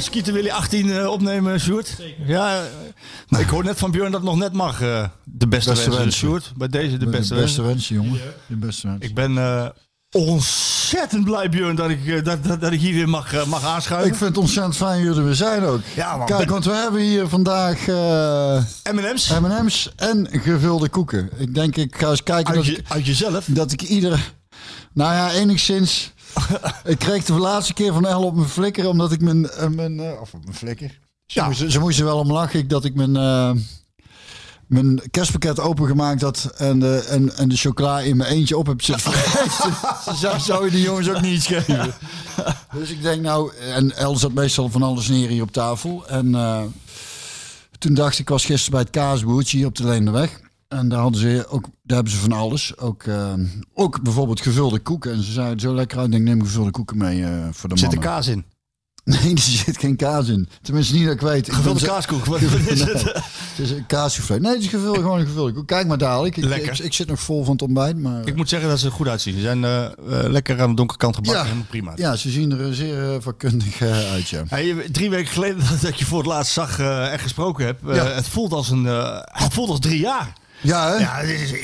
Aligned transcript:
3-0. 0.00 0.02
Kunnen 0.02 0.06
uh, 0.06 0.06
Skieten 0.06 0.32
Willy 0.32 0.50
18 0.50 0.86
uh, 0.86 1.08
opnemen, 1.08 1.60
Sjoerd? 1.60 1.96
Ja, 2.26 2.62
uh, 3.28 3.40
ik 3.40 3.48
hoor 3.48 3.64
net 3.64 3.78
van 3.78 3.90
Björn 3.90 4.10
dat 4.10 4.20
het 4.20 4.30
nog 4.30 4.38
net 4.38 4.52
mag. 4.52 4.78
de 4.78 5.10
beste, 5.24 5.48
beste 5.48 5.72
wensen, 5.72 5.90
wensen. 5.90 6.12
Sjoerd. 6.12 6.52
Bij 6.56 6.68
deze 6.68 6.96
de, 6.96 7.04
de 7.04 7.10
beste, 7.10 7.34
de 7.34 7.40
beste 7.40 7.62
wensen. 7.62 7.64
wensen, 7.64 7.94
jongen. 7.94 8.20
De 8.46 8.56
beste 8.56 8.86
wensen. 8.86 9.08
Ik 9.08 9.14
ben 9.14 9.38
eh, 9.38 9.68
ontzettend 10.10 11.24
blij, 11.24 11.48
Björn, 11.48 11.76
dat 11.76 11.90
ik, 11.90 12.24
dat, 12.24 12.44
dat, 12.44 12.60
dat 12.60 12.72
ik 12.72 12.80
hier 12.80 12.94
weer 12.94 13.08
mag, 13.08 13.46
mag 13.46 13.64
aanschuiven. 13.64 14.10
Ik 14.10 14.16
vind 14.16 14.28
het 14.28 14.38
ontzettend 14.38 14.76
fijn 14.76 14.96
dat 14.96 15.02
jullie 15.02 15.18
er 15.18 15.24
weer 15.24 15.34
zijn 15.34 15.62
ook. 15.62 15.80
Ja, 15.94 16.16
man. 16.16 16.26
Kijk, 16.26 16.50
want 16.50 16.64
we 16.64 16.72
hebben 16.72 17.00
hier 17.00 17.28
vandaag 17.28 17.86
M&M's. 18.92 19.30
M&M's 19.40 19.92
en 19.96 20.28
gevulde 20.30 20.88
koeken. 20.88 21.30
Ik 21.36 21.54
denk, 21.54 21.76
ik 21.76 21.96
ga 21.96 22.10
eens 22.10 22.22
kijken 22.22 22.54
uit, 22.54 22.56
dat, 22.56 22.66
je, 22.66 22.76
ik, 22.76 22.84
uit 22.88 23.06
jezelf? 23.06 23.44
dat 23.48 23.72
ik 23.72 23.82
ieder... 23.82 24.32
Nou 24.92 25.14
ja, 25.14 25.32
enigszins... 25.32 26.12
ik 26.84 26.98
kreeg 26.98 27.24
de 27.24 27.32
laatste 27.32 27.72
keer 27.72 27.92
van 27.92 28.06
El 28.06 28.24
op 28.24 28.34
mijn 28.34 28.48
flikker, 28.48 28.88
omdat 28.88 29.12
ik 29.12 29.20
mijn... 29.20 29.50
mijn 29.70 29.98
uh, 29.98 30.20
of 30.20 30.34
op 30.34 30.44
mijn 30.44 30.56
flikker. 30.56 30.98
Ze, 31.26 31.40
ja. 31.40 31.46
moesten, 31.46 31.70
ze 31.70 31.80
moesten 31.80 32.04
wel 32.04 32.18
om 32.18 32.32
lachen 32.32 32.58
ik, 32.58 32.70
dat 32.70 32.84
ik 32.84 32.94
mijn... 32.94 33.14
Uh, 33.14 33.50
mijn 34.70 35.02
kerstpakket 35.10 35.60
opengemaakt 35.60 36.22
had 36.22 36.52
en 36.56 36.78
de, 36.78 37.06
en, 37.08 37.36
en 37.36 37.48
de 37.48 37.56
chocola 37.56 38.00
in 38.00 38.16
mijn 38.16 38.30
eentje 38.30 38.56
op 38.56 38.66
heb 38.66 38.82
zitten 38.82 39.12
Zo 40.22 40.38
zou 40.38 40.64
je 40.64 40.70
die 40.70 40.82
jongens 40.82 41.08
ook 41.08 41.20
niet 41.20 41.46
geven. 41.46 41.94
dus 42.78 42.90
ik 42.90 43.02
denk 43.02 43.22
nou, 43.22 43.52
en 43.56 43.96
El 43.96 44.16
zat 44.16 44.32
meestal 44.32 44.68
van 44.68 44.82
alles 44.82 45.08
neer 45.08 45.28
hier 45.28 45.42
op 45.42 45.52
tafel. 45.52 46.06
En 46.06 46.26
uh, 46.26 46.62
toen 47.78 47.94
dacht 47.94 48.18
ik, 48.18 48.28
was 48.28 48.44
gisteren 48.44 48.70
bij 48.70 48.80
het 48.80 48.90
kaasboertje 48.90 49.56
hier 49.56 49.66
op 49.66 49.76
de 49.76 49.84
Leenderweg. 49.84 50.40
En 50.70 50.88
daar 50.88 51.00
hadden 51.00 51.20
ze 51.20 51.46
ook, 51.48 51.62
daar 51.62 51.96
hebben 51.96 52.12
ze 52.12 52.18
van 52.18 52.32
alles. 52.32 52.78
Ook, 52.78 53.04
uh, 53.04 53.32
ook 53.74 54.02
bijvoorbeeld 54.02 54.40
gevulde 54.40 54.78
koeken. 54.78 55.12
En 55.12 55.22
ze 55.22 55.32
zeiden 55.32 55.52
het 55.52 55.62
zo 55.62 55.74
lekker 55.74 55.98
uit. 55.98 56.06
Ik 56.06 56.12
denk, 56.12 56.24
neem 56.24 56.42
gevulde 56.42 56.70
koeken 56.70 56.98
mee 56.98 57.20
uh, 57.20 57.28
voor 57.50 57.68
de 57.68 57.78
Zit 57.78 57.92
er 57.92 57.98
kaas 57.98 58.26
in? 58.26 58.44
Nee, 59.04 59.34
er 59.34 59.38
zit 59.38 59.78
geen 59.78 59.96
kaas 59.96 60.28
in. 60.28 60.48
Tenminste, 60.62 60.94
niet 60.94 61.04
dat 61.04 61.14
ik 61.14 61.20
weet. 61.20 61.52
Gevulde 61.52 61.86
kaaskoek, 61.86 62.24
wat 62.24 62.40
is 62.40 62.80
het? 62.80 63.02
het 63.50 63.58
is 63.58 63.70
een 63.70 63.86
kaassoufflé. 63.86 64.38
Nee, 64.38 64.52
het 64.52 64.62
is 64.62 64.68
gevuld, 64.68 64.96
gewoon 64.96 65.18
een 65.18 65.26
gevulde 65.26 65.52
koek. 65.52 65.66
Kijk 65.66 65.86
maar 65.86 65.98
dadelijk. 65.98 66.36
Ik, 66.36 66.44
ik, 66.44 66.78
ik, 66.78 66.92
zit 66.92 67.08
nog 67.08 67.20
vol 67.20 67.44
van 67.44 67.52
het 67.52 67.62
ontbijt. 67.62 67.98
Maar, 67.98 68.26
ik 68.26 68.36
moet 68.36 68.48
zeggen 68.48 68.68
dat 68.68 68.78
ze 68.78 68.86
er 68.86 68.92
goed 68.92 69.08
uitzien. 69.08 69.34
Ze 69.34 69.40
zijn 69.40 69.62
uh, 69.62 69.82
uh, 69.82 69.90
lekker 70.08 70.60
aan 70.60 70.70
de 70.70 70.76
donkere 70.76 70.98
kant 70.98 71.14
gebakken. 71.14 71.40
Ja, 71.40 71.46
helemaal 71.46 71.68
prima. 71.68 71.92
Ja, 71.96 72.16
ze 72.16 72.30
zien 72.30 72.58
er 72.58 72.74
zeer 72.74 73.14
uh, 73.14 73.16
vakkundig 73.20 73.82
uit, 73.82 74.28
ja. 74.28 74.42
Hey, 74.48 74.88
drie 74.92 75.10
weken 75.10 75.32
geleden 75.32 75.58
dat 75.80 75.88
ik 75.88 75.94
je 75.94 76.04
voor 76.04 76.18
het 76.18 76.26
laatst 76.26 76.52
zag 76.52 76.78
en 76.78 77.18
gesproken 77.18 77.66
heb. 77.66 77.78
Ja. 77.84 78.06
Het 78.06 78.28
voelt 78.28 78.52
als 78.52 78.70
een... 78.70 78.84
het 78.84 79.52
voelt 79.52 79.68
als 79.68 79.80
drie 79.80 80.00
jaar. 80.00 80.32
Ja, 80.60 80.88
hè? 80.88 80.96
Ja, 80.96 81.16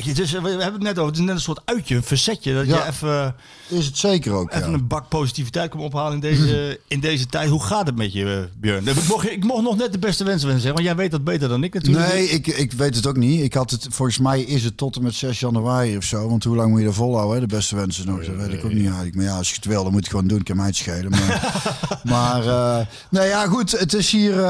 het 0.05 0.19
is, 0.19 0.33
we 0.33 0.49
hebben 0.49 0.73
het 0.73 0.83
net 0.83 0.99
over. 0.99 1.11
Het 1.11 1.19
is 1.19 1.25
net 1.25 1.35
een 1.35 1.41
soort 1.41 1.61
uitje, 1.65 1.97
een 1.97 2.03
verzetje. 2.03 2.55
Dat 2.55 2.67
ja. 2.67 2.77
je 2.77 2.91
even... 2.91 3.35
Is 3.69 3.87
het 3.87 3.99
zeker 3.99 4.33
ook, 4.33 4.53
Even 4.53 4.69
ja. 4.69 4.75
een 4.75 4.87
bak 4.87 5.09
positiviteit 5.09 5.71
kan 5.71 5.81
ophalen 5.81 6.13
in 6.13 6.21
deze, 6.21 6.81
in 6.89 7.01
deze 7.01 7.27
tijd. 7.27 7.49
Hoe 7.49 7.63
gaat 7.63 7.87
het 7.87 7.97
met 7.97 8.13
je, 8.13 8.49
Björn? 8.61 8.89
Ik 8.89 9.09
mocht, 9.09 9.31
ik 9.31 9.45
mocht 9.45 9.63
nog 9.63 9.77
net 9.77 9.93
de 9.93 9.99
beste 9.99 10.25
wensen 10.25 10.51
zeggen, 10.51 10.73
want 10.73 10.85
jij 10.85 10.97
weet 10.97 11.11
dat 11.11 11.25
beter 11.25 11.49
dan 11.49 11.65
ik 11.65 11.75
natuurlijk. 11.75 12.09
Nee, 12.13 12.29
ik, 12.29 12.47
ik 12.47 12.73
weet 12.73 12.95
het 12.95 13.07
ook 13.07 13.17
niet. 13.17 13.43
Ik 13.43 13.55
had 13.55 13.71
het, 13.71 13.87
volgens 13.91 14.19
mij 14.19 14.41
is 14.41 14.65
het 14.65 14.77
tot 14.77 14.97
en 14.97 15.03
met 15.03 15.15
6 15.15 15.41
januari 15.41 15.97
of 15.97 16.05
zo. 16.05 16.29
Want 16.29 16.45
hoe 16.45 16.57
lang 16.57 16.71
moet 16.71 16.81
je 16.81 16.87
er 16.87 16.95
volhouden, 16.95 17.35
hè? 17.35 17.41
de 17.41 17.55
beste 17.55 17.77
wensen 17.77 18.07
nog? 18.07 18.25
Dat 18.25 18.37
weet 18.37 18.53
ik 18.53 18.65
ook 18.65 18.73
niet 18.73 18.87
eigenlijk. 18.87 19.15
Maar 19.15 19.25
ja, 19.25 19.37
als 19.37 19.49
je 19.49 19.55
het 19.55 19.65
wil, 19.65 19.83
dan 19.83 19.93
moet 19.93 19.93
je 19.93 19.99
het 19.99 20.09
gewoon 20.09 20.27
doen. 20.27 20.39
Ik 20.39 20.45
kan 20.45 20.57
mij 20.57 20.67
het 20.67 20.77
schelen. 20.77 21.11
Maar, 21.11 21.65
maar 22.15 22.45
uh, 22.45 22.79
nee, 23.11 23.29
ja, 23.29 23.47
goed. 23.47 23.79
Het 23.79 23.95
is 23.95 24.11
hier... 24.11 24.35
Uh, 24.35 24.45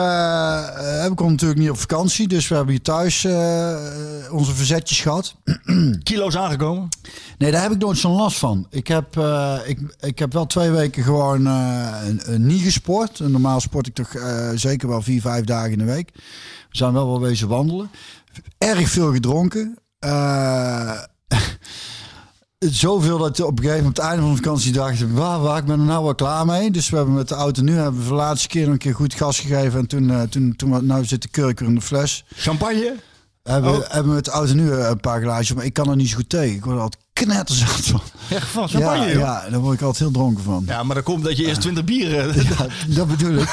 we 1.03 1.13
konden 1.15 1.31
natuurlijk 1.31 1.61
niet 1.61 1.71
op 1.71 1.79
vakantie. 1.79 2.29
Dus 2.29 2.49
we 2.49 2.55
hebben 2.55 2.75
hier 2.75 2.83
thuis 2.83 3.25
uh, 3.25 3.77
onze 4.37 4.55
verzetjes 4.55 5.01
gehad. 5.01 5.35
Kilo's 6.03 6.37
aangekomen? 6.37 6.89
Nee, 7.39 7.51
daar 7.51 7.63
heb 7.63 7.73
ik 7.73 7.79
nooit 7.79 7.99
zo'n 7.99 8.17
last 8.17 8.39
van. 8.39 8.67
Ik 8.71 8.87
heb, 8.87 9.17
uh, 9.17 9.59
ik, 9.65 9.97
ik 10.01 10.19
heb 10.19 10.33
wel 10.33 10.47
twee 10.47 10.71
weken 10.71 11.03
gewoon 11.03 11.47
uh, 11.47 12.03
niet 12.37 12.63
gesport. 12.63 13.19
Normaal 13.19 13.61
sport 13.61 13.87
ik 13.87 13.95
toch 13.95 14.15
uh, 14.15 14.51
zeker 14.55 14.89
wel 14.89 15.03
vier, 15.03 15.21
vijf 15.21 15.45
dagen 15.45 15.73
in 15.73 15.79
de 15.79 15.85
week. 15.85 16.11
We 16.71 16.77
zijn 16.77 16.93
wel 16.93 17.07
wel 17.07 17.21
wezen 17.21 17.49
wandelen. 17.49 17.91
Erg 18.59 18.89
veel 18.89 19.13
gedronken. 19.13 19.79
Zoveel 22.59 23.19
dat 23.19 23.41
op 23.41 23.59
een 23.59 23.65
gegeven 23.65 23.77
moment, 23.77 23.99
op 23.99 24.05
het 24.05 24.13
einde 24.13 24.23
van 24.23 24.31
de 24.31 24.37
vakantie 24.37 24.73
dachten, 24.73 25.15
waar, 25.15 25.41
waar, 25.41 25.59
ik 25.59 25.65
ben 25.65 25.79
er 25.79 25.87
nou 25.87 26.05
wel 26.05 26.15
klaar 26.15 26.47
mee. 26.47 26.71
Dus 26.71 26.91
we 26.91 26.97
hebben 26.97 27.15
met 27.15 27.29
de 27.29 27.35
auto 27.35 27.63
nu 27.63 27.73
hebben 27.73 28.03
we 28.03 28.09
de 28.09 28.15
laatste 28.15 28.49
keer 28.49 28.69
een 28.69 28.79
keer 28.79 28.95
goed 28.95 29.15
gas 29.15 29.41
gegeven. 29.41 29.79
En 29.79 29.87
toen, 29.87 30.29
toen, 30.29 30.57
toen 30.57 30.87
nou 30.87 31.05
zit 31.05 31.23
de 31.23 31.29
kurk 31.29 31.61
in 31.61 31.75
de 31.75 31.81
fles. 31.81 32.25
Champagne? 32.35 32.97
Hebben, 33.47 33.73
oh. 33.73 33.89
hebben 33.89 34.09
we 34.09 34.15
met 34.15 34.25
de 34.25 34.31
auto 34.31 34.55
nu 34.55 34.73
een 34.73 35.01
paar 35.01 35.21
glaasjes, 35.21 35.57
maar 35.57 35.65
ik 35.65 35.73
kan 35.73 35.91
er 35.91 35.97
niet 35.97 36.09
zo 36.09 36.17
goed 36.17 36.29
tegen. 36.29 36.57
Ik 36.57 36.65
word 36.65 36.81
altijd 36.81 37.05
knetterzat 37.13 37.69
van. 37.69 38.01
Echt 38.31 38.47
van 38.47 38.69
champagne, 38.69 39.07
ja, 39.07 39.19
ja, 39.19 39.51
daar 39.51 39.61
word 39.61 39.75
ik 39.75 39.81
altijd 39.81 39.99
heel 39.99 40.11
dronken 40.11 40.45
van. 40.45 40.65
Ja, 40.67 40.83
maar 40.83 40.95
dan 40.95 41.05
komt 41.05 41.25
dat 41.25 41.37
je 41.37 41.47
eerst 41.47 41.61
20 41.61 41.85
bieren... 41.85 42.35
Ja, 42.49 42.67
dat 42.87 43.09
bedoel 43.09 43.37
ik. 43.37 43.49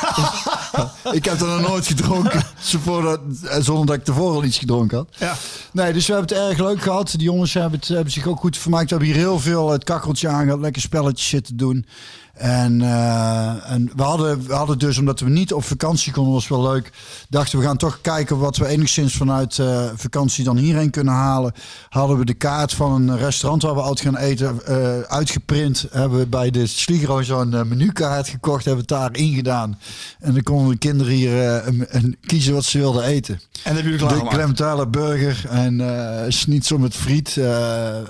ik 1.19 1.25
heb 1.25 1.41
er 1.41 1.47
nog 1.47 1.67
nooit 1.67 1.87
gedronken, 1.87 2.43
zonder 3.61 3.85
dat 3.85 3.95
ik 3.95 4.03
tevoren 4.03 4.35
al 4.35 4.43
iets 4.43 4.57
gedronken 4.57 4.97
had. 4.97 5.07
Ja. 5.17 5.35
Nee, 5.71 5.93
dus 5.93 6.07
we 6.07 6.13
hebben 6.13 6.37
het 6.37 6.47
erg 6.47 6.59
leuk 6.59 6.81
gehad. 6.81 7.11
Die 7.11 7.21
jongens 7.21 7.53
hebben, 7.53 7.79
het, 7.79 7.87
hebben 7.87 8.13
zich 8.13 8.27
ook 8.27 8.39
goed 8.39 8.57
vermaakt. 8.57 8.89
We 8.89 8.95
hebben 8.95 9.07
hier 9.07 9.17
heel 9.17 9.39
veel 9.39 9.71
het 9.71 9.83
kacheltje 9.83 10.27
aangehad, 10.27 10.59
lekker 10.59 10.81
spelletjes 10.81 11.29
zitten 11.29 11.57
doen. 11.57 11.85
En, 12.33 12.79
uh, 12.79 13.71
en 13.71 13.91
we, 13.95 14.03
hadden, 14.03 14.47
we 14.47 14.53
hadden 14.53 14.79
dus, 14.79 14.97
omdat 14.97 15.19
we 15.19 15.29
niet 15.29 15.53
op 15.53 15.63
vakantie 15.63 16.11
konden, 16.11 16.33
was 16.33 16.47
wel 16.47 16.61
leuk. 16.61 16.91
Dachten 17.29 17.59
we 17.59 17.65
gaan 17.65 17.77
toch 17.77 18.01
kijken 18.01 18.37
wat 18.37 18.57
we 18.57 18.67
enigszins 18.67 19.15
vanuit 19.15 19.57
uh, 19.57 19.85
vakantie 19.95 20.43
dan 20.43 20.57
hierheen 20.57 20.89
kunnen 20.89 21.13
halen. 21.13 21.53
Hadden 21.89 22.17
we 22.17 22.25
de 22.25 22.33
kaart 22.33 22.73
van 22.73 22.91
een 22.91 23.17
restaurant 23.17 23.61
waar 23.61 23.75
we 23.75 23.81
altijd 23.81 24.07
gaan 24.07 24.17
eten 24.17 24.59
uh, 24.69 24.99
uitgeprint. 24.99 25.85
Hebben 25.91 26.19
we 26.19 26.27
bij 26.27 26.49
de 26.49 26.67
Sligro 26.67 27.21
zo'n 27.21 27.49
menukaart 27.49 28.27
gekocht, 28.27 28.65
hebben 28.65 28.85
we 28.87 28.93
het 28.93 29.01
daar 29.01 29.21
ingedaan. 29.21 29.79
En 30.19 30.33
dan 30.33 30.43
konden 30.43 30.71
de 30.71 30.77
kinderen 30.77 31.13
hier 31.13 31.67
een, 31.67 31.85
een 31.87 32.17
kiezen 32.25 32.53
wat 32.53 32.65
ze 32.65 32.77
wilden 32.77 33.03
eten. 33.03 33.41
En 33.63 33.75
hebben 33.75 33.91
jullie 33.91 34.07
De 34.07 34.27
Clementaler 34.27 34.89
burger 34.89 35.45
en 35.49 35.81
schnitzel 36.27 36.77
met 36.77 36.95
friet. 36.95 37.35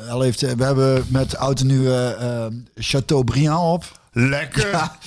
heeft, 0.07 0.41
we 0.41 0.63
hebben 0.63 1.05
met 1.07 1.37
oud 1.37 1.63
nu 1.63 1.89
Chateaubriand 2.75 3.73
op. 3.73 4.01
Lekker. 4.13 4.69
Ja, 4.69 4.97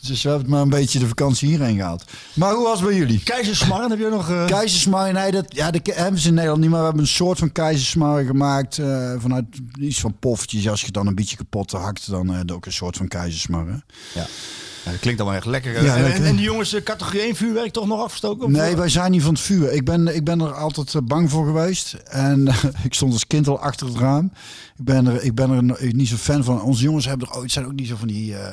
dus 0.00 0.22
we 0.22 0.28
hebben 0.28 0.50
maar 0.50 0.60
een 0.60 0.68
beetje 0.68 0.98
de 0.98 1.08
vakantie 1.08 1.48
hierheen 1.48 1.76
gehaald. 1.76 2.04
Maar 2.34 2.54
hoe 2.54 2.64
was 2.64 2.80
het 2.80 2.88
bij 2.88 2.98
jullie? 2.98 3.22
Keizersmarren 3.22 3.90
heb 3.90 3.98
je 3.98 4.08
nog... 4.08 4.30
Uh... 4.30 4.46
Keizersmarren, 4.46 5.14
nee, 5.14 5.30
dat, 5.30 5.44
ja, 5.48 5.70
dat 5.70 5.86
hebben 5.86 6.20
ze 6.20 6.28
in 6.28 6.34
Nederland 6.34 6.60
niet. 6.60 6.70
Maar 6.70 6.78
we 6.78 6.84
hebben 6.84 7.02
een 7.02 7.08
soort 7.08 7.38
van 7.38 7.52
keizersmarren 7.52 8.26
gemaakt. 8.26 8.78
Uh, 8.78 9.14
vanuit 9.18 9.46
iets 9.80 10.00
van 10.00 10.16
poffertjes. 10.18 10.68
Als 10.68 10.80
je 10.80 10.90
dan 10.90 11.06
een 11.06 11.14
beetje 11.14 11.36
kapot 11.36 11.72
hakt, 11.72 12.10
dan 12.10 12.32
uh, 12.32 12.54
ook 12.54 12.66
een 12.66 12.72
soort 12.72 12.96
van 12.96 13.08
keizersmarren. 13.08 13.84
Ja. 14.14 14.26
Ja, 14.84 14.90
dat 14.90 15.00
klinkt 15.00 15.20
allemaal 15.20 15.38
echt 15.38 15.46
lekker. 15.46 15.82
Ja, 15.82 15.96
en, 15.96 16.12
en, 16.12 16.24
en, 16.24 16.36
die 16.36 16.44
jongens, 16.44 16.82
categorie 16.84 17.20
1 17.20 17.36
vuurwerk 17.36 17.72
toch 17.72 17.86
nog 17.86 18.00
afgestoken? 18.00 18.50
Nee, 18.50 18.76
wij 18.76 18.88
zijn 18.88 19.10
niet 19.10 19.22
van 19.22 19.32
het 19.32 19.42
vuur. 19.42 19.72
Ik 19.72 19.84
ben, 19.84 20.14
ik 20.14 20.24
ben 20.24 20.40
er 20.40 20.54
altijd 20.54 21.06
bang 21.06 21.30
voor 21.30 21.46
geweest. 21.46 21.92
En 21.92 22.48
ik 22.84 22.94
stond 22.94 23.12
als 23.12 23.26
kind 23.26 23.48
al 23.48 23.60
achter 23.60 23.86
het 23.86 23.96
raam. 23.96 24.32
Ik 24.78 24.84
ben 24.84 25.06
er, 25.06 25.22
ik 25.22 25.34
ben 25.34 25.50
er 25.50 25.92
niet 25.94 26.08
zo 26.08 26.16
fan 26.16 26.44
van. 26.44 26.62
Onze 26.62 26.82
jongens 26.82 27.06
hebben 27.06 27.28
er 27.28 27.36
ooit 27.36 27.52
zijn 27.52 27.66
ook 27.66 27.72
niet 27.72 27.88
zo 27.88 27.96
van 27.96 28.08
die, 28.08 28.32
uh, 28.32 28.46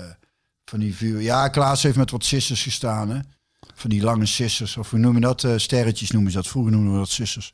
van 0.65 0.79
die 0.79 0.95
vuur. 0.95 1.21
Ja, 1.21 1.47
Klaas 1.47 1.83
heeft 1.83 1.97
met 1.97 2.11
wat 2.11 2.25
sissers 2.25 2.63
gestaan. 2.63 3.09
Hè? 3.09 3.19
Van 3.75 3.89
die 3.89 4.01
lange 4.01 4.25
sissers. 4.25 4.77
Of 4.77 4.89
hoe 4.89 4.99
noem 4.99 5.15
je 5.15 5.21
dat? 5.21 5.43
Uh, 5.43 5.53
sterretjes 5.55 6.11
noemen 6.11 6.31
ze 6.31 6.37
dat. 6.37 6.47
Vroeger 6.47 6.71
noemden 6.71 6.93
we 6.93 6.99
dat 6.99 7.09
sissers. 7.09 7.53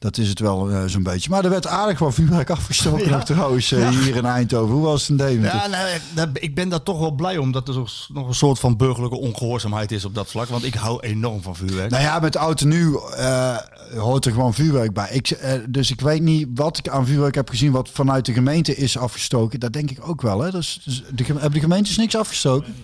Dat 0.00 0.18
is 0.18 0.28
het 0.28 0.38
wel 0.38 0.70
eh, 0.70 0.84
zo'n 0.86 1.02
beetje. 1.02 1.30
Maar 1.30 1.44
er 1.44 1.50
werd 1.50 1.66
aardig 1.66 1.98
wel 1.98 2.12
vuurwerk 2.12 2.50
afgestoken 2.60 3.08
ja. 3.08 3.22
trouwens 3.22 3.70
uh, 3.70 3.88
hier 3.88 4.16
in 4.16 4.24
Eindhoven. 4.24 4.74
Hoe 4.74 4.84
was 4.84 5.00
het 5.00 5.10
in 5.10 5.16
Deventer? 5.16 5.70
Ja, 5.70 5.98
nou, 6.14 6.30
ik 6.32 6.54
ben 6.54 6.68
daar 6.68 6.82
toch 6.82 6.98
wel 6.98 7.10
blij 7.10 7.38
om 7.38 7.52
dat 7.52 7.68
er 7.68 7.74
nog 8.08 8.28
een 8.28 8.34
soort 8.34 8.58
van 8.58 8.76
burgerlijke 8.76 9.16
ongehoorzaamheid 9.16 9.92
is 9.92 10.04
op 10.04 10.14
dat 10.14 10.30
vlak. 10.30 10.48
Want 10.48 10.64
ik 10.64 10.74
hou 10.74 11.00
enorm 11.00 11.42
van 11.42 11.56
vuurwerk. 11.56 11.90
Nou 11.90 12.02
ja, 12.02 12.18
met 12.18 12.34
auto 12.34 12.66
nu 12.66 12.88
uh, 12.90 13.56
hoort 13.96 14.24
er 14.24 14.32
gewoon 14.32 14.54
vuurwerk 14.54 14.92
bij. 14.92 15.08
Ik, 15.10 15.38
dus 15.68 15.90
ik 15.90 16.00
weet 16.00 16.22
niet 16.22 16.48
wat 16.54 16.78
ik 16.78 16.88
aan 16.88 17.06
vuurwerk 17.06 17.34
heb 17.34 17.48
gezien 17.48 17.72
wat 17.72 17.88
vanuit 17.88 18.26
de 18.26 18.32
gemeente 18.32 18.76
is 18.76 18.98
afgestoken. 18.98 19.60
Dat 19.60 19.72
denk 19.72 19.90
ik 19.90 20.08
ook 20.08 20.22
wel. 20.22 20.40
Hè? 20.40 20.50
Dus, 20.50 20.80
dus 20.84 21.04
de, 21.14 21.24
hebben 21.24 21.52
de 21.52 21.60
gemeentes 21.60 21.96
niks 21.96 22.16
afgestoken? 22.16 22.74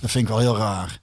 Dat 0.00 0.10
vind 0.10 0.24
ik 0.24 0.30
wel 0.30 0.40
heel 0.40 0.56
raar. 0.56 1.00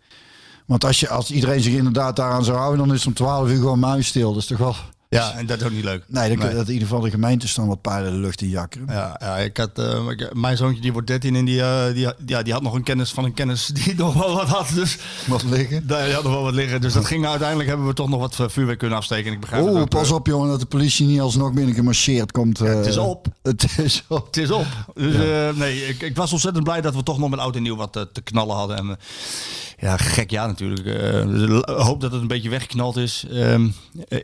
Want 0.66 0.86
als, 0.86 1.00
je, 1.00 1.10
als 1.10 1.32
iedereen 1.32 1.62
zich 1.62 1.74
inderdaad 1.74 2.16
daaraan 2.16 2.44
zou 2.44 2.58
houden, 2.58 2.86
dan 2.86 2.96
is 2.96 3.00
het 3.00 3.08
om 3.08 3.14
12 3.14 3.50
uur 3.50 3.58
gewoon 3.58 3.80
muisstil. 3.80 4.34
Dat 4.34 4.42
is 4.42 4.48
toch 4.48 4.58
wel... 4.58 4.76
Ja, 5.18 5.34
en 5.38 5.46
dat 5.46 5.60
is 5.60 5.66
ook 5.66 5.72
niet 5.72 5.84
leuk. 5.84 6.04
Nee, 6.08 6.38
dat, 6.38 6.52
dat 6.52 6.68
in 6.68 6.74
ieder 6.74 6.88
geval 6.88 7.04
de 7.04 7.10
gemeente 7.10 7.48
staan 7.48 7.68
wat 7.68 7.82
pijlen 7.82 8.12
de 8.12 8.18
lucht 8.18 8.42
in 8.42 8.50
jakken. 8.50 8.86
Ja, 8.88 9.16
ja 9.20 9.38
ik 9.38 9.58
had, 9.58 9.80
uh, 9.80 10.08
mijn 10.34 10.58
zoontje 10.58 10.82
die 10.82 10.94
wordt 10.94 11.08
13 11.08 11.36
en 11.36 11.46
die, 11.46 11.60
uh, 11.60 11.86
die, 11.94 12.08
ja, 12.26 12.44
die 12.44 12.54
had 12.54 12.62
nog 12.62 12.74
een 12.74 12.84
kennis 12.84 13.12
van 13.12 13.24
een 13.24 13.34
kennis 13.34 13.66
die 13.84 13.96
nog 13.96 14.14
wel 14.14 14.34
wat 14.34 14.48
had. 14.48 14.70
Dus, 14.74 14.98
wat 15.28 15.44
liggen? 15.44 15.88
Daar 15.88 16.12
had 16.12 16.24
nog 16.24 16.34
wel 16.34 16.44
wat 16.44 16.54
liggen. 16.54 16.82
Dus 16.82 16.94
dat 16.94 17.06
ging 17.06 17.26
uiteindelijk 17.28 17.70
hebben 17.70 17.88
we 17.88 17.94
toch 17.94 18.10
nog 18.10 18.20
wat 18.20 18.52
vuurwerk 18.52 18.80
kunnen 18.80 18.98
afsteken. 18.98 19.32
Ik 19.32 19.40
begrijp 19.40 19.64
Oeh, 19.64 19.84
pas 19.84 20.12
op 20.12 20.28
jongen 20.28 20.50
dat 20.50 20.60
de 20.60 20.66
politie 20.66 21.06
niet 21.06 21.20
alsnog 21.20 21.54
binnen 21.54 21.76
gemarcheerd 21.76 22.32
komt. 22.32 22.62
Uh, 22.62 22.68
ja, 22.68 22.76
het 22.76 22.86
is 22.86 22.98
op. 22.98 23.28
Het 23.44 23.78
is 23.78 24.04
op. 24.08 24.26
Het 24.26 24.38
is 24.38 24.52
op. 24.52 24.68
Dus 24.94 25.16
ja. 25.16 25.52
nee, 25.52 25.88
ik, 25.88 26.02
ik, 26.02 26.16
was 26.16 26.32
ontzettend 26.32 26.64
blij 26.64 26.82
dat 26.82 26.96
we 26.96 27.04
toch 27.04 27.18
nog 27.18 27.30
met 27.30 27.40
oud 27.40 27.56
en 27.56 27.62
nieuw 27.62 27.76
wat 27.76 27.92
te 27.92 28.22
knallen 28.24 28.56
hadden. 28.56 28.78
En, 28.78 28.98
ja, 29.80 29.98
gek 29.98 30.32
ja 30.32 30.48
natuurlijk. 30.48 30.86
Uh, 30.86 31.62
hoop 31.64 32.02
dat 32.02 32.12
het 32.12 32.22
een 32.22 32.28
beetje 32.28 32.50
weggeknald 32.50 32.98
is. 32.98 33.26
Uh, 33.30 33.68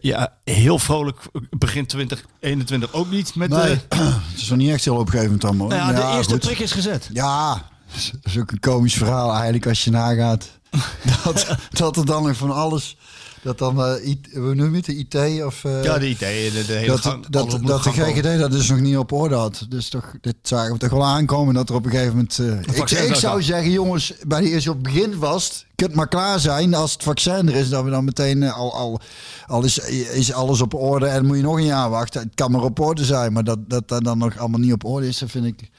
ja, 0.02 0.34
heel 0.44 0.80
vrolijk 0.84 1.18
begin 1.50 1.86
2021 1.86 2.94
ook 2.94 3.10
niet. 3.10 3.36
Met, 3.36 3.50
nee, 3.50 3.70
het 4.32 4.42
is 4.42 4.50
nog 4.50 4.58
niet 4.58 4.72
echt 4.72 4.86
heel 4.86 4.96
opgevend 4.96 5.44
allemaal. 5.44 5.68
Nou 5.68 5.94
ja, 5.94 6.10
de 6.12 6.18
eerste 6.18 6.34
goed. 6.34 6.42
prik 6.42 6.60
is 6.60 6.72
gezet. 6.72 7.10
Ja, 7.14 7.54
dat 7.92 8.20
is 8.24 8.38
ook 8.38 8.52
een 8.52 8.60
komisch 8.60 8.94
verhaal 8.94 9.32
eigenlijk 9.34 9.68
als 9.68 9.84
je 9.84 9.92
nagaat. 9.92 10.50
dat, 11.24 11.58
dat 11.70 11.98
er 11.98 12.06
dan 12.06 12.36
van 12.36 12.52
alles... 12.52 12.98
Dat 13.44 13.58
dan, 13.58 13.80
uh, 13.80 14.08
IT, 14.08 14.28
hoe 14.34 14.56
noem 14.56 14.70
je 14.70 14.76
het, 14.76 14.86
de 14.86 14.96
IT 14.96 15.44
of... 15.44 15.64
Uh, 15.64 15.84
ja, 15.84 15.98
de 15.98 16.10
IT, 16.10 16.20
de, 16.20 16.64
de 16.68 16.74
hele 16.74 16.88
dat, 16.88 17.00
gang, 17.00 17.28
dat, 17.28 17.52
dat, 17.52 17.66
dat 17.66 17.84
de 17.84 17.90
GGD 17.90 18.40
dat 18.40 18.52
dus 18.52 18.70
nog 18.70 18.80
niet 18.80 18.98
op 18.98 19.12
orde 19.12 19.36
had. 19.36 19.66
Dus 19.70 19.90
toch, 19.90 20.14
dit 20.22 20.36
zagen 20.42 20.74
we 20.74 20.80
toch 20.80 20.90
wel 20.90 21.06
aankomen 21.06 21.54
dat 21.54 21.70
er 21.70 21.76
op 21.76 21.86
een 21.86 21.92
gegeven 21.92 22.14
moment... 22.14 22.38
Uh, 22.38 22.60
ik, 22.60 22.92
ik 22.92 23.16
zou 23.16 23.42
zeggen, 23.42 23.72
jongens, 23.72 24.14
bij 24.28 24.42
de 24.42 24.50
eerste 24.50 24.72
op 24.72 24.84
begin 24.84 25.14
vast, 25.20 25.66
kunt 25.76 25.94
maar 25.94 26.08
klaar 26.08 26.40
zijn 26.40 26.74
als 26.74 26.94
het 26.94 27.04
vaccin 27.04 27.50
er 27.50 27.56
is, 27.56 27.70
dat 27.70 27.84
we 27.84 27.90
dan 27.90 28.04
meteen 28.04 28.44
al, 28.44 28.74
al, 28.74 29.00
al 29.46 29.64
is, 29.64 29.78
is 30.14 30.34
alles 30.34 30.62
op 30.62 30.74
orde 30.74 31.06
en 31.06 31.26
moet 31.26 31.38
je 31.38 31.44
nog 31.44 31.58
een 31.58 31.66
jaar 31.66 31.90
wachten. 31.90 32.22
Het 32.22 32.36
kan 32.36 32.52
maar 32.52 32.64
op 32.64 32.80
orde 32.80 33.06
zijn, 33.06 33.34
maar 33.34 33.44
dat 33.44 33.70
dat, 33.70 33.88
dat 33.88 34.04
dan 34.04 34.18
nog 34.18 34.38
allemaal 34.38 34.60
niet 34.60 34.74
op 34.74 34.86
orde 34.86 35.08
is, 35.08 35.18
dat 35.18 35.32
vind 35.32 35.46
ik... 35.46 35.70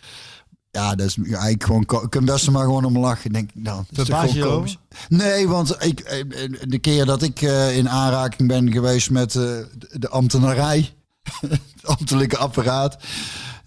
Ja, 0.75 0.95
dat 0.95 1.07
is 1.07 1.17
eigenlijk 1.17 1.65
gewoon. 1.65 1.81
Ik 1.81 2.11
kan 2.11 2.25
best 2.25 2.51
maar 2.51 2.65
gewoon 2.65 2.85
om 2.85 2.99
lachen. 2.99 3.33
Denk 3.33 3.51
ik 3.55 3.65
dan. 3.65 3.87
Is 3.91 4.33
je 4.33 4.43
komisch? 4.43 4.79
Nee, 5.09 5.49
want 5.49 5.85
ik, 5.85 6.25
de 6.69 6.79
keer 6.79 7.05
dat 7.05 7.23
ik 7.23 7.41
uh, 7.41 7.77
in 7.77 7.89
aanraking 7.89 8.49
ben 8.49 8.73
geweest 8.73 9.11
met 9.11 9.33
de 9.33 10.09
ambtenarij, 10.11 10.91
het 11.41 11.87
ambtelijke 11.87 12.37
apparaat, 12.37 12.97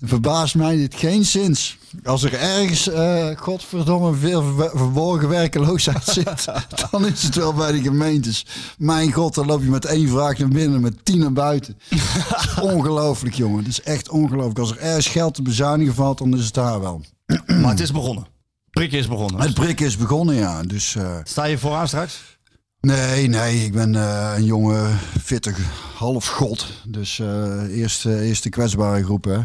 verbaast 0.01 0.55
mij 0.55 0.75
dit 0.75 0.95
geen 0.95 1.25
zins. 1.25 1.77
Als 2.03 2.23
er 2.23 2.33
ergens, 2.33 2.87
uh, 2.87 3.27
godverdomme, 3.35 4.13
veel 4.13 4.43
verborgen 4.73 5.29
werkeloosheid 5.29 6.03
zit, 6.03 6.45
dan 6.91 7.05
is 7.05 7.23
het 7.23 7.35
wel 7.35 7.53
bij 7.53 7.71
de 7.71 7.81
gemeentes. 7.81 8.45
Mijn 8.77 9.11
god, 9.11 9.35
dan 9.35 9.45
loop 9.45 9.63
je 9.63 9.69
met 9.69 9.85
één 9.85 10.09
vraag 10.09 10.37
naar 10.37 10.47
binnen, 10.47 10.81
met 10.81 11.05
tien 11.05 11.19
naar 11.19 11.33
buiten. 11.33 11.77
ongelooflijk, 12.61 13.35
jongen. 13.35 13.57
Het 13.57 13.67
is 13.67 13.81
echt 13.81 14.09
ongelooflijk. 14.09 14.59
Als 14.59 14.71
er 14.71 14.79
ergens 14.79 15.07
geld 15.07 15.33
te 15.33 15.41
bezuinigen 15.41 15.93
valt, 15.93 16.17
dan 16.17 16.37
is 16.37 16.45
het 16.45 16.53
daar 16.53 16.79
wel. 16.79 17.01
maar 17.61 17.69
het 17.69 17.79
is 17.79 17.91
begonnen. 17.91 18.27
Prik 18.69 18.91
is 18.91 19.07
begonnen. 19.07 19.41
Het 19.41 19.53
prik 19.53 19.79
is 19.79 19.97
begonnen, 19.97 20.35
ja. 20.35 20.63
Dus, 20.63 20.95
uh, 20.95 21.17
Sta 21.23 21.43
je 21.43 21.57
vooraan 21.57 21.87
straks? 21.87 22.37
Nee, 22.81 23.27
nee, 23.27 23.65
ik 23.65 23.73
ben 23.73 23.93
uh, 23.93 24.33
een 24.35 24.45
jonge, 24.45 24.89
fitte 25.23 25.53
halfgod. 25.95 26.67
Dus 26.87 27.19
uh, 27.19 27.77
eerste, 27.77 28.21
eerste 28.21 28.49
kwetsbare 28.49 29.03
groep, 29.03 29.23
hè. 29.23 29.39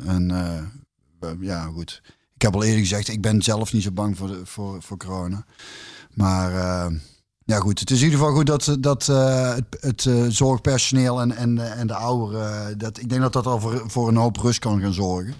En 0.00 0.30
uh, 1.20 1.36
ja, 1.40 1.62
goed. 1.62 2.02
Ik 2.34 2.42
heb 2.42 2.54
al 2.54 2.62
eerder 2.62 2.80
gezegd, 2.80 3.08
ik 3.08 3.20
ben 3.20 3.42
zelf 3.42 3.72
niet 3.72 3.82
zo 3.82 3.90
bang 3.90 4.16
voor, 4.16 4.28
de, 4.28 4.40
voor, 4.44 4.82
voor 4.82 4.96
corona. 4.96 5.44
Maar 6.14 6.52
uh, 6.52 6.98
ja, 7.44 7.58
goed. 7.58 7.80
Het 7.80 7.90
is 7.90 7.98
in 7.98 8.04
ieder 8.04 8.18
geval 8.18 8.34
goed 8.34 8.46
dat, 8.46 8.76
dat 8.80 9.08
uh, 9.10 9.54
het, 9.54 9.76
het 9.80 10.34
zorgpersoneel 10.34 11.20
en, 11.20 11.32
en, 11.36 11.76
en 11.76 11.86
de 11.86 11.94
ouderen... 11.94 12.78
dat, 12.78 12.98
ik 12.98 13.08
denk 13.08 13.20
dat 13.20 13.32
dat 13.32 13.46
al 13.46 13.60
voor, 13.60 13.82
voor 13.86 14.08
een 14.08 14.16
hoop 14.16 14.36
rust 14.36 14.58
kan 14.58 14.80
gaan 14.80 14.92
zorgen. 14.92 15.34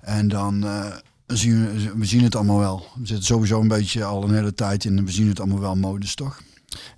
En 0.00 0.28
dan 0.28 0.64
zien 1.26 1.66
we, 1.66 1.92
we 1.96 2.04
zien 2.04 2.22
het 2.22 2.34
allemaal 2.34 2.58
wel. 2.58 2.86
We 2.98 3.06
zitten 3.06 3.24
sowieso 3.24 3.60
een 3.60 3.68
beetje 3.68 4.04
al 4.04 4.24
een 4.24 4.34
hele 4.34 4.54
tijd 4.54 4.84
in 4.84 4.98
en 4.98 5.04
we 5.04 5.10
zien 5.10 5.28
het 5.28 5.40
allemaal 5.40 5.60
wel 5.60 5.76
modus, 5.76 6.14
toch? 6.14 6.40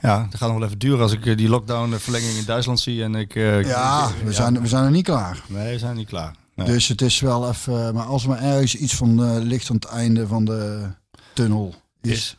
Ja, 0.00 0.26
dat 0.30 0.40
gaat 0.40 0.48
nog 0.48 0.58
wel 0.58 0.66
even 0.66 0.78
duren 0.78 1.00
als 1.00 1.12
ik 1.12 1.36
die 1.36 1.48
lockdown-verlenging 1.48 2.36
in 2.36 2.44
Duitsland 2.44 2.80
zie. 2.80 3.02
En 3.02 3.14
ik, 3.14 3.34
ja, 3.34 4.10
we, 4.24 4.32
Zijn, 4.32 4.60
we 4.60 4.66
zijn 4.66 4.84
er 4.84 4.90
niet 4.90 5.04
klaar. 5.04 5.42
Nee, 5.46 5.72
we 5.72 5.78
zijn 5.78 5.96
niet 5.96 6.08
klaar. 6.08 6.34
Dus 6.64 6.88
het 6.88 7.02
is 7.02 7.20
wel 7.20 7.48
even. 7.48 7.94
Maar 7.94 8.04
als 8.04 8.22
er 8.22 8.28
maar 8.28 8.42
ergens 8.42 8.74
iets 8.74 8.94
van 8.94 9.20
uh, 9.20 9.42
licht 9.42 9.70
aan 9.70 9.76
het 9.76 9.84
einde 9.84 10.26
van 10.26 10.44
de 10.44 10.86
tunnel 11.34 11.74
is. 12.00 12.10
is. 12.10 12.36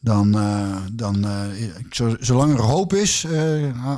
Dan, 0.00 0.36
uh, 0.36 0.76
dan 0.92 1.24
uh, 1.24 2.14
zolang 2.20 2.54
er 2.54 2.60
hoop 2.60 2.92
is, 2.92 3.26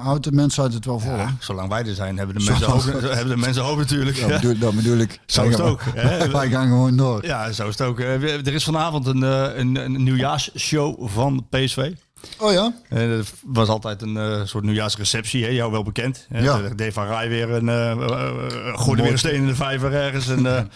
houdt 0.03 0.25
de 0.25 0.33
mensheid 0.33 0.73
het 0.73 0.85
wel 0.85 0.99
vol. 0.99 1.17
Ja, 1.17 1.37
zolang 1.41 1.69
wij 1.69 1.87
er 1.87 1.95
zijn, 1.95 2.17
hebben 2.17 2.39
de 2.39 2.45
mensen 2.45 2.71
hoop, 2.71 2.83
hebben 3.17 3.29
de 3.29 3.37
mensen 3.37 3.63
hoop 3.63 3.79
natuurlijk. 3.79 4.17
Ja, 4.17 4.27
bedoel, 4.27 4.59
dat 4.59 4.75
bedoel 4.75 4.99
ik. 4.99 5.21
Zo 5.27 5.43
is 5.43 5.53
het 5.53 5.61
ook. 5.61 5.83
wij 6.33 6.51
gaan 6.51 6.69
gewoon 6.69 6.97
door. 6.97 7.27
Ja, 7.27 7.53
zo 7.53 7.69
is 7.69 7.79
het 7.79 7.87
ook. 7.87 8.01
er 8.01 8.55
is 8.55 8.65
vanavond 8.65 9.07
een, 9.07 9.23
een, 9.23 9.77
een 9.77 10.03
nieuwjaarsshow 10.03 11.09
van 11.09 11.47
PSV. 11.51 11.93
Oh 12.39 12.53
ja? 12.53 12.73
En 12.89 13.09
het 13.09 13.33
was 13.45 13.69
altijd 13.69 14.03
een 14.03 14.17
uh, 14.17 14.45
soort 14.45 14.65
nieuwjaarsreceptie, 14.65 15.45
hè? 15.45 15.51
jou 15.51 15.73
wel 15.73 15.83
bekend. 15.83 16.27
Ja. 16.31 16.61
Dave 16.77 16.93
van 16.93 17.07
Rij 17.07 17.29
weer 17.29 17.51
een, 17.51 17.67
uh, 17.67 18.07
uh, 18.09 18.79
gooide 18.79 19.03
weer 19.03 19.13
een 19.13 19.19
steen 19.19 19.35
in 19.35 19.47
de 19.47 19.55
vijver 19.55 19.93
ergens. 19.93 20.29
En, 20.29 20.45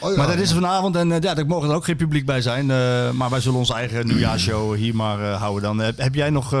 oh 0.00 0.10
ja. 0.10 0.16
Maar 0.16 0.26
dat 0.26 0.38
is 0.38 0.52
vanavond 0.52 0.96
en 0.96 1.08
ja, 1.08 1.34
daar 1.34 1.46
mogen 1.46 1.68
er 1.68 1.74
ook 1.74 1.84
geen 1.84 1.96
publiek 1.96 2.26
bij 2.26 2.42
zijn. 2.42 2.66
maar 3.16 3.30
wij 3.30 3.40
zullen 3.40 3.58
onze 3.58 3.74
eigen 3.74 4.06
nieuwjaarsshow 4.06 4.74
hier 4.74 4.94
maar 4.94 5.18
houden 5.18 5.62
dan. 5.62 5.78
heb 5.96 6.14
jij 6.14 6.30
nog 6.30 6.54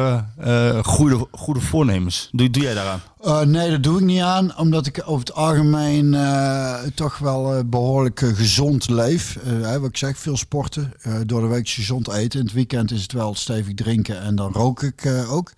goede, 0.82 1.26
goede 1.30 1.60
voornemens? 1.60 2.28
Doe, 2.32 2.50
doe 2.50 2.62
jij 2.62 2.74
daaraan? 2.74 3.00
Nee, 3.50 3.70
dat 3.70 3.82
doe 3.82 3.98
ik 3.98 4.04
niet 4.04 4.20
aan, 4.20 4.56
omdat 4.56 4.86
ik 4.86 5.02
over 5.04 5.18
het 5.18 5.34
algemeen 5.34 6.16
toch 6.94 7.18
wel 7.18 7.64
behoorlijk 7.64 8.32
gezond 8.34 8.88
leef. 8.88 9.38
wat 9.62 9.88
ik 9.88 9.96
zeg, 9.96 10.18
veel 10.18 10.36
sporten, 10.36 10.92
door 11.26 11.40
de 11.40 11.46
week 11.46 11.68
gezond 11.68 12.12
eten. 12.12 12.38
In 12.38 12.44
het 12.44 12.54
weekend 12.54 12.90
is 12.90 13.02
het 13.02 13.12
wel 13.12 13.34
stevig 13.34 13.74
drinken 13.74 14.22
en 14.22 14.34
dan 14.34 14.52
rook 14.52 14.82
ik 14.82 15.06
ook. 15.28 15.52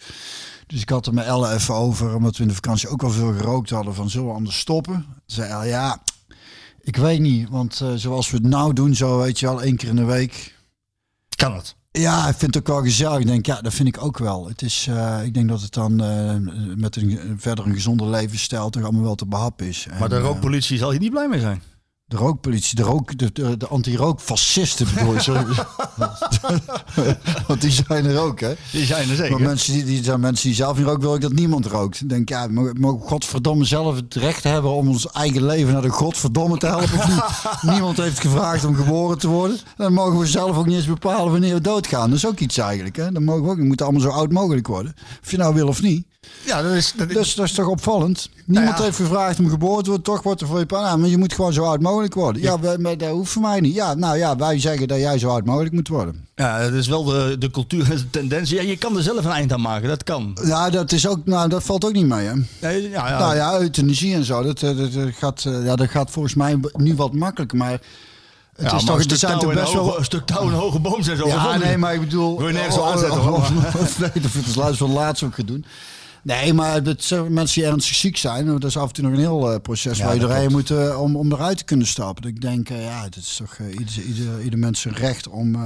Dus 0.67 0.81
ik 0.81 0.88
had 0.88 1.06
er 1.06 1.14
met 1.14 1.25
Elle 1.25 1.53
even 1.53 1.74
over, 1.74 2.15
omdat 2.15 2.36
we 2.36 2.43
in 2.43 2.48
de 2.48 2.55
vakantie 2.55 2.89
ook 2.89 3.01
wel 3.01 3.10
veel 3.10 3.32
gerookt 3.32 3.70
hadden, 3.70 3.94
van 3.94 4.10
zullen 4.10 4.29
we 4.29 4.34
anders 4.34 4.58
stoppen? 4.58 5.06
Zei 5.27 5.51
Elle, 5.51 5.67
ja, 5.67 6.03
ik 6.82 6.96
weet 6.96 7.20
niet, 7.20 7.48
want 7.48 7.82
zoals 7.94 8.31
we 8.31 8.36
het 8.36 8.46
nou 8.46 8.72
doen, 8.72 8.94
zo 8.94 9.19
weet 9.19 9.39
je 9.39 9.46
wel, 9.46 9.62
één 9.62 9.77
keer 9.77 9.89
in 9.89 9.96
de 9.96 10.05
week. 10.05 10.56
Kan 11.36 11.55
het? 11.55 11.77
Ja, 11.93 12.29
ik 12.29 12.36
vind 12.36 12.55
het 12.55 12.56
ook 12.56 12.74
wel 12.74 12.82
gezellig. 12.82 13.19
Ik 13.19 13.27
denk, 13.27 13.46
ja, 13.46 13.60
dat 13.60 13.74
vind 13.74 13.89
ik 13.89 14.05
ook 14.05 14.19
wel. 14.19 14.48
Het 14.48 14.62
is, 14.62 14.86
uh, 14.91 15.24
ik 15.24 15.34
denk 15.34 15.48
dat 15.48 15.60
het 15.60 15.72
dan 15.72 16.03
uh, 16.03 16.34
met 16.77 16.96
een 16.96 17.36
verder 17.39 17.67
een 17.67 17.74
gezonde 17.74 18.06
levensstijl 18.06 18.70
toch 18.70 18.82
allemaal 18.82 19.03
wel 19.03 19.15
te 19.15 19.27
behappen 19.27 19.67
is. 19.67 19.86
Maar 19.91 20.03
en, 20.03 20.08
de 20.08 20.19
rookpolitie 20.19 20.79
zal 20.79 20.91
hier 20.91 21.01
niet 21.01 21.10
blij 21.10 21.29
mee 21.29 21.41
zijn. 21.41 21.62
De 22.13 22.19
rookpolitie, 22.19 22.77
de, 22.77 22.83
rook, 22.83 23.19
de, 23.19 23.31
de, 23.33 23.57
de 23.57 23.67
anti-rookfascisten 23.67 24.87
bedoel 24.95 25.15
je? 25.15 25.65
Want 27.47 27.61
die 27.61 27.71
zijn 27.71 28.05
er 28.05 28.19
ook, 28.19 28.41
hè? 28.41 28.55
Die 28.71 28.85
zijn 28.85 29.11
er 29.11 29.17
zeker. 29.17 29.31
Maar 29.31 29.49
mensen 29.49 29.73
die, 29.73 29.85
die 29.85 30.05
zijn 30.05 30.21
mensen 30.21 30.47
die 30.47 30.57
zelf 30.57 30.77
niet 30.77 30.87
roken, 30.87 31.01
wil 31.01 31.15
ik 31.15 31.21
dat 31.21 31.33
niemand 31.33 31.67
rookt. 31.67 32.01
Ik 32.01 32.09
denk, 32.09 32.29
ja, 32.29 32.51
we 32.51 32.75
mogen 32.79 33.09
godverdomme 33.09 33.65
zelf 33.65 33.97
het 33.97 34.15
recht 34.15 34.45
hebben 34.45 34.71
om 34.71 34.89
ons 34.89 35.11
eigen 35.11 35.47
leven 35.47 35.73
naar 35.73 35.83
de 35.83 35.89
godverdomme 35.89 36.59
te 36.59 36.67
helpen. 36.67 37.23
Niemand 37.73 37.97
heeft 37.97 38.21
gevraagd 38.21 38.65
om 38.65 38.75
geboren 38.75 39.19
te 39.19 39.29
worden. 39.29 39.59
Dan 39.77 39.93
mogen 39.93 40.19
we 40.19 40.27
zelf 40.27 40.57
ook 40.57 40.67
niet 40.67 40.77
eens 40.77 40.87
bepalen 40.87 41.33
wanneer 41.33 41.55
we 41.55 41.61
doodgaan. 41.61 42.09
Dat 42.09 42.19
is 42.19 42.27
ook 42.27 42.39
iets 42.39 42.59
eigenlijk, 42.59 42.97
hè? 42.97 43.13
Dan 43.13 43.25
mogen 43.25 43.45
we 43.45 43.51
ook, 43.51 43.57
we 43.57 43.65
moeten 43.65 43.87
allemaal 43.87 44.05
zo 44.05 44.11
oud 44.11 44.33
mogelijk 44.33 44.67
worden. 44.67 44.95
Of 45.23 45.31
je 45.31 45.37
nou 45.37 45.55
wil 45.55 45.69
of 45.69 45.83
niet. 45.83 46.07
Ja, 46.44 46.62
dat 46.62 46.72
is, 46.72 46.93
dat 46.96 47.08
is... 47.08 47.14
Dus, 47.14 47.34
dat 47.34 47.46
is 47.46 47.52
toch 47.52 47.67
opvallend? 47.67 48.29
Niemand 48.44 48.67
nou 48.67 48.79
ja. 48.79 48.84
heeft 48.84 48.96
gevraagd 48.96 49.38
om 49.38 49.48
geboren 49.48 49.82
te 49.82 49.88
worden, 49.88 50.06
toch 50.06 50.22
wordt 50.22 50.41
er 50.41 50.46
voor 50.46 50.58
je 50.58 50.67
pan. 50.67 51.00
maar 51.00 51.08
je 51.08 51.17
moet 51.17 51.32
gewoon 51.32 51.52
zo 51.52 51.64
oud 51.64 51.81
mogelijk 51.81 52.14
worden. 52.14 52.43
Ja, 52.43 52.56
ja 52.62 52.76
maar 52.76 52.98
dat 52.98 53.10
hoeft 53.10 53.32
voor 53.32 53.43
mij 53.43 53.60
niet. 53.60 53.74
Ja, 53.74 53.94
nou 53.94 54.17
ja, 54.17 54.36
wij 54.36 54.60
zeggen 54.60 54.88
dat 54.88 54.98
jij 54.98 55.19
zo 55.19 55.29
oud 55.29 55.44
mogelijk 55.44 55.74
moet 55.74 55.88
worden. 55.88 56.26
Ja, 56.34 56.62
dat 56.62 56.72
is 56.72 56.88
wel 56.88 57.05
de, 57.05 57.36
de 57.38 57.50
cultuur 57.50 57.91
en 57.91 57.96
de 57.96 58.10
tendens. 58.10 58.50
Ja, 58.50 58.62
je 58.62 58.76
kan 58.76 58.96
er 58.96 59.02
zelf 59.02 59.24
een 59.24 59.31
eind 59.31 59.52
aan 59.52 59.60
maken, 59.60 59.88
dat 59.88 60.05
kan. 60.05 60.38
Ja, 60.44 60.70
dat, 60.70 60.93
is 60.93 61.06
ook, 61.06 61.24
nou, 61.24 61.48
dat 61.48 61.62
valt 61.62 61.84
ook 61.84 61.93
niet 61.93 62.06
mee, 62.06 62.26
hè? 62.26 62.34
Nee, 62.60 62.91
ja, 62.91 63.08
ja. 63.08 63.19
Nou 63.19 63.34
ja, 63.34 63.58
euthanasie 63.58 64.14
en 64.14 64.24
zo, 64.24 64.43
dat, 64.43 64.58
dat, 64.58 64.76
dat, 64.76 64.93
gaat, 65.19 65.43
ja, 65.43 65.76
dat 65.76 65.88
gaat 65.88 66.10
volgens 66.10 66.34
mij 66.34 66.60
nu 66.72 66.94
wat 66.94 67.12
makkelijker, 67.14 67.58
maar... 67.58 67.81
Het 68.52 68.70
ja, 68.70 68.76
is 68.76 68.84
toch, 68.84 69.05
er 69.05 69.17
zijn 69.17 69.38
toch 69.38 69.55
best 69.55 69.72
wel 69.72 69.98
een 69.98 70.05
stuk 70.05 70.26
touw 70.26 70.48
en 70.48 70.52
hoge 70.52 70.79
boom 70.79 71.02
zijn 71.02 71.17
zo. 71.17 71.26
Ja, 71.26 71.56
nee, 71.56 71.76
maar 71.76 71.94
ik 71.94 72.00
bedoel. 72.00 72.38
Wil 72.38 72.46
je 72.46 72.52
nergens 72.52 72.74
zo 72.74 72.84
aanzetten? 72.84 73.20
Oh, 73.20 73.26
oh, 73.26 73.34
oh, 73.34 73.98
nee, 73.98 74.22
dat 74.55 74.70
is 74.70 74.79
van 74.79 74.93
laatst 74.93 75.22
ook 75.22 75.34
gaan 75.34 75.46
doen. 75.46 75.64
Nee, 76.22 76.52
maar 76.52 76.82
dat 76.82 77.14
mensen 77.29 77.62
die 77.62 77.70
ernstig 77.70 77.96
ziek 77.96 78.17
zijn. 78.17 78.46
Dat 78.46 78.64
is 78.64 78.76
af 78.76 78.88
en 78.88 78.94
toe 78.94 79.05
nog 79.05 79.12
een 79.12 79.19
heel 79.19 79.52
eh, 79.52 79.60
proces 79.60 79.98
Ja, 79.98 80.05
waar 80.05 80.14
je 80.14 80.20
doorheen 80.20 80.50
moet 80.50 80.70
eh, 80.70 81.00
om, 81.00 81.17
om 81.17 81.32
eruit 81.32 81.58
te 81.58 81.64
kunnen 81.64 81.86
stappen. 81.86 82.29
Ik 82.29 82.41
denk, 82.41 82.70
eh, 82.70 82.84
ja, 82.84 83.02
het 83.02 83.17
is 83.17 83.36
toch 83.36 83.58
ieder, 83.58 84.02
ieder, 84.02 84.43
ieder 84.43 84.58
mens 84.58 84.81
zijn 84.81 84.94
recht 84.94 85.29
om... 85.29 85.56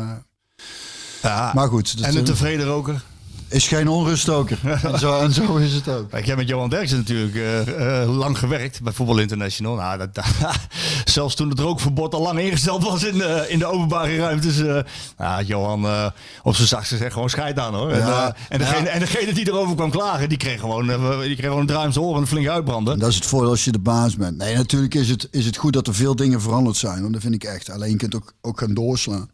Ja. 1.23 1.53
maar 1.55 1.69
goed, 1.69 1.99
dat 1.99 2.07
en 2.07 2.17
een 2.17 2.25
tevreden 2.25 2.67
roker. 2.67 3.03
Is 3.49 3.69
geen 3.69 3.89
onruststoker. 3.89 4.59
en, 4.93 4.99
zo, 4.99 5.19
en 5.19 5.33
zo 5.33 5.57
is 5.57 5.73
het 5.73 5.89
ook. 5.89 6.11
Kijk, 6.11 6.27
jij 6.27 6.37
met 6.37 6.49
Johan 6.49 6.71
Derksen 6.71 6.99
natuurlijk 6.99 7.35
eh, 7.35 8.03
eh, 8.03 8.17
lang 8.17 8.39
gewerkt 8.39 8.83
bij 8.83 8.93
Voetbal 8.93 9.19
International. 9.19 9.75
Nou, 9.75 9.99
dat, 9.99 10.25
zelfs 11.05 11.35
toen 11.35 11.49
het 11.49 11.59
rookverbod 11.59 12.15
al 12.15 12.23
lang 12.23 12.39
ingesteld 12.39 12.85
was 12.85 13.05
in 13.05 13.19
de, 13.19 13.47
in 13.49 13.59
de 13.59 13.67
openbare 13.67 14.17
ruimtes. 14.17 14.59
eh 14.59 14.83
nou, 15.17 15.45
Johan 15.45 16.13
op 16.43 16.55
zijn 16.55 16.69
zachtste 16.69 16.95
gezegd 16.95 17.13
gewoon 17.13 17.31
scheid 17.31 17.59
aan 17.59 17.75
hoor. 17.75 17.91
en, 17.91 17.99
Ja, 17.99 18.37
en, 18.49 18.59
degene, 18.59 18.89
en 18.89 19.01
degene 19.01 19.33
die 19.33 19.49
erover 19.49 19.75
kwam 19.75 19.91
klagen, 19.91 20.29
die 20.29 20.39
kreeg 20.39 20.61
gewoon, 20.61 20.87
die 21.21 21.37
kreeg 21.37 21.51
gewoon 21.51 21.71
een 21.71 21.99
oren 21.99 22.15
en 22.15 22.21
een 22.21 22.27
flink 22.27 22.49
uitbranden. 22.49 22.93
En 22.93 22.99
dat 22.99 23.09
is 23.09 23.15
het 23.15 23.27
voordeel 23.27 23.51
als 23.51 23.65
je 23.65 23.73
de 23.73 23.79
baas 23.79 24.17
bent. 24.17 24.37
Nee, 24.37 24.57
natuurlijk 24.57 24.95
is 24.95 25.09
het, 25.09 25.29
is 25.31 25.47
het 25.47 25.57
goed 25.57 25.73
dat 25.73 25.87
er 25.87 25.95
veel 25.95 26.17
dingen 26.17 26.41
veranderd 26.41 26.77
zijn. 26.77 27.01
Want 27.01 27.13
dat 27.13 27.23
vind 27.23 27.35
ik 27.35 27.45
echt. 27.45 27.71
Alleen 27.71 27.91
je 27.91 27.97
kunt 27.97 28.15
ook, 28.15 28.33
ook 28.41 28.59
gaan 28.59 28.75
doorslaan. 28.75 29.31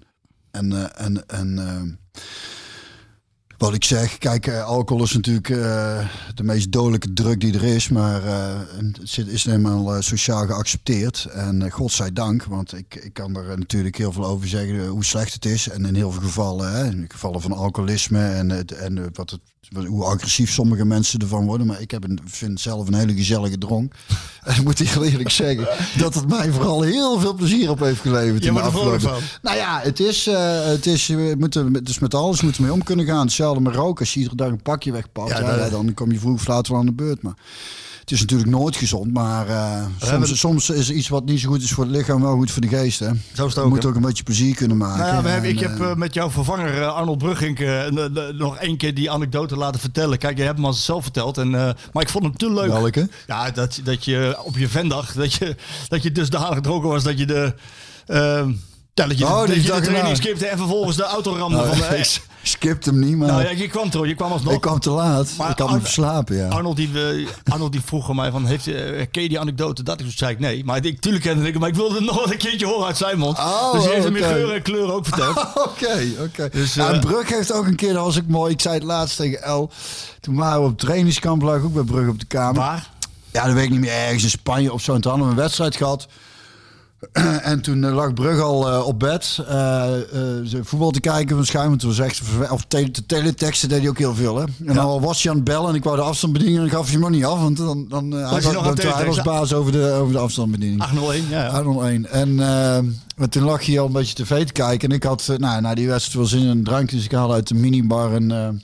En, 0.50 0.96
en, 0.96 1.28
en 1.28 1.98
wat 3.62 3.74
ik 3.74 3.84
zeg, 3.84 4.18
kijk, 4.18 4.46
eh, 4.46 4.64
alcohol 4.64 5.04
is 5.04 5.12
natuurlijk 5.12 5.48
eh, 5.48 6.08
de 6.34 6.42
meest 6.42 6.72
dodelijke 6.72 7.12
drug 7.12 7.36
die 7.36 7.54
er 7.54 7.64
is. 7.64 7.88
Maar 7.88 8.24
eh, 8.24 8.60
het 9.00 9.28
is 9.28 9.44
helemaal 9.44 10.02
sociaal 10.02 10.46
geaccepteerd. 10.46 11.24
En 11.24 11.70
godzijdank, 11.70 12.44
want 12.44 12.76
ik, 12.76 12.94
ik 12.94 13.12
kan 13.12 13.36
er 13.36 13.58
natuurlijk 13.58 13.96
heel 13.96 14.12
veel 14.12 14.26
over 14.26 14.48
zeggen 14.48 14.86
hoe 14.86 15.04
slecht 15.04 15.32
het 15.32 15.44
is. 15.44 15.68
En 15.68 15.84
in 15.84 15.94
heel 15.94 16.10
veel 16.10 16.22
gevallen, 16.22 16.72
hè, 16.72 16.84
in 16.84 17.04
gevallen 17.08 17.40
van 17.40 17.52
alcoholisme 17.52 18.28
en, 18.28 18.66
en 18.66 19.10
wat 19.12 19.30
het, 19.30 19.40
hoe 19.86 20.04
agressief 20.04 20.50
sommige 20.50 20.84
mensen 20.84 21.18
ervan 21.20 21.46
worden. 21.46 21.66
Maar 21.66 21.80
ik 21.80 21.90
heb 21.90 22.04
een, 22.04 22.18
vind 22.24 22.60
zelf 22.60 22.86
een 22.88 22.94
hele 22.94 23.14
gezellige 23.14 23.58
dronk. 23.58 23.94
En 24.42 24.56
ik 24.56 24.64
moet 24.64 24.78
heel 24.78 25.04
eerlijk 25.04 25.30
zeggen 25.30 25.68
dat 25.98 26.14
het 26.14 26.28
mij 26.28 26.50
vooral 26.50 26.82
heel 26.82 27.20
veel 27.20 27.34
plezier 27.34 27.70
op 27.70 27.78
heeft 27.80 28.00
geleverd. 28.00 28.42
Je 28.42 28.48
in 28.48 28.54
de 28.54 28.60
afgelopen- 28.60 29.00
van. 29.00 29.20
nou 29.42 29.56
ja, 29.56 29.80
het 29.82 30.00
is, 30.00 30.26
eh, 30.26 30.64
het 30.64 30.86
is, 30.86 31.06
we 31.06 31.34
moeten, 31.38 31.84
dus 31.84 31.98
met 31.98 32.14
alles 32.14 32.40
moeten 32.42 32.60
we 32.60 32.66
mee 32.68 32.76
om 32.76 32.84
kunnen 32.84 33.06
gaan. 33.06 33.20
Hetzelfde 33.24 33.60
met 33.62 33.74
roken. 33.74 34.00
Als 34.00 34.14
je 34.14 34.18
iedere 34.18 34.36
dag 34.36 34.48
een 34.48 34.62
pakje 34.62 34.92
wegpakt, 34.92 35.38
ja, 35.38 35.68
dan 35.68 35.94
kom 35.94 36.12
je 36.12 36.18
vroeg 36.18 36.34
of 36.34 36.46
laat 36.46 36.68
wel 36.68 36.78
aan 36.78 36.86
de 36.86 36.92
beurt. 36.92 37.22
Maar 37.22 37.34
het 38.02 38.10
is 38.10 38.20
natuurlijk 38.20 38.50
nooit 38.50 38.76
gezond. 38.76 39.12
Maar 39.12 39.48
eh, 39.48 39.84
soms, 39.98 40.38
soms 40.38 40.70
is 40.70 40.90
iets 40.90 41.08
wat 41.08 41.24
niet 41.24 41.40
zo 41.40 41.48
goed 41.48 41.62
is 41.62 41.72
voor 41.72 41.84
het 41.84 41.92
lichaam 41.96 42.22
wel 42.22 42.34
goed 42.36 42.50
voor 42.50 42.60
de 42.62 42.68
geest. 42.68 42.98
Hè. 42.98 43.06
Zo 43.06 43.12
is 43.32 43.38
het 43.38 43.54
Je 43.54 43.60
ook, 43.60 43.68
moet 43.68 43.84
ook 43.84 43.94
een 43.94 44.00
beetje 44.02 44.22
plezier 44.22 44.54
kunnen 44.54 44.76
maken. 44.76 44.98
Nou 44.98 45.14
ja, 45.14 45.22
we 45.22 45.28
hebben, 45.28 45.50
En, 45.50 45.56
ik 45.56 45.62
heb 45.62 45.80
eh, 45.80 45.90
eh, 45.90 45.96
met 45.96 46.14
jouw 46.14 46.30
vervanger 46.30 46.86
Arnold 46.86 47.22
n- 47.22 48.36
nog 48.36 48.56
één 48.56 48.76
keer 48.76 48.94
die 48.94 49.10
anekdote 49.10 49.56
laten 49.56 49.80
vertellen. 49.80 50.18
Kijk, 50.18 50.36
je 50.36 50.42
hebt 50.42 50.56
hem 50.56 50.66
al 50.66 50.72
zelf 50.72 51.02
verteld. 51.02 51.38
En, 51.38 51.50
maar 51.50 52.02
ik 52.02 52.08
vond 52.08 52.24
hem 52.24 52.36
te 52.36 52.52
leuk. 52.52 52.66
Welke? 52.68 53.08
Ja, 53.26 53.50
dat, 53.50 53.80
dat 53.84 54.04
je 54.04 54.36
op 54.44 54.58
je 54.58 54.68
vendag, 54.68 55.12
dat 55.12 55.32
je, 55.32 55.56
dat 55.88 56.02
je 56.02 56.12
dusdanig 56.12 56.54
gedronken 56.54 56.88
was 56.88 57.02
dat 57.02 57.18
je 57.18 57.26
de... 57.26 57.54
ja, 58.94 59.06
dat 59.06 59.18
je, 59.18 59.24
Oh, 59.24 59.40
de, 59.40 59.46
dat 59.46 59.64
je 59.64 59.72
de 59.72 59.80
training 59.80 60.16
skipte 60.16 60.46
en 60.46 60.58
vervolgens 60.58 60.96
de 60.96 61.02
auto 61.04 61.36
ramde. 61.36 61.56
nou, 61.56 61.68
van 61.68 61.78
de, 61.78 61.96
ik 61.98 62.22
skipte 62.42 62.90
hem 62.90 62.98
niet, 62.98 63.16
maar 63.16 63.28
nou 63.28 63.42
ja, 63.42 63.50
je 63.50 63.68
kwam 63.68 63.90
toch, 63.90 64.06
je 64.06 64.14
kwam 64.14 64.32
alsnog. 64.32 64.52
ik 64.52 64.60
kwam 64.60 64.78
te 64.80 64.90
laat. 64.90 65.30
Maar 65.38 65.50
ik 65.50 65.58
had 65.58 65.68
Arne- 65.68 65.80
verslapen, 65.80 66.36
ja. 66.36 66.48
Arnold, 66.48 66.76
die, 66.76 66.90
eh, 67.10 67.28
Arnold 67.52 67.72
die 67.72 67.80
vroeg 67.84 68.08
aan 68.10 68.16
mij 68.16 68.30
van, 68.30 68.46
heeft, 68.46 68.66
eh, 68.66 69.06
ken 69.10 69.22
je 69.22 69.28
die 69.28 69.40
anekdote? 69.40 69.82
Dat 69.82 69.94
ik 70.00 70.06
toen 70.06 70.14
zei 70.16 70.32
ik 70.32 70.38
nee. 70.38 70.64
Maar 70.64 70.84
ik, 70.84 71.00
tuurlijk 71.00 71.24
kende 71.24 71.46
ik 71.46 71.50
hem, 71.52 71.60
maar 71.60 71.68
ik 71.68 71.74
wilde 71.74 71.94
het 71.94 72.04
nog 72.04 72.30
een 72.30 72.38
keertje 72.38 72.66
horen 72.66 72.86
uit 72.86 72.96
zijn 72.96 73.18
mond. 73.18 73.38
Oh, 73.38 73.72
dus 73.72 73.82
die 73.82 73.90
heeft 73.92 74.04
hem 74.04 74.16
in 74.16 74.22
oké. 74.24 74.32
geur 74.32 74.52
en 74.54 74.62
kleur 74.62 74.92
ook 74.92 75.06
verteld. 75.06 75.36
Oké, 75.68 76.04
oké. 76.20 76.48
Dus, 76.52 76.74
Ja, 76.74 76.90
eh, 76.92 77.00
Brug 77.00 77.28
heeft 77.28 77.52
ook 77.52 77.66
een 77.66 77.76
keer, 77.76 77.92
dat 77.92 78.04
was 78.04 78.16
ik 78.16 78.28
mooi. 78.28 78.52
Ik 78.52 78.60
zei 78.60 78.74
het 78.74 78.82
laatst 78.84 79.16
tegen 79.16 79.42
El. 79.42 79.70
Toen 80.20 80.34
waren 80.34 80.62
we 80.62 80.68
op 80.68 80.78
trainingskamp, 80.78 81.42
lag 81.42 81.56
ik 81.56 81.64
ook 81.64 81.74
bij 81.74 81.82
Brug 81.82 82.08
op 82.08 82.18
de 82.20 82.26
kamer. 82.26 82.54
Waar? 82.60 82.90
Ja, 83.32 83.44
dat 83.44 83.54
weet 83.54 83.64
ik 83.64 83.70
niet 83.70 83.80
meer. 83.80 83.92
Ergens 83.92 84.22
in 84.22 84.30
Spanje 84.30 84.72
of 84.72 84.82
zo. 84.82 84.94
En 84.94 85.00
toen 85.00 85.10
hadden 85.10 85.28
we 85.30 85.34
een 85.34 85.40
wedstrijd 85.42 85.76
gehad. 85.76 86.06
en 87.42 87.60
toen 87.60 87.84
eh, 87.84 87.94
lag 87.94 88.12
Brug 88.14 88.40
al 88.40 88.70
eh, 88.72 88.86
op 88.86 88.98
bed. 88.98 89.38
eh, 89.48 89.90
voetbal 90.62 90.90
te 90.90 91.00
kijken 91.00 91.36
van 91.36 91.44
schuim. 91.46 91.68
Want 91.68 91.82
het 91.82 91.96
was 91.96 92.06
echt... 92.06 92.22
Of 92.50 92.64
te, 92.68 92.90
de 92.90 93.06
teleteksten 93.06 93.68
deed 93.68 93.80
hij 93.80 93.88
ook 93.88 93.98
heel 93.98 94.14
veel, 94.14 94.36
hè. 94.36 94.44
En 94.66 94.74
dan 94.74 95.00
was 95.00 95.22
hij 95.22 95.30
aan 95.30 95.36
het 95.38 95.46
bellen. 95.46 95.68
En 95.68 95.74
ik 95.74 95.84
wou 95.84 95.96
de 95.96 96.02
afstandsbediening. 96.02 96.62
En 96.64 96.70
gaf 96.70 96.82
hij 96.82 96.92
hem 96.92 97.00
nog 97.00 97.10
niet 97.10 97.24
af. 97.24 97.40
Want 97.40 97.56
dan... 97.56 97.86
dan 97.88 98.16
eh, 98.16 98.30
hij, 98.30 98.40
nog 98.40 98.52
dan- 98.52 98.64
was 98.64 98.74
teletext? 98.74 99.22
baas 99.22 99.52
over 99.52 99.72
de, 99.72 99.92
over 99.92 100.12
de 100.12 100.18
afstandsbediening. 100.18 100.80
801, 100.82 101.28
ja. 101.28 101.42
ja. 101.42 101.48
801. 101.48 102.06
En 102.10 102.34
maar 103.16 103.28
toen 103.28 103.42
lag 103.42 103.66
hij 103.66 103.80
al 103.80 103.86
een 103.86 103.92
beetje 103.92 104.24
tv 104.24 104.46
te 104.46 104.52
kijken. 104.52 104.88
En 104.88 104.94
ik 104.94 105.02
had 105.02 105.30
nou, 105.36 105.60
na 105.60 105.74
die 105.74 105.88
wedstrijd 105.88 106.16
wel 106.18 106.26
zin 106.38 106.48
in 106.48 106.48
een 106.56 106.64
drank. 106.64 106.90
Dus 106.90 107.04
ik 107.04 107.12
haalde 107.12 107.34
uit 107.34 107.48
de 107.48 107.54
minibar 107.54 108.12
een, 108.12 108.62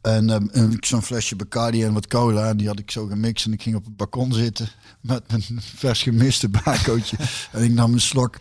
eh, 0.00 0.36
een, 0.50 0.76
zo'n 0.80 1.02
flesje 1.02 1.36
Bacardi 1.36 1.84
en 1.84 1.92
wat 1.92 2.06
cola. 2.06 2.48
En 2.48 2.56
die 2.56 2.66
had 2.66 2.78
ik 2.78 2.90
zo 2.90 3.06
gemixt. 3.06 3.46
En 3.46 3.52
ik 3.52 3.62
ging 3.62 3.76
op 3.76 3.84
het 3.84 3.96
balkon 3.96 4.32
zitten 4.32 4.68
met 5.00 5.22
mijn 5.30 5.42
vers 5.76 6.02
gemiste 6.02 6.48
bakootje. 6.48 7.16
en 7.52 7.62
ik 7.62 7.70
nam 7.70 7.92
een 7.92 8.00
slok. 8.00 8.38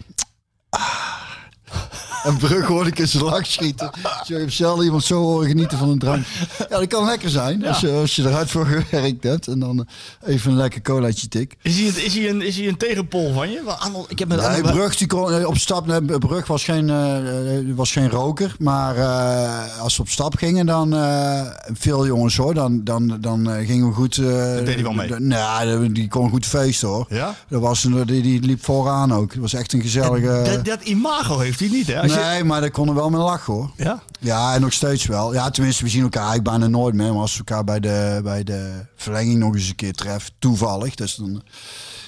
Ah. 0.69 2.08
En 2.23 2.37
Brug 2.37 2.65
hoorde 2.65 2.89
ik 2.89 2.99
in 2.99 3.07
zijn 3.07 3.23
lach 3.23 3.45
schieten. 3.45 3.91
Zo 4.25 4.33
heb 4.33 4.51
zelden 4.51 4.85
iemand 4.85 5.03
zo 5.03 5.15
horen 5.21 5.47
genieten 5.47 5.77
van 5.77 5.89
een 5.89 5.99
drank. 5.99 6.25
Ja, 6.69 6.77
dat 6.79 6.87
kan 6.87 7.05
lekker 7.05 7.29
zijn. 7.29 7.65
Als, 7.65 7.79
je, 7.79 7.91
als 7.91 8.15
je 8.15 8.21
eruit 8.23 8.51
voor 8.51 8.65
gewerkt 8.65 9.23
hebt. 9.23 9.47
En 9.47 9.59
dan 9.59 9.85
eh, 10.23 10.33
even 10.33 10.51
een 10.51 10.57
lekker 10.57 10.81
colaatje 10.81 11.27
tik. 11.27 11.55
Is 11.61 11.75
hij, 11.79 11.87
een- 11.87 12.05
is, 12.05 12.13
hij 12.15 12.29
een, 12.29 12.41
is 12.41 12.57
hij 12.57 12.67
een 12.67 12.77
tegenpol 12.77 13.33
van 13.33 13.49
je? 13.51 13.61
Want 13.65 14.11
ik 14.11 14.19
heb 14.19 14.27
met 14.27 14.47
Nee, 14.49 14.61
Brug 14.61 14.95
die 14.97 15.07
kon 15.07 15.45
op 15.45 15.57
stap. 15.57 15.85
nee, 15.85 16.01
Brug 16.19 16.47
was 16.47 16.63
geen, 16.63 16.89
eh, 16.89 17.57
eh, 17.57 17.65
was 17.75 17.91
geen 17.91 18.09
roker. 18.09 18.55
Maar 18.59 18.97
als 19.79 19.93
ze 19.95 20.01
op 20.01 20.09
stap 20.09 20.35
gingen, 20.35 20.65
dan. 20.65 20.87
veel 21.73 22.05
jongens 22.05 22.37
hoor. 22.37 22.53
Dan, 22.53 22.83
dan, 22.83 23.17
dan 23.21 23.47
gingen 23.65 23.87
we 23.87 23.93
goed. 23.93 24.17
eh 24.17 24.23
deed 24.55 24.73
hij 24.73 24.83
wel 24.83 24.91
mee? 24.93 25.09
Nou, 25.19 25.91
die 25.91 26.07
kon 26.07 26.29
goed 26.29 26.45
feesten 26.45 26.87
hoor. 26.87 27.05
Ja? 27.09 27.35
Dat 27.47 27.61
was, 27.61 27.83
een- 27.83 28.05
die, 28.05 28.21
die 28.21 28.41
liep 28.41 28.63
vooraan 28.63 29.13
ook. 29.13 29.29
Dat 29.33 29.41
was 29.41 29.53
echt 29.53 29.73
een 29.73 29.81
gezellige. 29.81 30.41
dat, 30.45 30.65
dat 30.65 30.81
imago 30.83 31.39
heeft 31.39 31.59
hij 31.59 31.69
niet, 31.69 31.87
hè? 31.87 32.07
Als 32.15 32.25
je- 32.25 32.29
nee, 32.29 32.43
maar 32.43 32.61
daar 32.61 32.71
konden 32.71 32.95
wel 32.95 33.09
mee 33.09 33.21
lachen 33.21 33.53
hoor. 33.53 33.69
ja? 33.75 34.01
Ja, 34.19 34.53
en 34.53 34.61
nog 34.61 34.73
steeds 34.73 35.05
wel. 35.05 35.33
Ja, 35.33 35.49
tenminste, 35.49 35.83
we 35.83 35.89
zien 35.89 36.01
elkaar 36.03 36.27
eigenlijk 36.29 36.49
bijna 36.59 36.67
nooit 36.77 36.95
meer. 36.95 37.11
Maar 37.11 37.21
als 37.21 37.31
we 37.31 37.37
elkaar 37.45 37.63
bij 37.63 37.79
de, 37.79 38.19
bij 38.23 38.43
de 38.43 38.85
verlenging 38.95 39.39
nog 39.39 39.53
eens 39.55 39.69
een 39.69 39.75
keer 39.75 39.93
treffen, 39.93 40.31
toevallig. 40.39 40.95
Dus 40.95 41.15
dan, 41.15 41.41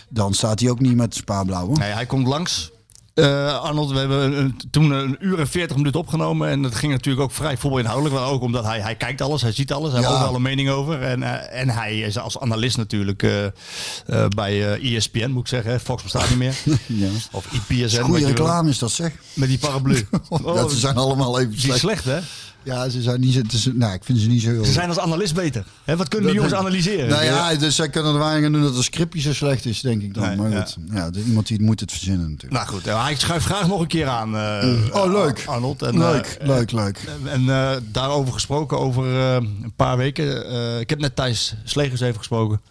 dan 0.09 0.33
staat 0.33 0.59
hij 0.59 0.69
ook 0.69 0.79
niet 0.79 0.95
met 0.95 1.11
de 1.11 1.17
spaarblauw. 1.17 1.65
hoor. 1.67 1.77
Nee, 1.77 1.91
hij 1.91 2.05
komt 2.05 2.27
langs. 2.27 2.71
Eh, 3.13 3.59
Arnold, 3.59 3.91
we 3.91 3.97
hebben 3.97 4.37
een- 4.37 4.59
toen 4.71 4.91
een 4.91 5.17
uur 5.19 5.39
en 5.39 5.47
40 5.47 5.77
minuten 5.77 5.99
opgenomen. 5.99 6.49
En 6.49 6.61
dat 6.61 6.75
ging 6.75 6.91
natuurlijk 6.91 7.23
ook 7.23 7.31
vrij 7.31 7.57
voetbalinhoudelijk. 7.57 8.15
Maar 8.15 8.27
ook 8.29 8.41
omdat 8.41 8.63
hij, 8.65 8.79
hij 8.79 8.95
kijkt 8.95 9.21
alles, 9.21 9.41
hij 9.41 9.51
ziet 9.51 9.71
alles. 9.73 9.87
Hij 9.91 9.97
heeft 9.97 10.09
Ja. 10.11 10.15
overal 10.17 10.35
een 10.35 10.41
mening 10.41 10.69
over. 10.69 11.01
En, 11.01 11.23
eh, 11.23 11.61
en 11.61 11.69
hij 11.69 11.99
is 11.99 12.17
als 12.17 12.39
analist 12.39 12.77
natuurlijk 12.77 13.23
eh, 13.23 14.25
bij 14.27 14.79
ESPN, 14.81 15.29
moet 15.29 15.41
ik 15.41 15.47
zeggen. 15.47 15.79
Fox 15.79 16.03
bestaat 16.03 16.29
niet 16.29 16.37
meer. 16.37 16.55
Ja. 16.85 17.07
Of 17.31 17.45
IPSN. 17.51 17.95
wat 17.95 18.05
Goede 18.05 18.19
wil. 18.19 18.27
reclame 18.27 18.69
is 18.69 18.77
dat 18.79 18.91
zeg. 18.91 19.11
Met 19.33 19.49
die 19.49 19.57
paraplu. 19.59 20.07
Oh, 20.29 20.55
dat 20.55 20.71
zijn 20.71 20.95
allemaal 20.97 21.39
even 21.39 21.51
die 21.51 21.59
slecht. 21.59 21.79
slecht, 21.79 22.05
hè? 22.05 22.19
Ja, 22.63 22.89
ze 22.89 23.01
zijn 23.01 23.19
niet 23.19 23.33
zo. 23.33 23.39
het 23.41 23.53
is- 23.53 23.69
Nou, 23.73 23.93
ik 23.93 24.03
vind 24.03 24.19
ze 24.19 24.27
niet 24.27 24.41
zo 24.41 24.49
heel. 24.49 24.65
Ze 24.65 24.71
zijn 24.71 24.87
als 24.89 24.99
analist 24.99 25.33
beter. 25.33 25.65
Hè, 25.83 25.95
wat 25.97 26.07
kunnen 26.07 26.27
die 26.27 26.35
jongens 26.37 26.55
analyseren? 26.59 27.09
Nou 27.09 27.23
ja, 27.23 27.55
dus 27.55 27.75
zij 27.75 27.89
kunnen 27.89 28.13
er 28.13 28.19
weinig 28.19 28.51
doen 28.51 28.61
dat 28.61 28.75
het 28.75 28.83
scriptje 28.83 29.21
zo 29.21 29.33
slecht 29.33 29.65
is, 29.65 29.81
denk 29.81 30.01
ik 30.01 30.13
dan. 30.13 30.27
Nee, 30.27 30.35
maar 30.37 30.49
ja. 30.49 30.61
goed, 30.61 30.77
ja, 30.93 31.09
iemand 31.25 31.47
die 31.47 31.57
het 31.57 31.65
moet 31.65 31.79
het 31.79 31.91
verzinnen 31.91 32.29
natuurlijk. 32.29 32.53
Nou 32.53 32.67
goed, 32.67 32.85
hij 32.85 33.15
schuift 33.17 33.45
graag 33.45 33.67
nog 33.67 33.79
een 33.81 33.87
keer 33.87 34.07
aan. 34.07 34.35
eh, 34.37 34.95
Oh, 34.95 35.11
leuk. 35.11 35.43
Arnold. 35.45 35.81
En, 35.81 35.97
leuk, 35.97 36.25
eh, 36.25 36.47
leuk, 36.47 36.71
leuk. 36.71 36.99
En 37.25 37.49
eh, 37.49 37.71
daarover 37.91 38.33
gesproken, 38.33 38.79
over 38.79 39.05
een 39.07 39.73
paar 39.75 39.97
weken. 39.97 40.79
ik 40.79 40.89
heb 40.89 40.99
net 40.99 41.15
Thijs 41.15 41.53
Slegers 41.63 42.01
even 42.01 42.17
gesproken. 42.17 42.61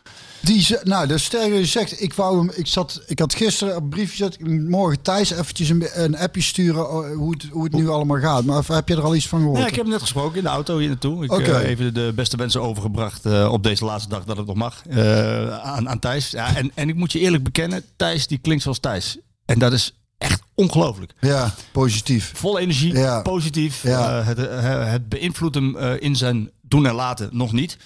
Die, 0.41 0.63
ze- 0.63 0.81
nou, 0.85 1.07
de 1.07 1.19
sterke 1.19 1.55
je 1.55 1.67
zegt, 1.67 2.03
ik 2.03 2.15
wou 2.15 2.39
hem, 2.39 2.51
ik 2.55 2.67
zat, 2.67 3.03
ik 3.07 3.19
had 3.19 3.35
gisteren 3.35 3.77
op 3.77 3.83
een 3.83 3.89
briefje 3.89 4.25
gezet, 4.25 4.69
morgen 4.69 5.03
Thijs 5.03 5.31
eventjes 5.31 5.69
een, 5.69 5.85
een 5.93 6.17
appje 6.19 6.43
sturen 6.43 6.91
oh, 6.93 7.17
hoe 7.17 7.31
het, 7.33 7.47
hoe 7.53 7.65
het 7.65 7.73
nu 7.73 7.89
allemaal 7.89 8.19
gaat. 8.21 8.45
Maar 8.45 8.63
heb 8.67 8.89
je 8.89 8.95
er 8.97 9.03
al 9.03 9.15
iets 9.15 9.29
van 9.29 9.41
gehoord? 9.41 9.59
Ja, 9.59 9.67
ik 9.67 9.75
heb 9.75 9.83
hem 9.83 9.91
net 9.93 10.01
gesproken 10.01 10.37
in 10.37 10.43
de 10.43 10.49
auto 10.49 10.79
hier 10.79 10.89
naartoe. 10.89 11.25
Ik 11.25 11.47
heb 11.47 11.63
even 11.65 11.95
de 11.95 12.13
beste 12.15 12.37
wensen 12.37 12.63
overgebracht 12.63 13.27
eh, 13.27 13.49
op 13.53 13.63
deze 13.63 13.85
laatste 13.85 14.09
dag 14.09 14.25
dat 14.25 14.37
het 14.37 14.47
nog 14.47 14.57
mag. 14.57 14.83
eh, 14.89 15.59
aan, 15.59 15.89
aan 15.89 15.99
Thijs. 15.99 16.31
Ja, 16.31 16.57
en, 16.57 16.71
en 16.75 16.89
ik 16.89 16.95
moet 16.95 17.13
je 17.13 17.19
eerlijk 17.19 17.43
bekennen, 17.45 17.85
Thijs 17.97 18.27
die 18.27 18.39
klinkt 18.39 18.63
zoals 18.63 18.79
Thijs. 18.79 19.19
En 19.45 19.59
dat 19.59 19.73
is 19.73 19.95
echt 20.19 20.43
ongelooflijk. 20.55 21.13
Ja, 21.21 21.55
positief. 21.73 22.33
Vol 22.35 22.59
energie, 22.59 22.93
Ja. 22.93 23.23
positief. 23.23 23.83
Ja. 23.83 24.19
Eh, 24.21 24.27
het, 24.27 24.39
eh, 24.49 24.91
het 24.91 25.09
beïnvloedt 25.09 25.55
hem 25.55 25.77
eh, 25.77 25.93
in 25.99 26.17
zijn 26.17 26.51
doen 26.63 26.87
en 26.87 26.95
laten 26.95 27.29
nog 27.33 27.53
niet. 27.53 27.77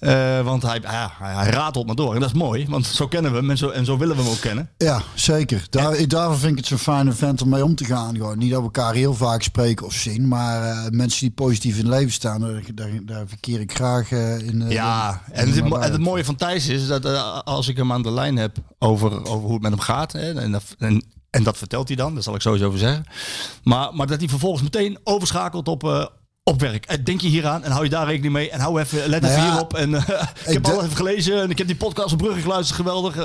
Eh, 0.00 0.40
want 0.40 0.62
hij, 0.62 0.78
ja, 0.82 1.10
hij, 1.18 1.50
ratelt 1.50 1.86
maar 1.86 1.94
door. 1.94 2.14
En 2.14 2.20
dat 2.20 2.28
is 2.28 2.36
mooi, 2.36 2.66
want 2.68 2.86
zo 2.86 3.08
kennen 3.08 3.30
we 3.32 3.36
hem 3.36 3.50
en 3.50 3.56
zo, 3.56 3.68
en 3.68 3.84
zo 3.84 3.96
willen 3.98 4.16
we 4.16 4.22
hem 4.22 4.30
ook 4.30 4.40
kennen. 4.40 4.70
Ja, 4.76 5.02
zeker. 5.14 5.66
Daar, 5.70 6.08
daarvoor 6.08 6.38
vind 6.38 6.52
ik 6.52 6.58
het 6.58 6.66
zo'n 6.66 6.78
fijne 6.78 7.12
vent 7.12 7.42
om 7.42 7.48
mee 7.48 7.64
om 7.64 7.74
te 7.74 7.84
gaan. 7.84 8.16
Gewoon. 8.16 8.38
Niet 8.38 8.50
dat 8.50 8.58
we 8.58 8.64
elkaar 8.64 8.94
heel 8.94 9.14
vaak 9.14 9.42
spreken 9.42 9.86
of 9.86 9.92
zien, 9.92 10.28
maar 10.28 10.62
eh, 10.62 10.90
mensen 10.90 11.20
die 11.20 11.30
positief 11.30 11.78
in 11.78 11.84
het 11.84 11.94
leven 11.94 12.12
staan, 12.12 12.40
daar, 12.40 12.62
daar, 12.74 12.90
daar 13.02 13.24
verkeer 13.28 13.60
ik 13.60 13.72
graag 13.74 14.10
eh, 14.12 14.38
in. 14.38 14.64
Ja, 14.70 15.22
in- 15.26 15.32
en 15.34 15.54
in 15.54 15.64
het, 15.72 15.90
en 15.92 16.00
mooie 16.00 16.24
van 16.24 16.36
Thijs 16.36 16.66
is 16.68 16.86
dat 16.86 17.04
als 17.44 17.68
ik 17.68 17.76
hem 17.76 17.92
aan 17.92 18.02
de 18.02 18.10
lijn 18.12 18.36
heb 18.36 18.56
over, 18.78 19.12
over 19.26 19.32
hoe 19.44 19.52
het 19.52 19.62
met 19.62 19.70
hem 19.70 19.80
gaat, 19.80 20.12
hè, 20.12 20.32
en, 20.40 20.52
dat, 20.52 20.62
en, 20.78 21.04
en 21.30 21.42
dat 21.42 21.58
vertelt 21.58 21.88
hij 21.88 21.96
dan, 21.96 22.14
daar 22.14 22.22
zal 22.22 22.34
ik 22.34 22.40
sowieso 22.40 22.66
over 22.66 22.78
zeggen. 22.78 23.04
Maar, 23.62 23.94
maar 23.94 24.06
dat 24.06 24.18
hij 24.18 24.28
vervolgens 24.28 24.62
meteen 24.62 24.98
overschakelt 25.04 25.68
op, 25.68 26.12
op 26.48 26.60
werk. 26.60 26.84
Eh, 26.86 26.96
Denk 27.04 27.20
je 27.20 27.28
hieraan 27.28 27.64
en 27.64 27.70
hou 27.70 27.84
je 27.84 27.90
daar 27.90 28.06
rekening 28.06 28.32
mee. 28.32 28.50
En 28.50 28.60
hou 28.60 28.80
even, 28.80 29.08
let 29.08 29.20
Nou 29.20 29.32
even 29.32 29.44
ja, 29.44 29.50
hierop. 29.50 29.74
En 29.74 29.94
eh, 29.94 30.02
ik 30.46 30.52
heb 30.52 30.66
al 30.66 30.82
even 30.84 30.96
gelezen 30.96 31.42
en 31.42 31.50
ik 31.50 31.58
heb 31.58 31.66
die 31.66 31.76
podcast 31.76 32.12
op 32.12 32.18
Brugge 32.18 32.40
geluisterd. 32.40 32.76
Geweldig. 32.76 33.16
Eh, 33.16 33.24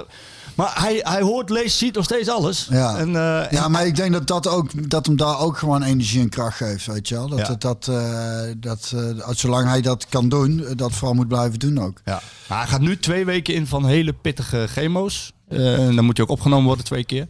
Maar 0.56 0.72
hij, 0.74 1.00
hij 1.04 1.22
hoort, 1.22 1.50
leest, 1.50 1.78
ziet 1.78 1.96
nog 1.96 2.04
steeds 2.04 2.30
alles. 2.30 2.68
Ja. 2.70 2.98
En, 2.98 3.12
Ja, 3.52 3.68
maar 3.68 3.86
ik 3.86 3.96
denk 3.96 4.14
dat 4.14 4.28
dat, 4.28 4.48
ook, 4.48 4.90
dat 4.90 5.06
hem 5.06 5.16
daar 5.16 5.40
ook 5.40 5.58
gewoon 5.58 5.84
energie 5.84 6.22
en 6.22 6.30
kracht 6.30 6.58
geeft, 6.58 6.86
weet 6.86 7.08
je 7.08 7.16
wel. 7.16 7.28
Dat, 7.28 7.40
Ja. 7.40 7.46
dat, 7.48 7.62
dat, 7.62 7.88
eh, 7.90 8.52
dat, 8.58 8.94
zolang 9.38 9.68
hij 9.68 9.82
dat 9.82 10.06
kan 10.10 10.30
doen, 10.30 10.66
dat 10.76 10.92
vooral 10.92 11.14
moet 11.16 11.28
blijven 11.28 11.60
doen 11.60 11.80
ook. 11.80 12.02
Ja. 12.06 12.22
Maar 12.48 12.58
hij 12.58 12.68
gaat 12.68 12.82
nu 12.82 13.00
twee 13.00 13.26
weken 13.26 13.54
in 13.54 13.68
van 13.68 13.86
hele 13.86 14.14
pittige 14.14 14.68
chemo's. 14.70 15.32
En 15.50 15.96
dan 15.96 16.06
moet 16.06 16.18
hij 16.18 16.26
ook 16.26 16.32
opgenomen 16.32 16.66
worden 16.66 16.86
twee 16.86 17.04
keer. 17.04 17.28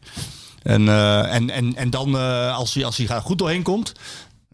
En, 0.64 0.88
en, 1.30 1.50
en, 1.50 1.76
en 1.76 1.90
dan, 1.90 2.16
als 2.54 2.74
hij, 2.74 2.86
als 2.86 2.98
hij 2.98 3.22
goed 3.22 3.38
doorheen 3.38 3.64
komt, 3.64 3.94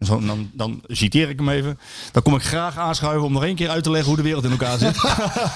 zo, 0.00 0.20
dan, 0.26 0.50
dan 0.52 0.82
citeer 0.86 1.28
ik 1.28 1.38
hem 1.38 1.48
even. 1.48 1.78
Dan 2.12 2.22
kom 2.22 2.34
ik 2.34 2.42
graag 2.42 2.78
aanschuiven 2.78 3.24
om 3.26 3.32
nog 3.32 3.44
één 3.44 3.54
keer 3.54 3.68
uit 3.68 3.82
te 3.82 3.90
leggen 3.90 4.08
hoe 4.08 4.16
de 4.16 4.22
wereld 4.22 4.44
in 4.44 4.50
elkaar 4.50 4.78
zit. 4.78 4.96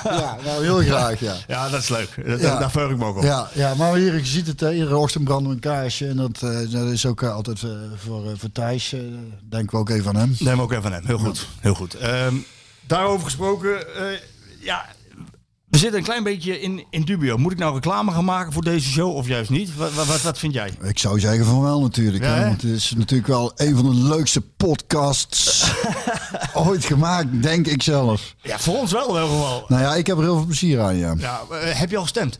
Ja, 0.04 0.36
nou 0.44 0.62
heel 0.62 0.78
graag, 0.78 1.20
ja. 1.20 1.34
ja, 1.46 1.68
dat 1.68 1.80
is 1.80 1.88
leuk. 1.88 2.22
Dat, 2.26 2.40
Ja. 2.40 2.58
Daar 2.58 2.70
verheug 2.70 2.90
ik 2.90 2.96
me 2.98 3.04
ook 3.04 3.16
op. 3.16 3.22
Ja, 3.22 3.48
ja, 3.54 3.74
maar 3.74 3.94
hier, 3.94 4.14
je 4.14 4.24
ziet 4.24 4.46
het, 4.46 4.60
hè, 4.60 4.72
iedere 4.72 4.96
ochtend 4.96 5.24
branden 5.24 5.48
we 5.48 5.54
een 5.54 5.60
kaarsje. 5.60 6.06
En 6.08 6.16
dat, 6.16 6.42
eh, 6.42 6.70
dat 6.70 6.90
is 6.90 7.06
ook 7.06 7.22
eh, 7.22 7.34
altijd 7.34 7.62
eh, 7.62 7.70
voor, 7.96 8.24
eh, 8.30 8.32
voor 8.36 8.52
Thijs, 8.52 8.94
denken 9.48 9.70
we 9.70 9.76
ook 9.76 9.90
even 9.90 10.08
aan 10.08 10.16
hem. 10.16 10.34
Neem 10.38 10.60
ook 10.60 10.72
even 10.72 10.84
aan 10.84 10.92
hem. 10.92 11.06
Heel 11.06 11.18
goed. 11.18 11.46
Heel 11.60 11.74
goed. 11.74 11.94
Ehm, 11.94 12.34
daarover 12.86 13.24
gesproken, 13.24 13.96
eh, 13.96 14.18
ja, 14.60 14.84
we 15.74 15.80
zitten 15.80 15.98
een 15.98 16.04
klein 16.04 16.22
beetje 16.22 16.60
in, 16.60 16.84
in 16.90 17.02
dubio. 17.02 17.36
Moet 17.36 17.52
ik 17.52 17.58
nou 17.58 17.74
reclame 17.74 18.12
gaan 18.12 18.24
maken 18.24 18.52
voor 18.52 18.62
deze 18.62 18.90
show 18.90 19.16
of 19.16 19.26
juist 19.26 19.50
niet? 19.50 19.76
Wat, 19.76 19.92
wat, 19.92 20.22
wat, 20.22 20.38
vind 20.38 20.52
jij? 20.52 20.74
Ik 20.82 20.98
zou 20.98 21.20
zeggen 21.20 21.44
van 21.44 21.62
wel 21.62 21.80
natuurlijk. 21.80 22.24
Ja, 22.24 22.34
hè, 22.34 22.46
want 22.46 22.62
het 22.62 22.70
is 22.70 22.92
natuurlijk 22.96 23.28
wel 23.28 23.52
een 23.56 23.76
van 23.76 23.84
de 23.84 23.94
leukste 23.94 24.40
podcasts 24.40 25.72
ooit 26.66 26.84
gemaakt, 26.84 27.42
denk 27.42 27.66
ik 27.66 27.82
zelf. 27.82 28.34
Ja, 28.42 28.58
voor 28.58 28.76
ons 28.76 28.92
wel 28.92 29.12
wel 29.12 29.28
geval. 29.28 29.64
Nou 29.68 29.82
ja, 29.82 29.94
ik 29.94 30.06
heb 30.06 30.16
er 30.16 30.22
heel 30.22 30.36
veel 30.36 30.46
plezier 30.46 30.80
aan, 30.80 30.96
ja. 30.96 31.14
Ja, 31.18 31.40
eh, 31.50 31.78
heb 31.78 31.90
je 31.90 31.96
al 31.96 32.02
gestemd? 32.02 32.38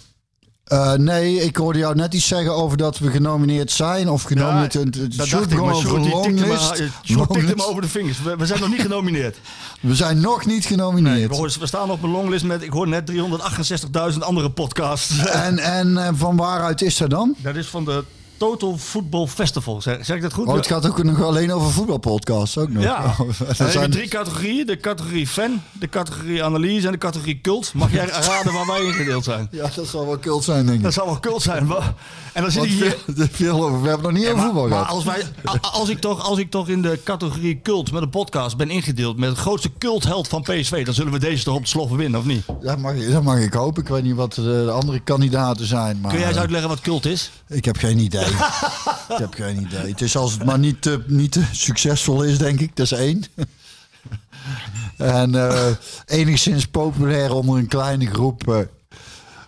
Eh, 0.64 0.92
nee, 0.92 1.40
ik 1.42 1.56
hoorde 1.56 1.78
jou 1.78 1.94
net 1.94 2.14
iets 2.14 2.26
zeggen 2.26 2.54
over 2.54 2.76
dat 2.76 2.98
we 2.98 3.10
genomineerd 3.10 3.70
zijn 3.70 4.08
of 4.08 4.22
genomineerd. 4.22 4.72
Ja, 4.72 4.80
dat 4.84 5.28
dacht 5.28 5.50
ik, 5.52 5.60
maar 5.60 5.74
over 5.74 5.88
Sjoerd 5.88 6.02
tikte 7.32 7.54
me, 7.74 7.80
de 7.80 7.88
vingers. 7.88 8.22
We, 8.22 8.36
we 8.36 8.46
zijn 8.46 8.60
nog 8.60 8.68
niet 8.68 8.80
genomineerd. 8.80 9.36
We 9.80 9.94
zijn 9.94 10.20
nog 10.20 10.38
niet 10.46 10.52
Nee, 10.54 10.62
genomineerd. 10.62 11.28
we, 11.30 11.34
horen- 11.36 11.60
we 11.60 11.66
staan 11.66 11.90
op 11.90 12.02
een 12.02 12.10
longlist 12.10 12.44
met, 12.44 12.62
ik 12.62 12.70
hoor 12.70 12.88
net 12.88 13.10
368.000 14.12 14.18
andere 14.18 14.50
podcasts. 14.50 15.18
En, 15.18 15.58
en 15.58 15.96
eh, 15.98 16.08
van 16.14 16.36
waaruit 16.36 16.82
is 16.82 16.96
dat 16.96 17.10
dan? 17.10 17.34
Dat 17.38 17.56
is 17.56 17.66
van 17.66 17.84
de 17.84 18.04
Total 18.36 18.78
Football 18.78 19.26
Festival. 19.26 19.82
Zeg, 19.82 20.04
zeg 20.04 20.16
ik 20.16 20.22
dat 20.22 20.32
goed? 20.32 20.46
Oh, 20.46 20.54
het 20.54 20.66
gaat 20.66 20.86
ook 20.86 21.02
nog 21.02 21.22
alleen 21.22 21.52
over 21.52 21.70
voetbalpodcasts 21.70 22.58
ook 22.58 22.68
nog. 22.68 22.82
Ja, 22.82 23.14
Oh, 23.20 23.28
er 23.58 23.70
zijn 23.70 23.90
drie 23.90 24.08
categorieën. 24.08 24.66
De 24.66 24.76
categorie 24.76 25.26
fan, 25.26 25.62
de 25.72 25.88
categorie 25.88 26.44
analyse 26.44 26.86
en 26.86 26.92
de 26.92 26.98
categorie 26.98 27.40
cult. 27.40 27.74
Mag 27.74 27.92
jij 27.92 28.06
raden 28.28 28.52
waar 28.52 28.66
wij 28.66 28.82
ingedeeld 28.82 29.24
zijn? 29.24 29.48
Ja, 29.50 29.70
dat 29.74 29.86
zal 29.86 30.06
wel 30.06 30.18
cult 30.18 30.44
zijn, 30.44 30.66
denk 30.66 30.78
ik. 30.78 30.84
Dat 30.84 30.92
zal 30.92 31.06
wel 31.06 31.20
cult 31.20 31.42
zijn. 31.42 31.68
En 32.32 32.42
dan 32.42 32.50
zit 32.50 32.64
ik 32.64 32.70
hier... 32.70 32.96
veel, 33.14 33.26
veel 33.30 33.64
over. 33.64 33.82
We 33.82 33.88
hebben 33.88 34.12
nog 34.12 34.22
niet 34.22 34.24
over 34.24 34.36
maar, 34.36 34.44
voetbal 34.46 34.68
maar 34.68 34.78
gehad. 34.78 34.94
als, 34.94 35.04
wij, 35.04 35.22
als, 35.60 35.88
ik 35.88 36.00
toch, 36.00 36.22
als 36.28 36.38
ik 36.38 36.50
toch 36.50 36.68
in 36.68 36.82
de 36.82 37.00
categorie 37.04 37.60
cult 37.62 37.92
met 37.92 38.02
een 38.02 38.10
podcast 38.10 38.56
ben 38.56 38.70
ingedeeld 38.70 39.16
met 39.16 39.28
het 39.28 39.38
grootste 39.38 39.70
cultheld 39.78 40.28
van 40.28 40.42
PSV, 40.42 40.84
dan 40.84 40.94
zullen 40.94 41.12
we 41.12 41.18
deze 41.18 41.44
toch 41.44 41.54
op 41.54 41.62
de 41.62 41.68
sloffen 41.68 41.96
winnen, 41.96 42.20
of 42.20 42.26
niet? 42.26 42.42
Dat 42.62 42.78
mag, 42.78 42.94
dat 43.10 43.22
mag 43.22 43.38
ik 43.38 43.52
hopen. 43.52 43.82
Ik 43.82 43.88
weet 43.88 44.02
niet 44.02 44.14
wat 44.14 44.34
de, 44.34 44.42
de 44.42 44.70
andere 44.70 45.00
kandidaten 45.00 45.66
zijn. 45.66 45.98
Maar 46.00 46.10
Kun 46.10 46.20
jij 46.20 46.28
eens 46.28 46.38
uitleggen 46.38 46.68
wat 46.68 46.80
cult 46.80 47.06
is? 47.06 47.30
Ik 47.48 47.64
heb 47.64 47.76
geen 47.76 47.98
idee. 47.98 48.23
Ik 49.08 49.16
heb 49.18 49.34
geen 49.34 49.60
idee. 49.60 49.90
Het 49.90 50.00
is 50.00 50.16
als 50.16 50.32
het 50.32 50.44
maar 50.44 50.58
niet 50.58 50.82
te, 50.82 51.04
niet 51.06 51.38
succesvol 51.52 52.22
is, 52.22 52.38
denk 52.38 52.60
ik. 52.60 52.76
Dat 52.76 52.84
is 52.86 52.92
één. 52.92 53.24
en 54.96 55.34
eh, 55.34 55.66
enigszins 56.06 56.66
populair 56.66 57.32
onder 57.32 57.58
een 57.58 57.66
kleine 57.68 58.06
groep 58.06 58.48
eh, 58.48 58.58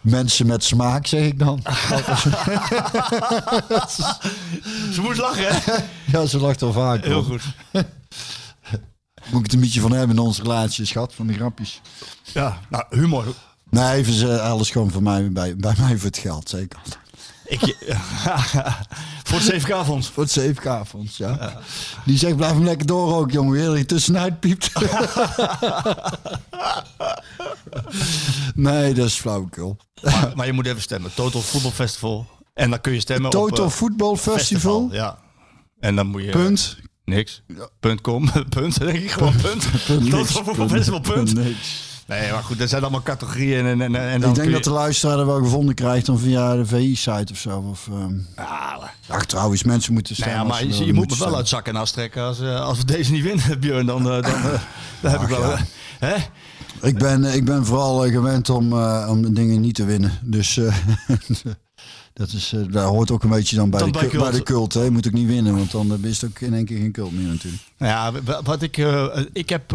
mensen 0.00 0.46
met 0.46 0.64
smaak, 0.64 1.06
zeg 1.06 1.24
ik 1.24 1.38
dan. 1.38 1.62
Ze 4.92 5.00
moet 5.00 5.16
lachen, 5.16 5.46
hè? 5.48 5.72
ja, 6.18 6.26
ze 6.26 6.38
lacht 6.38 6.62
al 6.62 6.72
vaak. 6.72 7.04
Heel 7.04 7.22
goed. 7.22 7.42
Moet 9.30 9.38
ik 9.38 9.42
het 9.44 9.52
een 9.52 9.60
beetje 9.60 9.80
van 9.80 9.92
hebben 9.92 10.16
in 10.16 10.22
onze 10.22 10.42
relatie, 10.42 10.84
schat, 10.84 11.14
van 11.14 11.26
de 11.26 11.32
grapjes. 11.32 11.80
Ja, 12.22 12.58
nou, 12.70 12.84
humor. 12.90 13.24
Nee, 13.70 13.92
even 13.92 14.12
ze- 14.12 14.40
alles 14.40 14.70
gewoon 14.70 14.90
voor 14.90 15.02
mij, 15.02 15.32
bij, 15.32 15.56
bij 15.56 15.74
mij 15.78 15.96
voor 15.96 16.06
het 16.06 16.18
geld, 16.18 16.48
zeker. 16.48 16.78
Ik, 17.46 17.60
voor 19.26 19.38
het 19.38 19.48
CVK-fonds. 19.48 20.08
Voor 20.08 20.22
het 20.22 20.32
CFK-fonds, 20.32 21.16
ja. 21.16 21.60
Die 22.04 22.18
zegt, 22.18 22.36
blijf 22.36 22.52
hem 22.52 22.64
lekker 22.64 22.86
doorroken, 22.86 23.32
jongen. 23.32 23.52
Weer 23.52 23.78
je 23.78 23.86
tussenuit 23.86 24.40
piept. 24.40 24.72
nee, 28.54 28.94
dat 28.94 29.06
is 29.06 29.14
flauwekul. 29.14 29.76
Maar, 30.02 30.32
maar 30.34 30.46
je 30.46 30.52
moet 30.52 30.66
even 30.66 30.82
stemmen. 30.82 31.14
Total 31.14 31.40
Football 31.40 31.70
Festival. 31.70 32.26
En 32.54 32.70
dan 32.70 32.80
kun 32.80 32.92
je 32.92 33.00
stemmen 33.00 33.26
op... 33.26 33.32
Total 33.32 33.64
eh, 33.64 33.70
Football 33.70 34.16
Festival. 34.16 34.88
Ja. 34.92 35.18
En 35.80 35.96
dan 35.96 36.06
moet 36.06 36.22
je... 36.22 36.30
Punt. 36.30 36.76
Niks. 37.04 37.42
Punt 37.80 38.00
com. 38.00 38.30
punt, 38.48 38.78
denk 38.78 38.98
ik. 38.98 39.10
Gewoon 39.10 39.36
punt. 39.36 39.66
Punt 39.86 40.10
Total. 40.10 40.24
Football 40.24 40.68
Festival, 40.68 41.00
punt. 41.00 41.34
niks. 41.34 41.85
Nee, 42.06 42.32
maar 42.32 42.42
goed, 42.42 42.58
dat 42.58 42.68
zijn 42.68 42.82
allemaal 42.82 43.02
categorieën. 43.02 43.66
En, 43.66 43.80
en, 43.80 43.94
en 43.96 44.20
dan 44.20 44.30
Ik 44.30 44.36
denk 44.36 44.48
je- 44.48 44.54
dat 44.54 44.64
de 44.64 44.70
luisteraar 44.70 45.18
er 45.18 45.26
wel 45.26 45.38
gevonden 45.42 45.74
krijgt 45.74 46.06
dan 46.06 46.18
via 46.18 46.54
de 46.56 46.66
VI-site 46.66 47.32
of 47.32 47.38
zo. 47.38 47.58
Of, 47.70 47.88
ehm 47.92 48.14
ach, 49.08 49.24
trouwens, 49.26 49.62
mensen 49.62 49.92
moeten 49.92 50.14
stemmen. 50.14 50.36
ja, 50.36 50.44
maar 50.44 50.64
je, 50.64 50.92
moet 50.92 51.10
me 51.10 51.16
wel 51.18 51.36
uit 51.36 51.48
zak 51.48 51.66
en 51.66 51.76
as 51.76 51.90
trekken 51.90 52.22
als, 52.22 52.40
eh, 52.40 52.60
als 52.60 52.78
we 52.78 52.84
deze 52.84 53.12
niet 53.12 53.22
winnen, 53.22 53.60
Björn. 53.60 53.86
Dan, 53.86 53.98
eh, 54.10 54.22
dan, 54.22 54.24
eh, 54.24 54.60
dan 55.00 55.10
heb 55.12 55.20
ik 55.20 55.28
wel... 55.28 55.50
ja. 55.50 55.58
Hè? 55.98 56.14
Ik 56.82 56.98
ben, 56.98 57.24
ik 57.24 57.44
ben 57.44 57.64
vooral 57.66 58.08
gewend 58.08 58.50
om, 58.50 58.72
om 59.08 59.34
dingen 59.34 59.60
niet 59.60 59.74
te 59.74 59.84
winnen. 59.84 60.12
Dus 60.22 60.54
dat 62.12 62.32
is, 62.32 62.54
daar 62.70 62.84
hoort 62.86 63.10
ook 63.10 63.22
een 63.22 63.30
beetje 63.30 63.56
dan 63.56 63.70
bij, 63.70 63.80
Dan 63.80 63.92
de, 63.92 63.98
bij 63.98 64.08
cult. 64.08 64.22
bij 64.22 64.32
de 64.32 64.42
cult. 64.42 64.74
Hè. 64.74 64.90
Moet 64.90 65.06
ook 65.06 65.12
niet 65.12 65.26
winnen, 65.26 65.56
want 65.56 65.70
dan 65.70 65.98
is 66.04 66.20
het 66.20 66.30
ook 66.30 66.40
in 66.40 66.54
één 66.54 66.64
keer 66.64 66.78
geen 66.78 66.92
cult 66.92 67.12
meer 67.12 67.26
natuurlijk. 67.26 67.62
Nou 67.78 67.92
ja, 68.14 68.22
wa- 68.22 68.42
wat 68.42 68.62
ik... 68.62 68.76
ik 69.32 69.48
heb... 69.48 69.72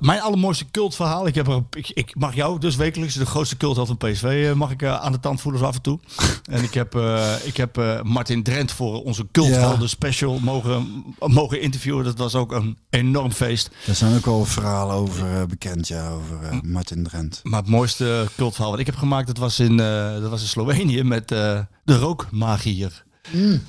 mijn 0.00 0.20
allermooiste 0.20 0.64
cultverhaal. 0.70 1.26
Ik, 1.26 1.34
heb 1.34 1.48
er, 1.48 1.62
ik, 1.70 1.90
ik 1.90 2.14
mag 2.14 2.34
jou 2.34 2.58
dus 2.58 2.76
wekelijks, 2.76 3.14
de 3.14 3.26
grootste 3.26 3.56
cultheld 3.56 3.86
van 3.86 3.96
PSV, 3.96 4.46
eh, 4.48 4.52
mag 4.52 4.70
ik 4.70 4.82
eh, 4.82 5.00
aan 5.00 5.12
de 5.12 5.20
tand 5.20 5.40
voelen 5.40 5.60
zo 5.60 5.66
af 5.66 5.74
en 5.74 5.82
toe. 5.82 5.98
en 6.50 6.62
ik 6.62 6.74
heb, 6.74 6.94
eh, 6.94 7.34
ik 7.44 7.56
heb 7.56 8.00
Martin 8.02 8.42
Drent 8.42 8.72
voor 8.72 9.02
onze 9.02 9.26
culthelden 9.32 9.80
Ja. 9.80 9.86
special 9.86 10.38
mogen, 10.38 11.04
mogen 11.18 11.60
interviewen. 11.60 12.04
Dat 12.04 12.18
was 12.18 12.34
ook 12.34 12.52
een 12.52 12.78
enorm 12.90 13.32
feest. 13.32 13.70
Daar 13.86 13.94
zijn 13.94 14.16
ook 14.16 14.24
wel 14.24 14.44
verhalen 14.44 14.94
over 14.94 15.46
bekend, 15.46 15.88
ja, 15.88 16.08
over 16.10 16.60
Martin 16.62 17.04
Drent. 17.04 17.40
Maar 17.42 17.60
het 17.60 17.68
mooiste 17.68 18.28
cultverhaal 18.36 18.70
wat 18.70 18.80
ik 18.80 18.86
heb 18.86 18.96
gemaakt, 18.96 19.26
dat 19.26 19.38
was 19.38 19.60
in, 19.60 19.76
dat 19.76 20.30
was 20.30 20.42
in 20.42 20.48
Slovenië 20.48 21.02
met 21.02 21.28
de 21.28 21.66
rookmagier. 21.84 23.04
Roken 23.32 23.62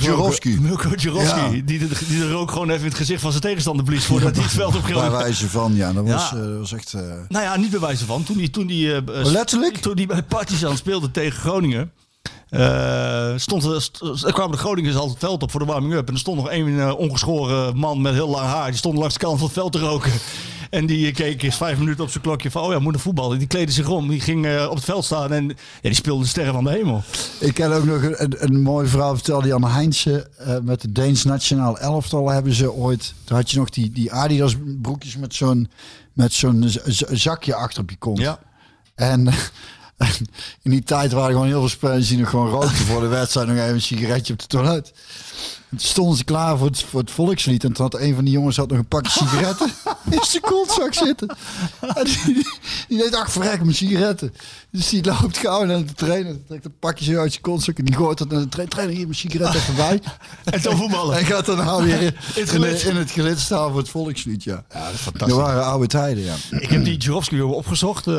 Jurovski. 0.00 0.58
Milko 0.60 0.88
Jurovski, 0.96 1.40
Ja. 1.40 1.48
die, 1.50 1.62
de, 1.64 1.88
die 2.08 2.18
de 2.18 2.30
rook 2.30 2.50
gewoon 2.50 2.68
even 2.70 2.80
in 2.82 2.88
het 2.88 2.96
gezicht 2.96 3.20
van 3.20 3.30
zijn 3.30 3.42
tegenstander 3.42 3.84
blies 3.84 4.04
voordat 4.04 4.34
hij 4.34 4.42
het 4.44 4.52
veld 4.52 4.74
op 4.76 4.82
Bij 4.82 4.92
ging. 4.92 5.08
wijze 5.10 5.48
van, 5.50 5.74
ja, 5.74 5.92
dat 5.92 6.08
was, 6.08 6.30
Ja. 6.30 6.36
eh, 6.36 6.58
was 6.58 6.72
echt... 6.72 6.92
eh, 6.94 7.00
Nou 7.28 7.44
ja, 7.44 7.56
niet 7.56 7.70
bij 7.70 7.80
wijze 7.80 8.04
van. 8.04 8.22
Toen 8.24 8.36
die, 8.36 8.50
toen 8.50 8.66
die, 8.66 8.94
eh, 8.94 9.00
letterlijk? 9.24 9.76
Toen 9.76 9.94
die 9.94 10.06
bij 10.06 10.22
Partizan 10.22 10.76
speelde 10.76 11.10
tegen 11.10 11.40
Groningen. 11.40 11.90
eh, 12.48 13.32
stond, 13.36 13.64
er- 13.64 13.82
st- 13.82 14.00
er 14.24 14.32
kwamen 14.32 14.52
de 14.52 14.58
Groningers 14.58 14.96
al 14.96 15.08
het 15.08 15.18
veld 15.18 15.42
op 15.42 15.50
voor 15.50 15.60
de 15.60 15.66
warming-up. 15.66 16.08
En 16.08 16.14
er 16.14 16.20
stond 16.20 16.36
nog 16.36 16.48
één 16.48 16.96
ongeschoren 16.96 17.76
man 17.76 18.00
met 18.00 18.12
heel 18.14 18.28
lang 18.28 18.46
haar. 18.46 18.66
Die 18.68 18.76
stond 18.78 18.98
langs 18.98 19.14
de 19.14 19.20
kant 19.20 19.36
van 19.38 19.44
het 19.46 19.54
veld 19.54 19.72
te 19.72 19.78
roken. 19.78 20.12
En 20.70 20.86
die 20.86 21.12
keek 21.12 21.42
eens 21.42 21.56
vijf 21.56 21.78
minuten 21.78 22.04
op 22.04 22.10
zijn 22.10 22.22
klokje 22.22 22.50
van... 22.50 22.62
oh 22.62 22.72
ja, 22.72 22.78
moet 22.78 22.94
een 22.94 23.00
voetballen. 23.00 23.38
Die 23.38 23.46
kleedde 23.46 23.72
zich 23.72 23.88
om. 23.88 24.08
Die 24.08 24.20
ging 24.20 24.46
eh, 24.46 24.66
op 24.70 24.74
het 24.74 24.84
veld 24.84 25.04
staan 25.04 25.32
en 25.32 25.48
ja, 25.48 25.54
die 25.82 25.94
speelde 25.94 26.22
de 26.22 26.28
sterren 26.28 26.52
van 26.54 26.64
de 26.64 26.70
hemel. 26.70 27.02
Ik 27.40 27.54
ken 27.54 27.72
ook 27.72 27.84
nog 27.84 28.02
een, 28.02 28.22
een, 28.22 28.34
een 28.38 28.60
mooi 28.60 28.88
verhaal, 28.88 29.14
vertelde 29.14 29.48
Jan 29.48 29.64
Heinze. 29.64 30.30
eh, 30.38 30.56
met 30.62 30.80
de 30.80 30.92
Deens 30.92 31.24
Nationaal 31.24 31.78
Elftal 31.78 32.28
hebben 32.28 32.54
ze 32.54 32.72
ooit... 32.72 33.14
Toen 33.24 33.36
had 33.36 33.50
je 33.50 33.58
nog 33.58 33.70
die, 33.70 33.90
die 33.92 34.12
Adidas 34.12 34.56
broekjes 34.82 35.16
met 35.16 35.34
zo'n 35.34 35.68
met 36.12 36.32
zo'n 36.32 36.64
zakje 37.10 37.54
achter 37.54 37.82
op 37.82 37.90
je 37.90 37.96
kont. 37.96 38.18
Ja. 38.18 38.38
En 38.94 39.26
in 40.62 40.70
die 40.70 40.82
tijd 40.82 41.12
waren 41.12 41.26
er 41.28 41.32
gewoon 41.32 41.48
heel 41.48 41.60
veel 41.60 41.68
spelers 41.68 42.08
die 42.08 42.18
nog 42.18 42.30
gewoon 42.30 42.50
rookten 42.50 42.86
voor 42.86 43.00
de 43.00 43.06
wedstrijd. 43.06 43.48
Nog 43.48 43.56
even 43.56 43.74
een 43.74 43.82
sigaretje 43.82 44.32
op 44.32 44.38
de 44.38 44.46
toilet. 44.46 44.92
Stonden 45.76 46.16
ze 46.16 46.24
klaar 46.24 46.58
voor 46.58 46.66
het, 46.66 46.82
voor 46.82 47.00
het 47.00 47.10
volkslied. 47.10 47.64
En 47.64 47.72
toen 47.72 47.84
had 47.90 48.00
een 48.00 48.14
van 48.14 48.24
die 48.24 48.32
jongens 48.32 48.56
had 48.56 48.68
nog 48.68 48.78
een 48.78 48.86
pakje 48.88 49.10
sigaretten 49.10 49.70
in 50.10 50.18
zijn 50.22 50.42
kontzak 50.42 50.94
zitten. 50.94 51.36
En 51.94 52.04
die, 52.04 52.20
die, 52.34 52.46
die 52.88 52.98
deed, 52.98 53.14
ach 53.14 53.30
verrek, 53.32 53.60
mijn 53.62 53.74
sigaretten. 53.74 54.34
Dus 54.70 54.88
die 54.88 55.04
loopt 55.04 55.38
gauw 55.38 55.64
naar 55.64 55.86
de 55.86 55.92
trainer. 55.94 56.36
Trekt 56.46 56.64
een 56.64 56.78
pakje 56.78 57.04
zo 57.04 57.20
uit 57.20 57.30
zijn 57.30 57.42
kontzak. 57.42 57.78
En 57.78 57.84
die 57.84 57.94
gooit 57.94 58.18
dat 58.18 58.28
naar 58.30 58.40
de 58.40 58.48
trainer. 58.48 58.74
Trainer, 58.74 58.96
hier 58.96 59.06
mijn 59.06 59.18
sigaret 59.18 59.54
even 59.54 59.74
bij. 59.74 60.00
En 60.44 60.62
toen 60.62 60.76
voetballen. 60.76 61.16
En 61.18 61.24
gaat 61.24 61.46
dan 61.46 61.56
nou 61.56 61.84
weer 61.84 62.02
in, 62.02 62.14
het 62.34 62.50
gelid. 62.50 62.82
in 62.82 62.96
het 62.96 63.10
gelid 63.10 63.38
staan 63.40 63.68
voor 63.70 63.78
het 63.78 63.88
volkslied, 63.88 64.44
ja. 64.44 64.64
Ja, 64.72 64.84
dat 64.84 64.84
is 64.84 64.90
Dat 64.90 64.98
fantastisch. 65.00 65.36
waren 65.36 65.64
oude 65.64 65.86
tijden, 65.86 66.24
ja. 66.24 66.34
Ik 66.50 66.68
heb 66.70 66.84
die 66.84 66.96
Jurovski 66.96 67.40
opgezocht. 67.42 68.06
eh, 68.06 68.14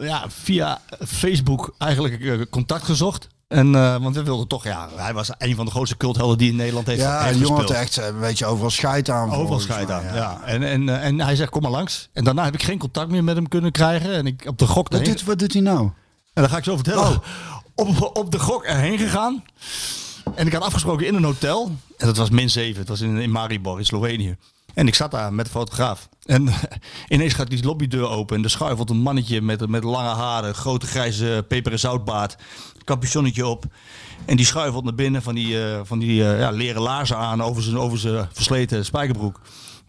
ja, 0.00 0.24
via 0.42 0.80
Facebook 1.06 1.74
eigenlijk 1.78 2.20
eh, 2.20 2.40
contact 2.50 2.84
gezocht. 2.84 3.28
En, 3.52 3.74
eh, 3.74 3.96
want 3.96 4.14
we 4.16 4.22
wilden 4.22 4.48
toch, 4.48 4.64
ja, 4.64 4.88
hij 4.96 5.14
was 5.14 5.30
een 5.38 5.54
van 5.54 5.64
de 5.64 5.70
grootste 5.70 5.96
culthelden 5.96 6.38
die 6.38 6.50
in 6.50 6.56
Nederland 6.56 6.86
heeft, 6.86 7.00
Ja, 7.00 7.22
heeft 7.22 7.38
die 7.38 7.46
jongen 7.46 7.60
had 7.60 7.70
echt 7.70 7.98
eh, 7.98 8.06
een 8.06 8.20
beetje 8.20 8.46
overal 8.46 8.70
scheid 8.70 9.10
aan. 9.10 9.30
Overal 9.30 9.60
scheid 9.60 9.90
aan, 9.90 10.04
ja. 10.14 10.40
En, 10.44 10.62
en, 10.62 10.88
eh, 10.88 11.04
en 11.04 11.20
hij 11.20 11.36
zegt, 11.36 11.50
kom 11.50 11.62
maar 11.62 11.70
langs. 11.70 12.08
En 12.12 12.24
daarna 12.24 12.44
heb 12.44 12.54
ik 12.54 12.62
geen 12.62 12.78
contact 12.78 13.10
meer 13.10 13.24
met 13.24 13.36
hem 13.36 13.48
kunnen 13.48 13.72
krijgen. 13.72 14.12
En 14.12 14.26
ik 14.26 14.44
op 14.46 14.58
de 14.58 14.66
gok 14.66 14.88
Wat 14.88 15.04
doet, 15.04 15.24
wat 15.24 15.38
doet 15.38 15.52
hij 15.52 15.62
nou? 15.62 15.90
En 16.32 16.42
dat 16.42 16.50
ga 16.50 16.56
ik 16.56 16.64
zo 16.64 16.74
vertellen. 16.74 17.22
Op, 17.74 18.10
op 18.12 18.30
de 18.30 18.38
gok 18.38 18.64
erheen 18.64 18.98
gegaan. 18.98 19.44
En 20.34 20.46
ik 20.46 20.52
had 20.52 20.62
afgesproken 20.62 21.06
in 21.06 21.14
een 21.14 21.24
hotel. 21.24 21.70
En 21.96 22.06
dat 22.06 22.16
was 22.16 22.30
min 22.30 22.50
7. 22.50 22.80
Het 22.80 22.88
was 22.88 23.00
in, 23.00 23.16
in 23.16 23.30
Maribor 23.30 23.78
in 23.78 23.84
Slovenië. 23.86 24.36
En 24.74 24.86
ik 24.86 24.94
zat 24.94 25.10
daar 25.10 25.32
met 25.32 25.44
de 25.44 25.50
fotograaf. 25.50 26.08
En 26.26 26.48
ineens 27.08 27.34
gaat 27.34 27.50
die 27.50 27.64
lobbydeur 27.64 28.08
open. 28.08 28.36
En 28.36 28.44
er 28.44 28.50
schuifelt 28.50 28.90
een 28.90 29.00
mannetje 29.00 29.40
met, 29.40 29.68
met 29.68 29.84
lange 29.84 30.14
haren. 30.14 30.54
Grote 30.54 30.86
grijze 30.86 31.44
peper- 31.48 31.72
en 31.72 31.78
zoutbaard. 31.78 32.36
Capuchonnetje 32.84 33.46
op. 33.46 33.64
En 34.24 34.36
die 34.36 34.46
schuifelt 34.46 34.84
naar 34.84 34.94
binnen 34.94 35.22
van 35.22 35.34
die, 35.34 35.64
eh, 35.64 35.80
van 35.84 35.98
die 35.98 36.24
eh, 36.24 36.38
ja, 36.38 36.50
leren 36.50 36.82
laarzen 36.82 37.16
aan 37.16 37.42
over 37.42 37.62
zijn, 37.62 37.78
over 37.78 37.98
zijn 37.98 38.28
versleten 38.32 38.84
spijkerbroek. 38.84 39.40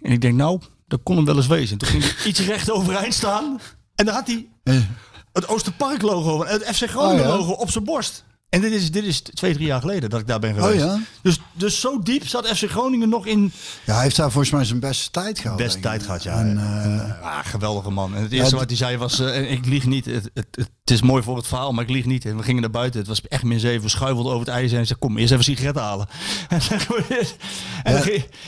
En 0.01 0.12
ik 0.12 0.21
denk, 0.21 0.36
nou, 0.36 0.60
dat 0.88 0.99
kon 1.03 1.15
hem 1.15 1.25
wel 1.25 1.36
eens 1.36 1.47
wezen. 1.47 1.71
En 1.71 1.77
toen 1.77 1.88
ging 1.88 2.03
hij 2.03 2.25
iets 2.25 2.39
recht 2.53 2.71
overeind 2.71 3.13
staan. 3.13 3.60
En 3.95 4.06
daar 4.06 4.15
had 4.15 4.27
hij 4.27 4.47
het 5.34 5.47
Oosterpark 5.47 6.01
logo, 6.01 6.45
het 6.45 6.63
FC 6.63 6.89
Groningen 6.89 7.39
Oh, 7.39 7.49
op 7.60 7.71
zijn 7.71 7.84
borst. 7.84 8.23
En 8.54 8.62
dit 8.62 8.72
is, 8.72 8.92
dit 8.92 9.04
is 9.04 9.22
twee, 9.22 9.54
drie 9.54 9.66
jaar 9.66 9.82
geleden 9.82 10.10
dat 10.10 10.20
ik 10.20 10.28
daar 10.28 10.39
ben 10.39 10.54
geweest. 10.54 10.84
Oh, 10.84 10.89
ja? 10.89 11.00
dus, 11.22 11.39
dus 11.54 11.80
zo 11.80 12.00
diep 12.00 12.28
zat 12.28 12.48
FC 12.48 12.70
Groningen 12.70 13.10
nog 13.10 13.26
in 13.26 13.52
Ja, 13.86 13.94
hij 13.94 14.04
heeft 14.04 14.16
daar 14.16 14.32
volgens 14.32 14.54
mij 14.54 14.66
zijn 14.66 14.80
beste 14.80 15.12
tijd 15.12 15.39
gehad. 15.39 15.58
beste 15.58 15.80
tijd 15.80 16.04
gehad. 16.04 16.24
Ja. 16.24 16.39
En, 16.39 16.58
En, 16.58 17.18
eh, 17.20 17.22
ah, 17.22 17.46
geweldige 17.46 17.89
man. 17.89 18.16
En 18.16 18.22
het 18.22 18.32
eerste 18.32 18.54
Ja, 18.54 18.60
wat 18.60 18.70
hij 18.70 18.78
zei 18.78 18.98
was, 18.98 19.20
eh, 19.20 19.52
ik 19.52 19.66
lieg 19.66 19.86
niet, 19.86 20.06
het, 20.06 20.30
het, 20.34 20.48
het, 20.56 20.70
is 20.86 21.02
mooi 21.02 21.24
voor 21.24 21.38
het 21.38 21.48
verhaal, 21.48 21.72
maar 21.72 21.84
ik 21.84 21.89
lieg 21.89 22.06
niet. 22.06 22.26
En 22.26 22.38
we 22.38 22.44
gingen 22.44 22.62
naar 22.62 22.70
buiten, 22.70 23.00
het 23.00 23.10
was 23.10 23.22
echt 23.22 23.44
min 23.44 23.60
zeven, 23.60 23.82
we 23.82 23.89
schuivelden 23.89 24.34
over 24.34 24.46
het 24.46 24.56
ijs 24.56 24.70
en 24.70 24.76
hij 24.76 24.86
zei, 24.86 25.00
kom, 25.00 25.18
eerst 25.18 25.32
even 25.32 25.44
sigaretten 25.44 25.84
halen. 25.84 26.08
En, 27.84 27.94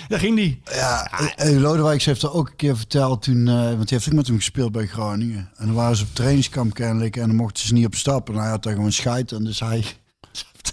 dan, 0.08 0.20
ging, 0.20 0.36
die. 0.36 0.62
Ja, 0.74 1.12
eh, 1.36 1.60
Lodewijks 1.60 2.06
heeft 2.06 2.22
er 2.22 2.34
ook 2.34 2.48
een 2.48 2.56
keer 2.56 2.78
verteld 2.78 3.22
toen, 3.22 3.46
want 3.46 3.88
die 3.88 3.98
heeft 3.98 4.08
ook 4.08 4.13
met 4.13 4.28
hem 4.28 4.36
gespeeld 4.36 4.72
bij 4.72 4.88
Groningen. 4.88 5.50
En 5.56 5.65
dan 5.65 5.76
waren 5.76 5.98
ze 5.98 6.04
op 6.04 6.10
trainingskamp 6.13 6.74
kennelijk 6.74 7.15
en 7.15 7.28
dan 7.28 7.36
mochten 7.36 7.68
ze 7.68 7.74
niet 7.74 7.86
op 7.86 7.96
stap. 7.96 8.30
En 8.30 8.36
hij 8.36 8.50
had 8.50 8.63
daar 8.63 8.74
gewoon 8.74 8.91
scheid 8.91 9.32
en 9.32 9.44
dus 9.44 9.60
hij 9.60 9.86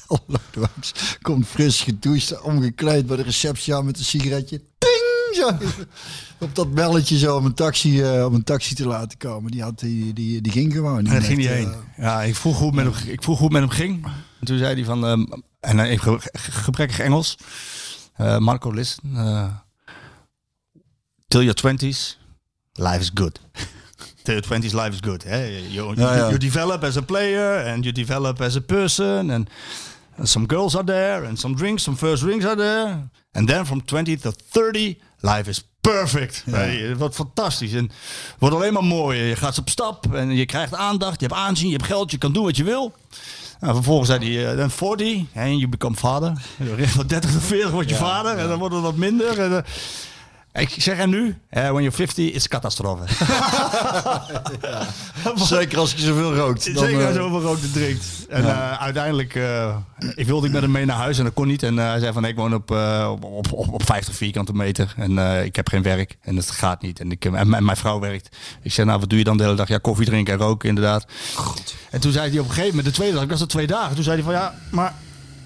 komt 1.23 1.47
fris 1.47 1.81
gedoucht, 1.81 2.41
omgekleed 2.41 3.07
bij 3.07 3.17
de 3.17 3.23
receptie 3.23 3.75
aan 3.75 3.85
met 3.85 3.99
een 3.99 4.05
sigaretje. 4.05 4.61
Ting! 4.79 5.01
Zo. 5.35 5.51
Op 6.39 6.55
dat 6.55 6.75
belletje 6.75 7.19
zo 7.19 7.37
om 7.37 7.45
een 7.45 7.55
taxi, 7.55 8.03
eh, 8.03 8.25
om 8.25 8.35
een 8.35 8.45
taxi 8.45 8.75
te 8.75 8.87
laten 8.87 9.19
komen. 9.19 9.51
Die, 9.51 9.63
had, 9.63 9.79
die, 9.79 10.13
die, 10.13 10.41
die 10.41 10.53
ging 10.53 10.73
gewoon. 10.73 10.99
En 10.99 11.05
daar 11.05 11.23
ging 11.23 11.45
hij 11.45 11.59
eh, 11.59 11.59
heen. 11.65 11.73
Ja, 11.97 12.23
ik 12.23 12.37
vroeg 12.37 12.59
hoe 12.59 12.67
het 12.67 12.75
met 12.75 12.85
hem, 12.85 13.09
ik 13.13 13.23
vroeg 13.23 13.39
hoe 13.39 13.53
het 13.55 13.61
met 13.61 13.63
hem 13.69 13.79
ging. 13.79 14.05
En 14.41 14.47
toen 14.47 14.59
zei 14.59 14.75
hij 14.75 14.85
van, 14.85 15.07
ehm, 15.07 15.25
en 15.61 15.79
hij 15.79 15.89
heeft 15.89 16.03
ge- 16.03 16.19
ge- 16.33 16.53
gebrekkig 16.53 16.99
Engels. 16.99 17.37
Eh, 18.15 18.39
Marco, 18.39 18.71
listen. 18.71 19.17
eh, 19.17 19.49
till 21.29 21.41
your 21.41 21.55
twenties, 21.55 22.19
life 22.73 22.99
is 23.01 23.11
good. 23.15 23.41
Your 24.27 24.41
twenties, 24.43 24.73
life 24.73 24.93
is 24.93 25.01
good. 25.01 25.25
Hè? 25.25 25.45
You, 25.47 25.63
you, 25.69 25.93
Ja, 25.97 26.15
ja. 26.17 26.27
you 26.27 26.39
develop 26.39 26.83
as 26.85 26.97
a 26.97 27.03
player 27.03 27.67
and 27.73 27.85
you 27.85 27.93
develop 27.95 28.41
as 28.41 28.57
a 28.57 28.61
person. 28.61 29.31
And 29.31 29.49
some 30.23 30.47
girls 30.47 30.75
are 30.77 30.85
there 30.85 31.27
and 31.27 31.39
some 31.39 31.55
drinks, 31.57 31.83
some 31.83 31.97
first 31.97 32.23
drinks 32.23 32.45
are 32.45 32.57
there. 32.57 33.09
And 33.33 33.49
then 33.49 33.67
from 33.67 33.83
20 33.85 34.17
to 34.17 34.33
30, 34.51 34.99
life 35.21 35.49
is 35.51 35.65
perfect. 35.81 36.43
Hey, 36.51 36.97
wat 36.97 37.15
fantastisch. 37.15 37.73
En 37.73 37.83
het 37.85 37.93
wordt 38.39 38.55
alleen 38.55 38.73
maar 38.73 38.85
mooier. 38.85 39.27
Je 39.27 39.37
gaat 39.37 39.59
op 39.59 39.69
stap 39.69 40.15
en 40.15 40.31
je 40.31 40.47
krijgt 40.47 40.75
aandacht, 40.75 41.21
je 41.21 41.27
hebt 41.27 41.39
aanzien, 41.39 41.67
je 41.69 41.77
hebt 41.77 41.87
geld, 41.87 42.11
je 42.11 42.19
kan 42.19 42.33
doen 42.33 42.45
wat 42.45 42.57
je 42.57 42.65
wil. 42.65 42.93
Nou, 43.61 43.75
vervolgens 43.75 44.09
zei 44.09 44.35
hij, 44.35 44.51
eh, 44.51 44.57
dan 44.57 44.71
40, 44.71 45.23
en 45.33 45.57
you 45.57 45.69
become 45.69 45.95
father. 45.97 46.33
Van 46.97 47.07
30 47.07 47.33
tot 47.33 47.43
40 47.43 47.71
word 47.71 47.89
je 47.89 47.95
vader 47.95 48.37
en 48.39 48.49
dan 48.49 48.59
wordt 48.59 48.75
het 48.75 48.83
wat 48.83 48.97
minder. 48.97 49.39
En, 49.39 49.57
eh, 49.57 49.63
ik 50.53 50.75
zeg 50.79 50.99
en 50.99 51.11
nu, 51.11 51.39
eh, 51.49 51.63
when 51.63 51.83
you're 51.83 51.93
50, 51.97 52.33
is 52.33 52.49
catastrofe. 52.49 53.05
Zeker 55.45 55.79
als 55.79 55.93
je 55.93 55.99
zoveel 55.99 56.35
rookt. 56.35 56.75
Dan, 56.75 56.85
Zeker 56.85 56.97
als 56.99 57.05
eh, 57.05 57.15
je 57.15 57.21
zoveel 57.23 57.41
rookt 57.41 57.63
en 57.63 57.73
drinkt. 57.73 58.05
En 58.29 58.45
eh, 58.45 58.73
uiteindelijk, 58.83 59.35
eh, 59.35 59.77
ik 60.15 60.27
wilde 60.27 60.47
ik 60.47 60.53
met 60.53 60.63
hem 60.63 60.71
mee 60.71 60.85
naar 60.85 60.97
huis 60.97 61.19
en 61.19 61.25
dat 61.25 61.33
kon 61.33 61.47
niet. 61.47 61.63
En 61.63 61.79
eh, 61.79 61.87
hij 61.89 61.99
zei 61.99 62.13
van, 62.13 62.25
ik 62.25 62.37
woon 62.37 62.55
op, 62.55 62.71
eh, 62.71 63.09
op, 63.13 63.25
op, 63.25 63.53
op, 63.53 63.73
op 63.73 63.85
50 63.85 64.15
vierkante 64.15 64.53
meter 64.55 64.95
en 64.97 65.19
eh, 65.19 65.45
ik 65.45 65.57
heb 65.57 65.69
geen 65.69 65.83
werk 65.83 66.17
en 66.21 66.37
het 66.37 66.51
gaat 66.51 66.83
niet. 66.83 67.01
En, 67.01 67.11
ik, 67.11 67.25
en, 67.25 67.49
mijn- 67.49 67.65
mijn 67.65 67.77
vrouw 67.77 67.99
werkt. 68.01 68.37
Ik 68.63 68.73
zei, 68.73 68.87
nou 68.87 69.01
wat 69.01 69.09
doe 69.09 69.19
je 69.19 69.25
dan 69.25 69.37
de 69.37 69.43
hele 69.43 69.57
dag? 69.57 69.69
Ja, 69.69 69.79
koffie 69.79 70.07
drinken 70.07 70.33
en 70.33 70.39
roken 70.39 70.69
inderdaad. 70.69 71.05
En 71.91 72.01
toen 72.01 72.13
zei 72.13 72.31
hij 72.31 72.39
op 72.39 72.45
een 72.45 72.51
gegeven 72.51 72.69
moment, 72.77 72.87
de 72.87 72.93
tweede 72.95 73.15
dag, 73.15 73.23
ik 73.25 73.31
was 73.31 73.41
er 73.41 73.49
twee 73.49 73.67
dagen. 73.67 73.95
Toen 73.95 74.05
zei 74.05 74.17
hij 74.17 74.25
van, 74.25 74.35
ja, 74.35 74.55
maar 74.71 74.95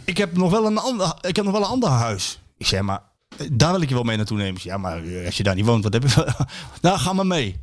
ik 0.05 0.17
heb 0.17 0.37
nog 0.37 0.51
wel 0.51 0.67
een 0.67 0.79
ander, 0.79 1.15
ik 1.21 1.37
heb 1.37 1.45
nog 1.45 1.55
wel 1.55 1.63
een 1.63 1.69
ander 1.71 1.89
huis. 1.89 2.41
Ik 2.59 2.67
zei, 2.67 2.83
maar 2.83 2.97
eh, 2.99 3.05
daar 3.53 3.73
wil 3.73 3.81
ik 3.81 3.89
je 3.89 3.95
wel 3.95 4.03
mee 4.05 4.17
naartoe 4.17 4.37
nemen. 4.37 4.61
Ja, 4.65 4.77
maar 4.79 5.05
eh, 5.05 5.27
als 5.27 5.37
je 5.37 5.43
daar 5.43 5.55
niet 5.55 5.65
woont, 5.65 5.85
wat 5.85 5.93
heb 5.93 6.03
je? 6.03 6.35
nou, 6.83 6.99
ga 6.99 7.13
maar 7.13 7.27
mee. 7.27 7.61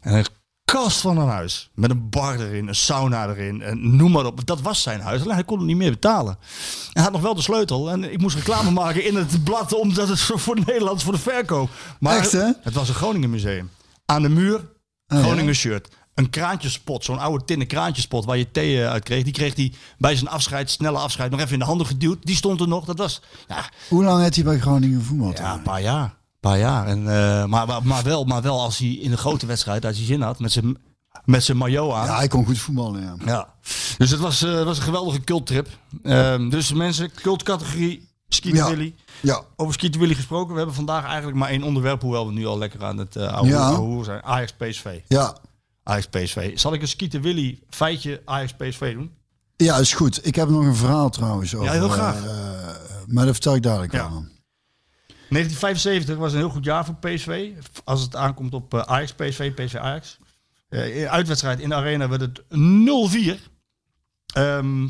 En 0.00 0.14
een 0.14 0.26
kast 0.64 1.00
van 1.00 1.18
een 1.18 1.28
huis. 1.28 1.70
Met 1.74 1.90
een 1.90 2.08
bar 2.10 2.40
erin, 2.40 2.68
een 2.68 2.74
sauna 2.74 3.28
erin. 3.28 3.62
En 3.62 3.96
noem 3.96 4.10
maar 4.10 4.26
op. 4.26 4.46
Dat 4.46 4.60
was 4.60 4.82
zijn 4.82 5.00
huis. 5.00 5.20
Alleen 5.22 5.34
hij 5.34 5.44
kon 5.44 5.58
het 5.58 5.66
niet 5.66 5.76
meer 5.76 5.90
betalen. 5.90 6.38
Hij 6.92 7.02
had 7.02 7.12
nog 7.12 7.20
wel 7.20 7.34
de 7.34 7.42
sleutel. 7.42 7.90
En 7.90 8.12
ik 8.12 8.20
moest 8.20 8.36
reclame 8.36 8.70
maken 8.82 9.04
in 9.04 9.16
het 9.16 9.44
blad. 9.44 9.74
Omdat 9.74 10.08
het 10.08 10.20
voor 10.20 10.56
Nederlands 10.56 11.04
voor 11.04 11.12
de 11.12 11.18
verkoop. 11.18 11.70
Maar 12.00 12.16
Echt, 12.16 12.32
hè? 12.32 12.50
het 12.62 12.74
was 12.74 12.88
een 12.88 12.94
Groningen 12.94 13.30
museum. 13.30 13.70
Aan 14.06 14.22
de 14.22 14.28
muur, 14.28 14.68
ja? 15.06 15.22
Groningen 15.22 15.54
shirt. 15.54 15.88
Een 16.18 16.30
kraantjespot, 16.30 17.04
zo'n 17.04 17.18
oude 17.18 17.44
tinnen 17.44 17.66
kraantjespot 17.66 18.24
waar 18.24 18.36
je 18.36 18.50
thee 18.50 18.82
eh, 18.82 18.90
uit 18.90 19.02
kreeg. 19.04 19.24
Die 19.24 19.32
kreeg 19.32 19.54
hij 19.56 19.72
bij 19.98 20.16
zijn 20.16 20.28
afscheid, 20.30 20.70
snelle 20.70 20.98
afscheid, 20.98 21.30
nog 21.30 21.40
even 21.40 21.52
in 21.52 21.58
de 21.58 21.64
handen 21.64 21.86
geduwd. 21.86 22.18
Die 22.26 22.36
stond 22.36 22.60
er 22.60 22.68
nog. 22.68 22.84
Dat 22.84 22.98
was, 22.98 23.20
ja, 23.48 23.64
Hoe 23.88 24.04
lang 24.04 24.22
heeft 24.22 24.34
hij 24.34 24.44
bij 24.44 24.58
Groningen 24.58 25.02
voetbald? 25.02 25.38
ja, 25.38 25.54
een 25.54 25.62
paar 25.62 25.80
jaar. 25.82 26.02
Een 26.04 26.40
paar 26.40 26.58
jaar. 26.58 26.86
En, 26.86 26.98
eh, 26.98 27.44
maar, 27.44 27.66
maar, 27.66 27.80
maar, 27.86 28.02
wel, 28.02 28.24
maar 28.24 28.42
wel 28.42 28.60
als 28.60 28.78
hij 28.78 28.88
in 28.88 29.10
de 29.10 29.16
grote 29.16 29.46
wedstrijd, 29.46 29.84
als 29.84 29.96
hij 29.96 30.04
zin 30.06 30.20
had, 30.20 30.38
met 30.38 30.52
zijn, 30.52 30.76
met 31.24 31.44
zijn 31.44 31.56
maillot 31.56 31.92
aan. 31.92 32.06
Ja, 32.06 32.16
hij 32.16 32.28
kon 32.28 32.44
goed 32.46 32.58
voetballen, 32.58 33.02
ja. 33.02 33.14
Ja. 33.24 33.48
Dus 33.98 34.10
het 34.10 34.20
was, 34.20 34.42
eh, 34.42 34.62
was 34.64 34.76
een 34.76 34.82
geweldige 34.82 35.20
culttrip. 35.20 35.68
Ehm 36.02 36.48
dus 36.48 36.72
mensen, 36.72 37.10
cultcategorie 37.14 38.08
Skeeter 38.28 38.58
Ja. 38.58 38.68
Willy. 38.68 38.94
Ja, 39.20 39.42
Over 39.56 39.90
Willy 39.98 40.14
gesproken. 40.14 40.50
We 40.50 40.56
hebben 40.56 40.74
vandaag 40.74 41.04
eigenlijk 41.04 41.36
maar 41.36 41.48
één 41.48 41.62
onderwerp, 41.62 42.02
hoewel 42.02 42.26
we 42.26 42.32
nu 42.32 42.46
al 42.46 42.58
lekker 42.58 42.84
aan 42.84 42.98
het 42.98 43.16
uh, 43.16 43.32
oude, 43.32 43.48
Ja. 43.50 43.68
oude 43.68 44.04
zijn. 44.04 44.22
Ajax 44.22 44.52
PSV. 44.52 45.00
ja. 45.08 45.36
Ajax 45.88 46.06
PSV. 46.06 46.58
Zal 46.58 46.72
ik 46.74 46.82
een 46.82 46.88
Skeeter 46.88 47.20
Willy 47.20 47.58
feitje 47.70 48.22
Ajax 48.24 48.52
PSV 48.52 48.92
doen? 48.94 49.10
Ja, 49.56 49.76
is 49.76 49.92
goed. 49.92 50.26
Ik 50.26 50.34
heb 50.34 50.48
nog 50.48 50.64
een 50.64 50.74
verhaal 50.76 51.10
trouwens 51.10 51.54
over. 51.54 51.70
heel 51.70 51.88
graag. 51.88 52.24
eh, 52.24 52.76
maar 53.06 53.24
dat 53.24 53.34
vertel 53.34 53.54
ik 53.54 53.62
dadelijk 53.62 53.92
Ja. 53.92 54.10
wel. 54.10 54.24
1975 55.28 56.16
was 56.16 56.32
een 56.32 56.38
heel 56.38 56.48
goed 56.50 56.64
jaar 56.64 56.84
voor 56.84 56.94
PSV. 56.94 57.50
Als 57.84 58.02
het 58.02 58.16
aankomt 58.16 58.54
op 58.54 58.74
eh, 58.74 58.80
Ajax, 58.80 59.12
PSV, 59.12 59.52
PSV 59.54 59.74
Ajax. 59.74 60.18
In 60.68 61.08
uitwedstrijd 61.08 61.60
in 61.60 61.68
de 61.68 61.74
arena 61.74 62.08
werd 62.08 62.20
het 62.20 62.42
0-4. 62.48 63.50
Ehm, 64.34 64.88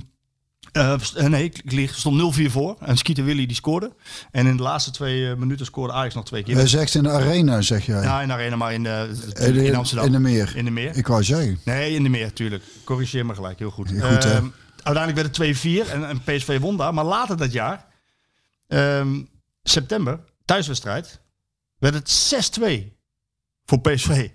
eh, 0.73 0.93
eh, 1.17 1.27
nee, 1.27 1.53
ik 1.65 1.91
stond 1.91 2.37
0-4 2.39 2.51
voor. 2.51 2.77
En 2.81 2.97
Skeeter 2.97 3.25
Willy 3.25 3.47
die 3.47 3.57
scoorde. 3.57 3.93
En 4.31 4.47
in 4.47 4.57
de 4.57 4.63
laatste 4.63 4.91
twee 4.91 5.31
eh, 5.31 5.37
minuten 5.37 5.67
scoorde 5.67 5.93
Ajax 5.93 6.15
nog 6.15 6.25
twee 6.25 6.43
keer. 6.43 6.55
Jij 6.57 6.67
zegt 6.67 6.95
in 6.95 7.03
de 7.03 7.11
arena, 7.11 7.61
zeg 7.61 7.87
jij. 7.87 8.03
Ja, 8.03 8.21
in 8.23 8.29
de 8.29 8.35
arena, 8.35 8.57
maar 8.57 8.73
in, 8.73 8.87
eh, 8.87 9.03
In 9.03 9.53
de- 9.53 9.65
in 9.67 9.75
Amsterdam. 9.75 10.07
In 10.07 10.13
de 10.13 10.19
meer. 10.19 10.53
In 10.57 10.65
de 10.65 10.71
meer. 10.71 10.97
Ik 10.97 11.07
wou 11.07 11.25
zeggen. 11.25 11.61
Nee, 11.65 11.95
in 11.95 12.03
de 12.03 12.09
meer, 12.09 12.33
tuurlijk. 12.33 12.63
Corrigeer 12.85 13.27
me 13.27 13.35
gelijk, 13.35 13.59
heel 13.59 13.71
goed. 13.71 13.89
Goed? 13.89 14.01
Ehm, 14.25 14.47
uiteindelijk 14.83 15.15
werd 15.15 15.27
het 15.27 15.35
2-4 15.35 15.89
en, 15.91 16.09
en 16.09 16.21
PSV 16.23 16.59
won 16.61 16.77
daar. 16.77 16.95
Maar 16.95 17.05
later 17.05 17.37
dat 17.37 17.53
jaar, 17.53 17.87
ehm, 18.67 19.23
september, 19.63 20.21
thuiswedstrijd, 20.45 21.21
werd 21.79 21.95
het 21.95 22.11
6-2 22.11 22.97
voor 23.65 23.81
PSV. 23.81 24.29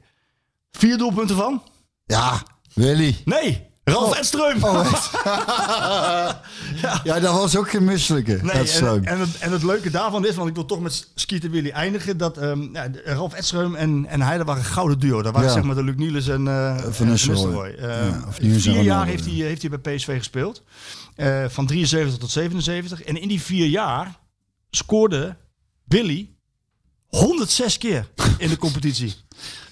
Vier 0.71 0.97
doelpunten 0.97 1.35
van? 1.35 1.63
Ja, 2.05 2.43
Willy. 2.73 3.15
Nee, 3.25 3.71
Ralf 3.83 4.11
Oh. 4.11 4.17
Edström. 4.17 4.63
Oh, 4.63 4.89
ja, 7.03 7.19
dat 7.19 7.33
was 7.33 7.55
ook 7.57 7.69
geen 7.69 7.83
misselijke. 7.83 8.39
Nee, 8.41 8.71
en, 8.71 9.05
en, 9.05 9.19
het, 9.19 9.37
en 9.37 9.51
het 9.51 9.63
leuke 9.63 9.89
daarvan 9.89 10.25
is, 10.25 10.35
want 10.35 10.49
ik 10.49 10.55
wil 10.55 10.65
toch 10.65 10.79
met 10.79 11.07
Skeeter 11.15 11.49
Willy 11.49 11.69
eindigen, 11.69 12.17
dat 12.17 12.37
ehm, 12.37 12.61
ja, 12.73 12.87
Ralf 13.05 13.33
Edström 13.33 13.75
en, 13.75 14.05
en 14.05 14.21
hij, 14.21 14.37
dat 14.37 14.45
waren 14.45 14.61
een 14.61 14.69
gouden 14.69 14.99
duo. 14.99 15.21
Dat 15.21 15.33
waren 15.33 15.47
Ja. 15.47 15.53
zeg 15.53 15.63
maar 15.63 15.75
de 15.75 15.83
Luc 15.83 15.95
Niels 15.95 16.27
en 16.27 16.47
eh, 16.47 16.85
en 16.85 16.93
Van 16.95 17.07
Nistelrooy. 17.07 17.73
En 17.73 18.23
vier 18.33 18.81
jaar 18.81 19.05
heeft 19.05 19.25
hij, 19.25 19.33
ja. 19.33 19.45
heeft 19.45 19.61
hij 19.61 19.79
bij 19.79 19.95
PSV 19.95 20.17
gespeeld. 20.17 20.63
Eh, 21.15 21.45
van 21.49 21.65
73 21.65 22.17
tot 22.17 22.31
77. 22.31 23.01
En 23.03 23.21
in 23.21 23.27
die 23.27 23.41
vier 23.41 23.67
jaar 23.67 24.19
scoorde 24.69 25.35
Billy 25.83 26.29
106 27.07 27.77
keer 27.77 28.07
in 28.37 28.49
de 28.49 28.57
competitie. 28.57 29.13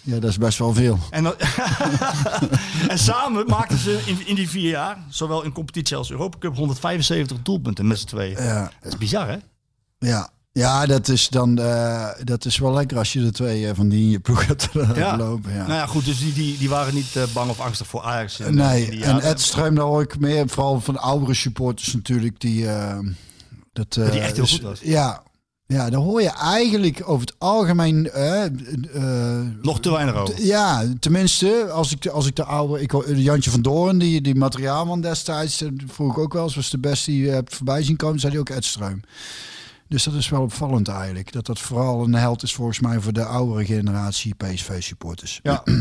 Ja, 0.02 0.20
dat 0.20 0.30
is 0.30 0.38
best 0.38 0.58
wel 0.58 0.74
veel. 0.74 1.00
En, 1.10 1.24
dan- 1.24 1.36
en 2.88 3.00
samen 3.00 3.46
maakten 3.48 3.78
ze 3.78 4.02
in, 4.06 4.28
in 4.28 4.36
die 4.36 4.50
vier 4.50 4.70
jaar, 4.70 4.98
zowel 5.10 5.44
in 5.44 5.52
competitie 5.52 5.96
als 5.98 6.12
Europa 6.12 6.38
Cup, 6.38 6.56
175 6.56 7.38
doelpunten 7.42 7.88
met 7.88 8.00
z'n 8.00 8.06
tweeën. 8.08 8.44
Ja, 8.44 8.72
Dat 8.82 8.92
is 8.94 8.98
bizar, 9.00 9.28
hè? 9.28 9.38
ja. 10.00 10.30
Ja, 10.54 10.86
dat 10.86 11.08
is 11.08 11.30
dan 11.30 11.60
uh, 11.60 12.08
dat 12.24 12.46
is 12.46 12.58
wel 12.58 12.74
lekker 12.74 12.98
als 12.98 13.14
je 13.14 13.22
de 13.22 13.32
twee 13.32 13.62
uh, 13.62 13.70
van 13.74 13.90
die 13.90 14.04
in 14.04 14.10
je 14.10 14.20
ploeg 14.20 14.46
hebt 14.48 14.70
ja. 14.96 15.18
lopen. 15.18 15.52
Ja. 15.54 15.58
Nou 15.58 15.74
ja, 15.74 15.86
goed, 15.86 16.06
dus 16.06 16.20
die, 16.20 16.34
die, 16.34 16.58
die 16.58 16.70
waren 16.70 16.94
niet 16.94 17.16
uh, 17.16 17.24
bang 17.34 17.50
of 17.50 17.60
angstig 17.60 17.88
voor 17.88 18.02
Ajax. 18.02 18.40
In, 18.40 18.56
nee, 18.56 18.86
in 18.86 19.02
en 19.02 19.20
Ed 19.20 19.42
Streum, 19.42 19.76
daar 19.76 19.86
hoor 19.86 20.02
ik 20.02 20.20
meer, 20.20 20.50
vooral 20.50 20.80
van 20.82 20.94
de 20.94 21.00
oudere 21.00 21.34
supporters 21.34 21.94
natuurlijk, 21.94 22.40
die... 22.40 22.66
dat, 23.74 23.94
die 23.94 24.04
echt 24.20 24.36
heel 24.36 24.48
goed 24.48 24.62
was. 24.62 24.80
Ja, 24.84 25.24
ja, 25.72 25.90
daar 25.90 26.00
hoor 26.00 26.22
je 26.22 26.30
eigenlijk 26.30 27.02
over 27.06 27.26
het 27.26 27.36
algemeen... 27.38 28.02
Nog 29.62 29.80
te 29.80 29.92
weinig 29.92 30.16
over. 30.16 30.44
Ja, 30.44 30.84
tenminste, 31.00 31.70
als 31.72 31.92
ik, 31.92 32.08
als 32.08 32.28
ik 32.28 32.36
de 32.36 32.44
oude... 32.44 32.82
Ik, 32.82 32.94
Jantje 33.16 33.52
van 33.52 33.62
Doorn, 33.62 33.98
die, 33.98 34.22
die 34.22 34.36
materiaalman 34.36 35.02
destijds, 35.02 35.64
vroeg 35.88 36.12
ik 36.12 36.18
ook 36.18 36.34
wel 36.34 36.44
eens, 36.44 36.56
was 36.56 36.70
de 36.70 36.80
beste 36.80 37.12
die 37.12 37.24
je 37.24 37.30
hebt 37.30 37.56
voorbij 37.56 37.84
zien 37.84 37.96
komen, 37.96 38.20
zei 38.20 38.32
hij 38.32 38.42
ook 38.42 38.50
Ed 38.50 38.66
Streum. 38.66 39.02
Dus 39.88 40.04
dat 40.04 40.14
is 40.14 40.30
wel 40.30 40.42
opvallend 40.42 40.88
eigenlijk. 40.88 41.32
Dat 41.32 41.46
dat 41.46 41.60
vooral 41.60 42.04
een 42.04 42.16
held 42.16 42.44
is 42.44 42.54
volgens 42.54 42.80
mij 42.80 43.00
voor 43.00 43.14
de 43.14 43.26
oudere 43.26 43.66
generatie 43.66 44.36
PSV-supporters. 44.36 45.40
Ja. 45.44 45.64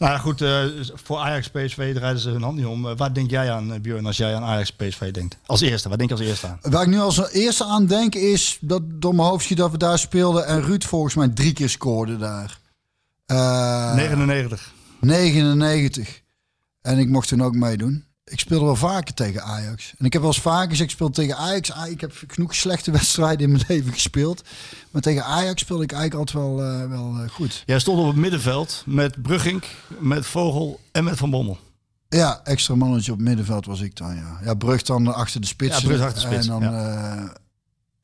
nou 0.00 0.12
ja, 0.12 0.18
goed. 0.18 0.42
Uh, 0.42 0.64
voor 0.94 1.18
Ajax-PSV 1.18 1.94
draaien 1.94 2.18
ze 2.18 2.30
hun 2.30 2.42
hand 2.42 2.56
niet 2.56 2.66
om. 2.66 2.86
Uh, 2.86 2.92
waar 2.96 3.14
denk 3.14 3.30
jij 3.30 3.50
aan, 3.52 3.80
Björn, 3.80 4.06
als 4.06 4.16
jij 4.16 4.34
aan 4.34 4.42
Ajax-PSV 4.42 5.10
denkt? 5.10 5.36
Als 5.46 5.60
eerste, 5.60 5.88
wat 5.88 5.98
denk 5.98 6.10
je 6.10 6.16
als 6.16 6.26
eerste 6.26 6.46
aan? 6.46 6.58
Waar 6.62 6.82
ik 6.82 6.88
nu 6.88 6.98
als 6.98 7.30
eerste 7.30 7.64
aan 7.64 7.86
denk 7.86 8.14
is 8.14 8.58
dat 8.60 8.82
door 8.84 9.14
mijn 9.14 9.28
hoofdje 9.28 9.54
dat 9.54 9.70
we 9.70 9.78
daar 9.78 9.98
speelden 9.98 10.46
en 10.46 10.62
Ruud 10.62 10.84
volgens 10.84 11.14
mij 11.14 11.28
drie 11.28 11.52
keer 11.52 11.68
scoorde 11.68 12.16
daar. 12.16 12.58
Uh, 13.26 13.94
99. 13.94 14.72
99. 15.00 16.20
En 16.82 16.98
ik 16.98 17.08
mocht 17.08 17.28
toen 17.28 17.42
ook 17.42 17.54
meedoen 17.54 18.04
ik 18.30 18.40
speelde 18.40 18.64
wel 18.64 18.76
vaker 18.76 19.14
tegen 19.14 19.42
Ajax. 19.42 19.94
En 19.98 20.04
ik 20.04 20.12
heb 20.12 20.22
wel 20.22 20.30
eens 20.30 20.40
vaker 20.40 20.70
gezegd, 20.70 20.90
ik 20.90 20.96
speel 20.96 21.10
tegen 21.10 21.36
Ajax. 21.36 21.72
Ah, 21.72 21.90
ik 21.90 22.00
heb 22.00 22.24
genoeg 22.26 22.54
slechte 22.54 22.90
wedstrijden 23.00 23.40
in 23.40 23.52
mijn 23.52 23.64
leven 23.68 23.92
gespeeld. 23.92 24.42
Maar 24.90 25.02
tegen 25.02 25.24
Ajax 25.24 25.62
speelde 25.62 25.82
ik 25.82 25.92
eigenlijk 25.92 26.20
altijd 26.20 26.44
wel, 26.46 26.72
uh, 26.72 26.88
wel 26.88 27.14
uh, 27.16 27.28
goed. 27.28 27.62
Jij 27.66 27.78
stond 27.78 27.98
op 27.98 28.06
het 28.06 28.16
middenveld 28.16 28.82
met 28.86 29.22
Brugging, 29.22 29.62
met 29.98 30.26
Vogel 30.26 30.80
en 30.92 31.04
met 31.04 31.16
Van 31.16 31.30
Bommel. 31.30 31.58
Ja, 32.08 32.40
extra 32.44 32.74
mannetje 32.74 33.12
op 33.12 33.18
het 33.18 33.26
middenveld 33.26 33.66
was 33.66 33.80
ik 33.80 33.96
dan, 33.96 34.14
ja. 34.14 34.40
Ja, 34.44 34.54
Brug 34.54 34.82
dan 34.82 35.14
achter 35.14 35.40
de 35.40 35.46
spits. 35.46 35.80
Ja, 35.80 35.86
Brug 35.86 36.00
achter 36.00 36.22
de 36.22 36.28
spits. 36.28 36.48
En, 36.48 36.60
dan, 36.60 36.72
ja. 36.72 37.16
Uh, 37.16 37.30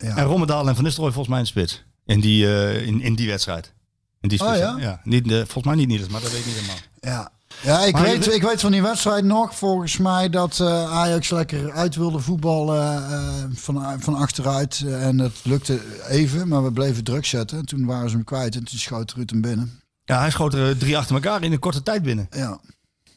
ja. 0.09 0.17
en 0.17 0.25
Rommedaal 0.25 0.69
en 0.69 0.75
Van 0.75 0.85
Nistelrooy 0.85 1.13
volgens 1.13 1.35
mij 1.35 1.39
in 1.39 1.45
de 1.45 1.51
spits. 1.51 1.85
In 2.05 2.21
die, 2.21 2.47
in, 2.85 3.01
in 3.01 3.15
die 3.15 3.29
wedstrijd. 3.29 3.73
In 4.21 4.29
die 4.29 4.39
spits, 4.39 4.53
oh, 4.53 4.59
ja? 4.59 4.77
ja. 4.79 5.01
Niet, 5.05 5.33
volgens 5.33 5.65
mij 5.65 5.75
niet 5.75 5.89
Niels, 5.89 6.09
maar 6.09 6.21
dat 6.21 6.31
weet 6.31 6.41
ik 6.41 6.47
niet 6.47 6.55
helemaal. 6.55 6.77
Ja, 7.01 7.33
ja, 7.63 7.85
ik 7.85 7.97
weet, 7.97 8.35
ik 8.35 8.43
weet 8.43 8.61
van 8.61 8.73
die 8.73 8.83
wedstrijd 8.83 9.25
nog, 9.25 9.57
volgens 9.57 9.97
mij, 9.97 10.31
dat 10.31 10.59
uh, 10.63 10.93
Ajax 10.93 11.31
lekker 11.31 11.73
uit 11.73 11.97
wilde 11.97 12.19
voetballen 12.19 13.11
uh, 13.11 13.45
van, 13.55 14.01
van 14.01 14.15
achteruit. 14.15 14.85
En 14.87 15.19
het 15.19 15.41
lukte 15.43 15.81
even, 16.09 16.49
maar 16.49 16.65
we 16.65 16.73
bleven 16.73 17.05
druk 17.05 17.25
zetten. 17.25 17.65
Toen 17.67 17.87
waren 17.87 18.11
ze 18.11 18.17
hem 18.17 18.25
kwijt 18.25 18.55
en 18.55 18.65
toen 18.65 18.79
schoot 18.79 19.13
Ruud 19.13 19.31
hem 19.31 19.41
binnen. 19.41 19.81
Ja, 20.05 20.19
hij 20.19 20.31
schoot 20.31 20.55
er 20.55 20.79
drie 20.79 20.99
achter 20.99 21.15
elkaar 21.15 21.43
in 21.43 21.53
een 21.53 21.59
korte 21.59 21.83
tijd 21.83 22.03
binnen. 22.03 22.29
Ja. 22.31 22.61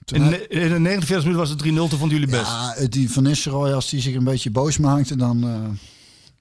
In, 0.06 0.50
in, 0.50 0.70
de 0.70 0.80
49 0.80 1.18
minuten 1.18 1.38
was 1.38 1.50
het 1.50 1.64
3-0, 1.64 1.64
toen 1.64 1.90
vonden 1.90 2.20
jullie 2.20 2.36
best. 2.36 2.52
Ja, 2.52 2.76
die 2.90 3.12
Van 3.12 3.24
Nistelrooy, 3.24 3.72
als 3.72 3.90
die 3.90 4.02
zich 4.02 4.16
een 4.16 4.24
beetje 4.24 4.52
boos 4.52 4.78
maakte, 4.78 5.16
dan, 5.16 5.48
uh, 5.48 5.70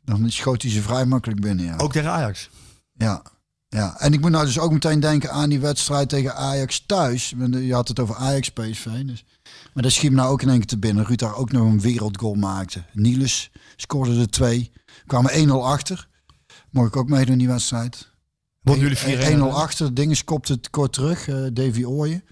dan 0.04 0.30
schoot 0.30 0.62
hij 0.62 0.70
ze 0.70 0.82
vrij 0.82 1.04
makkelijk 1.04 1.40
binnen. 1.40 1.64
Ja. 1.64 1.76
Ook 1.76 1.92
tegen 1.92 2.10
Ajax? 2.10 2.50
Ja. 2.92 3.22
Ja, 3.68 4.00
en 4.00 4.12
ik 4.12 4.20
moet 4.20 4.30
nou 4.30 4.44
dus 4.44 4.58
ook 4.58 4.72
meteen 4.72 5.00
denken 5.00 5.30
aan 5.30 5.48
die 5.48 5.60
wedstrijd 5.60 6.08
tegen 6.08 6.34
Ajax 6.34 6.84
thuis. 6.86 7.34
Je 7.50 7.74
had 7.74 7.88
het 7.88 8.00
over 8.00 8.14
Ajax 8.14 8.48
PSV. 8.48 8.84
Dus. 8.84 9.24
Maar 9.72 9.82
dat 9.82 9.92
schiet 9.92 10.10
me 10.10 10.16
nou 10.16 10.30
ook 10.30 10.42
in 10.42 10.48
één 10.48 10.58
keer 10.58 10.66
te 10.66 10.78
binnen. 10.78 11.04
Ruud 11.04 11.18
daar 11.18 11.34
ook 11.34 11.52
nog 11.52 11.66
een 11.66 11.80
wereldgoal 11.80 12.34
maakte. 12.34 12.84
Niels 12.92 13.50
scoorde 13.76 14.20
er 14.20 14.30
twee. 14.30 14.72
Kwamen 15.06 15.48
1-0 15.48 15.50
achter. 15.52 16.08
Mocht 16.70 16.88
ik 16.88 16.96
ook 16.96 17.08
meedoen 17.08 17.32
in 17.32 17.38
die 17.38 17.48
wedstrijd. 17.48 18.08
Wonnen 18.60 18.96
jullie 18.96 19.36
4-1? 19.36 19.38
1-0 19.38 19.42
achter. 19.42 19.94
Dingen 19.94 20.24
kopte 20.24 20.52
het 20.52 20.70
kort 20.70 20.92
terug. 20.92 21.28
Uh, 21.28 21.46
Davy 21.52 21.84
Ooyen. 21.84 22.24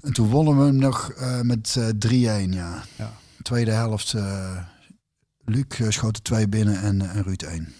En 0.00 0.12
toen 0.12 0.28
wonnen 0.28 0.58
we 0.58 0.64
hem 0.64 0.76
nog 0.76 1.12
uh, 1.18 1.40
met 1.40 1.76
uh, 1.78 2.46
3-1. 2.46 2.50
Ja. 2.50 2.84
ja. 2.96 3.12
Tweede 3.42 3.70
helft. 3.70 4.14
Luc 5.44 5.64
schoot 5.88 6.16
er 6.16 6.22
twee 6.22 6.48
binnen 6.48 6.80
en, 6.82 7.10
en 7.10 7.22
Ruud 7.22 7.42
1. 7.42 7.74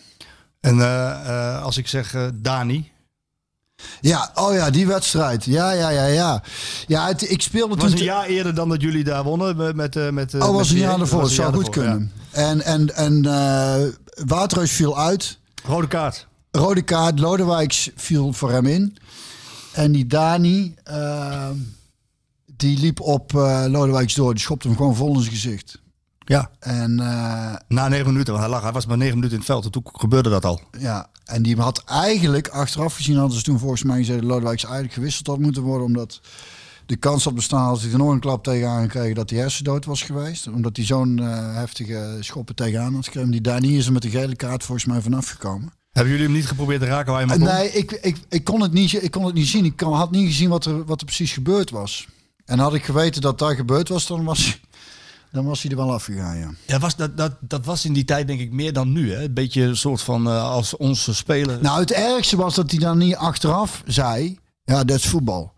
En 0.61 0.77
uh, 0.77 1.63
als 1.63 1.77
ik 1.77 1.89
zeg 1.89 2.15
uh, 2.15 2.27
Dani. 2.35 2.93
Ja, 4.01 4.31
oh 4.35 4.55
ja, 4.55 4.71
die 4.71 4.87
wedstrijd. 4.87 5.45
Ja, 5.45 5.71
ja, 5.71 5.89
ja, 5.89 6.05
ja. 6.05 6.43
Ja, 6.87 7.07
het, 7.07 7.31
ik 7.31 7.43
speelde 7.43 7.75
was 7.75 7.91
toen... 7.91 7.99
Een 7.99 8.05
jaar 8.05 8.27
eerder 8.27 8.55
dan 8.55 8.69
dat 8.69 8.81
jullie 8.81 9.05
daar 9.05 9.25
wonnen 9.25 9.57
met... 9.57 9.75
met, 9.75 10.13
met 10.13 10.35
oh, 10.35 10.41
was 10.41 10.69
met 10.69 10.71
een 10.71 10.87
jaar 10.87 11.01
ervoor. 11.01 11.23
Het 11.23 11.31
zou 11.31 11.55
goed 11.55 11.69
kunnen. 11.69 12.13
Ja. 12.33 12.39
En, 12.39 12.63
en, 12.63 12.95
en 12.95 13.25
uh, 13.25 13.77
Waterhuis 14.27 14.73
viel 14.73 14.99
uit. 14.99 15.39
Rode 15.65 15.89
kaart. 15.89 16.27
Rode 16.51 16.83
kaart. 16.83 17.19
Lodewijks 17.19 17.91
viel 17.97 18.33
voor 18.33 18.51
hem 18.51 18.67
in. 18.67 18.97
En 19.73 19.93
die 19.93 20.07
Dani, 20.07 20.75
die 22.57 22.79
liep 22.79 23.01
op 23.01 23.33
Lodewijks 23.69 24.15
door. 24.15 24.33
Die 24.33 24.43
schopte 24.43 24.69
hem 24.69 24.77
gewoon 24.77 24.97
vol 24.97 25.15
in 25.15 25.21
zijn 25.21 25.35
gezicht. 25.35 25.79
Ja. 26.31 26.51
En, 26.59 26.91
uh, 26.91 27.55
Na 27.69 27.89
negen 27.89 28.07
minuten, 28.07 28.33
want 28.33 28.45
hij 28.45 28.55
lag, 28.55 28.63
hij 28.63 28.73
was 28.73 28.87
maar 28.87 28.97
negen 28.97 29.15
minuten 29.15 29.33
in 29.33 29.43
het 29.43 29.51
veld. 29.51 29.65
En 29.65 29.71
toen 29.71 29.87
gebeurde 29.93 30.31
dat 30.31 30.45
al. 30.45 30.61
Ja, 30.79 31.07
en 31.25 31.43
die 31.43 31.57
had 31.57 31.83
eigenlijk, 31.85 32.49
achteraf 32.49 32.95
gezien 32.95 33.17
hadden 33.17 33.37
ze 33.37 33.45
toen 33.45 33.59
volgens 33.59 33.83
mij 33.83 33.97
gezegd... 33.97 34.23
Lodewijks 34.23 34.65
eigenlijk 34.65 34.95
gewisseld 34.95 35.27
had 35.27 35.39
moeten 35.39 35.63
worden, 35.63 35.87
omdat 35.87 36.21
de 36.87 36.97
kans 36.97 37.27
op 37.27 37.35
bestaan 37.35 37.69
als 37.69 37.83
hij 37.83 37.93
er 37.93 37.99
nog 37.99 38.11
een 38.11 38.21
klap 38.21 38.45
tegenaan 38.45 38.83
gekregen 38.83 39.15
dat 39.15 39.31
hij 39.31 39.39
hersendood 39.39 39.85
was 39.85 40.03
geweest. 40.03 40.49
Omdat 40.49 40.77
hij 40.77 40.87
zo'n 40.87 41.19
uh, 41.21 41.55
heftige 41.55 42.17
schoppen 42.21 42.55
tegenaan 42.55 42.95
had 42.95 43.05
gekregen. 43.05 43.31
Die 43.31 43.41
daar 43.41 43.61
niet 43.61 43.79
is 43.79 43.87
er 43.87 43.93
met 43.93 44.03
de 44.03 44.11
gele 44.11 44.37
kaart 44.37 44.65
volgens 44.65 44.87
mij 44.87 45.01
vanaf 45.01 45.29
gekomen. 45.29 45.73
Hebben 45.93 46.13
jullie 46.13 46.27
hem 46.27 46.37
niet 46.37 46.49
geprobeerd 46.49 46.81
te 46.81 46.87
raken 46.87 47.13
waar 47.13 47.27
je 47.27 47.33
hem 47.33 47.43
Nee, 47.43 47.71
ik, 47.71 47.93
ik, 47.93 48.17
ik, 48.29 48.45
kon 48.45 48.61
het 48.61 48.73
niet, 48.73 49.03
ik 49.03 49.11
kon 49.11 49.25
het 49.25 49.35
niet 49.35 49.47
zien. 49.47 49.65
Ik 49.65 49.81
had 49.81 50.11
niet 50.11 50.27
gezien 50.27 50.49
wat 50.49 50.65
er, 50.65 50.85
wat 50.85 51.01
er 51.01 51.07
precies 51.07 51.33
gebeurd 51.33 51.71
was. 51.71 52.09
En 52.45 52.59
had 52.59 52.75
ik 52.75 52.85
geweten 52.85 53.21
dat 53.21 53.39
daar 53.39 53.55
gebeurd 53.55 53.89
was, 53.89 54.07
dan 54.07 54.25
was 54.25 54.61
dan 55.31 55.45
was 55.45 55.63
hij 55.63 55.71
er 55.71 55.77
wel 55.77 55.93
afgegaan, 55.93 56.39
ja. 56.39 56.51
Ja, 56.67 56.79
was 56.79 56.97
dat, 56.97 57.17
dat, 57.17 57.37
dat 57.41 57.65
was 57.65 57.85
in 57.85 57.93
die 57.93 58.05
tijd 58.05 58.27
denk 58.27 58.41
ik 58.41 58.53
meer 58.53 58.73
dan 58.73 58.93
nu, 58.93 59.13
hè? 59.13 59.25
Een 59.25 59.35
beetje 59.35 59.63
een 59.63 59.77
soort 59.77 60.03
van 60.03 60.27
uh, 60.27 60.51
als 60.51 60.77
onze 60.77 61.15
speler. 61.15 61.59
Nou, 61.61 61.81
het 61.81 61.93
ergste 61.93 62.37
was 62.37 62.55
dat 62.55 62.71
hij 62.71 62.81
dan 62.81 62.99
niet 62.99 63.17
achteraf 63.17 63.83
zei, 63.87 64.39
ja, 64.65 64.85
dat 64.85 64.97
is 64.97 65.07
voetbal. 65.07 65.53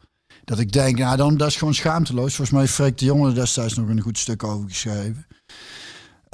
Dat 0.45 0.59
ik 0.59 0.73
denk, 0.73 0.99
nou, 0.99 1.17
dan, 1.17 1.37
dat 1.37 1.49
is 1.49 1.57
gewoon 1.57 1.75
schaamteloos. 1.75 2.35
Volgens 2.35 2.51
mij 2.51 2.61
heeft 2.61 2.73
Freek 2.73 2.99
de 2.99 3.05
Jonge 3.05 3.33
destijds 3.33 3.75
nog 3.75 3.89
een 3.89 4.01
goed 4.01 4.19
stuk 4.19 4.45
over 4.45 4.69
geschreven. 4.69 5.27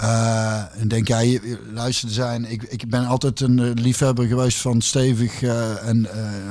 Uh, 0.02 0.80
en 0.80 0.88
denk 0.88 1.08
jij, 1.08 1.28
ja, 1.28 1.40
luister 1.72 2.10
zijn, 2.10 2.50
ik, 2.50 2.62
ik 2.62 2.88
ben 2.88 3.06
altijd 3.06 3.40
een 3.40 3.58
uh, 3.58 3.70
liefhebber 3.74 4.26
geweest 4.26 4.58
van 4.58 4.80
stevig 4.80 5.42
uh, 5.42 5.88
en 5.88 6.08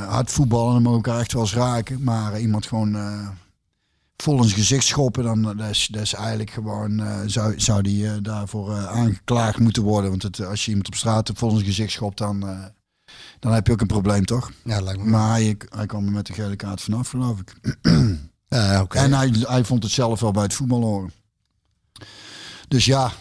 hard 0.07 0.31
voetballen. 0.31 0.67
En 0.67 0.73
dan 0.73 0.81
mogen 0.81 1.03
elkaar 1.03 1.19
echt 1.19 1.33
wel 1.33 1.41
eens 1.41 1.53
raken. 1.53 2.03
Maar 2.03 2.39
iemand 2.39 2.65
gewoon 2.65 2.97
vol 4.17 4.37
in 4.37 4.43
zijn 4.43 4.59
gezicht 4.59 4.85
schoppen, 4.85 5.23
dan 5.23 5.41
dat 5.41 5.69
is, 5.69 5.87
dat 5.91 6.01
is 6.01 6.13
eigenlijk 6.13 6.49
gewoon, 6.49 7.01
uh, 7.01 7.19
zou, 7.25 7.59
zou 7.59 7.81
die 7.81 8.03
uh, 8.03 8.11
daarvoor 8.21 8.71
uh, 8.71 8.87
aangeklaagd 8.87 9.59
moeten 9.59 9.83
worden. 9.83 10.09
Want 10.09 10.23
het, 10.23 10.45
als 10.45 10.63
je 10.63 10.69
iemand 10.69 10.87
op 10.87 10.95
straat 10.95 11.31
vol 11.33 11.49
in 11.49 11.55
zijn 11.55 11.67
gezicht 11.67 11.91
schopt, 11.91 12.17
dan, 12.17 12.39
dan 13.39 13.53
heb 13.53 13.67
je 13.67 13.73
ook 13.73 13.81
een 13.81 13.87
probleem, 13.87 14.25
toch? 14.25 14.51
Ja, 14.63 14.81
lijkt 14.81 15.03
me. 15.03 15.09
Maar 15.09 15.29
hij, 15.29 15.57
hij 15.69 15.85
kwam 15.85 16.05
er 16.05 16.11
met 16.11 16.25
de 16.25 16.33
gele 16.33 16.55
kaart 16.55 16.81
vanaf, 16.81 17.09
geloof 17.09 17.39
ik. 17.39 17.77
ja, 18.47 18.81
okay. 18.81 19.03
En 19.03 19.13
hij, 19.13 19.31
hij 19.41 19.63
vond 19.63 19.83
het 19.83 19.91
zelf 19.91 20.19
wel 20.19 20.31
bij 20.31 20.43
het 20.43 20.53
voetbal 20.53 20.81
horen. 20.81 21.11
Dus 22.67 22.85
ja, 22.85 23.11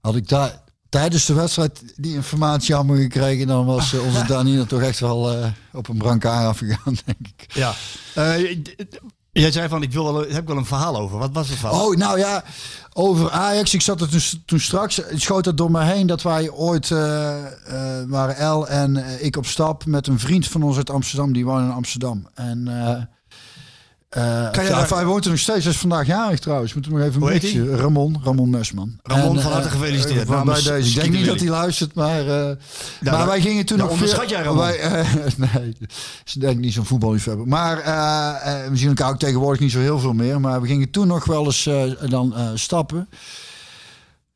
had 0.00 0.16
ik 0.16 0.28
daar 0.28 0.62
tijdens 0.88 1.26
de 1.26 1.34
wedstrijd 1.34 1.82
die 1.96 2.14
informatie 2.14 2.74
allemaal 2.74 2.96
gekregen, 2.96 3.46
dan 3.46 3.66
was 3.66 3.94
onze 3.94 4.26
Daniel 4.34 4.66
toch 4.66 4.82
echt 4.82 5.00
wel 5.00 5.52
op 5.72 5.88
een 5.88 5.98
brancard 5.98 6.46
afgegaan, 6.46 6.96
denk 7.04 7.28
ik. 7.36 7.54
Ja. 7.54 7.74
Jij 9.32 9.52
zei 9.52 9.68
van, 9.68 9.82
ik 9.82 9.92
wil 9.92 10.26
heb 10.28 10.46
wel 10.46 10.56
een 10.56 10.66
verhaal 10.66 10.96
over. 10.96 11.18
Wat 11.18 11.30
was 11.32 11.48
het 11.48 11.58
verhaal? 11.58 11.86
Oh, 11.86 11.96
nou 11.96 12.18
ja, 12.18 12.44
over 12.92 13.30
Ajax. 13.30 13.74
Ik 13.74 13.82
zat 13.82 14.00
er 14.00 14.08
toen, 14.08 14.42
toen 14.46 14.60
straks, 14.60 15.00
schoot 15.14 15.44
het 15.44 15.56
door 15.56 15.70
me 15.70 15.82
heen 15.82 16.06
dat 16.06 16.22
wij 16.22 16.50
ooit 16.50 16.90
uh, 16.90 16.98
uh, 16.98 18.02
waren 18.06 18.36
El 18.36 18.68
en 18.68 18.96
uh, 18.96 19.24
ik 19.24 19.36
op 19.36 19.46
stap 19.46 19.84
met 19.86 20.06
een 20.06 20.18
vriend 20.18 20.46
van 20.46 20.62
ons 20.62 20.76
uit 20.76 20.90
Amsterdam. 20.90 21.32
Die 21.32 21.44
woonde 21.44 21.64
in 21.64 21.74
Amsterdam. 21.74 22.28
En 22.34 22.68
uh, 24.16 24.50
kan 24.50 24.64
je 24.64 24.70
ja, 24.70 24.86
hij 24.94 25.04
woont 25.04 25.24
er 25.24 25.30
nog 25.30 25.40
steeds. 25.40 25.64
Hij 25.64 25.72
is 25.72 25.78
vandaag 25.78 26.06
jarig 26.06 26.38
trouwens. 26.38 26.74
Moeten 26.74 26.92
we 26.92 26.98
nog 26.98 27.06
even 27.06 27.22
een 27.22 27.28
beetje. 27.28 27.76
Ramon, 27.76 28.20
Ramon 28.24 28.50
Mesman. 28.50 28.98
Ramon, 29.02 29.36
en, 29.36 29.42
van 29.42 29.52
harte 29.52 29.68
gefeliciteerd. 29.68 30.28
Uh, 30.28 30.42
bij 30.44 30.62
deze. 30.62 30.88
Ik 30.88 30.94
denk 30.94 31.12
niet 31.12 31.26
dat 31.26 31.40
hij 31.40 31.48
luistert, 31.48 31.94
maar, 31.94 32.26
uh, 32.26 32.50
maar 33.00 33.26
wij 33.26 33.40
gingen 33.40 33.66
toen 33.66 33.78
nog 33.78 33.90
onderschat 33.90 34.28
jij 34.28 34.42
Ramon? 34.42 34.58
Wij, 34.58 35.04
nee, 35.52 35.76
ze 36.24 36.38
denk 36.38 36.58
niet 36.58 36.72
zo'n 36.72 36.84
voetballiefhebber. 36.84 37.48
Maar 37.48 37.76
we 38.70 38.76
zien 38.76 38.88
elkaar 38.88 39.10
ook 39.10 39.18
tegenwoordig 39.18 39.60
niet 39.60 39.72
zo 39.72 39.78
heel 39.78 39.98
veel 39.98 40.12
meer. 40.12 40.40
Maar 40.40 40.60
we 40.60 40.66
gingen 40.66 40.90
toen 40.90 41.06
nog 41.06 41.24
wel 41.24 41.44
eens 41.44 41.68
dan 42.08 42.34
stappen. 42.54 43.08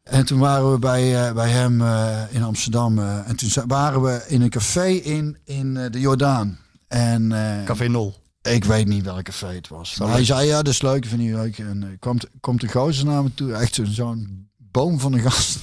En 0.02 0.24
toen 0.24 0.38
waren 0.38 0.72
we 0.72 0.78
bij, 0.78 1.32
bij 1.32 1.48
hem 1.48 1.82
in 2.30 2.42
Amsterdam. 2.42 2.98
en 2.98 3.36
toen 3.36 3.50
waren 3.66 4.02
we 4.02 4.24
in 4.26 4.42
een 4.42 4.50
café 4.50 4.86
in, 4.86 5.36
in 5.44 5.74
de 5.90 6.00
Jordaan. 6.00 6.58
En, 6.88 7.32
Café 7.64 7.88
Nol. 7.88 8.22
Ik 8.52 8.64
weet 8.64 8.86
niet 8.86 9.04
welke 9.04 9.32
feit 9.32 9.56
het 9.56 9.68
was. 9.68 9.96
Maar 9.98 10.08
hij 10.08 10.24
zei, 10.24 10.46
ja, 10.46 10.56
dat 10.62 10.72
is 10.72 10.82
leuk, 10.82 11.06
vind 11.06 11.20
ik 11.20 11.34
leuk. 11.34 11.58
En 11.58 11.82
uh, 11.82 11.88
komt, 11.98 12.26
komt 12.40 12.60
de 12.60 12.68
gozer 12.68 13.04
naar 13.04 13.22
me 13.22 13.34
toe, 13.34 13.52
echt 13.52 13.80
zo'n 13.84 14.48
boom 14.56 15.00
van 15.00 15.12
een 15.12 15.20
gast. 15.20 15.58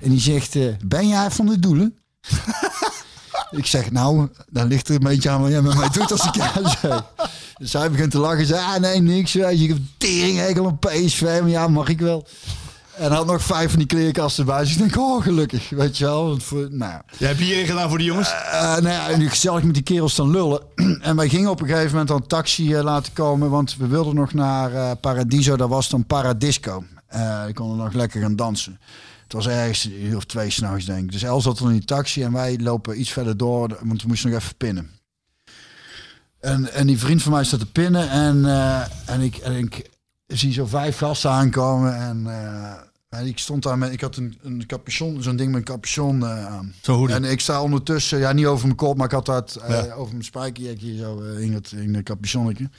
En 0.00 0.10
die 0.10 0.20
zegt, 0.20 0.54
uh, 0.54 0.74
ben 0.84 1.08
jij 1.08 1.30
van 1.30 1.46
de 1.46 1.58
doelen? 1.58 1.98
ik 3.50 3.66
zeg, 3.66 3.90
nou, 3.90 4.28
dan 4.50 4.66
ligt 4.66 4.88
er 4.88 4.94
een 4.94 5.00
beetje 5.00 5.30
aan 5.30 5.40
wat 5.40 5.50
jij 5.50 5.62
met 5.62 5.76
mij 5.76 5.88
doet 5.88 6.12
als 6.12 6.26
ik 6.26 6.34
ja 6.34 6.52
zeg. 6.80 7.04
Dus 7.58 7.72
hij 7.72 7.90
begint 7.90 8.10
te 8.10 8.18
lachen. 8.18 8.46
Zei, 8.46 8.60
ah, 8.60 8.80
nee, 8.80 9.00
niks. 9.00 9.32
Weet 9.32 9.58
je, 9.58 9.64
ik 9.64 9.68
heb 9.68 9.78
tering 9.98 10.40
eigenlijk 10.40 10.84
een 10.84 11.04
PSV. 11.06 11.22
Maar 11.22 11.48
ja, 11.48 11.68
mag 11.68 11.88
ik 11.88 12.00
wel. 12.00 12.26
En 13.02 13.12
had 13.12 13.26
nog 13.26 13.42
vijf 13.42 13.70
van 13.70 13.78
die 13.78 13.88
kleerkasten 13.88 14.44
bij. 14.44 14.60
Dus 14.60 14.72
ik 14.72 14.78
denk, 14.78 14.96
oh, 14.96 15.22
gelukkig. 15.22 15.70
Weet 15.70 15.98
je 15.98 16.04
wel. 16.04 16.28
Want 16.28 16.42
voor, 16.42 16.68
nou, 16.70 16.92
ja. 16.92 17.04
Jij 17.18 17.28
hebt 17.28 17.40
hierin 17.40 17.66
gedaan 17.66 17.88
voor 17.88 17.98
die 17.98 18.06
jongens? 18.06 18.32
Eh, 18.32 18.62
nou 18.62 18.88
ja, 18.88 19.08
en 19.08 19.18
nu 19.18 19.28
gezellig 19.28 19.62
met 19.62 19.74
die 19.74 19.82
kerels 19.82 20.12
staan 20.12 20.30
lullen. 20.30 20.62
en 21.00 21.16
wij 21.16 21.28
gingen 21.28 21.50
op 21.50 21.60
een 21.60 21.66
gegeven 21.66 21.90
moment 21.90 22.10
een 22.10 22.26
taxi 22.26 22.74
eh, 22.74 22.82
laten 22.82 23.12
komen. 23.12 23.50
Want 23.50 23.76
we 23.76 23.86
wilden 23.86 24.14
nog 24.14 24.32
naar 24.32 24.74
eh, 24.74 24.90
Paradiso. 25.00 25.56
Dat 25.56 25.68
was 25.68 25.88
dan 25.88 26.06
Paradisco. 26.06 26.84
Eh 27.06 27.44
ik 27.48 27.54
kon 27.54 27.76
nog 27.76 27.92
lekker 27.92 28.20
gaan 28.20 28.36
dansen. 28.36 28.80
Het 29.22 29.32
was 29.32 29.46
ergens 29.46 29.84
een 29.84 30.04
uur 30.04 30.16
of 30.16 30.24
twee 30.24 30.50
s'nachts, 30.50 30.84
denk 30.84 31.04
ik. 31.04 31.12
Dus 31.12 31.22
El 31.22 31.40
zat 31.40 31.58
er 31.58 31.66
in 31.66 31.72
die 31.72 31.84
taxi 31.84 32.22
en 32.22 32.32
wij 32.32 32.58
lopen 32.58 33.00
iets 33.00 33.10
verder 33.10 33.36
door. 33.36 33.78
Want 33.82 34.02
we 34.02 34.08
moesten 34.08 34.30
nog 34.30 34.40
even 34.40 34.56
pinnen. 34.56 34.90
En, 36.40 36.72
en 36.72 36.86
die 36.86 36.98
vriend 36.98 37.22
van 37.22 37.32
mij 37.32 37.44
staat 37.44 37.60
te 37.60 37.70
pinnen. 37.72 38.10
En, 38.10 38.44
en, 39.06 39.20
ik, 39.20 39.36
en 39.36 39.56
ik 39.56 39.90
zie 40.26 40.52
zo 40.52 40.66
vijf 40.66 40.98
gasten 40.98 41.30
aankomen. 41.30 41.96
En, 41.96 42.26
en 43.12 43.26
ik 43.26 43.38
stond 43.38 43.62
daar 43.62 43.78
met... 43.78 43.92
Ik 43.92 44.00
had 44.00 44.16
een, 44.16 44.38
een 44.42 44.66
capuchon, 44.66 45.22
zo'n 45.22 45.36
ding 45.36 45.50
met 45.50 45.58
een 45.58 45.64
capuchon 45.74 46.22
eh, 46.22 46.46
aan. 46.46 46.74
Hoodie. 46.82 47.14
En 47.14 47.24
ik 47.24 47.40
sta 47.40 47.62
ondertussen, 47.62 48.18
ja, 48.18 48.32
niet 48.32 48.46
over 48.46 48.64
mijn 48.64 48.76
kop, 48.76 48.96
maar 48.96 49.06
ik 49.06 49.12
had 49.12 49.26
dat 49.26 49.54
eh, 49.54 49.84
Ja. 49.84 49.94
over 49.94 50.12
mijn 50.12 50.24
spijkerjekje 50.24 50.96
zo 50.96 51.22
eh, 51.22 51.40
in 51.42 51.52
het 51.52 51.72
in 51.72 51.92
de 51.92 52.02
capuchonnetje. 52.02 52.70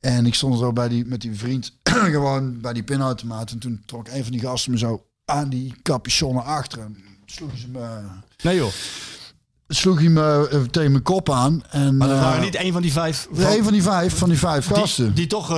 En 0.00 0.26
ik 0.26 0.34
stond 0.34 0.58
zo 0.58 0.72
bij 0.72 0.88
die, 0.88 1.04
met 1.04 1.20
die 1.20 1.34
vriend 1.34 1.72
gewoon 2.12 2.60
bij 2.60 2.72
die 2.72 2.82
pinautomaat. 2.82 3.50
En 3.50 3.58
toen 3.58 3.82
trok 3.86 4.08
een 4.08 4.22
van 4.22 4.32
die 4.32 4.40
gasten 4.40 4.72
me 4.72 4.78
zo 4.78 5.04
aan 5.24 5.48
die 5.48 5.74
capuchon 5.82 6.34
naar 6.34 6.44
achteren. 6.44 6.96
Sloeg 7.26 7.50
ze 7.56 7.68
me, 7.68 7.98
Nee 8.42 8.56
joh. 8.56 8.72
sloeg 9.68 9.98
hij 9.98 10.08
me 10.08 10.66
tegen 10.70 10.90
mijn 10.90 11.02
kop 11.02 11.30
aan. 11.30 11.62
En, 11.70 11.96
Maar 11.96 12.08
dat 12.08 12.18
waren 12.18 12.42
niet 12.42 12.54
één 12.54 12.72
van 12.72 12.82
die 12.82 12.92
vijf... 12.92 13.28
een 13.32 13.62
van 13.64 13.72
die 13.72 13.82
vijf, 13.82 14.18
van 14.18 14.28
die 14.28 14.38
vijf 14.38 14.66
die, 14.66 14.76
gasten. 14.76 15.14
die 15.14 15.26
toch 15.26 15.48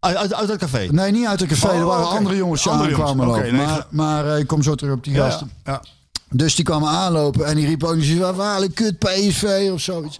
uit, 0.00 0.16
uit, 0.16 0.34
uit 0.34 0.48
het 0.48 0.58
café. 0.58 0.88
Nee, 0.90 1.12
niet 1.12 1.26
uit 1.26 1.40
het 1.40 1.48
café. 1.48 1.68
Oh, 1.68 1.74
er 1.78 1.84
waren 1.84 2.06
oké. 2.06 2.16
andere 2.16 2.36
jongens 2.36 2.62
die 2.62 2.72
aankwamen 2.72 3.40
nee, 3.42 3.52
maar 3.52 3.86
maar 3.90 4.26
eh, 4.32 4.38
ik 4.38 4.46
kom 4.46 4.62
zo 4.62 4.74
terug 4.74 4.94
op 4.94 5.04
die 5.04 5.12
Ja, 5.14 5.24
gasten. 5.24 5.50
ja. 5.64 5.82
Dus 6.30 6.54
die 6.54 6.64
kwamen 6.64 6.88
aanlopen 6.88 7.46
en 7.46 7.56
die 7.56 7.66
riep 7.66 7.84
ook 7.84 7.96
niet 7.96 8.18
waar 8.18 8.34
waren 8.34 8.72
kut 8.72 8.98
PSV 8.98 9.70
of 9.72 9.80
zoiets. 9.80 10.18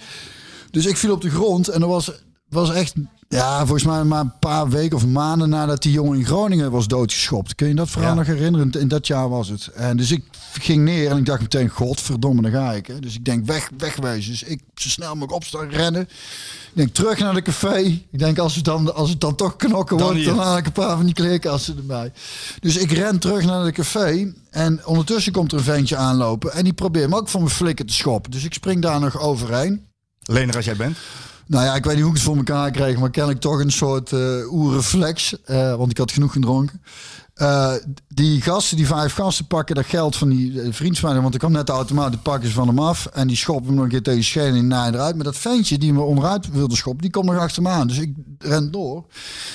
Dus 0.71 0.87
ik 0.87 0.97
viel 0.97 1.13
op 1.13 1.21
de 1.21 1.31
grond 1.31 1.69
en 1.69 1.83
er 1.83 1.89
was, 1.89 2.11
was 2.49 2.73
echt, 2.73 2.95
ja, 3.37 3.59
volgens 3.59 3.85
mij 3.85 4.05
maar 4.05 4.21
een 4.21 4.39
paar 4.39 4.69
weken 4.69 4.97
of 4.97 5.07
maanden 5.07 5.49
nadat 5.49 5.83
die 5.83 5.93
jongen 5.93 6.19
in 6.19 6.25
Groningen 6.25 6.71
was 6.71 6.87
doodgeschopt. 6.89 7.55
Kun 7.55 7.69
je 7.69 7.75
dat 7.75 7.91
verhaal 7.91 8.11
Ja. 8.11 8.15
nog 8.17 8.27
herinneren? 8.27 8.71
In 8.73 8.89
dat 8.89 9.07
jaar 9.07 9.29
was 9.29 9.49
het. 9.49 9.67
En 9.67 9.97
dus 9.97 10.11
ik 10.11 10.25
ging 10.61 10.85
neer 10.85 11.11
en 11.11 11.17
ik 11.17 11.27
dacht 11.27 11.41
meteen, 11.41 11.69
godverdomme, 11.69 12.43
daar 12.43 12.51
ga 12.51 12.73
ik. 12.73 12.87
Hè. 12.87 12.99
Dus 13.01 13.15
ik 13.15 13.25
denk, 13.25 13.47
weg, 13.47 13.71
wegwezen. 13.79 14.31
Dus 14.31 14.43
ik 14.43 14.61
zo 14.75 14.89
snel 14.89 15.09
mogelijk 15.09 15.33
opstaan, 15.33 15.69
rennen. 15.71 16.03
Ik 16.03 16.09
denk, 16.73 16.95
terug 16.95 17.19
naar 17.19 17.35
de 17.35 17.43
café. 17.43 17.77
Ik 18.11 18.19
denk, 18.19 18.39
als 18.39 18.55
het 18.55 18.65
dan, 18.65 18.95
als 18.95 19.11
het 19.11 19.21
dan 19.21 19.35
toch 19.35 19.57
knokken 19.57 19.97
Dan 19.97 20.07
wordt, 20.07 20.23
hier. 20.23 20.35
dan 20.35 20.45
haal 20.45 20.57
ik 20.57 20.67
een 20.67 20.73
paar 20.73 20.97
van 20.97 21.05
die 21.05 21.15
kleerkasten 21.15 21.77
erbij. 21.77 22.13
Dus 22.61 22.77
ik 22.77 22.91
ren 22.93 23.19
terug 23.19 23.45
naar 23.45 23.65
de 23.65 23.73
café. 23.73 24.33
En 24.51 24.87
ondertussen 24.87 25.33
komt 25.33 25.53
er 25.53 25.59
een 25.59 25.65
ventje 25.65 25.97
aanlopen. 25.97 26.53
En 26.53 26.65
die 26.65 26.73
probeert 26.73 27.09
me 27.11 27.17
ook 27.17 27.29
van 27.29 27.41
mijn 27.41 27.53
flikken 27.55 27.87
te 27.87 27.93
schoppen. 27.95 28.31
Dus 28.31 28.45
ik 28.45 28.55
spring 28.55 28.83
daar 28.83 29.01
nog 29.01 29.19
overheen. 29.21 29.87
Lener 30.23 30.57
als 30.57 30.65
jij 30.65 30.77
bent. 30.77 30.97
Nou 31.47 31.65
ja, 31.65 31.75
ik 31.75 31.85
weet 31.85 31.95
niet 31.95 32.03
hoe 32.03 32.11
ik 32.13 32.17
het 32.17 32.27
voor 32.27 32.37
elkaar 32.37 32.71
kreeg. 32.71 32.99
Maar 32.99 33.11
ken 33.11 33.29
ik 33.29 33.41
toch 33.41 33.61
een 33.61 33.73
soort 33.73 34.13
eh 34.13 34.53
oerreflex. 34.53 35.43
eh, 35.45 35.75
want 35.75 35.91
ik 35.91 35.99
had 35.99 36.13
genoeg 36.13 36.33
gedronken. 36.33 36.83
Eh, 37.35 37.73
die 38.09 38.41
gasten, 38.43 38.77
die 38.77 38.87
vijf 38.87 39.13
gasten 39.13 39.47
pakken 39.47 39.75
dat 39.75 39.87
geld 39.87 40.17
van 40.17 40.29
die 40.29 40.73
vriend 40.73 40.99
van 40.99 41.13
mij. 41.13 41.21
Want 41.23 41.35
ik 41.35 41.41
kwam 41.41 41.53
net 41.53 41.67
de 41.67 41.73
automaat, 41.73 42.11
die 42.11 42.21
pakken 42.21 42.49
ze 42.49 42.55
van 42.55 42.67
hem 42.69 42.79
af. 42.79 43.07
En 43.07 43.27
die 43.27 43.37
schoppen 43.37 43.67
hem 43.67 43.75
nog 43.75 43.85
een 43.85 43.91
keer 43.91 44.03
tegen 44.03 44.25
schenen 44.25 44.55
en 44.59 44.67
naaien 44.67 44.95
eruit. 44.95 45.15
Maar 45.15 45.25
dat 45.25 45.37
ventje 45.37 45.79
die 45.79 45.93
me 45.93 46.01
onderuit 46.01 46.51
wilde 46.51 46.77
schoppen, 46.77 47.03
die 47.03 47.11
komt 47.11 47.27
nog 47.27 47.39
achter 47.39 47.63
me 47.63 47.69
aan. 47.69 47.87
Dus 47.87 47.99
ik 47.99 48.15
ren 48.39 48.71
door. 48.71 49.05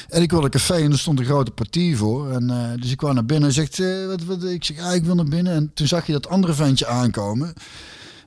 En 0.10 0.22
ik 0.22 0.32
wilde 0.32 0.46
een 0.46 0.52
café 0.52 0.74
en 0.76 0.92
er 0.92 1.00
stond 1.00 1.20
een 1.20 1.26
grote 1.26 1.52
partie 1.52 1.98
voor. 1.98 2.32
En, 2.32 2.78
dus 2.80 2.92
ik 2.92 2.98
kwam 2.98 3.14
naar 3.14 3.26
binnen 3.26 3.48
en 3.50 3.54
zegt, 3.56 3.82
wat, 4.28 4.44
ik 4.44 4.64
zeg, 4.64 4.80
ah, 4.80 4.96
ik 4.96 5.04
wil 5.04 5.16
naar 5.16 5.26
binnen. 5.26 5.54
En 5.54 5.72
toen 5.74 5.88
zag 5.88 6.06
je 6.06 6.12
dat 6.12 6.28
andere 6.28 6.54
ventje 6.54 6.88
aankomen. 6.88 7.54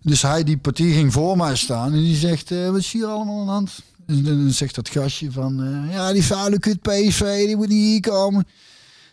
Dus 0.04 0.22
hij, 0.22 0.44
die 0.44 0.56
partie, 0.56 0.92
ging 0.92 1.12
voor 1.12 1.36
mij 1.36 1.56
staan. 1.56 1.92
En 1.92 2.00
die 2.00 2.16
zegt, 2.16 2.50
eh, 2.50 2.70
wat 2.70 2.78
is 2.78 2.92
hier 2.92 3.06
allemaal 3.06 3.40
aan 3.40 3.46
de 3.46 3.52
hand? 3.52 3.82
En 4.06 4.24
dan 4.24 4.50
zegt 4.50 4.74
dat 4.74 4.88
gastje 4.88 5.32
van, 5.32 5.62
eh, 5.62 5.92
ja, 5.92 6.12
die 6.12 6.24
vuile 6.24 6.58
kut 6.58 6.80
PSV, 6.80 7.46
die 7.46 7.56
moet 7.56 7.68
niet 7.68 7.86
hier 7.86 8.00
komen. 8.00 8.46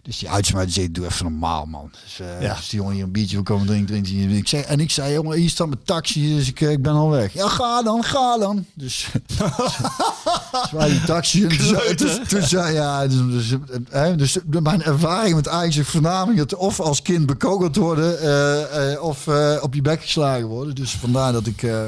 Dus 0.03 0.17
die 0.19 0.29
uitsmijter 0.29 0.71
zegt, 0.73 0.93
doe 0.93 1.05
even 1.05 1.23
normaal, 1.25 1.65
man. 1.65 1.91
Dus, 2.03 2.19
eh 2.19 2.41
Ja. 2.41 2.55
dus 2.55 2.69
die 2.69 2.79
jongen 2.79 2.93
hier 2.95 3.03
een 3.03 3.11
biertje 3.11 3.35
wil 3.35 3.43
komen 3.43 3.65
drinken, 3.67 3.87
drinkt 3.87 4.09
hij. 4.09 4.17
Ik 4.37 4.47
zei, 4.47 4.63
en 4.63 4.79
ik 4.79 4.91
zei, 4.91 5.13
jongen, 5.13 5.37
hier 5.37 5.49
staat 5.49 5.67
mijn 5.67 5.79
taxi, 5.83 6.35
dus 6.35 6.47
ik, 6.47 6.61
eh, 6.61 6.71
ik 6.71 6.81
ben 6.81 6.93
al 6.93 7.09
weg. 7.09 7.33
Ja, 7.33 7.47
ga 7.47 7.81
dan, 7.83 8.03
ga 8.03 8.37
dan. 8.37 8.65
Dus, 8.73 9.07
dus 9.27 10.71
wij 10.71 10.89
die 10.89 11.03
taxi. 11.03 11.43
En 11.43 11.57
toen, 11.57 11.65
zei- 11.67 11.95
toen, 11.95 12.23
toen 12.27 12.41
zei 12.41 12.73
ja, 12.73 13.07
dus, 13.07 13.17
dus, 13.49 13.55
hè, 13.89 14.15
dus 14.15 14.37
mijn 14.61 14.83
ervaring 14.83 15.35
met 15.35 15.47
Ajax 15.47 15.77
is 15.77 15.87
voornamelijk 15.87 16.37
dat 16.49 16.59
of 16.59 16.79
als 16.79 17.01
kind 17.01 17.25
bekogeld 17.25 17.75
worden 17.75 18.19
eh, 18.19 18.91
eh, 18.93 19.01
of 19.03 19.27
eh, 19.27 19.57
op 19.61 19.73
je 19.73 19.81
bek 19.81 20.01
geslagen 20.01 20.45
worden. 20.47 20.75
Dus 20.75 20.91
vandaar 20.91 21.31
dat 21.31 21.45
ik, 21.47 21.63
eh, 21.63 21.81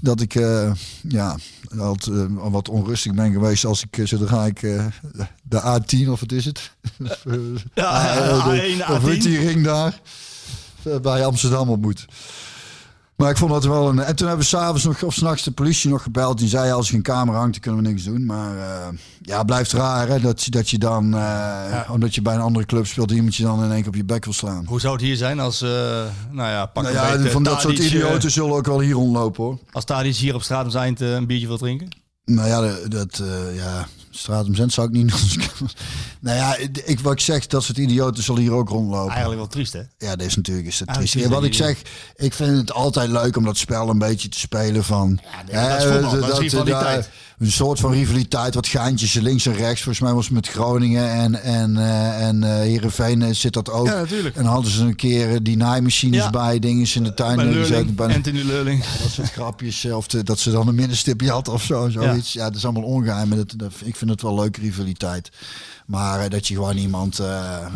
dat 0.00 0.20
ik 0.20 0.34
eh, 0.34 0.72
ja, 1.08 1.36
altijd, 1.78 2.16
eh, 2.16 2.24
wat 2.50 2.68
onrustig 2.68 3.14
ben 3.14 3.32
geweest 3.32 3.64
als 3.64 3.82
ik, 3.84 3.98
eh, 3.98 4.06
zodra 4.06 4.44
ik 4.46 4.60
de 5.42 5.60
A10 5.80 6.08
of 6.10 6.20
wat 6.20 6.32
is 6.32 6.44
het? 6.44 6.70
Ja, 7.74 8.14
Eh, 8.16 8.44
de- 8.48 8.84
A1, 8.86 8.90
Of 8.90 9.02
weet 9.02 9.18
A10. 9.18 9.22
die 9.22 9.38
ring 9.38 9.64
daar 9.64 10.00
bij 11.02 11.24
Amsterdam 11.24 11.68
op 11.68 11.80
moet. 11.80 12.04
Maar 13.16 13.30
ik 13.30 13.36
vond 13.36 13.50
dat 13.50 13.64
wel 13.64 13.88
een. 13.88 13.98
En 13.98 14.16
toen 14.16 14.26
hebben 14.28 14.44
we 14.46 14.50
s'avonds 14.50 14.84
nog 14.84 15.02
of 15.02 15.14
s'nachts 15.14 15.42
de 15.42 15.50
politie 15.50 15.90
nog 15.90 16.02
gebeld. 16.02 16.38
Die 16.38 16.48
zei: 16.48 16.70
als 16.72 16.86
er 16.86 16.92
geen 16.92 17.02
camera 17.02 17.38
hangt, 17.38 17.52
dan 17.52 17.60
kunnen 17.60 17.82
we 17.82 17.88
niks 17.88 18.04
doen. 18.04 18.26
Maar 18.26 18.56
eh, 18.58 18.86
ja, 19.22 19.42
blijft 19.42 19.72
raar 19.72 20.08
hè, 20.08 20.20
dat, 20.20 20.42
je- 20.44 20.50
dat 20.50 20.70
je 20.70 20.78
dan, 20.78 21.14
eh, 21.16 21.80
omdat 21.90 22.14
je 22.14 22.22
bij 22.22 22.34
een 22.34 22.40
andere 22.40 22.66
club 22.66 22.86
speelt, 22.86 23.10
iemand 23.10 23.36
je 23.36 23.42
dan 23.42 23.64
in 23.64 23.70
één 23.70 23.78
keer 23.78 23.88
op 23.88 23.94
je 23.94 24.04
bek 24.04 24.24
wil 24.24 24.32
slaan. 24.34 24.64
Hoe 24.66 24.80
zou 24.80 24.92
het 24.92 25.02
hier 25.02 25.16
zijn 25.16 25.40
als, 25.40 25.62
eh, 25.62 25.68
nou 26.30 26.50
ja, 26.50 26.66
pak 26.66 26.82
Nou 26.82 26.96
een 26.96 27.02
ja, 27.02 27.12
beetje 27.16 27.30
van 27.30 27.42
dat 27.42 27.60
soort 27.60 27.78
idioten 27.78 28.30
zullen 28.30 28.54
ook 28.54 28.66
wel 28.66 28.80
hier 28.80 28.94
rondlopen 28.94 29.44
hoor. 29.44 29.58
Als 29.72 29.84
Tadic 29.84 30.14
hier 30.16 30.34
op 30.34 30.42
straat 30.42 30.64
om 30.64 30.70
zijn 30.70 31.02
een 31.02 31.26
biertje 31.26 31.46
wil 31.46 31.58
drinken? 31.58 31.88
Nou 32.24 32.48
ja, 32.48 32.60
dat, 32.60 32.90
dat 32.90 33.22
ja, 33.54 33.86
zend 34.52 34.72
zou 34.72 34.86
ik 34.86 34.92
niet 34.92 35.12
nou 36.20 36.36
ja, 36.36 36.56
ik, 36.84 37.00
wat 37.00 37.12
ik 37.12 37.20
zeg, 37.20 37.46
dat 37.46 37.62
soort 37.62 37.78
idioten 37.78 38.22
zullen 38.22 38.40
hier 38.42 38.52
ook 38.52 38.68
rondlopen. 38.68 39.08
Eigenlijk 39.10 39.38
wel 39.40 39.48
triest, 39.48 39.72
hè? 39.72 39.82
Ja, 39.98 40.16
dat 40.16 40.26
is 40.26 40.36
natuurlijk 40.36 40.66
is 40.66 40.78
dat 40.78 40.88
Ah, 40.88 40.94
triest. 40.94 41.14
Ja, 41.14 41.20
wat 41.22 41.30
dat 41.30 41.44
ik 41.44 41.54
zeg, 41.54 41.82
ik 42.16 42.32
vind 42.34 42.56
het 42.56 42.72
altijd 42.72 43.10
leuk 43.10 43.36
om 43.36 43.44
dat 43.44 43.56
spel 43.56 43.88
een 43.88 43.98
beetje 43.98 44.28
te 44.28 44.38
spelen 44.38 44.84
van... 44.84 45.08
nee, 45.08 45.54
maar 45.54 45.68
dat 45.68 45.78
is 45.78 45.84
voetbal, 45.84 46.64
dat 46.64 46.66
daar- 46.66 47.08
een 47.38 47.52
soort 47.52 47.80
van 47.80 47.92
rivaliteit, 47.92 48.54
wat 48.54 48.66
geintjes 48.66 49.12
links 49.14 49.46
en 49.46 49.54
rechts. 49.54 49.82
Volgens 49.82 50.04
mij 50.04 50.12
was 50.14 50.24
het 50.24 50.34
met 50.34 50.48
Groningen 50.48 51.10
en, 51.10 51.42
en, 51.42 51.76
eh 51.76 52.26
en 52.26 52.42
eh 52.44 52.50
Heerenveen 52.50 53.22
eh, 53.22 53.32
zit 53.32 53.52
dat 53.52 53.70
ook. 53.70 53.86
Ja, 53.86 53.94
natuurlijk. 53.94 54.36
En 54.36 54.44
hadden 54.44 54.70
ze 54.70 54.82
een 54.82 54.96
keer 54.96 55.42
die 55.42 55.56
naaimachines 55.56 56.22
Ja. 56.22 56.30
bij, 56.30 56.58
dingen 56.58 56.86
in 56.94 57.02
de 57.02 57.14
tuin. 57.14 57.36
Bij 57.36 57.44
neergezet. 57.44 57.70
Leurling, 57.70 57.96
Bij- 57.96 58.14
Anthony 58.14 58.42
Leurling. 58.42 58.84
dat 59.02 59.10
soort 59.10 59.30
grapjes. 59.32 59.84
Of 59.84 60.06
de- 60.06 60.22
dat 60.22 60.38
ze 60.38 60.50
dan 60.50 60.68
een 60.68 60.74
middenstipje 60.74 61.30
had 61.30 61.48
of 61.48 61.62
zo. 61.62 61.88
Zoiets. 61.88 62.32
Ja. 62.32 62.44
dat 62.44 62.54
is 62.56 62.64
allemaal 62.64 62.82
ongeheim. 62.82 63.28
maar 63.28 63.38
Dat, 63.38 63.54
dat, 63.56 63.72
ik 63.84 63.96
vind 63.96 64.10
het 64.10 64.22
wel 64.22 64.34
leuke 64.34 64.60
rivaliteit. 64.60 65.30
Maar 65.86 66.20
eh, 66.20 66.30
dat 66.30 66.46
je 66.48 66.54
gewoon 66.54 66.76
iemand... 66.76 67.18
eh 67.18 67.66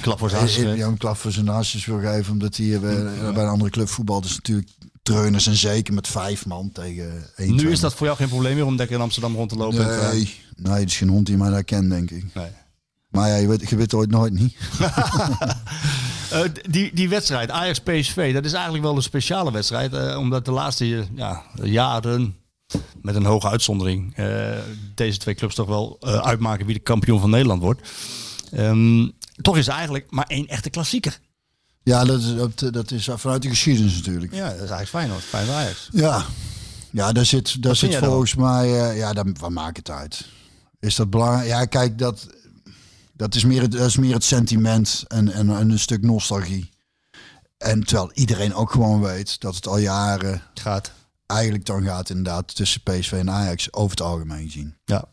Klap 0.00 0.18
voor 0.18 0.28
zijn 0.28 0.40
hartstikke. 0.40 0.76
ja, 0.76 0.86
een 0.86 0.96
klap 0.96 1.16
voor 1.16 1.32
zijn 1.32 1.48
hartjes 1.48 1.86
wil 1.86 2.00
geven. 2.00 2.32
Omdat 2.32 2.56
hij 2.56 2.80
bij, 2.80 3.04
bij 3.34 3.42
een 3.42 3.48
andere 3.48 3.70
club 3.70 3.88
voetbalt. 3.88 4.24
is 4.24 4.34
natuurlijk 4.36 4.68
treuners 5.12 5.46
en 5.46 5.54
zeker 5.56 5.94
met 5.94 6.08
vijf 6.08 6.46
man 6.46 6.72
tegen 6.72 7.24
één. 7.36 7.54
Nu 7.54 7.70
is 7.70 7.80
dat 7.80 7.94
voor 7.94 8.06
jou 8.06 8.18
geen 8.18 8.28
probleem 8.28 8.54
meer 8.54 8.66
om 8.66 8.76
lekker 8.76 8.96
in 8.96 9.02
Amsterdam 9.02 9.34
rond 9.34 9.48
te 9.48 9.56
lopen. 9.56 9.78
en 9.92 10.00
te- 10.10 10.14
Nee, 10.16 10.34
nee, 10.56 10.72
het 10.80 10.88
is 10.88 10.96
geen 10.96 11.08
hond 11.08 11.26
die 11.26 11.36
mij 11.36 11.50
daar 11.50 11.64
kent, 11.64 11.90
denk 11.90 12.10
ik. 12.10 12.24
nee. 12.34 12.46
Maar 13.08 13.28
ja, 13.28 13.34
je 13.36 13.46
weet, 13.46 13.68
je 13.70 13.76
weet 13.76 13.94
ooit 13.94 14.10
nooit 14.10 14.32
niet. 14.32 14.56
Eh, 16.30 16.40
die, 16.70 16.94
die 16.94 17.08
wedstrijd, 17.08 17.50
Ajax-PSV, 17.50 18.32
dat 18.34 18.44
is 18.44 18.52
eigenlijk 18.52 18.84
wel 18.84 18.96
een 18.96 19.02
speciale 19.02 19.52
wedstrijd. 19.52 19.92
eh, 19.92 20.18
omdat 20.18 20.44
de 20.44 20.50
laatste 20.50 21.06
ja, 21.14 21.42
jaren, 21.62 22.36
met 23.02 23.14
een 23.14 23.24
hoge 23.24 23.48
uitzondering, 23.48 24.14
eh, 24.16 24.50
deze 24.94 25.18
twee 25.18 25.34
clubs 25.34 25.54
toch 25.54 25.66
wel 25.66 25.96
uitmaken 26.02 26.66
wie 26.66 26.74
de 26.74 26.80
kampioen 26.80 27.20
van 27.20 27.30
Nederland 27.30 27.62
wordt. 27.62 27.88
Ehm, 28.52 29.08
toch 29.42 29.56
is 29.56 29.66
er 29.66 29.72
eigenlijk 29.72 30.06
maar 30.10 30.26
één 30.26 30.46
echte 30.48 30.70
klassieker. 30.70 31.18
Ja, 31.88 32.04
dat 32.04 32.20
is, 32.20 32.34
dat, 32.34 32.72
dat 32.72 32.90
is 32.90 33.08
vanuit 33.14 33.42
de 33.42 33.48
geschiedenis 33.48 33.96
natuurlijk. 33.96 34.34
Ja, 34.34 34.44
dat 34.44 34.52
is 34.52 34.58
eigenlijk 34.58 34.88
Feyenoord, 34.88 35.22
Feyenoord 35.22 35.56
Ajax. 35.56 35.88
Ja, 35.92 36.24
ja 36.90 37.12
daar 37.12 37.26
zit, 37.26 37.62
daar 37.62 37.76
zit 37.76 37.92
dan? 37.92 38.04
volgens 38.04 38.34
mij... 38.34 38.90
eh, 38.90 38.96
ja, 38.96 39.12
dan, 39.12 39.36
wat 39.40 39.50
maakt 39.50 39.76
het 39.76 39.90
uit? 39.90 40.26
Is 40.80 40.94
dat 40.96 41.10
belangrijk? 41.10 41.48
Ja, 41.48 41.64
kijk, 41.64 41.98
dat, 41.98 42.26
dat, 43.12 43.34
is, 43.34 43.44
meer 43.44 43.62
het, 43.62 43.72
dat 43.72 43.86
is 43.86 43.96
meer 43.96 44.14
het 44.14 44.24
sentiment 44.24 45.04
en, 45.06 45.32
en, 45.32 45.50
en 45.50 45.70
een 45.70 45.78
stuk 45.78 46.02
nostalgie. 46.02 46.70
En 47.58 47.84
terwijl 47.84 48.10
iedereen 48.12 48.54
ook 48.54 48.70
gewoon 48.70 49.00
weet 49.00 49.40
dat 49.40 49.54
het 49.54 49.66
al 49.66 49.78
jaren 49.78 50.42
Gaat. 50.54 50.92
eigenlijk 51.26 51.64
dan 51.64 51.84
gaat 51.84 52.10
inderdaad 52.10 52.54
tussen 52.54 52.80
PSV 52.82 53.12
en 53.12 53.30
Ajax 53.30 53.72
over 53.72 53.90
het 53.90 54.00
algemeen 54.00 54.44
gezien. 54.44 54.76
Ja. 54.84 55.04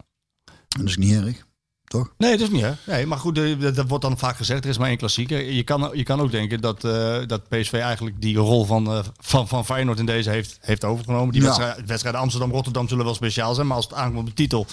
En 0.45 0.79
dat 0.79 0.87
is 0.87 0.97
niet 0.97 1.13
erg. 1.13 1.45
Toch? 1.87 2.09
Nee, 2.17 2.31
dat 2.31 2.39
is 2.39 2.49
niet 2.49 2.61
hè. 2.61 2.71
Nee, 2.85 3.05
maar 3.05 3.17
goed, 3.17 3.35
dat, 3.75 3.87
wordt 3.87 4.03
dan 4.03 4.17
vaak 4.17 4.35
gezegd. 4.37 4.63
Er 4.63 4.69
is 4.69 4.77
maar 4.77 4.87
één 4.87 4.97
klassieker. 4.97 5.51
Je 5.51 5.63
kan, 5.63 5.89
je 5.93 6.03
kan 6.03 6.19
ook 6.21 6.31
denken 6.31 6.61
dat, 6.61 6.83
eh, 6.83 7.17
dat 7.27 7.47
PSV 7.49 7.73
eigenlijk 7.73 8.21
die 8.21 8.37
rol 8.37 8.65
van, 8.65 8.87
eh, 8.91 8.99
van, 9.17 9.47
van 9.47 9.65
Feyenoord 9.65 9.99
in 9.99 10.05
deze 10.05 10.29
heeft, 10.29 10.57
heeft 10.61 10.83
overgenomen. 10.83 11.31
Die 11.31 11.41
Ja. 11.41 11.47
wedstrijd, 11.47 11.87
wedstrijden 11.87 12.21
Amsterdam-Rotterdam 12.21 12.87
zullen 12.87 13.05
wel 13.05 13.13
speciaal 13.13 13.53
zijn. 13.53 13.67
Maar 13.67 13.75
als 13.75 13.85
het 13.85 13.93
aankomt 13.93 14.19
op 14.19 14.25
de 14.25 14.33
titel. 14.33 14.65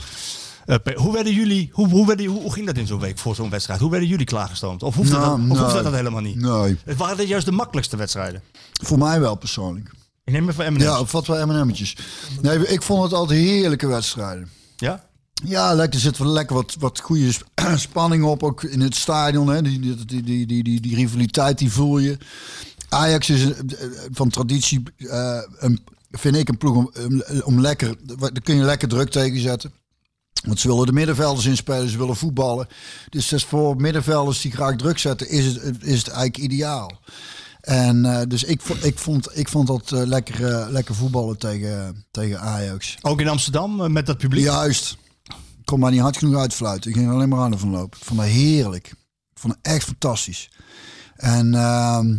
eh, 0.67 0.77
hoe, 0.95 1.13
werden 1.13 1.33
jullie, 1.35 1.69
hoe, 1.73 1.89
hoe, 1.89 2.07
werden, 2.07 2.27
hoe, 2.27 2.41
hoe 2.43 2.53
ging 2.53 2.67
dat 2.67 2.77
in 2.77 2.87
zo'n 2.87 3.01
week 3.01 3.19
voor 3.19 3.35
zo'n 3.35 3.51
wedstrijd? 3.51 3.81
Hoe 3.81 3.91
werden 3.91 4.09
jullie 4.09 4.27
klaargestoomd? 4.27 4.83
Of 4.83 4.95
hoefde, 4.95 5.17
Nou, 5.17 5.49
dat, 5.49 5.61
of 5.77 5.83
dat 5.83 5.93
helemaal 5.93 6.21
niet? 6.21 6.37
Nee, 6.41 6.77
Het 6.85 6.97
waren 6.97 7.17
dit 7.17 7.29
juist 7.29 7.47
de 7.47 7.53
makkelijkste 7.53 7.97
wedstrijden. 7.97 8.43
voor 8.83 8.99
mij 8.99 9.21
wel 9.21 9.35
persoonlijk. 9.35 9.91
Ik 10.25 10.33
neem 10.33 10.49
even 10.49 10.73
M&M's. 10.73 10.83
Ja, 10.83 11.05
wat 11.05 11.27
wel 11.27 11.47
M&M'tjes. 11.47 11.97
Nee, 12.43 12.67
ik 12.69 12.83
vond 12.83 13.03
het 13.03 13.13
altijd 13.13 13.41
heerlijke 13.41 13.87
wedstrijden. 13.87 14.49
Ja? 14.77 15.05
Ja, 15.45 15.74
lekker, 15.74 15.95
er 15.95 16.01
zit 16.01 16.18
wel 16.18 16.28
lekker 16.32 16.55
wat, 16.57 16.76
wat 16.78 17.01
goede 17.01 17.32
sp- 17.32 17.49
spanning 17.76 18.24
op, 18.24 18.43
ook 18.43 18.62
in 18.62 18.80
het 18.80 18.95
stadion. 18.97 19.49
Hè. 19.49 19.62
Die, 19.62 19.80
die, 19.80 20.05
die, 20.05 20.22
die, 20.47 20.62
die, 20.62 20.80
die, 20.80 20.95
rivaliteit, 20.95 21.59
die 21.59 21.72
voel 21.72 21.99
je. 21.99 22.18
Ajax 22.88 23.30
is 23.30 23.43
een- 23.43 23.70
eh, 23.78 23.86
van 24.12 24.28
traditie, 24.28 24.82
eh, 24.97 25.38
een, 25.59 25.80
vind 26.11 26.36
ik, 26.36 26.49
een 26.49 26.59
ploeg 26.59 26.76
om, 26.76 26.93
om, 27.45 27.61
lekker... 27.61 27.97
Daar 28.18 28.32
kun 28.43 28.57
je 28.57 28.62
lekker 28.62 28.88
druk 28.88 29.11
tegen 29.11 29.40
zetten. 29.40 29.72
Want 30.47 30.61
ze 30.61 30.68
willen 30.68 30.86
de 30.86 30.93
middenvelders 30.93 31.47
inspelen, 31.47 31.88
ze 31.88 31.99
willen 31.99 32.16
voetballen. 32.16 32.66
Dus 33.09 33.32
is 33.32 33.45
voor 33.45 33.76
middenvelders 33.76 34.40
die 34.40 34.53
graag 34.53 34.76
druk 34.76 34.99
zetten, 34.99 35.28
is 35.28 35.45
het, 35.47 35.76
is 35.80 35.99
het 35.99 36.09
eigenlijk 36.09 36.36
ideaal. 36.36 37.01
En 37.61 38.05
eh, 38.05 38.20
dus 38.28 38.43
ik, 38.45 38.62
ik, 38.62 38.99
vond, 38.99 39.28
ik 39.38 39.49
vond 39.49 39.66
dat 39.66 39.93
eh, 39.93 40.03
lekker, 40.07 40.47
eh, 40.47 40.66
lekker 40.70 40.95
voetballen 40.95 41.38
tegen, 41.38 42.05
tegen 42.11 42.40
Ajax. 42.40 42.97
Ook 43.03 43.20
in 43.20 43.28
Amsterdam 43.28 43.80
eh, 43.80 43.88
met 43.88 44.07
dat 44.07 44.18
publiek? 44.18 44.45
Juist. 44.45 44.97
Maar 45.79 45.91
niet 45.91 46.01
hard 46.01 46.16
genoeg 46.16 46.41
uitfluiten. 46.41 46.91
Ik 46.91 46.97
ging 46.97 47.11
alleen 47.11 47.29
maar 47.29 47.39
aan 47.39 47.59
van 47.59 47.70
lopen. 47.70 47.99
Ik 47.99 48.05
vond 48.05 48.20
het 48.20 48.29
heerlijk. 48.29 48.87
Ik 49.31 49.39
vond 49.39 49.55
het 49.55 49.73
echt 49.73 49.85
fantastisch. 49.85 50.51
En 51.16 51.55
ehm, 51.55 52.16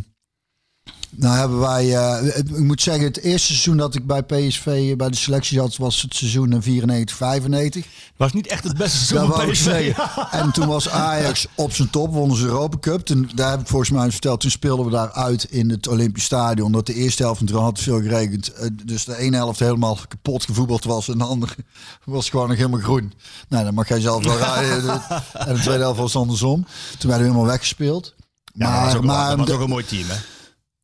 nou 1.15 1.37
hebben 1.37 1.59
wij, 1.59 1.95
eh, 1.97 2.37
ik 2.37 2.57
moet 2.59 2.81
zeggen, 2.81 3.03
het 3.03 3.19
eerste 3.19 3.47
seizoen 3.47 3.77
dat 3.77 3.95
ik 3.95 4.07
bij 4.07 4.21
PSV 4.23 4.65
eh, 4.65 4.95
bij 4.95 5.09
de 5.09 5.15
selectie 5.15 5.57
zat, 5.59 5.77
was 5.77 6.01
het 6.01 6.15
seizoen 6.15 6.61
94, 6.61 7.15
95. 7.17 7.85
was 8.17 8.33
niet 8.33 8.47
echt 8.47 8.63
het 8.63 8.77
beste 8.77 8.97
seizoen 8.97 9.31
van 9.33 9.49
PSV. 9.51 9.93
En 10.31 10.51
toen 10.51 10.67
was 10.67 10.89
Ajax 10.89 11.45
op 11.55 11.73
zijn 11.73 11.89
top, 11.89 12.13
wonnen 12.13 12.37
ze 12.37 12.43
de 12.43 12.49
Europa 12.49 12.77
Cup. 12.79 12.99
Toen, 13.05 13.29
daar 13.35 13.49
heb 13.51 13.59
ik 13.59 13.67
volgens 13.67 13.89
mij 13.91 14.11
verteld, 14.11 14.39
toen 14.39 14.51
speelden 14.51 14.85
we 14.85 14.91
daar 14.91 15.11
uit 15.11 15.43
in 15.43 15.69
het 15.69 15.87
Olympisch 15.87 16.23
Stadion. 16.23 16.71
Dat 16.71 16.85
de 16.85 16.93
eerste 16.93 17.23
helft, 17.23 17.39
en 17.39 17.45
toen 17.45 17.61
had 17.63 17.79
veel 17.79 18.01
geregend. 18.01 18.53
eh, 18.53 18.67
Dus 18.85 19.05
de 19.05 19.17
ene 19.17 19.35
helft 19.35 19.59
helemaal 19.59 19.97
kapot 20.07 20.43
gevoetbald 20.45 20.83
was 20.83 21.09
en 21.09 21.17
de 21.17 21.23
andere 21.23 21.55
was 22.05 22.29
gewoon 22.29 22.47
nog 22.47 22.57
helemaal 22.57 22.79
groen. 22.79 23.13
Nou, 23.49 23.63
dan 23.63 23.73
mag 23.73 23.87
jij 23.87 23.99
zelf 24.01 24.23
wel 24.23 24.37
rijden. 24.37 25.01
En 25.33 25.55
de 25.55 25.61
tweede 25.61 25.81
helft 25.83 25.99
was 25.99 26.15
andersom. 26.15 26.65
Toen 26.97 27.09
werden 27.09 27.17
we 27.27 27.31
helemaal 27.31 27.45
weggespeeld. 27.45 28.13
Ja, 28.53 28.69
maar 28.69 28.75
dat 28.83 28.85
was 28.85 28.95
ook, 28.95 29.03
maar 29.03 29.37
dat 29.37 29.47
was 29.47 29.55
ook 29.55 29.61
een 29.61 29.69
mooi 29.69 29.85
team, 29.85 30.07
hè? 30.09 30.15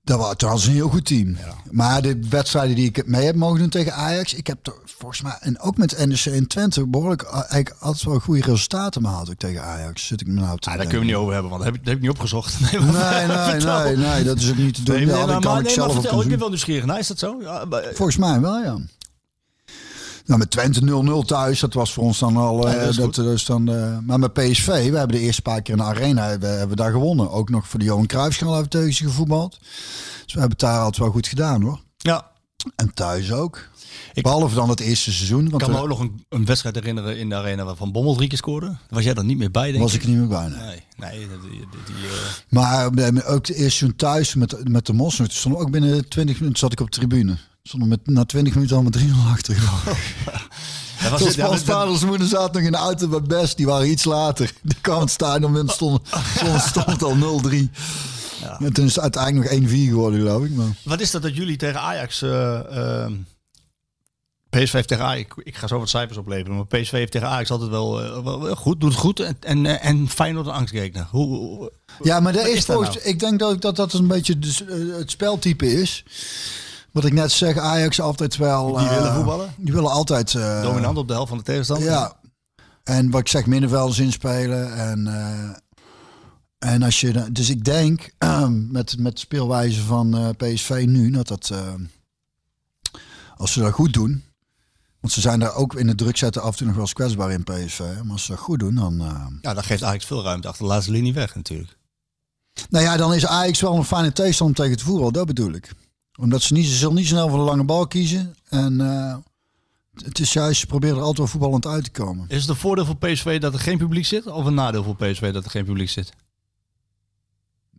Dat 0.03 0.17
was 0.19 0.33
trouwens 0.37 0.65
een 0.65 0.73
heel 0.73 0.89
goed 0.89 1.05
team. 1.05 1.37
Maar 1.71 2.01
de 2.01 2.19
wedstrijden 2.29 2.75
die 2.75 2.85
ik 2.85 3.05
mee 3.07 3.25
heb 3.25 3.35
mogen 3.35 3.59
doen 3.59 3.69
tegen 3.69 3.93
Ajax, 3.93 4.33
ik 4.33 4.47
heb 4.47 4.67
er 4.67 4.73
volgens 4.85 5.21
mij, 5.21 5.37
en 5.39 5.59
ook 5.59 5.77
met 5.77 6.05
NEC 6.07 6.25
en 6.25 6.47
Twente, 6.47 6.87
behoorlijk 6.87 7.21
eh, 7.21 7.33
eigenlijk 7.33 7.75
altijd 7.79 8.03
wel 8.03 8.19
goede 8.19 8.41
resultaten 8.41 9.01
behaald 9.01 9.29
ook 9.29 9.37
tegen 9.37 9.63
Ajax. 9.63 10.07
Zit 10.07 10.21
ik 10.21 10.27
me 10.27 10.33
nou 10.33 10.59
te 10.59 10.69
Ah, 10.69 10.75
daar 10.75 10.83
kunnen 10.85 10.99
we 11.01 11.05
niet 11.11 11.15
over 11.15 11.33
hebben, 11.33 11.51
want 11.51 11.63
dat 11.63 11.71
heb 11.73 11.79
ik, 11.79 11.85
dat 11.85 11.93
heb 11.93 12.03
ik 12.03 12.09
niet 12.09 12.17
opgezocht. 12.17 12.59
Nee, 12.71 12.79
maar- 12.81 13.27
Nee, 13.27 13.37
nee, 13.57 13.95
nee, 13.95 13.97
nee, 14.13 14.23
dat 14.23 14.37
is 14.37 14.49
ook 14.49 14.57
niet 14.57 14.73
te 14.75 14.83
doen. 14.83 14.95
Nee, 14.95 15.05
nee, 15.05 15.15
maar, 15.15 15.25
kan 15.25 15.41
maar, 15.41 15.57
ik 15.59 15.63
maar 15.63 15.71
zelf 15.73 15.93
vertel, 15.93 16.21
ik 16.21 16.27
ben 16.29 16.39
wel 16.39 16.49
nieuwsgierig. 16.49 16.85
Nou, 16.85 16.99
is 16.99 17.07
dat 17.07 17.19
zo? 17.19 17.37
Ja, 17.41 17.65
maar- 17.65 17.83
Volgens 17.93 18.17
mij 18.17 18.39
wel, 18.39 18.59
ja. 18.63 18.77
Nou, 20.29 20.41
met 20.41 20.51
Twente 20.51 21.21
0-0 21.23 21.25
thuis, 21.25 21.59
dat 21.59 21.73
was 21.73 21.93
voor 21.93 22.03
ons 22.03 22.19
dan 22.19 22.37
al... 22.37 22.67
eh, 22.67 22.73
Ja, 22.95 23.05
dat 23.07 23.17
is 23.17 23.45
dan, 23.45 23.69
eh, 23.69 23.97
maar 24.03 24.19
met 24.19 24.33
PSV, 24.33 24.65
we 24.67 24.73
hebben 24.97 25.07
de 25.17 25.19
eerste 25.19 25.41
paar 25.41 25.61
keer 25.61 25.73
in 25.73 25.79
de 25.79 25.85
arena 25.87 26.27
hebben, 26.27 26.49
hebben 26.49 26.69
we 26.69 26.75
daar 26.75 26.91
gewonnen. 26.91 27.31
Ook 27.31 27.49
nog 27.49 27.67
voor 27.67 27.79
de 27.79 27.85
Johan 27.85 28.05
Cruijffschaal 28.05 28.53
hebben 28.53 28.71
we 28.71 28.77
tegen 28.77 28.93
ze 28.93 29.03
gevoetbald. 29.03 29.57
Dus 29.59 30.33
we 30.33 30.39
hebben 30.39 30.49
het 30.49 30.59
daar 30.59 30.77
altijd 30.79 30.97
wel 30.97 31.11
goed 31.11 31.27
gedaan, 31.27 31.61
hoor. 31.61 31.79
ja, 31.97 32.31
En 32.75 32.93
thuis 32.93 33.31
ook. 33.31 33.67
Ik- 34.13 34.23
Behalve 34.23 34.55
dan 34.55 34.69
het 34.69 34.79
eerste 34.79 35.11
seizoen. 35.11 35.43
ik 35.45 35.49
Want 35.51 35.61
kan 35.63 35.71
me 35.71 35.77
daar 35.77 35.83
ook 35.85 35.89
nog 35.89 35.99
een, 35.99 36.23
een 36.29 36.45
wedstrijd 36.45 36.75
herinneren 36.75 37.17
in 37.17 37.29
de 37.29 37.35
arena 37.35 37.63
waarvan 37.63 37.91
Bommel 37.91 38.15
drie 38.15 38.27
keer 38.29 38.37
scoorde. 38.37 38.77
Was 38.89 39.03
jij 39.03 39.13
er 39.13 39.25
niet 39.25 39.37
meer 39.37 39.51
bij, 39.51 39.71
denk 39.71 39.83
was 39.83 39.93
ik? 39.93 40.01
ik 40.01 40.07
niet 40.07 40.17
meer 40.17 40.27
bij. 40.27 40.47
nee. 40.47 40.57
Nee, 40.57 40.83
nee 40.97 41.27
die, 41.27 41.49
die, 41.49 41.59
die, 41.85 41.95
eh, 42.07 42.13
Maar 42.49 42.87
eh, 42.91 43.07
ook 43.33 43.47
het 43.47 43.49
eerste 43.49 43.55
seizoen 43.55 43.95
thuis 43.95 44.35
met, 44.35 44.69
met 44.69 44.85
de 44.85 44.93
Mos. 44.93 45.15
Toen 45.15 45.27
stond 45.29 45.55
ook 45.55 45.71
binnen 45.71 46.09
20 46.09 46.39
minuten 46.39 46.59
zat 46.59 46.71
ik 46.71 46.79
op 46.79 46.91
de 46.91 46.97
tribune. 46.97 47.37
Stonden 47.69 47.89
met, 47.89 47.99
na 48.07 48.25
20 48.25 48.53
minuten 48.53 48.75
al 48.75 48.83
met 48.83 48.97
3-0 48.97 49.01
achter. 49.27 49.55
dat 49.55 49.63
was 51.11 51.19
Toen 51.19 51.27
het, 51.27 51.35
ja, 51.37 51.45
Frans 51.45 51.63
dat- 51.65 51.75
vader 51.75 52.01
en 52.01 52.07
moeder 52.07 52.27
zaten 52.27 52.53
nog 52.53 52.63
in 52.63 52.71
de 52.71 52.77
auto 52.77 53.07
met 53.07 53.27
Best. 53.27 53.57
Die 53.57 53.65
waren 53.65 53.89
iets 53.89 54.03
later. 54.03 54.51
Die 54.61 54.77
kwamen 54.81 55.01
het 55.01 55.11
stadion 55.11 55.57
en 55.57 55.69
stond, 55.69 56.01
stond, 56.35 56.61
stond 56.61 56.85
het 56.85 57.03
al 57.03 57.41
0-3. 57.49 57.55
En 58.59 58.73
toen 58.73 58.85
is 58.85 58.95
het 58.95 58.99
uiteindelijk 59.03 59.51
nog 59.61 59.69
1-4 59.69 59.73
geworden, 59.73 60.19
geloof 60.19 60.43
ik. 60.43 60.51
Maar. 60.51 60.65
Wat 60.83 60.99
is 61.01 61.11
dat 61.11 61.21
dat 61.21 61.35
jullie 61.35 61.57
tegen 61.57 61.79
Ajax... 61.81 62.21
eh, 62.21 63.03
eh, 63.03 63.11
PSV 64.49 64.71
heeft 64.73 64.87
tegen 64.87 65.03
Ajax... 65.05 65.29
Ik, 65.37 65.45
ik 65.45 65.55
ga 65.57 65.67
zo 65.67 65.79
wat 65.79 65.89
cijfers 65.89 66.17
opleveren. 66.17 66.55
Maar 66.55 66.65
PSV 66.67 66.91
heeft 66.91 67.11
tegen 67.11 67.27
Ajax 67.27 67.51
altijd 67.51 67.69
wel, 67.69 68.03
eh, 68.03 68.23
wel, 68.23 68.41
wel 68.41 68.55
goed. 68.55 68.79
Doet 68.81 68.91
het 68.91 68.99
goed. 68.99 69.19
En, 69.19 69.37
en, 69.39 69.65
eh, 69.65 69.85
en 69.89 70.09
Feyenoord 70.09 70.45
een 70.47 70.53
angstgekner. 70.53 71.07
Hoe, 71.09 71.27
hoe- 71.37 71.71
Ja, 72.03 72.19
maar 72.19 72.33
dat 72.33 72.41
Wat 72.41 72.51
is 72.51 72.65
nou? 72.65 72.99
ik 73.03 73.19
denk 73.19 73.39
dat 73.39 73.61
dat, 73.61 73.75
dat 73.75 73.93
een 73.93 74.07
beetje 74.07 74.39
dus, 74.39 74.63
het 74.97 75.11
speltype 75.11 75.71
is. 75.81 76.03
Wat 76.91 77.05
ik 77.05 77.13
net 77.13 77.31
zeg, 77.31 77.57
Ajax 77.57 78.01
altijd 78.01 78.35
wel... 78.37 78.67
Die 78.77 78.87
eh, 78.87 78.95
willen 78.95 79.13
voetballen? 79.13 79.53
Die 79.57 79.73
willen 79.73 79.91
altijd... 79.91 80.33
eh, 80.35 80.61
dominant 80.61 80.97
op 80.97 81.07
de 81.07 81.13
helft 81.13 81.29
van 81.29 81.37
de 81.37 81.43
tegenstander? 81.43 81.89
Ja. 81.89 82.13
En 82.83 83.09
wat 83.09 83.19
ik 83.21 83.27
zeg, 83.27 83.45
middenvelders 83.45 83.99
inspelen. 83.99 84.73
En, 84.75 85.07
eh, 85.07 86.69
en 86.71 86.83
als 86.83 86.99
je... 87.01 87.31
Dus 87.31 87.49
ik 87.49 87.63
denk, 87.65 88.13
met, 88.71 88.97
met 88.97 89.13
de 89.13 89.19
speelwijze 89.19 89.81
van 89.81 90.17
eh, 90.17 90.29
PSV 90.37 90.83
nu, 90.87 91.11
dat 91.11 91.27
dat... 91.27 91.49
eh, 91.49 91.73
als 93.37 93.51
ze 93.53 93.59
dat 93.59 93.73
goed 93.73 93.93
doen... 93.93 94.23
Want 94.99 95.13
ze 95.13 95.21
zijn 95.21 95.39
daar 95.39 95.53
ook 95.55 95.75
in 95.75 95.87
het 95.87 95.97
druk 95.97 96.17
zetten 96.17 96.41
af 96.41 96.51
en 96.51 96.55
toe 96.57 96.65
nog 96.65 96.75
wel 96.75 96.83
eens 96.83 96.93
kwetsbaar 96.93 97.31
in 97.31 97.43
PSV. 97.43 97.79
Maar 97.79 98.11
als 98.11 98.23
ze 98.25 98.31
dat 98.31 98.39
goed 98.41 98.59
doen, 98.59 98.75
dan... 98.75 98.99
eh, 99.01 99.25
Ja, 99.41 99.53
dat 99.53 99.65
geeft 99.65 99.83
Ajax 99.83 100.05
veel 100.05 100.23
ruimte 100.23 100.47
achter 100.47 100.63
de 100.63 100.69
laatste 100.71 100.91
linie 100.91 101.13
weg 101.13 101.35
natuurlijk. 101.35 101.77
Nou 102.69 102.83
ja, 102.85 102.97
dan 102.97 103.13
is 103.13 103.25
Ajax 103.25 103.61
wel 103.61 103.75
een 103.75 103.83
fijne 103.83 104.11
tegenstander 104.13 104.55
tegen 104.55 104.71
het 104.71 104.81
voetbal. 104.81 105.11
Dat 105.11 105.25
bedoel 105.25 105.51
ik. 105.53 105.71
Omdat 106.19 106.41
ze 106.41 106.53
niet, 106.53 106.65
ze 106.65 106.75
zullen 106.75 106.95
niet 106.95 107.07
snel 107.07 107.29
voor 107.29 107.37
de 107.37 107.43
lange 107.43 107.63
bal 107.63 107.87
kiezen. 107.87 108.35
En 108.49 108.81
eh, 108.81 109.17
het 110.03 110.19
is 110.19 110.33
juist, 110.33 110.59
ze 110.59 110.65
proberen 110.65 110.95
er 110.95 111.01
altijd 111.01 111.17
wel 111.17 111.27
voetballend 111.27 111.65
uit 111.65 111.83
te 111.83 111.91
komen. 111.91 112.25
Is 112.27 112.41
het 112.41 112.49
een 112.49 112.55
voordeel 112.55 112.85
voor 112.85 112.97
PSV 112.97 113.39
dat 113.39 113.53
er 113.53 113.59
geen 113.59 113.77
publiek 113.77 114.05
zit? 114.05 114.27
Of 114.27 114.45
een 114.45 114.53
nadeel 114.53 114.83
voor 114.83 114.95
PSV 114.95 115.33
dat 115.33 115.43
er 115.43 115.51
geen 115.51 115.65
publiek 115.65 115.89
zit? 115.89 116.13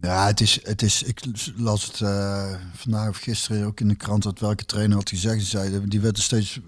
Ja, 0.01 0.27
het 0.27 0.41
is, 0.41 0.59
het 0.63 0.83
is 0.83 1.03
ik 1.03 1.21
las 1.57 1.87
het 1.87 2.01
eh, 2.01 2.55
vandaag 2.75 3.09
of 3.09 3.17
gisteren 3.17 3.67
ook 3.67 3.81
in 3.81 3.89
de 3.89 3.95
krant 3.95 4.23
dat 4.23 4.39
welke 4.39 4.65
trainer 4.65 4.97
had 4.97 5.09
gezegd. 5.09 5.45
Zei, 5.45 5.89
die 5.89 6.01
werd 6.01 6.17
er 6.17 6.23
steeds 6.23 6.61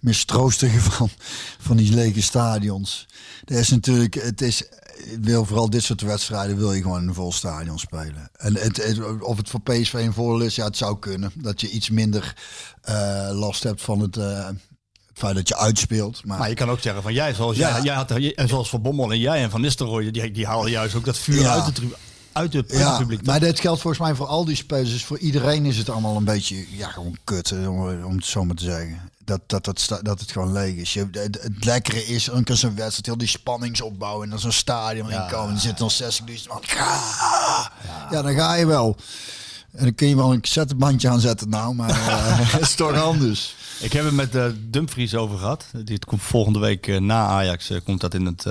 mistroostiger 0.00 0.80
van, 0.92 1.10
van 1.58 1.76
die 1.76 1.94
lege 1.94 2.22
stadions. 2.22 3.06
Er 3.44 3.58
is 3.58 3.68
natuurlijk, 3.68 4.14
het 4.14 4.40
is, 4.40 4.64
wil 5.20 5.44
vooral 5.44 5.70
dit 5.70 5.82
soort 5.82 6.00
wedstrijden 6.00 6.56
wil 6.56 6.72
je 6.72 6.82
gewoon 6.82 7.02
in 7.02 7.08
een 7.08 7.14
vol 7.14 7.32
stadion 7.32 7.78
spelen. 7.78 8.30
En 8.32 8.54
het, 8.56 8.84
het- 8.84 9.20
of 9.22 9.36
het 9.36 9.48
voor 9.48 9.60
PSV 9.60 9.92
een 9.94 10.12
voordeel 10.12 10.46
is, 10.46 10.54
ja, 10.54 10.64
het 10.64 10.76
zou 10.76 10.98
kunnen. 10.98 11.32
Dat 11.34 11.60
je 11.60 11.70
iets 11.70 11.90
minder 11.90 12.36
eh, 12.82 13.28
last 13.32 13.62
hebt 13.62 13.82
van 13.82 14.00
het, 14.00 14.16
eh, 14.16 14.46
het 14.46 14.56
feit 15.14 15.34
dat 15.34 15.48
je 15.48 15.56
uitspeelt. 15.56 16.24
Maar, 16.24 16.38
Maar 16.38 16.48
je 16.48 16.54
kan 16.54 16.70
ook 16.70 16.80
zeggen 16.80 17.02
van 17.02 17.12
jij, 17.12 17.34
zoals, 17.34 17.56
Ja. 17.56 17.70
jij, 17.74 17.82
jij 17.82 17.94
had, 17.94 18.10
en 18.10 18.48
zoals 18.48 18.68
Van 18.68 18.82
Bommel 18.82 19.12
en 19.12 19.18
jij 19.18 19.42
en 19.42 19.50
Van 19.50 19.60
Nistelrooy, 19.60 20.10
die, 20.10 20.30
die 20.30 20.46
halen 20.46 20.70
juist 20.70 20.94
ook 20.94 21.04
dat 21.04 21.18
vuur 21.18 21.40
Ja. 21.40 21.62
uit, 21.64 21.76
de, 21.76 21.96
uit, 22.32 22.52
het 22.52 22.72
Ja, 22.72 22.98
publiek. 22.98 23.26
maar 23.26 23.40
dit 23.40 23.60
geldt 23.60 23.80
volgens 23.80 24.02
mij 24.02 24.14
voor 24.14 24.26
al 24.26 24.44
die 24.44 24.56
spelers. 24.56 24.90
Dus 24.90 25.04
voor 25.04 25.18
iedereen 25.18 25.66
is 25.66 25.76
het 25.76 25.88
allemaal 25.90 26.16
een 26.16 26.24
beetje, 26.24 26.66
ja, 26.76 26.88
gewoon 26.88 27.16
kut, 27.24 27.50
hè, 27.50 27.68
om, 27.68 28.04
om 28.04 28.16
het 28.16 28.24
zo 28.26 28.44
maar 28.44 28.56
te 28.56 28.64
zeggen. 28.64 29.10
Dat, 29.24 29.40
dat, 29.46 29.64
dat, 29.64 30.00
dat 30.02 30.20
het 30.20 30.32
gewoon 30.32 30.52
leeg 30.52 30.76
is. 30.76 30.92
Je, 30.92 31.08
het, 31.10 31.42
het 31.42 31.64
lekkere 31.64 32.06
is, 32.06 32.24
dan 32.24 32.44
kan 32.44 32.56
zo'n 32.56 32.74
wedstrijd, 32.74 33.06
heel 33.06 33.18
die 33.18 33.28
spanningsopbouw 33.28 34.22
en 34.22 34.30
dan 34.30 34.38
zo'n 34.38 34.52
stadion 34.52 35.10
inkomen. 35.10 35.48
En 35.48 35.54
er 35.54 35.60
zitten 35.60 35.88
dan 35.88 36.12
60.000 36.12 36.46
man. 36.48 36.62
Ja, 36.62 37.72
ja, 38.10 38.22
dan 38.22 38.34
ga 38.34 38.54
je 38.54 38.66
wel. 38.66 38.96
En 39.72 39.84
dan 39.84 39.94
kun 39.94 40.08
je 40.08 40.16
wel 40.16 40.32
een 40.32 40.40
cassettebandje 40.40 41.08
aanzetten 41.08 41.48
nou, 41.48 41.74
maar 41.74 41.90
eh, 42.08 42.52
het 42.52 42.60
is 42.60 42.74
toch 42.74 43.00
anders. 43.00 43.54
Ik 43.80 43.92
heb 43.92 44.04
het 44.04 44.14
met 44.14 44.34
eh 44.34 44.46
Dumfries 44.58 45.14
over 45.14 45.38
gehad. 45.38 45.66
Die 45.84 45.98
komt 45.98 46.22
volgende 46.22 46.58
week 46.58 46.86
eh, 46.86 47.00
na 47.00 47.26
Ajax 47.26 47.70
komt 47.84 48.00
dat 48.00 48.14
in 48.14 48.26
het, 48.26 48.44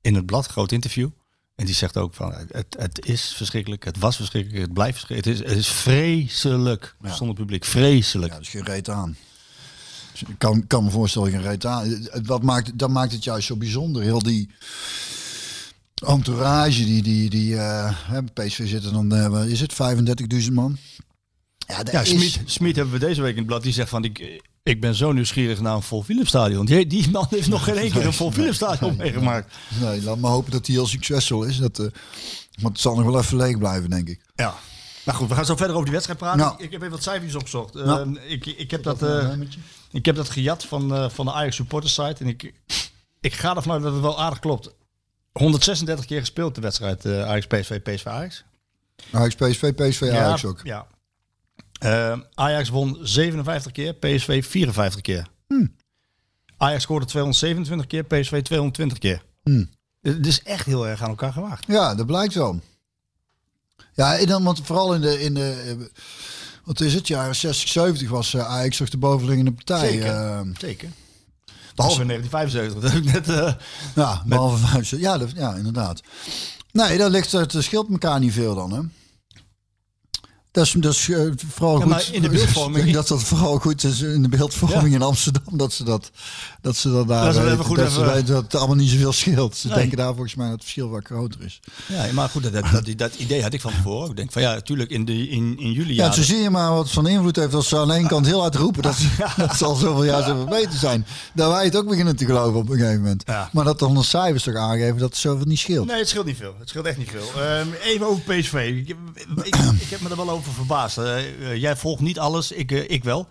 in 0.00 0.14
het 0.14 0.26
blad, 0.26 0.46
groot 0.46 0.72
interview. 0.72 1.08
En 1.56 1.66
die 1.66 1.74
zegt 1.74 1.96
ook 1.96 2.14
van 2.14 2.34
het, 2.50 2.76
het 2.78 3.06
is 3.06 3.32
verschrikkelijk, 3.36 3.84
het 3.84 3.98
was 3.98 4.16
verschrikkelijk, 4.16 4.62
het 4.62 4.72
blijft 4.72 4.98
verschrikkelijk. 4.98 5.38
Het 5.38 5.46
is, 5.46 5.52
het 5.52 5.64
is 5.64 5.68
vreselijk 5.68 6.96
zonder 7.02 7.36
publiek, 7.36 7.64
vreselijk. 7.64 8.32
Ja, 8.32 8.38
dus 8.38 8.48
geen 8.48 8.64
reet 8.64 8.88
aan. 8.88 9.16
Ik 10.20 10.38
kan, 10.38 10.66
kan 10.66 10.84
me 10.84 10.90
voorstellen, 10.90 11.30
geen 11.30 11.42
reet 11.42 11.66
aan. 11.66 12.08
Wat 12.24 12.42
maakt, 12.42 12.78
dat 12.78 12.90
maakt 12.90 13.12
het 13.12 13.24
juist 13.24 13.46
zo 13.46 13.56
bijzonder. 13.56 14.02
Heel 14.02 14.22
die 14.22 14.50
entourage, 16.06 16.84
die, 16.84 17.02
die, 17.02 17.30
die 17.30 17.56
eh, 17.56 18.18
PSV 18.34 18.68
zitten 18.68 18.92
dan, 18.92 19.14
eh, 19.14 19.50
is 19.50 19.60
het 19.60 19.72
35.000 19.72 20.52
man? 20.52 20.78
Ja, 21.66 21.80
Ja, 21.92 22.00
is... 22.00 22.08
Smit, 22.08 22.40
Smit 22.44 22.76
hebben 22.76 22.94
we 22.94 23.06
deze 23.06 23.22
week 23.22 23.32
in 23.32 23.38
het 23.38 23.46
blad. 23.46 23.62
Die 23.62 23.72
zegt 23.72 23.88
van, 23.88 24.04
ik, 24.04 24.42
Ik 24.62 24.80
ben 24.80 24.94
zo 24.94 25.12
nieuwsgierig 25.12 25.60
naar 25.60 25.74
een 25.74 25.82
vol 25.82 26.02
Philips 26.02 26.28
stadion. 26.28 26.66
Die, 26.66 26.86
die 26.86 27.10
man 27.10 27.26
heeft 27.30 27.48
nog 27.48 27.64
geen 27.64 27.76
één 27.76 27.90
keer 27.90 28.06
een 28.06 28.12
vol 28.12 28.32
Philips 28.32 28.56
stadion 28.56 28.96
meegemaakt. 28.96 29.54
Nee, 29.80 30.02
laat 30.02 30.18
maar 30.18 30.30
hopen 30.30 30.52
dat 30.52 30.66
hij 30.66 30.76
heel 30.76 30.86
succesvol 30.86 31.42
is. 31.42 31.56
Dat, 31.56 31.78
eh, 31.78 31.86
want 32.60 32.72
het 32.72 32.80
zal 32.80 32.96
nog 32.96 33.04
wel 33.04 33.18
even 33.18 33.36
leeg 33.36 33.58
blijven, 33.58 33.90
denk 33.90 34.08
ik. 34.08 34.20
Ja. 34.34 34.54
Nou 35.04 35.18
goed, 35.18 35.28
we 35.28 35.34
gaan 35.34 35.44
zo 35.44 35.56
verder 35.56 35.72
over 35.72 35.84
die 35.84 35.94
wedstrijd 35.94 36.18
praten. 36.18 36.38
Nou. 36.38 36.54
Ik, 36.54 36.64
ik 36.64 36.72
heb 36.72 36.80
even 36.80 36.92
wat 36.92 37.02
cijfers 37.02 37.34
opgezocht. 37.34 37.74
Nou. 37.74 38.16
Eh, 38.16 38.30
ik, 38.30 38.46
ik, 38.46 38.70
heb 38.70 38.82
dat, 38.82 39.00
ik 39.96 40.04
heb 40.04 40.16
dat 40.16 40.30
gejat 40.30 40.64
van, 40.64 40.94
eh, 40.94 41.08
van 41.08 41.24
de 41.24 41.32
Ajax 41.32 41.56
supporters 41.56 41.94
site. 41.94 42.24
En 42.24 42.26
ik, 42.26 42.52
ik 43.20 43.32
ga 43.32 43.56
ervan 43.56 43.72
uit 43.72 43.82
dat 43.82 43.92
het 43.92 44.02
wel 44.02 44.20
aardig 44.20 44.38
klopt. 44.38 44.74
136 45.32 46.04
keer 46.04 46.20
gespeeld 46.20 46.54
de 46.54 46.60
wedstrijd 46.60 47.04
eh, 47.04 47.22
Ajax 47.22 47.46
PSV 47.46 47.80
PSV 47.80 48.06
Ajax. 48.06 48.44
Ajax, 49.10 49.34
PSV, 49.34 49.72
PSV, 49.74 50.02
Ajax 50.02 50.44
ook. 50.44 50.60
Ja. 50.64 50.86
Eh, 51.78 52.18
Ajax 52.34 52.68
won 52.68 52.98
57 53.02 53.72
keer, 53.72 53.94
PSV 53.94 54.44
54 54.44 55.00
keer. 55.00 55.26
Hmm. 55.46 55.74
Ajax 56.56 56.82
scoorde 56.82 57.06
227 57.06 57.86
keer, 57.86 58.04
PSV 58.04 58.42
220 58.42 58.98
keer. 58.98 59.22
Hmm. 59.42 59.70
Het 60.00 60.26
is 60.26 60.42
echt 60.42 60.66
heel 60.66 60.88
erg 60.88 61.02
aan 61.02 61.08
elkaar 61.08 61.32
gewaagd. 61.32 61.64
Ja, 61.66 61.94
dat 61.94 62.06
blijkt 62.06 62.34
wel. 62.34 62.60
Ja, 63.92 64.18
en 64.18 64.26
dan, 64.26 64.44
want 64.44 64.60
vooral 64.66 64.94
in 64.94 65.00
de, 65.00 65.20
in 65.20 65.34
de 65.34 65.90
wat 66.66 66.80
is 66.80 66.94
het, 66.94 67.06
jaren 67.08 67.36
60, 67.36 67.68
70 67.68 68.08
was 68.08 68.34
eh, 68.34 68.48
Ajax 68.48 68.76
toch 68.76 68.88
de 68.88 68.96
bovenliggende 68.96 69.52
partij. 69.52 69.88
Zeker. 69.90 70.06
eh, 70.06 70.40
Zeker. 70.58 70.88
Behalve 71.74 72.00
in 72.00 72.06
1975. 72.08 72.82
Dat 72.82 72.92
heb 72.92 73.02
ik 73.02 73.12
net... 73.12 73.28
eh, 73.28 73.54
ja, 73.94 74.22
behalve 74.26 74.66
vijf. 74.66 74.90
Ja, 74.90 75.18
dat, 75.18 75.30
ja, 75.34 75.54
inderdaad. 75.54 76.00
Nee, 76.72 76.98
dat 76.98 77.10
ligt, 77.10 77.32
het 77.32 77.54
scheelt 77.58 77.90
elkaar 77.90 78.20
niet 78.20 78.32
veel 78.32 78.54
dan, 78.54 78.72
hè. 78.72 78.80
Dat 80.56 80.64
is, 80.66 80.72
dat 80.72 80.92
is 80.92 81.08
eh, 81.08 81.20
vooral 81.50 81.74
Ja, 81.76 81.80
goed. 81.82 81.90
maar 81.90 82.04
in 82.12 82.22
de 82.22 82.28
beeldvorming- 82.28 82.76
Ik 82.78 82.82
denk 82.82 82.94
dat 82.94 83.08
dat 83.08 83.22
vooral 83.22 83.58
goed 83.58 83.84
is 83.84 84.00
in 84.00 84.22
de 84.22 84.28
beeldvorming 84.28 84.94
in 84.94 85.02
Amsterdam. 85.02 85.56
Dat 85.56 85.72
ze 85.72 85.84
dat, 85.84 86.10
dat 86.60 86.76
ze 86.76 86.90
dat 86.90 87.08
daar 87.08 87.24
Dat 87.24 87.34
weten, 87.34 87.52
even 87.52 87.64
goed 87.64 87.76
dat, 87.76 87.92
ze 87.92 88.22
dat 88.26 88.42
het 88.42 88.54
allemaal 88.54 88.76
niet 88.76 88.90
zoveel 88.90 89.12
scheelt. 89.12 89.56
Ze 89.56 89.66
Nee. 89.68 89.76
denken 89.76 89.96
daar 89.96 90.12
volgens 90.14 90.34
mij 90.34 90.44
dat 90.44 90.54
het 90.54 90.62
verschil 90.62 90.88
wat 90.88 91.04
groter 91.04 91.40
is. 91.44 91.60
Ja, 91.86 92.06
maar 92.12 92.28
goed, 92.28 92.42
dat, 92.52 92.64
dat, 92.96 93.14
idee 93.14 93.42
had 93.42 93.52
ik 93.52 93.60
van 93.60 93.72
tevoren. 93.72 94.10
Ik 94.10 94.16
denk 94.16 94.32
van 94.32 94.42
ja, 94.42 94.54
natuurlijk 94.54 94.90
in, 94.90 95.04
de, 95.04 95.28
in, 95.28 95.58
in 95.58 95.72
juli 95.72 95.94
Ja, 95.94 96.12
zo 96.12 96.22
zie 96.22 96.36
je 96.36 96.50
maar 96.50 96.72
wat 96.72 96.90
van 96.90 97.06
invloed 97.08 97.36
heeft 97.36 97.54
als 97.54 97.68
ze 97.68 97.78
aan 97.78 97.88
de 97.88 97.94
ene 97.94 98.08
kant 98.08 98.26
heel 98.26 98.40
hard 98.40 98.54
roepen. 98.54 98.82
Dat, 98.82 98.96
dat 99.36 99.56
zal 99.56 99.74
zoveel 99.74 100.04
jaar 100.04 100.22
zoveel 100.22 100.44
beter 100.44 100.78
zijn. 100.78 101.06
Dat 101.34 101.52
wij 101.52 101.64
het 101.64 101.76
ook 101.76 101.88
beginnen 101.88 102.16
te 102.16 102.24
geloven 102.24 102.60
op 102.60 102.68
een 102.68 102.78
gegeven 102.78 103.00
moment. 103.00 103.24
Maar 103.52 103.64
dat 103.64 103.78
dan 103.78 103.94
de 103.94 104.02
cijfers 104.02 104.42
toch 104.42 104.54
aangeven 104.56 104.98
dat 104.98 105.08
het 105.08 105.18
zoveel 105.18 105.46
niet 105.46 105.58
scheelt. 105.58 105.86
Nee, 105.86 105.98
het 105.98 106.08
scheelt 106.08 106.26
niet 106.26 106.36
veel. 106.36 106.54
Het 106.58 106.68
scheelt 106.68 106.86
echt 106.86 106.98
niet 106.98 107.10
veel. 107.10 107.42
Ehm, 107.42 107.66
even 107.82 108.06
over 108.06 108.22
PSV. 108.22 108.84
Ik, 108.86 108.96
ik, 109.42 109.54
ik 109.80 109.88
heb 109.90 110.00
me 110.00 110.08
er 110.08 110.16
wel 110.16 110.30
over 110.30 110.45
verbaasd. 110.52 110.98
Eh, 110.98 111.18
eh, 111.18 111.56
jij 111.60 111.76
volgt 111.76 112.00
niet 112.00 112.18
alles, 112.18 112.52
ik, 112.52 112.72
eh, 112.72 112.90
ik 112.90 113.04
wel. 113.04 113.28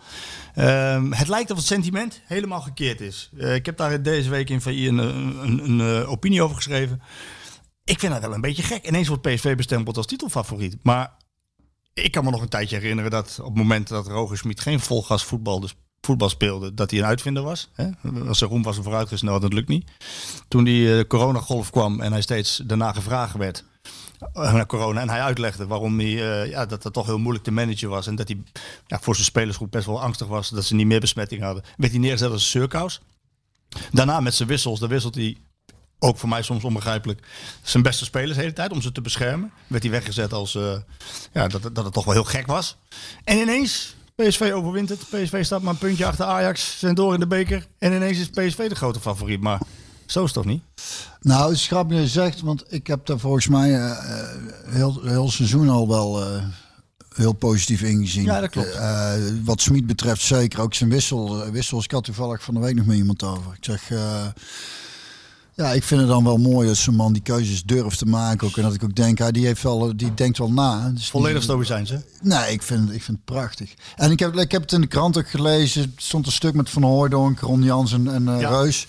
Ehm, 0.54 1.12
het 1.12 1.28
lijkt 1.28 1.52
of 1.52 1.58
het 1.58 1.66
sentiment 1.66 2.22
helemaal 2.26 2.62
gekeerd 2.62 3.02
is. 3.02 3.30
Ik 3.38 3.66
heb 3.66 3.78
daar 3.78 4.02
deze 4.02 4.30
week 4.30 4.50
in 4.50 4.62
VI 4.62 4.88
een, 4.88 4.98
een, 4.98 5.80
een, 5.80 6.06
opinie 6.06 6.42
over 6.42 6.56
geschreven. 6.56 7.02
Ik 7.84 8.00
vind 8.00 8.14
dat 8.14 8.22
wel 8.22 8.34
een 8.34 8.42
beetje 8.42 8.64
gek. 8.64 8.88
Ineens 8.88 9.08
wordt 9.08 9.22
PSV 9.22 9.56
bestempeld 9.56 9.98
als 9.98 10.06
titelfavoriet. 10.06 10.78
Maar 10.84 11.14
ik 11.94 12.12
kan 12.12 12.24
me 12.24 12.32
nog 12.32 12.42
een 12.42 12.50
tijdje 12.50 12.78
herinneren 12.78 13.12
dat 13.12 13.38
op 13.40 13.46
het 13.46 13.58
moment 13.58 13.88
dat 13.88 14.08
Roger 14.08 14.40
geen 14.56 14.80
volgas 14.80 15.24
voetbal, 15.24 15.60
dus 15.60 15.76
voetbal 16.02 16.30
speelde, 16.30 16.74
dat 16.74 16.92
hij 16.92 17.00
een 17.00 17.06
uitvinder 17.06 17.44
was. 17.44 17.70
Hè? 17.74 17.90
Als 18.28 18.42
er 18.42 18.48
roem 18.48 18.64
was 18.64 18.76
hem 18.76 18.84
vooruitgesneld, 18.84 19.42
dat 19.42 19.54
lukt 19.54 19.68
niet. 19.68 19.92
Toen 20.48 20.64
die 20.64 20.98
eh, 20.98 21.08
coronagolf 21.08 21.70
kwam 21.70 22.02
en 22.02 22.12
hij 22.12 22.22
steeds 22.22 22.62
daarna 22.66 22.94
gevraagd 22.94 23.36
werd 23.36 23.66
naar 24.34 24.66
corona 24.66 25.02
en 25.02 25.10
hij 25.10 25.22
uitlegde 25.22 25.68
waarom 25.68 26.00
hij, 26.00 26.42
eh, 26.42 26.50
ja, 26.50 26.66
dat 26.66 26.84
dat 26.84 26.94
toch 26.94 27.06
heel 27.06 27.18
moeilijk 27.18 27.44
te 27.44 27.52
managen 27.52 27.90
was 27.90 28.08
en 28.08 28.16
dat 28.16 28.28
hij 28.28 28.44
ja, 28.88 29.00
voor 29.02 29.14
zijn 29.14 29.26
spelersgroep 29.26 29.72
best 29.72 29.86
wel 29.86 30.02
angstig 30.02 30.28
was 30.28 30.50
dat 30.50 30.66
ze 30.66 30.76
niet 30.76 30.88
meer 30.88 31.00
besmetting 31.00 31.42
hadden, 31.42 31.64
werd 31.78 31.92
hij 31.92 32.02
neergezet 32.02 32.32
als 32.32 32.42
een 32.42 32.48
surkous. 32.48 33.02
Daarna 33.92 34.20
met 34.20 34.34
zijn 34.34 34.50
wissels, 34.50 34.80
daar 34.80 34.90
wisselt 34.90 35.16
hij 35.16 35.38
ook 36.00 36.18
voor 36.18 36.30
mij 36.30 36.42
soms 36.42 36.64
onbegrijpelijk 36.64 37.28
zijn 37.62 37.84
beste 37.84 38.06
spelers 38.06 38.36
de 38.36 38.42
hele 38.42 38.54
tijd 38.54 38.72
om 38.72 38.82
ze 38.82 38.92
te 38.92 39.02
beschermen. 39.02 39.52
Werd 39.68 39.84
hij 39.84 39.92
weggezet 39.92 40.34
als 40.34 40.56
eh, 40.56 40.78
ja, 41.34 41.48
dat, 41.48 41.62
dat 41.62 41.84
het 41.84 41.94
toch 41.94 42.06
wel 42.06 42.14
heel 42.14 42.24
gek 42.24 42.48
was. 42.48 42.78
En 43.24 43.38
ineens, 43.38 43.96
PSV 44.16 44.52
overwint 44.54 44.90
het. 44.90 45.00
PSV 45.00 45.46
staat 45.46 45.62
maar 45.62 45.74
een 45.74 45.80
puntje 45.80 46.06
achter 46.06 46.26
Ajax, 46.26 46.80
zijn 46.80 46.96
door 46.96 47.14
in 47.14 47.20
de 47.20 47.28
beker. 47.28 47.68
En 47.80 47.94
ineens 47.94 48.20
is 48.20 48.30
PSV 48.30 48.70
de 48.70 48.76
grote 48.76 49.00
favoriet. 49.00 49.42
Maar 49.42 49.62
zo 50.06 50.20
is 50.20 50.26
het 50.26 50.34
toch 50.34 50.46
niet? 50.46 50.62
Nou, 51.22 51.50
het 51.50 51.58
is 51.58 51.68
grappig 51.68 51.96
dat 51.98 52.06
je 52.06 52.12
zegt, 52.12 52.42
want 52.42 52.64
ik 52.68 52.88
heb 52.88 53.06
daar 53.06 53.20
volgens 53.20 53.48
mij 53.48 53.74
eh, 53.76 53.92
eh, 53.92 54.28
heel, 54.66 55.02
heel 55.04 55.30
seizoen 55.30 55.70
al 55.70 55.88
wel 55.88 56.22
eh, 56.22 56.44
heel 57.16 57.34
positief 57.34 57.82
ingezien. 57.82 58.24
Ja, 58.24 58.40
dat 58.40 58.50
klopt. 58.50 58.78
Wat 59.44 59.62
Smit 59.62 59.86
betreft 59.88 60.22
zeker, 60.22 60.62
ook 60.62 60.74
zijn 60.74 60.90
wissel, 60.90 61.52
wissels. 61.52 61.84
Ik 61.84 61.92
had 61.92 62.04
toevallig 62.04 62.44
van 62.44 62.54
de 62.54 62.60
week 62.60 62.76
nog 62.76 62.86
met 62.86 62.98
iemand 62.98 63.24
over. 63.24 63.54
Ik 63.58 63.64
zeg, 63.66 63.90
ja, 65.54 65.72
ik 65.72 65.84
vind 65.84 66.00
het 66.02 66.10
dan 66.10 66.24
wel 66.24 66.38
mooi 66.38 66.70
als 66.70 66.84
zo'n 66.84 66.96
man 66.96 67.14
die 67.14 67.22
keuzes 67.22 67.64
durft 67.64 67.98
te 67.98 68.06
maken. 68.06 68.48
Ook, 68.48 68.58
en 68.58 68.64
dat 68.64 68.74
ik 68.74 68.84
ook 68.84 68.96
denk, 68.96 69.18
hij 69.18 69.32
die, 69.32 69.46
heeft 69.46 69.64
wel, 69.64 69.98
die 69.98 70.14
denkt 70.14 70.38
wel 70.38 70.52
na. 70.52 70.90
Dus 70.90 71.10
Volledig 71.10 71.34
die- 71.36 71.44
stoïcijns, 71.44 71.90
hè? 71.90 71.98
Nee, 72.22 72.52
ik 72.52 72.62
vind, 72.62 72.84
ik 72.94 73.04
vind 73.04 73.18
het 73.18 73.26
prachtig. 73.36 73.74
En 73.96 74.12
ik 74.12 74.20
heb, 74.20 74.36
ik 74.36 74.52
heb 74.52 74.62
het 74.62 74.72
in 74.72 74.82
de 74.82 74.88
krant 74.88 75.18
ook 75.18 75.30
gelezen. 75.30 75.82
Er 75.84 75.90
stond 75.96 76.26
een 76.26 76.32
stuk 76.32 76.54
met 76.54 76.70
Van 76.70 76.84
Hooijdonk, 76.84 77.40
Ron 77.40 77.64
Jans 77.64 77.94
en, 77.94 78.08
en 78.14 78.40
Ja. 78.40 78.50
Reus. 78.50 78.86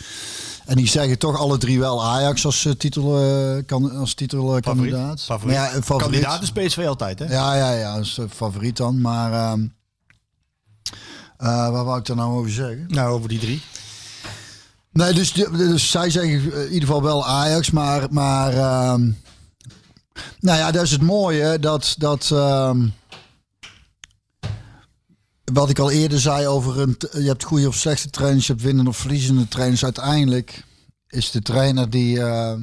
En 0.67 0.77
die 0.77 0.89
zeggen 0.89 1.19
toch 1.19 1.39
alle 1.39 1.59
drie 1.59 1.79
wel 1.79 2.05
Ajax 2.05 2.45
als 2.45 2.65
uh, 2.65 2.73
titel, 2.73 3.21
eh, 3.21 3.67
kan, 3.67 3.97
als 3.97 4.15
titelkandidaat. 4.15 5.23
Favoriet. 5.23 5.57
Ja, 5.57 5.75
een 5.75 5.83
favoriet. 5.83 6.21
Kandidaat 6.21 6.43
is 6.43 6.53
PSV 6.53 6.85
altijd, 6.87 7.19
hè? 7.19 7.25
Ja, 7.25 7.55
ja, 7.55 7.73
ja, 7.73 7.95
dat 7.95 8.05
is 8.05 8.19
favoriet 8.31 8.77
dan. 8.77 9.01
Maar 9.01 9.33
ehm 9.33 9.61
eh, 11.37 11.71
waar 11.71 11.85
wou 11.85 11.99
ik 11.99 12.05
daar 12.05 12.17
nou 12.17 12.39
over 12.39 12.51
zeggen? 12.51 12.85
Nou, 12.89 13.11
over 13.11 13.29
die 13.29 13.39
drie. 13.39 13.63
Nee, 14.93 15.13
dus, 15.13 15.33
dus 15.33 15.91
zij 15.91 16.11
zeggen 16.11 16.33
in 16.33 16.73
ieder 16.73 16.89
geval 16.89 17.03
wel 17.03 17.27
Ajax, 17.27 17.71
maar, 17.71 18.07
maar 18.11 18.53
ehm, 18.53 19.11
nou 20.41 20.59
ja, 20.59 20.71
dat 20.71 20.83
is 20.83 20.91
het 20.91 21.03
mooie 21.03 21.59
dat, 21.59 21.95
dat 21.99 22.31
ehm, 22.33 22.87
wat 25.53 25.71
ik 25.71 25.79
al 25.79 25.91
eerder 25.91 26.21
zei 26.21 26.47
over 26.47 26.81
een, 26.81 26.97
je 27.13 27.27
hebt 27.27 27.45
goede 27.45 27.69
of 27.69 27.75
slechte 27.75 28.11
trainers, 28.11 28.47
je 28.47 28.53
hebt 28.53 28.65
winnende 28.65 28.91
of 28.91 28.97
verliezende 28.97 29.49
trainers. 29.49 29.85
Uiteindelijk 29.85 30.65
is 31.09 31.31
de 31.31 31.43
trainer 31.43 31.91
die, 31.91 32.23
eh, 32.23 32.55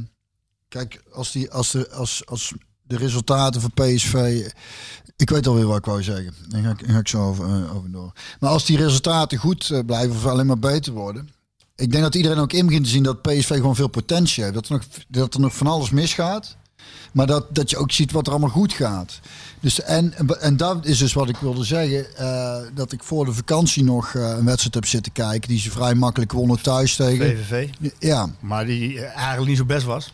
kijk, 0.67 1.03
als, 1.11 1.31
die, 1.31 1.51
als, 1.51 1.71
de, 1.71 1.89
als, 1.91 2.25
als 2.25 2.53
de 2.81 2.97
resultaten 2.97 3.61
van 3.61 3.71
PSV, 3.73 4.47
ik 5.15 5.29
weet 5.29 5.47
alweer 5.47 5.65
wat 5.65 5.77
ik 5.77 5.85
wou 5.85 6.03
zeggen, 6.03 6.33
daar 6.47 6.61
ga 6.61 6.69
ik, 6.69 6.91
ga 6.91 6.97
ik 6.97 7.07
zo 7.07 7.27
over, 7.27 7.45
eh, 7.45 7.75
over 7.75 7.91
door. 7.91 8.11
Maar 8.39 8.49
als 8.49 8.65
die 8.65 8.77
resultaten 8.77 9.37
goed 9.37 9.69
eh, 9.69 9.79
blijven 9.85 10.15
of 10.15 10.25
alleen 10.25 10.45
maar 10.45 10.59
beter 10.59 10.93
worden, 10.93 11.29
ik 11.75 11.91
denk 11.91 12.03
dat 12.03 12.15
iedereen 12.15 12.37
ook 12.37 12.53
in 12.53 12.65
begint 12.65 12.83
te 12.83 12.91
zien 12.91 13.03
dat 13.03 13.21
PSV 13.21 13.55
gewoon 13.55 13.75
veel 13.75 13.87
potentie 13.87 14.43
heeft. 14.43 14.55
Dat 14.55 14.65
er 14.65 14.71
nog, 14.71 14.83
dat 15.07 15.33
er 15.33 15.39
nog 15.39 15.55
van 15.55 15.67
alles 15.67 15.89
misgaat. 15.89 16.57
Maar 17.11 17.27
dat, 17.27 17.55
dat 17.55 17.69
je 17.69 17.77
ook 17.77 17.91
ziet 17.91 18.11
wat 18.11 18.25
er 18.25 18.31
allemaal 18.31 18.49
goed 18.49 18.73
gaat. 18.73 19.19
Dus, 19.59 19.81
en, 19.81 20.13
en 20.39 20.57
dat 20.57 20.85
is 20.85 20.97
dus 20.97 21.13
wat 21.13 21.29
ik 21.29 21.37
wilde 21.37 21.63
zeggen. 21.63 22.15
eh, 22.17 22.57
dat 22.73 22.91
ik 22.91 23.03
voor 23.03 23.25
de 23.25 23.33
vakantie 23.33 23.83
nog 23.83 24.15
eh, 24.15 24.21
een 24.29 24.45
wedstrijd 24.45 24.73
heb 24.73 24.85
zitten 24.85 25.11
kijken. 25.11 25.49
Die 25.49 25.59
ze 25.59 25.71
vrij 25.71 25.95
makkelijk 25.95 26.31
wonnen 26.31 26.61
thuis 26.61 26.95
tegen. 26.95 27.37
VVV. 27.37 27.69
Ja, 27.99 28.29
Maar 28.39 28.65
die 28.65 28.99
eh, 28.99 29.15
eigenlijk 29.15 29.47
niet 29.47 29.57
zo 29.57 29.65
best 29.65 29.85
was. 29.85 30.09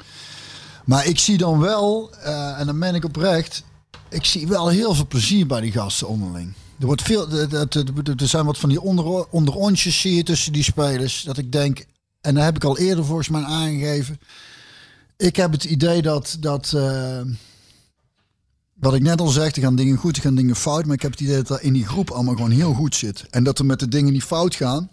maar 0.85 1.05
ik 1.05 1.19
zie 1.19 1.37
dan 1.37 1.59
wel, 1.59 2.11
en 2.57 2.65
dan 2.65 2.79
ben 2.79 2.95
ik 2.95 3.05
oprecht. 3.05 3.63
Ik 4.09 4.25
zie 4.25 4.47
wel 4.47 4.67
heel 4.67 4.93
veel 4.95 5.07
plezier 5.07 5.47
bij 5.47 5.61
die 5.61 5.71
gasten 5.71 6.07
onderling. 6.07 6.53
Er, 6.79 6.85
wordt 6.85 7.01
veel, 7.01 7.31
er 7.31 8.27
zijn 8.27 8.45
wat 8.45 8.57
van 8.57 8.69
die 8.69 8.81
onder, 8.81 9.25
onderontjes 9.29 9.99
zie 10.01 10.15
je 10.15 10.23
tussen 10.23 10.53
die 10.53 10.63
spelers. 10.63 11.23
Dat 11.23 11.37
ik 11.37 11.51
denk, 11.51 11.85
en 12.21 12.35
daar 12.35 12.43
heb 12.43 12.55
ik 12.55 12.63
al 12.63 12.77
eerder 12.77 13.05
volgens 13.05 13.29
mij 13.29 13.43
aangegeven. 13.43 14.19
Ik 15.19 15.35
heb 15.35 15.51
het 15.51 15.63
idee 15.63 16.01
dat, 16.01 16.37
dat 16.39 16.73
eh, 16.75 17.21
wat 18.73 18.93
ik 18.93 19.01
net 19.01 19.21
al 19.21 19.27
zeg, 19.27 19.55
er 19.55 19.61
gaan 19.61 19.75
dingen 19.75 19.97
goed, 19.97 20.15
er 20.15 20.21
gaan 20.21 20.35
dingen 20.35 20.55
fout. 20.55 20.85
Maar 20.85 20.95
ik 20.95 21.01
heb 21.01 21.11
het 21.11 21.19
idee 21.19 21.35
dat 21.35 21.47
dat 21.47 21.61
in 21.61 21.73
die 21.73 21.87
groep 21.87 22.09
allemaal 22.11 22.35
gewoon 22.35 22.51
heel 22.51 22.73
goed 22.73 22.95
zit. 22.95 23.25
En 23.29 23.43
dat 23.43 23.59
er 23.59 23.65
met 23.65 23.79
de 23.79 23.87
dingen 23.87 24.13
die 24.13 24.21
fout 24.21 24.55
gaan, 24.55 24.89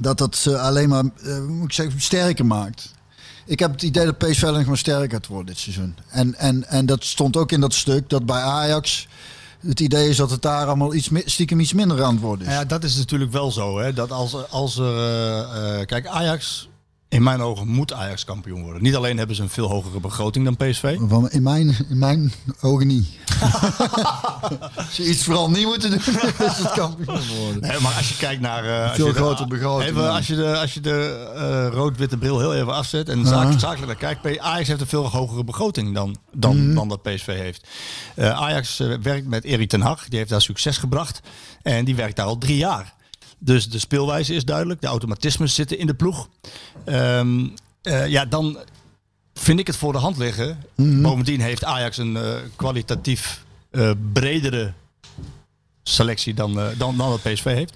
dat 0.00 0.18
dat 0.18 0.36
ze 0.36 0.58
alleen 0.58 0.88
maar, 0.88 1.04
eh, 1.24 1.40
moet 1.46 1.64
ik 1.64 1.72
zeggen, 1.72 2.00
sterker 2.00 2.46
maakt. 2.46 2.90
Ik 3.46 3.58
heb 3.58 3.72
het 3.72 3.82
idee 3.82 4.04
dat 4.04 4.18
PSV 4.18 4.42
nog 4.42 4.64
maar 4.64 4.78
sterker 4.78 5.10
gaat 5.10 5.26
worden 5.26 5.46
dit 5.46 5.58
seizoen. 5.58 5.94
En, 6.08 6.34
en, 6.34 6.68
en 6.68 6.86
dat 6.86 7.04
stond 7.04 7.36
ook 7.36 7.52
in 7.52 7.60
dat 7.60 7.74
stuk 7.74 8.08
dat 8.08 8.26
bij 8.26 8.40
Ajax 8.40 9.08
het 9.66 9.80
idee 9.80 10.08
is 10.08 10.16
dat 10.16 10.30
het 10.30 10.42
daar 10.42 10.66
allemaal 10.66 10.94
iets, 10.94 11.10
stiekem 11.24 11.60
iets 11.60 11.72
minder 11.72 12.02
aan 12.02 12.12
het 12.12 12.22
worden 12.22 12.46
is. 12.46 12.52
Ja, 12.52 12.64
dat 12.64 12.84
is 12.84 12.96
natuurlijk 12.96 13.32
wel 13.32 13.50
zo. 13.52 13.78
Hè? 13.78 13.92
Dat 13.92 14.10
als, 14.10 14.50
als 14.50 14.78
er. 14.78 14.96
eh, 15.78 15.86
kijk, 15.86 16.06
Ajax. 16.06 16.68
In 17.10 17.22
mijn 17.22 17.40
ogen 17.40 17.68
moet 17.68 17.92
Ajax 17.92 18.24
kampioen 18.24 18.62
worden. 18.62 18.82
Niet 18.82 18.96
alleen 18.96 19.18
hebben 19.18 19.36
ze 19.36 19.42
een 19.42 19.48
veel 19.48 19.68
hogere 19.68 20.00
begroting 20.00 20.44
dan 20.44 20.56
PSV. 20.56 20.96
Van, 21.08 21.30
in, 21.30 21.42
mijn, 21.42 21.76
in 21.88 21.98
mijn 21.98 22.32
ogen 22.60 22.86
niet. 22.86 23.08
Als 24.76 24.96
je 24.96 25.08
iets 25.08 25.24
vooral 25.24 25.50
niet 25.50 25.64
moet 25.64 25.80
doen, 25.82 25.94
is 26.48 26.58
het 26.58 26.72
kampioen 26.72 27.20
worden. 27.38 27.60
Nee, 27.60 27.80
maar 27.80 27.92
als 27.94 28.08
je 28.08 28.16
kijkt 28.16 28.40
naar. 28.40 28.64
eh, 28.64 28.82
als 28.88 28.96
Veel 28.96 29.06
je 29.06 29.12
de- 29.12 29.46
begroting, 29.48 29.88
Even, 29.90 30.10
als 30.12 30.26
je 30.26 30.34
de, 30.36 30.58
als 30.58 30.74
je 30.74 30.80
de 30.80 31.28
eh, 31.34 31.74
rood-witte 31.76 32.16
bril 32.16 32.38
heel 32.40 32.54
even 32.54 32.74
afzet 32.74 33.08
en 33.08 33.26
zaak, 33.26 33.58
zakelijk 33.58 34.00
naar 34.00 34.14
kijkt. 34.14 34.38
Ajax 34.40 34.68
heeft 34.68 34.80
een 34.80 34.86
veel 34.86 35.08
hogere 35.10 35.44
begroting 35.44 35.94
dan, 35.94 36.16
dan, 36.32 36.64
Mhm. 36.66 36.74
dan 36.74 36.88
dat 36.88 37.02
PSV 37.02 37.26
heeft. 37.26 37.66
Eh, 38.14 38.30
Ajax 38.40 38.76
werkt 39.02 39.26
met 39.26 39.44
Erik 39.44 39.68
ten 39.68 39.80
Hag. 39.80 40.08
Die 40.08 40.18
heeft 40.18 40.30
daar 40.30 40.42
succes 40.42 40.76
gebracht. 40.78 41.20
En 41.62 41.84
die 41.84 41.96
werkt 41.96 42.16
daar 42.16 42.26
al 42.26 42.38
drie 42.38 42.56
jaar. 42.56 42.94
Dus 43.42 43.68
de 43.68 43.78
speelwijze 43.78 44.34
is 44.34 44.44
duidelijk. 44.44 44.80
De 44.80 44.86
automatismes 44.86 45.54
zitten 45.54 45.78
in 45.78 45.86
de 45.86 45.94
ploeg. 45.94 46.28
Ehm, 46.84 47.46
eh, 47.82 48.06
ja, 48.06 48.24
dan 48.24 48.58
vind 49.34 49.58
ik 49.58 49.66
het 49.66 49.76
voor 49.76 49.92
de 49.92 49.98
hand 49.98 50.16
liggen. 50.16 50.58
Bovendien 50.74 51.40
heeft 51.40 51.64
Ajax 51.64 51.98
een 51.98 52.16
eh, 52.16 52.34
kwalitatief 52.56 53.44
eh, 53.70 53.90
bredere 54.12 54.72
selectie 55.82 56.34
dan, 56.34 56.54
dan, 56.54 56.96
dan 56.96 57.08
wat 57.08 57.22
PSV 57.22 57.44
heeft. 57.44 57.74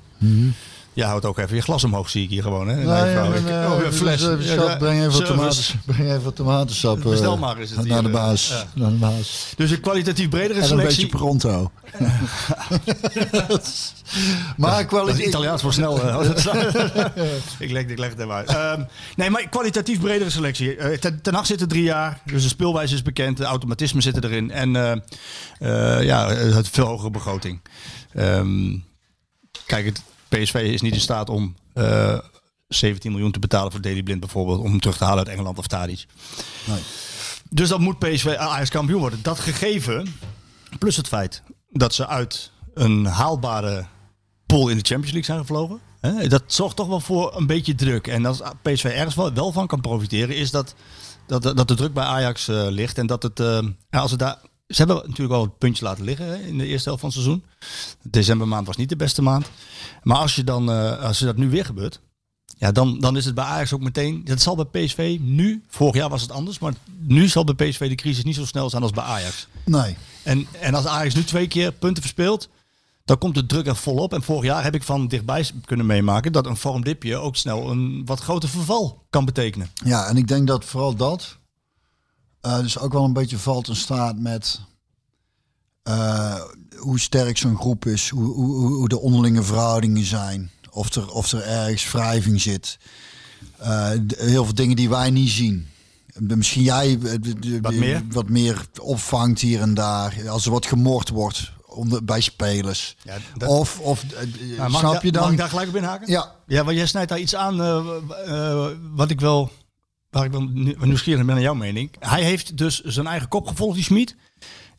Ja, 0.94 1.08
houdt 1.08 1.24
ook 1.24 1.38
even 1.38 1.56
je 1.56 1.62
glas 1.62 1.84
omhoog, 1.84 2.10
zie 2.10 2.22
ik 2.22 2.28
hier 2.30 2.42
gewoon. 2.42 2.68
Hè? 2.68 2.80
Ja, 2.80 2.86
maar, 2.86 3.28
oh, 3.38 3.78
eh, 3.78 3.84
een 3.86 3.92
fles. 3.92 4.20
dus, 4.20 4.28
eh, 4.46 4.46
Ja, 4.46 4.52
schat, 4.52 4.68
ja, 4.68 4.76
breng 4.76 5.00
even 5.06 5.24
tomaten, 5.24 5.64
breng 5.84 6.12
even 6.12 6.34
tomatensap. 6.34 6.98
eh, 6.98 7.04
Bestel 7.10 7.36
maar 7.36 7.58
is 7.60 7.70
het 7.70 7.84
Naar 7.86 8.02
de 8.02 8.08
eh, 8.08 8.14
baas. 8.14 8.48
ja. 8.48 8.64
Naar 8.74 8.90
de 8.90 8.96
baas. 8.96 9.52
Dus 9.56 9.70
een 9.70 9.80
kwalitatief 9.80 10.28
bredere 10.28 10.54
En 10.54 10.60
een 10.60 10.64
selectie. 10.68 11.02
beetje 11.06 11.16
pronto. 11.18 11.70
maar 14.56 14.76
Dat 14.78 14.86
kwaliteit... 14.86 15.18
is 15.20 15.26
Italiaans 15.26 15.62
voor 15.62 15.72
snel. 15.72 16.02
eh, 16.02 16.20
ik, 17.58 17.70
leg, 17.70 17.84
ik 17.86 17.98
leg 17.98 18.08
het 18.10 18.18
even 18.18 18.32
uit. 18.32 18.48
Ehm, 18.48 18.82
nee, 19.16 19.30
maar 19.30 19.48
kwalitatief 19.48 20.00
bredere 20.00 20.30
selectie. 20.30 20.76
Eh, 20.76 20.98
ten, 20.98 21.22
ten 21.22 21.34
Hag 21.34 21.46
zit 21.46 21.60
er 21.60 21.68
drie 21.68 21.82
jaar. 21.82 22.20
Dus 22.24 22.42
de 22.42 22.48
speelwijze 22.48 22.94
is 22.94 23.02
bekend. 23.02 23.36
De 23.36 23.44
automatismen 23.44 24.02
zitten 24.02 24.24
erin. 24.24 24.50
En 24.50 24.76
eh, 24.76 24.92
eh, 25.98 26.02
ja, 26.04 26.28
het 26.34 26.68
veel 26.68 26.86
hogere 26.86 27.10
begroting. 27.10 27.60
Ehm, 28.12 28.76
kijk, 29.66 29.84
het 29.86 30.02
PSV 30.38 30.54
is 30.54 30.80
niet 30.80 30.94
in 30.94 31.00
staat 31.00 31.28
om 31.30 31.54
eh 31.72 32.18
17 32.68 33.12
miljoen 33.12 33.32
te 33.32 33.38
betalen 33.38 33.72
voor 33.72 33.80
Daily 33.80 34.02
Blind 34.02 34.20
bijvoorbeeld. 34.20 34.58
Om 34.58 34.70
hem 34.70 34.80
terug 34.80 34.96
te 34.96 35.04
halen 35.04 35.18
uit 35.18 35.28
Engeland 35.28 35.58
of 35.58 35.66
Tadic. 35.66 36.06
Nee. 36.64 36.80
Dus 37.50 37.68
dan 37.68 37.82
moet 37.82 37.98
PSV 37.98 38.34
Ajax 38.38 38.70
kampioen 38.70 39.00
worden. 39.00 39.22
Dat 39.22 39.38
gegeven, 39.38 40.14
plus 40.78 40.96
het 40.96 41.08
feit 41.08 41.42
dat 41.70 41.94
ze 41.94 42.06
uit 42.06 42.50
een 42.74 43.04
haalbare 43.04 43.86
pool 44.46 44.68
in 44.68 44.78
de 44.78 44.84
Champions 44.84 45.12
League 45.12 45.24
zijn 45.24 45.38
gevlogen. 45.38 45.80
Hè, 46.00 46.28
dat 46.28 46.42
zorgt 46.46 46.76
toch 46.76 46.86
wel 46.86 47.00
voor 47.00 47.36
een 47.36 47.46
beetje 47.46 47.74
druk. 47.74 48.06
En 48.06 48.26
als 48.26 48.42
PSV 48.62 48.84
ergens 48.84 49.14
wel, 49.14 49.32
wel 49.32 49.52
van 49.52 49.66
kan 49.66 49.80
profiteren, 49.80 50.36
is 50.36 50.50
dat, 50.50 50.74
dat, 51.26 51.42
dat 51.42 51.68
de 51.68 51.74
druk 51.74 51.92
bij 51.92 52.04
Ajax 52.04 52.48
eh, 52.48 52.66
ligt. 52.68 52.98
En 52.98 53.06
dat 53.06 53.22
het, 53.22 53.40
eh, 53.40 53.58
als 53.90 54.10
het 54.10 54.20
daar, 54.20 54.38
ze 54.66 54.76
hebben 54.76 54.96
natuurlijk 54.96 55.28
wel 55.28 55.42
een 55.42 55.58
puntje 55.58 55.84
laten 55.84 56.04
liggen 56.04 56.26
hè, 56.26 56.36
in 56.36 56.58
de 56.58 56.66
eerste 56.66 56.88
helft 56.88 57.00
van 57.00 57.10
het 57.10 57.18
seizoen. 57.18 57.44
Decembermaand 58.02 58.66
was 58.66 58.76
niet 58.76 58.88
de 58.88 58.96
beste 58.96 59.22
maand. 59.22 59.50
Maar 60.02 60.16
als, 60.16 60.34
je 60.34 60.44
dan, 60.44 60.70
eh, 60.70 61.02
als 61.02 61.18
dat 61.18 61.36
nu 61.36 61.50
weer 61.50 61.64
gebeurt, 61.64 62.00
ja, 62.56 62.72
dan, 62.72 63.00
dan 63.00 63.16
is 63.16 63.24
het 63.24 63.34
bij 63.34 63.44
Ajax 63.44 63.72
ook 63.72 63.80
meteen. 63.80 64.24
Dat 64.24 64.40
zal 64.40 64.56
bij 64.56 64.84
PSV 64.84 65.18
nu, 65.20 65.62
vorig 65.68 65.94
jaar 65.94 66.08
was 66.08 66.22
het 66.22 66.30
anders, 66.30 66.58
maar 66.58 66.72
nu 66.98 67.28
zal 67.28 67.44
bij 67.44 67.68
PSV 67.68 67.88
de 67.88 67.94
crisis 67.94 68.24
niet 68.24 68.34
zo 68.34 68.44
snel 68.44 68.70
zijn 68.70 68.82
als 68.82 68.90
bij 68.90 69.04
Ajax. 69.04 69.46
Nee. 69.64 69.96
En, 70.22 70.46
en 70.60 70.74
als 70.74 70.86
Ajax 70.86 71.14
nu 71.14 71.24
twee 71.24 71.48
keer 71.48 71.72
punten 71.72 72.02
verspeelt, 72.02 72.48
dan 73.04 73.18
komt 73.18 73.34
de 73.34 73.46
druk 73.46 73.66
er 73.66 73.76
volop. 73.76 74.12
En 74.12 74.22
vorig 74.22 74.44
jaar 74.44 74.62
heb 74.62 74.74
ik 74.74 74.82
van 74.82 75.08
dichtbij 75.08 75.50
kunnen 75.64 75.86
meemaken 75.86 76.32
dat 76.32 76.46
een 76.46 76.56
vormdipje 76.56 77.16
ook 77.16 77.36
snel 77.36 77.70
een 77.70 78.02
wat 78.04 78.20
groter 78.20 78.48
verval 78.48 79.04
kan 79.10 79.24
betekenen. 79.24 79.70
Ja, 79.84 80.06
en 80.06 80.16
ik 80.16 80.28
denk 80.28 80.46
dat 80.46 80.64
vooral 80.64 80.94
dat 80.94 81.38
eh, 82.44 82.58
dus 82.58 82.78
ook 82.78 82.92
wel 82.92 83.04
een 83.04 83.12
beetje 83.12 83.38
valt 83.38 83.68
in 83.68 83.76
staat 83.76 84.18
met 84.18 84.60
eh, 85.82 86.40
hoe 86.76 87.00
sterk 87.00 87.38
zo'n 87.38 87.56
groep 87.56 87.86
is, 87.86 88.08
hoe, 88.08 88.24
hoe, 88.34 88.56
hoe- 88.74 88.88
de 88.88 89.00
onderlinge 89.00 89.42
verhoudingen 89.42 90.04
zijn, 90.04 90.50
of 90.70 90.94
er, 90.94 91.10
of 91.10 91.32
er 91.32 91.42
ergens 91.42 91.90
wrijving 91.92 92.40
zit. 92.40 92.78
Eh, 93.58 93.90
heel 94.16 94.44
veel 94.44 94.54
dingen 94.54 94.76
die 94.76 94.88
wij 94.88 95.10
niet 95.10 95.30
zien. 95.30 95.66
Misschien 96.18 96.62
jij 96.62 96.98
Wat 97.62 97.74
meer? 97.74 98.02
wat 98.08 98.28
meer 98.28 98.66
opvangt 98.80 99.40
hier 99.40 99.60
en 99.60 99.74
daar. 99.74 100.28
Als 100.28 100.44
er 100.44 100.50
wat 100.50 100.66
gemord 100.66 101.08
wordt 101.08 101.52
onder, 101.66 102.04
bij 102.04 102.20
spelers. 102.20 102.96
Ja, 103.02 103.16
dat- 103.36 103.48
Of, 103.48 103.78
of 103.80 104.04
mag 104.58 104.78
snap 104.78 105.02
je 105.02 105.12
da- 105.12 105.18
Mag 105.18 105.22
dan? 105.22 105.32
ik 105.32 105.38
daar 105.38 105.48
gelijk 105.48 105.68
op 105.68 105.76
inhaken? 105.76 106.10
Ja, 106.10 106.34
Ja, 106.46 106.64
want 106.64 106.76
jij 106.76 106.86
snijdt 106.86 107.08
daar 107.08 107.18
iets 107.18 107.34
aan 107.34 107.56
wat 108.94 109.10
ik 109.10 109.20
wel, 109.20 109.50
waar 110.14 110.24
ik 110.24 110.30
wel 110.30 110.48
nu- 110.48 110.76
nieuwsgierig 110.80 111.24
ben 111.24 111.34
naar 111.34 111.44
jouw 111.44 111.54
mening. 111.54 111.90
Hij 111.98 112.22
heeft 112.22 112.56
dus 112.56 112.80
zijn 112.80 113.06
eigen 113.06 113.28
kop 113.28 113.46
gevolgd, 113.46 113.74
die 113.74 113.84
Schmid. 113.84 114.16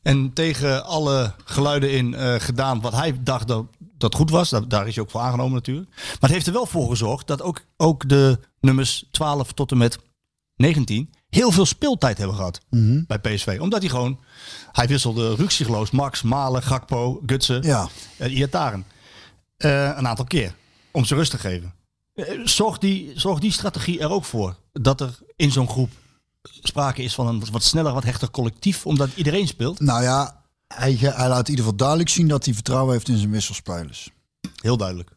En 0.01 0.33
tegen 0.33 0.85
alle 0.85 1.33
geluiden 1.45 1.91
in 1.91 2.13
eh, 2.13 2.35
gedaan 2.37 2.81
wat 2.81 2.93
hij 2.93 3.23
dacht 3.23 3.47
dat, 3.47 3.65
dat 3.97 4.15
goed 4.15 4.29
was. 4.29 4.49
Daar, 4.49 4.67
daar 4.67 4.87
is 4.87 4.95
hij 4.95 5.03
ook 5.03 5.09
voor 5.09 5.21
aangenomen 5.21 5.53
natuurlijk. 5.53 5.89
Maar 5.95 6.17
het 6.19 6.31
heeft 6.31 6.47
er 6.47 6.53
wel 6.53 6.65
voor 6.65 6.89
gezorgd 6.89 7.27
dat 7.27 7.41
ook, 7.41 7.61
ook 7.77 8.09
de 8.09 8.39
nummers 8.59 9.05
12 9.11 9.53
tot 9.53 9.71
en 9.71 9.77
met 9.77 9.97
19 10.55 11.09
heel 11.29 11.51
veel 11.51 11.65
speeltijd 11.65 12.17
hebben 12.17 12.35
gehad 12.35 12.59
bij 13.07 13.19
PSV. 13.19 13.57
Omdat 13.61 13.79
hij 13.81 13.89
gewoon, 13.89 14.19
hij 14.71 14.87
wisselde 14.87 15.35
ruksigloos 15.35 15.91
Max, 15.91 16.21
Malen, 16.21 16.63
Gakpo, 16.63 17.21
Gutsen 17.25 17.63
ja. 17.63 17.87
en 18.17 18.31
Iataren. 18.31 18.85
Eh, 19.57 19.91
een 19.95 20.07
aantal 20.07 20.25
keer. 20.25 20.55
Om 20.91 21.05
ze 21.05 21.15
rust 21.15 21.31
te 21.31 21.37
geven. 21.37 21.73
Eh, 22.13 22.25
Zorgt 22.43 22.81
die, 22.81 23.11
zorgt 23.15 23.41
die 23.41 23.51
strategie 23.51 23.99
er 23.99 24.09
ook 24.09 24.25
voor 24.25 24.55
dat 24.71 25.01
er 25.01 25.17
in 25.35 25.51
zo'n 25.51 25.69
groep 25.69 25.89
sprake 26.43 27.03
is 27.03 27.13
van 27.13 27.27
een 27.27 27.43
wat 27.51 27.63
sneller, 27.63 27.93
wat 27.93 28.03
hechter 28.03 28.31
collectief, 28.31 28.85
omdat 28.85 29.09
iedereen 29.15 29.47
speelt? 29.47 29.79
Nou 29.79 30.03
ja, 30.03 30.43
hij, 30.67 30.93
hij 30.93 31.27
laat 31.27 31.43
in 31.43 31.49
ieder 31.49 31.65
geval 31.65 31.75
duidelijk 31.75 32.09
zien 32.09 32.27
dat 32.27 32.45
hij 32.45 32.53
vertrouwen 32.53 32.93
heeft 32.93 33.07
in 33.07 33.17
zijn 33.17 33.31
wisselspelers. 33.31 34.09
Heel 34.61 34.77
duidelijk. 34.77 35.09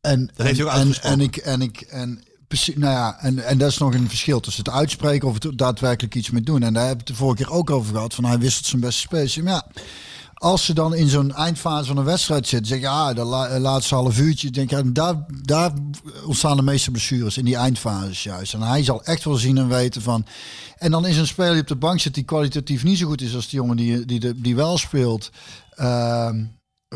En, 0.00 0.30
Dat 0.34 0.46
heeft 0.46 0.58
hij 0.58 0.66
ook 0.66 0.72
en, 0.72 0.94
en, 0.94 1.02
en 1.02 1.20
ik 1.20 1.36
en 1.36 1.60
ik 1.60 1.80
en 1.80 2.24
precies, 2.48 2.76
nou 2.76 2.92
ja, 2.92 3.18
en, 3.20 3.44
en 3.44 3.58
dat 3.58 3.70
is 3.70 3.78
nog 3.78 3.94
een 3.94 4.08
verschil 4.08 4.40
tussen 4.40 4.64
het 4.64 4.74
uitspreken 4.74 5.28
of 5.28 5.42
het 5.42 5.58
daadwerkelijk 5.58 6.14
iets 6.14 6.30
mee 6.30 6.42
doen. 6.42 6.62
En 6.62 6.72
daar 6.72 6.86
heb 6.86 6.92
ik 6.92 6.98
het 6.98 7.06
de 7.06 7.14
vorige 7.14 7.42
keer 7.42 7.52
ook 7.52 7.70
over 7.70 7.94
gehad. 7.94 8.14
Van 8.14 8.24
hij 8.24 8.38
wisselt 8.38 8.66
zijn 8.66 8.80
beste 8.80 9.00
spelers. 9.00 9.36
Maar 9.36 9.52
ja, 9.52 9.66
als 10.42 10.64
ze 10.64 10.74
dan 10.74 10.94
in 10.94 11.08
zo'n 11.08 11.34
eindfase 11.34 11.86
van 11.86 11.96
een 11.96 12.04
wedstrijd 12.04 12.48
zitten, 12.48 12.68
zeg 12.68 12.78
je 12.78 12.84
ja, 12.84 13.12
de 13.14 13.24
la- 13.24 13.58
laatste 13.58 13.94
half 13.94 14.18
uurtje, 14.18 14.50
denk 14.50 14.70
ik, 14.70 14.76
ja, 14.78 14.90
daar, 14.92 15.24
daar 15.42 15.72
ontstaan 16.26 16.56
de 16.56 16.62
meeste 16.62 16.90
blessures 16.90 17.36
in 17.36 17.44
die 17.44 17.56
eindfases 17.56 18.22
juist. 18.22 18.54
En 18.54 18.62
hij 18.62 18.84
zal 18.84 19.02
echt 19.04 19.24
wel 19.24 19.34
zien 19.34 19.58
en 19.58 19.68
weten 19.68 20.02
van. 20.02 20.26
En 20.78 20.90
dan 20.90 21.06
is 21.06 21.16
een 21.16 21.26
speler 21.26 21.52
die 21.52 21.60
op 21.60 21.68
de 21.68 21.76
bank 21.76 22.00
zit 22.00 22.14
die 22.14 22.24
kwalitatief 22.24 22.84
niet 22.84 22.98
zo 22.98 23.06
goed 23.06 23.20
is 23.20 23.34
als 23.34 23.48
die 23.48 23.58
jongen 23.58 23.76
die, 23.76 24.04
die, 24.04 24.40
die 24.40 24.56
wel 24.56 24.78
speelt. 24.78 25.30
Ehm, 25.74 26.44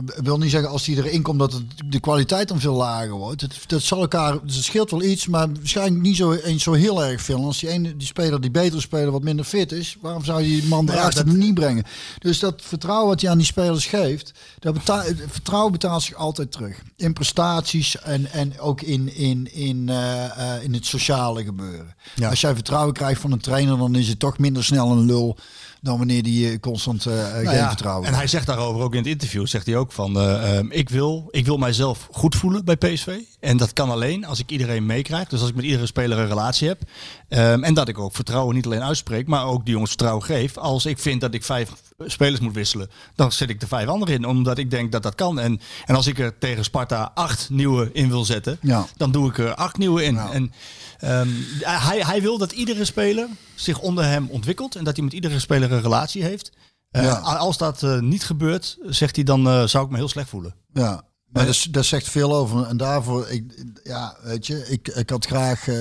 wil 0.04 0.38
niet 0.38 0.50
zeggen 0.50 0.70
als 0.70 0.84
die 0.84 0.96
erin 0.96 1.22
komt 1.22 1.38
dat 1.38 1.52
het, 1.52 1.64
de 1.86 2.00
kwaliteit 2.00 2.48
dan 2.48 2.60
veel 2.60 2.74
lager 2.74 3.10
wordt. 3.10 3.40
Het, 3.40 3.58
dat 3.66 3.82
zal 3.82 4.00
elkaar, 4.00 4.38
dus 4.44 4.54
het 4.54 4.64
scheelt 4.64 4.90
wel 4.90 5.02
iets, 5.02 5.26
maar 5.26 5.52
waarschijnlijk 5.52 6.02
niet 6.02 6.16
zo, 6.16 6.32
eens 6.32 6.62
zo 6.62 6.72
heel 6.72 7.04
erg 7.04 7.22
veel. 7.22 7.44
Als 7.44 7.58
die 7.58 7.68
ene, 7.68 7.96
die 7.96 8.06
speler, 8.06 8.40
die 8.40 8.50
betere 8.50 8.80
speler, 8.80 9.10
wat 9.10 9.22
minder 9.22 9.44
fit 9.44 9.72
is, 9.72 9.96
waarom 10.00 10.24
zou 10.24 10.42
je 10.42 10.48
die 10.60 10.68
man 10.68 10.86
ja, 10.86 10.92
erachter 10.92 11.26
dat- 11.26 11.34
niet 11.34 11.54
brengen? 11.54 11.84
Dus 12.18 12.38
dat 12.38 12.62
vertrouwen 12.62 13.08
wat 13.08 13.20
hij 13.20 13.30
aan 13.30 13.38
die 13.38 13.46
spelers 13.46 13.86
geeft, 13.86 14.32
dat 14.58 14.76
vertrouwen 15.30 15.72
betaalt 15.72 16.02
zich 16.02 16.14
altijd 16.14 16.52
terug. 16.52 16.82
In 16.96 17.12
prestaties 17.12 17.98
en, 18.00 18.32
en 18.32 18.60
ook 18.60 18.80
in, 18.80 19.14
in, 19.14 19.54
in, 19.54 19.88
eh, 19.88 20.54
eh, 20.54 20.62
in 20.62 20.74
het 20.74 20.86
sociale 20.86 21.44
gebeuren. 21.44 21.94
Ja. 22.14 22.28
Als 22.30 22.40
jij 22.40 22.54
vertrouwen 22.54 22.94
krijgt 22.94 23.20
van 23.20 23.32
een 23.32 23.40
trainer, 23.40 23.78
dan 23.78 23.94
is 23.94 24.08
het 24.08 24.18
toch 24.18 24.38
minder 24.38 24.64
snel 24.64 24.90
een 24.90 25.06
lul 25.06 25.36
dan 25.80 25.98
wanneer 25.98 26.22
die 26.22 26.50
eh, 26.50 26.60
constant 26.60 27.06
eh, 27.06 27.12
geen 27.32 27.44
Nou 27.44 27.56
ja, 27.56 27.68
vertrouwen 27.68 28.08
En 28.08 28.14
hij 28.14 28.26
zegt 28.26 28.46
daarover 28.46 28.82
ook 28.82 28.92
in 28.92 28.98
het 28.98 29.06
interview, 29.06 29.46
zegt 29.46 29.66
hij 29.66 29.76
ook 29.76 29.92
van, 29.92 30.18
eh, 30.18 30.56
ehm, 30.56 30.66
ik, 30.70 30.88
wil, 30.88 31.28
ik 31.30 31.46
wil 31.46 31.56
mijzelf 31.56 32.08
goed 32.10 32.34
voelen 32.34 32.64
bij 32.64 32.76
PSV. 32.76 33.18
En 33.46 33.56
dat 33.56 33.72
kan 33.72 33.90
alleen 33.90 34.24
als 34.24 34.38
ik 34.38 34.50
iedereen 34.50 34.86
meekrijg. 34.86 35.28
Dus 35.28 35.40
als 35.40 35.48
ik 35.48 35.54
met 35.54 35.64
iedere 35.64 35.86
speler 35.86 36.18
een 36.18 36.28
relatie 36.28 36.68
heb. 36.68 36.82
Ehm, 37.28 37.64
en 37.64 37.74
dat 37.74 37.88
ik 37.88 37.98
ook 37.98 38.14
vertrouwen 38.14 38.54
niet 38.54 38.64
alleen 38.66 38.82
uitspreek, 38.82 39.26
maar 39.26 39.46
ook 39.46 39.64
die 39.64 39.72
jongens 39.72 39.90
vertrouwen 39.90 40.24
geef. 40.24 40.56
Als 40.56 40.86
ik 40.86 40.98
vind 40.98 41.20
dat 41.20 41.34
ik 41.34 41.44
vijf 41.44 41.70
spelers 41.98 42.40
moet 42.40 42.54
wisselen, 42.54 42.90
dan 43.14 43.32
zet 43.32 43.50
ik 43.50 43.62
er 43.62 43.68
vijf 43.68 43.88
anderen 43.88 44.14
in. 44.14 44.24
Omdat 44.24 44.58
ik 44.58 44.70
denk 44.70 44.92
dat 44.92 45.02
dat 45.02 45.14
kan. 45.14 45.38
En, 45.38 45.60
en 45.84 45.94
als 45.94 46.06
ik 46.06 46.18
er 46.18 46.38
tegen 46.38 46.64
Sparta 46.64 47.10
acht 47.14 47.50
nieuwe 47.50 47.90
in 47.92 48.08
wil 48.08 48.24
zetten, 48.24 48.58
Ja. 48.60 48.86
dan 48.96 49.12
doe 49.12 49.28
ik 49.28 49.38
er 49.38 49.54
acht 49.54 49.78
nieuwe 49.78 50.04
in. 50.04 50.14
Ja. 50.14 50.30
En 50.32 50.52
ehm, 50.98 51.28
hij, 51.60 52.00
hij 52.00 52.22
wil 52.22 52.38
dat 52.38 52.52
iedere 52.52 52.84
speler 52.84 53.28
zich 53.54 53.78
onder 53.80 54.04
hem 54.04 54.28
ontwikkelt. 54.30 54.76
En 54.76 54.84
dat 54.84 54.96
hij 54.96 55.04
met 55.04 55.14
iedere 55.14 55.38
speler 55.38 55.72
een 55.72 55.82
relatie 55.82 56.22
heeft. 56.22 56.52
Eh. 56.90 57.38
Als 57.38 57.58
dat 57.58 57.82
eh, 57.82 57.98
niet 57.98 58.24
gebeurt, 58.24 58.78
zegt 58.82 59.16
hij, 59.16 59.24
dan 59.24 59.48
eh, 59.48 59.64
zou 59.64 59.84
ik 59.84 59.90
me 59.90 59.96
heel 59.96 60.08
slecht 60.08 60.28
voelen. 60.28 60.54
Ja, 60.72 61.02
maar 61.36 61.46
dat, 61.46 61.66
dat 61.70 61.84
zegt 61.84 62.08
veel 62.08 62.34
over. 62.34 62.66
En 62.66 62.76
daarvoor, 62.76 63.28
ik, 63.28 63.44
ja, 63.84 64.16
weet 64.22 64.46
je, 64.46 64.66
ik, 64.68 64.88
ik 64.88 65.10
had 65.10 65.26
graag. 65.26 65.68
eh, 65.68 65.76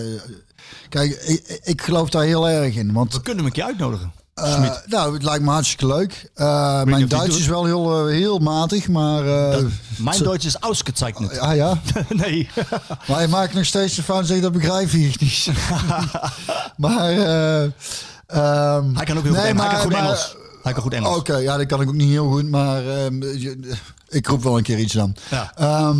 kijk, 0.89 1.12
ik, 1.14 1.60
ik 1.64 1.82
geloof 1.82 2.10
daar 2.10 2.24
heel 2.24 2.49
erg 2.49 2.76
in. 2.76 2.93
Want 2.93 3.14
We 3.14 3.22
kunnen 3.22 3.38
hem 3.38 3.45
een 3.45 3.51
keer 3.51 3.64
uitnodigen. 3.64 4.12
eh, 4.34 4.72
nou, 4.86 5.14
het 5.14 5.24
lijkt 5.24 5.43
me 5.43 5.49
hartstikke 5.51 5.88
leuk. 5.88 6.30
Eh, 6.34 6.84
mijn 6.84 7.08
Duits 7.08 7.38
is 7.38 7.47
wel 7.47 7.66
heel, 7.66 8.06
heel 8.08 8.39
matig, 8.39 8.88
maar. 8.88 9.24
Mijn 9.97 10.24
Duits 10.24 10.45
is 10.45 10.56
ausgezeichnet. 10.56 11.38
Ah 11.39 11.56
ja, 11.56 11.82
nee. 12.10 12.49
maar 13.08 13.22
je 13.22 13.28
maakt 13.28 13.53
nog 13.53 13.66
steeds 13.66 13.95
de 13.95 14.03
fout 14.03 14.41
dat 14.41 14.51
begrijp 14.51 14.89
ik 14.89 15.20
niet. 15.20 15.47
maar. 16.78 17.10
eh, 17.12 17.64
ehm, 18.28 18.95
Hij 18.95 19.06
kan 19.06 19.18
ook 19.18 19.24
heel 19.24 19.34
goed, 19.34 19.41
nee, 19.43 19.51
Engels. 19.51 19.62
hij 19.64 19.70
kan 19.74 19.82
goed 19.82 19.91
maar- 19.91 20.01
Engels. 20.03 20.36
Hij 20.64 20.74
kan 20.74 20.82
goed 20.84 20.93
Engels. 20.93 21.18
Oké, 21.18 21.38
ja, 21.38 21.58
dat 21.58 21.66
kan 21.66 21.82
ik 21.82 21.88
ook 21.88 21.93
niet 21.93 22.10
heel 22.10 22.30
goed, 22.32 22.49
maar 22.49 22.88
ehm, 22.88 23.24
je- 23.24 23.74
ik 24.10 24.28
roep 24.28 24.43
wel 24.43 24.58
een 24.58 24.64
keer 24.64 24.80
iets 24.80 24.93
dan. 24.93 25.16
Ja. 25.30 25.51
Ehm, 25.56 25.97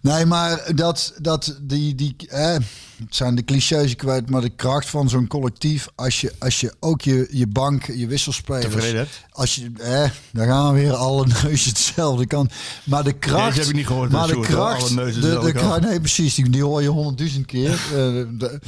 nee, 0.00 0.26
maar 0.26 0.72
dat, 0.74 1.14
dat 1.20 1.56
die, 1.60 1.94
die, 1.94 2.16
eh, 2.28 2.52
het 2.98 3.14
zijn 3.16 3.34
de 3.34 3.44
clichés 3.44 3.96
kwijt, 3.96 4.30
maar 4.30 4.40
de 4.40 4.48
kracht 4.48 4.88
van 4.88 5.08
zo'n 5.08 5.26
collectief, 5.26 5.88
als 5.94 6.20
je, 6.20 6.32
als 6.38 6.60
je 6.60 6.74
ook 6.80 7.00
je, 7.02 7.28
je 7.30 7.46
bank, 7.46 7.84
je 7.86 8.06
wisselspelers, 8.06 8.64
Tevreden 8.64 9.06
als 9.30 9.54
je, 9.54 9.70
eh, 9.80 10.10
dan 10.32 10.46
gaan 10.46 10.74
we 10.74 10.80
weer 10.80 10.94
alle 10.94 11.26
neuzen 11.42 11.68
hetzelfde 11.70 12.26
kan. 12.26 12.50
Maar 12.84 13.04
de 13.04 13.12
kracht, 13.12 13.46
Deze 13.46 13.58
heb 13.60 13.68
ik 13.68 13.74
niet 13.74 13.86
gehoord, 13.86 14.10
maar 14.10 14.26
de 14.26 14.40
kracht, 14.40 14.82
Alle 14.82 14.90
neuzen 14.94 15.20
de, 15.22 15.28
de, 15.28 15.38
kant. 15.52 15.52
kracht- 15.52 15.80
nee 15.80 16.00
precies, 16.00 16.34
die, 16.34 16.50
die 16.50 16.62
hoor 16.64 16.82
je 16.82 16.88
honderdduizend 16.88 17.46
keer. 17.46 17.78
De- 18.38 18.60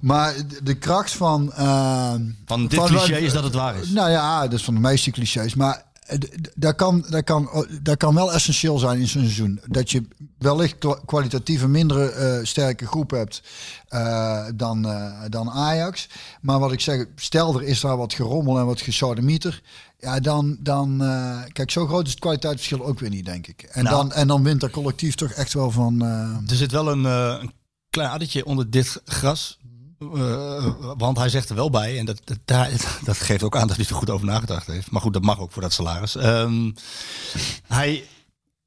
maar 0.00 0.34
de, 0.62 0.74
kracht 0.74 1.10
van, 1.12 1.52
eh, 1.52 2.14
Van 2.46 2.62
dit 2.66 2.74
van- 2.74 2.86
cliché 2.86 3.16
is 3.16 3.32
dat 3.32 3.44
het 3.44 3.54
waar 3.54 3.76
is. 3.76 3.88
nou 3.88 4.10
ja, 4.10 4.42
dat 4.42 4.52
is 4.58 4.64
van 4.64 4.74
de 4.74 4.80
meeste 4.80 5.10
clichés. 5.10 5.54
Maar 5.54 5.84
eh, 6.06 6.18
d- 6.18 6.42
d- 6.42 6.50
dat 6.54 6.74
kan, 6.74 7.04
dat, 7.10 7.24
kan, 7.24 7.66
dat 7.82 7.96
kan 7.96 8.14
wel 8.14 8.32
essentieel 8.32 8.78
zijn 8.78 9.00
in 9.00 9.08
zo'n 9.08 9.22
seizoen. 9.22 9.60
Dat 9.66 9.90
je 9.90 10.02
wellicht 10.38 10.78
kwa- 10.78 11.00
kwalitatief 11.06 11.62
een 11.62 11.70
mindere 11.70 12.10
eh, 12.10 12.44
sterke 12.44 12.86
groep 12.86 13.10
hebt 13.10 13.42
eh, 13.88 14.44
dan, 14.54 14.86
dan 15.28 15.50
Ajax. 15.50 16.08
Maar 16.40 16.58
wat 16.58 16.72
ik 16.72 16.80
zeg, 16.80 17.06
stel 17.16 17.54
er 17.54 17.62
is 17.62 17.80
daar 17.80 17.96
wat 17.96 18.14
gerommel 18.14 18.58
en 18.58 18.66
wat 18.66 18.80
gesodemieter. 18.80 19.62
Ja, 19.98 20.20
dan, 20.20 20.56
dan 20.60 20.98
kijk, 21.52 21.70
zo 21.70 21.86
groot 21.86 22.04
is 22.04 22.10
het 22.10 22.20
kwaliteitsverschil 22.20 22.86
ook 22.86 22.98
weer 23.00 23.10
niet, 23.10 23.24
denk 23.24 23.46
ik. 23.46 23.62
En, 23.62 23.84
Nou. 23.84 23.96
dan, 23.96 24.12
en 24.12 24.26
dan 24.28 24.42
wint 24.42 24.60
dat 24.60 24.70
collectief 24.70 25.14
toch 25.14 25.30
echt 25.30 25.52
wel 25.52 25.70
van... 25.70 26.00
Er 26.48 26.56
zit 26.56 26.72
wel 26.72 26.88
een, 26.88 27.04
een 27.04 27.52
klein 27.90 28.10
addertje 28.10 28.44
onder 28.44 28.70
dit 28.70 29.00
gras. 29.04 29.58
Eh, 30.14 30.74
want 30.96 31.18
hij 31.18 31.28
zegt 31.28 31.48
er 31.48 31.54
wel 31.54 31.70
bij, 31.70 31.98
en 31.98 32.04
dat, 32.04 32.20
dat, 32.24 32.38
dat 33.04 33.16
geeft 33.16 33.42
ook 33.42 33.56
aan 33.56 33.66
dat 33.66 33.76
hij 33.76 33.86
er 33.86 33.94
goed 33.94 34.10
over 34.10 34.26
nagedacht 34.26 34.66
heeft. 34.66 34.90
Maar 34.90 35.00
goed, 35.00 35.12
dat 35.12 35.22
mag 35.22 35.40
ook 35.40 35.52
voor 35.52 35.62
dat 35.62 35.72
salaris. 35.72 36.16
Ehm, 36.16 36.70
hij, 37.66 38.04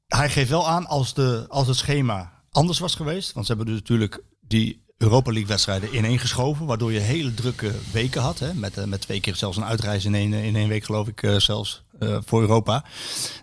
hij 0.06 0.30
geeft 0.30 0.50
wel 0.50 0.68
aan 0.68 0.86
als, 0.86 1.14
de, 1.14 1.44
als 1.48 1.66
het 1.66 1.76
schema 1.76 2.36
anders 2.56 2.78
was 2.78 2.94
geweest. 2.94 3.32
Want 3.32 3.46
ze 3.46 3.52
hebben 3.52 3.72
dus 3.72 3.80
natuurlijk 3.80 4.22
die 4.40 4.84
Europa 4.98 5.30
League 5.30 5.48
wedstrijden 5.48 5.96
ineengeschoven. 5.96 6.66
Waardoor 6.66 6.92
je 6.92 6.98
hele 6.98 7.34
drukke 7.34 7.72
weken 7.92 8.22
had. 8.22 8.38
Hè, 8.38 8.54
met, 8.54 8.78
eh, 8.78 8.84
met 8.84 9.00
twee 9.00 9.20
keer 9.20 9.36
zelfs 9.36 9.56
een 9.56 9.64
uitreis 9.64 10.04
in 10.04 10.14
één, 10.14 10.32
in 10.32 10.56
één 10.56 10.68
week 10.68 10.84
geloof 10.84 11.08
ik 11.08 11.22
eh, 11.22 11.36
zelfs 11.36 11.82
eh, 11.98 12.18
voor 12.24 12.40
Europa. 12.40 12.84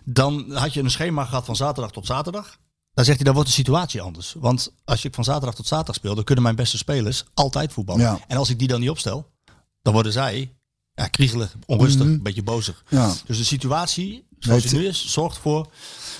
Dan 0.04 0.52
had 0.52 0.74
je 0.74 0.80
een 0.80 0.90
schema 0.90 1.24
gehad 1.24 1.44
van 1.44 1.56
zaterdag 1.56 1.92
tot 1.92 2.06
zaterdag. 2.06 2.58
Dan 2.94 3.04
zegt 3.04 3.16
hij, 3.16 3.26
dan 3.26 3.34
wordt 3.34 3.48
de 3.48 3.54
situatie 3.54 4.00
anders. 4.00 4.34
Want 4.38 4.72
als 4.84 5.04
ik 5.04 5.14
van 5.14 5.24
zaterdag 5.24 5.54
tot 5.54 5.66
zaterdag 5.66 5.94
speel, 5.94 6.14
dan 6.14 6.24
kunnen 6.24 6.44
mijn 6.44 6.56
beste 6.56 6.76
spelers 6.76 7.24
altijd 7.34 7.72
voetballen. 7.72 8.00
Ja. 8.02 8.18
En 8.28 8.36
als 8.36 8.50
ik 8.50 8.58
die 8.58 8.68
dan 8.68 8.80
niet 8.80 8.90
opstel, 8.90 9.30
dan 9.82 9.92
worden 9.92 10.12
zij 10.12 10.54
ja, 10.94 11.06
kriegelig, 11.08 11.54
onrustig, 11.66 12.04
Mhm. 12.04 12.12
een 12.14 12.22
beetje 12.22 12.42
bozig. 12.42 12.84
ja. 12.88 13.12
Dus 13.26 13.36
de 13.38 13.44
situatie, 13.44 14.26
zoals 14.38 14.62
die 14.62 14.78
nu 14.78 14.86
is, 14.86 15.06
zorgt 15.12 15.38
voor... 15.38 15.70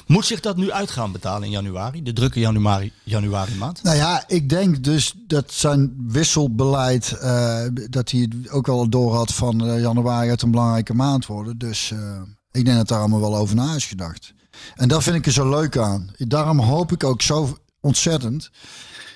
Moet 0.06 0.26
zich 0.26 0.40
dat 0.40 0.56
nu 0.56 0.70
uit 0.72 0.90
gaan 0.90 1.12
betalen 1.12 1.42
in 1.44 1.50
januari? 1.50 2.02
De 2.02 2.12
drukke 2.12 2.40
januari, 2.40 2.92
januari 3.04 3.54
maand? 3.54 3.82
Nou 3.82 3.96
ja, 3.96 4.24
ik 4.26 4.48
denk 4.48 4.84
dus 4.84 5.14
dat 5.26 5.52
zijn 5.52 5.94
wisselbeleid, 6.08 7.12
eh, 7.12 7.64
dat 7.90 8.10
hij 8.10 8.20
het 8.20 8.50
ook 8.50 8.66
wel 8.66 8.88
door 8.88 9.14
had 9.14 9.32
van 9.34 9.66
eh, 9.66 9.80
januari 9.80 10.28
het 10.28 10.42
een 10.42 10.50
belangrijke 10.50 10.94
maand 10.94 11.26
worden. 11.26 11.58
Dus 11.58 11.90
eh, 11.90 12.22
ik 12.50 12.64
denk 12.64 12.76
dat 12.76 12.88
daar 12.88 12.98
allemaal 12.98 13.20
wel 13.20 13.36
over 13.36 13.54
na 13.56 13.74
is 13.74 13.86
gedacht. 13.86 14.32
En 14.74 14.88
daar 14.88 15.02
vind 15.02 15.16
ik 15.16 15.26
er 15.26 15.32
zo 15.32 15.50
leuk 15.50 15.76
aan. 15.76 16.10
Daarom 16.16 16.60
hoop 16.60 16.92
ik 16.92 17.04
ook 17.04 17.22
zo 17.22 17.58
ontzettend 17.80 18.50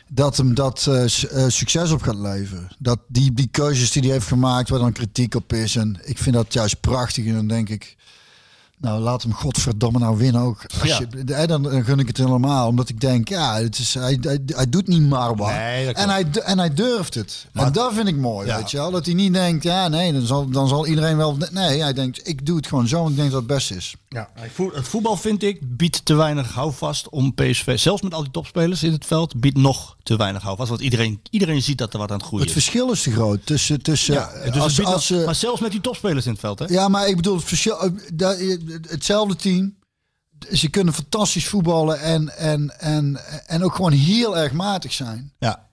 dat 0.08 0.36
hem 0.36 0.54
dat 0.54 0.86
eh, 0.86 1.02
eh, 1.04 1.48
succes 1.48 1.90
op 1.90 2.02
gaat 2.02 2.18
leveren. 2.18 2.68
Dat 2.78 2.98
die, 3.08 3.32
die 3.32 3.48
keuzes 3.50 3.92
die 3.92 4.02
hij 4.02 4.10
heeft 4.10 4.26
gemaakt, 4.26 4.68
waar 4.68 4.78
dan 4.78 4.92
kritiek 4.92 5.34
op 5.34 5.52
is. 5.52 5.76
En 5.76 6.00
ik 6.04 6.18
vind 6.18 6.34
dat 6.34 6.52
juist 6.52 6.80
prachtig. 6.80 7.26
En 7.26 7.34
dan 7.34 7.46
denk 7.46 7.68
ik, 7.68 7.96
nou 8.80 9.00
laat 9.00 9.22
hem 9.22 9.32
godverdomme 9.34 9.98
nou 9.98 10.16
winnen 10.16 10.40
ook. 10.42 10.64
Als 10.80 10.88
Ja. 10.88 11.00
je, 11.36 11.46
dan, 11.46 11.62
dan 11.62 11.84
gun 11.84 11.98
ik 11.98 12.06
het 12.06 12.16
helemaal. 12.16 12.68
Omdat 12.68 12.88
ik 12.88 13.00
denk, 13.00 13.28
ja, 13.28 13.56
het 13.60 13.78
is, 13.78 13.94
hij, 13.94 14.18
hij, 14.20 14.38
hij 14.46 14.68
doet 14.68 14.86
niet 14.86 15.08
maar 15.08 15.36
wat. 15.36 15.48
Nee, 15.50 15.92
en, 15.92 16.08
hij, 16.08 16.24
en 16.44 16.58
hij 16.58 16.74
durft 16.74 17.14
het. 17.14 17.46
Maar- 17.52 17.66
en 17.66 17.72
dat 17.72 17.92
vind 17.94 18.08
ik 18.08 18.16
mooi, 18.16 18.46
Ja. 18.46 18.56
weet 18.56 18.70
je 18.70 18.76
wel. 18.76 18.90
Dat 18.90 19.04
hij 19.06 19.14
niet 19.14 19.32
denkt, 19.32 19.62
ja 19.62 19.88
nee, 19.88 20.12
dan 20.12 20.26
zal, 20.26 20.48
dan 20.50 20.68
zal 20.68 20.86
iedereen 20.86 21.16
wel... 21.16 21.36
Nee, 21.50 21.80
hij 21.82 21.92
denkt, 21.92 22.28
ik 22.28 22.46
doe 22.46 22.56
het 22.56 22.66
gewoon 22.66 22.88
zo. 22.88 23.04
En 23.04 23.10
ik 23.10 23.16
denk 23.16 23.30
dat 23.30 23.38
het 23.38 23.48
best 23.48 23.70
is. 23.70 23.94
Ja. 24.08 24.28
Het 24.72 24.88
voetbal, 24.88 25.16
vind 25.16 25.42
ik, 25.42 25.76
biedt 25.76 26.04
te 26.04 26.14
weinig 26.14 26.52
houvast 26.52 27.08
om 27.08 27.34
PSV... 27.34 27.78
Zelfs 27.78 28.02
met 28.02 28.14
al 28.14 28.22
die 28.22 28.30
topspelers 28.30 28.82
in 28.82 28.92
het 28.92 29.06
veld, 29.06 29.40
biedt 29.40 29.56
nog 29.56 29.96
te 30.02 30.16
weinig 30.16 30.42
houvast. 30.42 30.68
Want 30.68 30.80
iedereen, 30.80 31.20
iedereen 31.30 31.62
ziet 31.62 31.78
dat 31.78 31.92
er 31.92 31.98
wat 31.98 32.10
aan 32.10 32.16
het 32.16 32.26
groeien 32.26 32.46
Het 32.46 32.56
is. 32.56 32.62
verschil 32.62 32.92
is 32.92 33.02
te 33.02 33.10
groot 33.10 33.46
tussen... 33.46 33.82
tussen 33.82 34.14
Ja, 34.14 34.30
dus 34.34 34.44
het 34.44 34.56
als, 34.56 34.84
als, 34.84 35.08
nog- 35.10 35.24
maar 35.24 35.34
zelfs 35.34 35.60
met 35.60 35.70
die 35.70 35.80
topspelers 35.80 36.24
in 36.26 36.30
het 36.32 36.40
veld, 36.40 36.58
hè? 36.58 36.64
Ja, 36.68 36.88
maar 36.88 37.08
ik 37.08 37.16
bedoel, 37.16 37.34
het 37.36 37.44
verschil, 37.44 37.80
eh, 37.82 37.90
dat- 38.14 38.36
eh, 38.38 38.56
hetzelfde 38.88 39.36
team. 39.36 39.76
Ze 40.52 40.68
kunnen 40.70 40.94
fantastisch 40.94 41.48
voetballen 41.48 42.00
en, 42.00 42.36
en, 42.38 42.80
en, 42.80 43.20
en 43.46 43.64
ook 43.64 43.74
gewoon 43.74 43.92
heel 43.92 44.38
erg 44.38 44.52
matig 44.52 44.92
zijn. 44.92 45.32
Ja. 45.38 45.66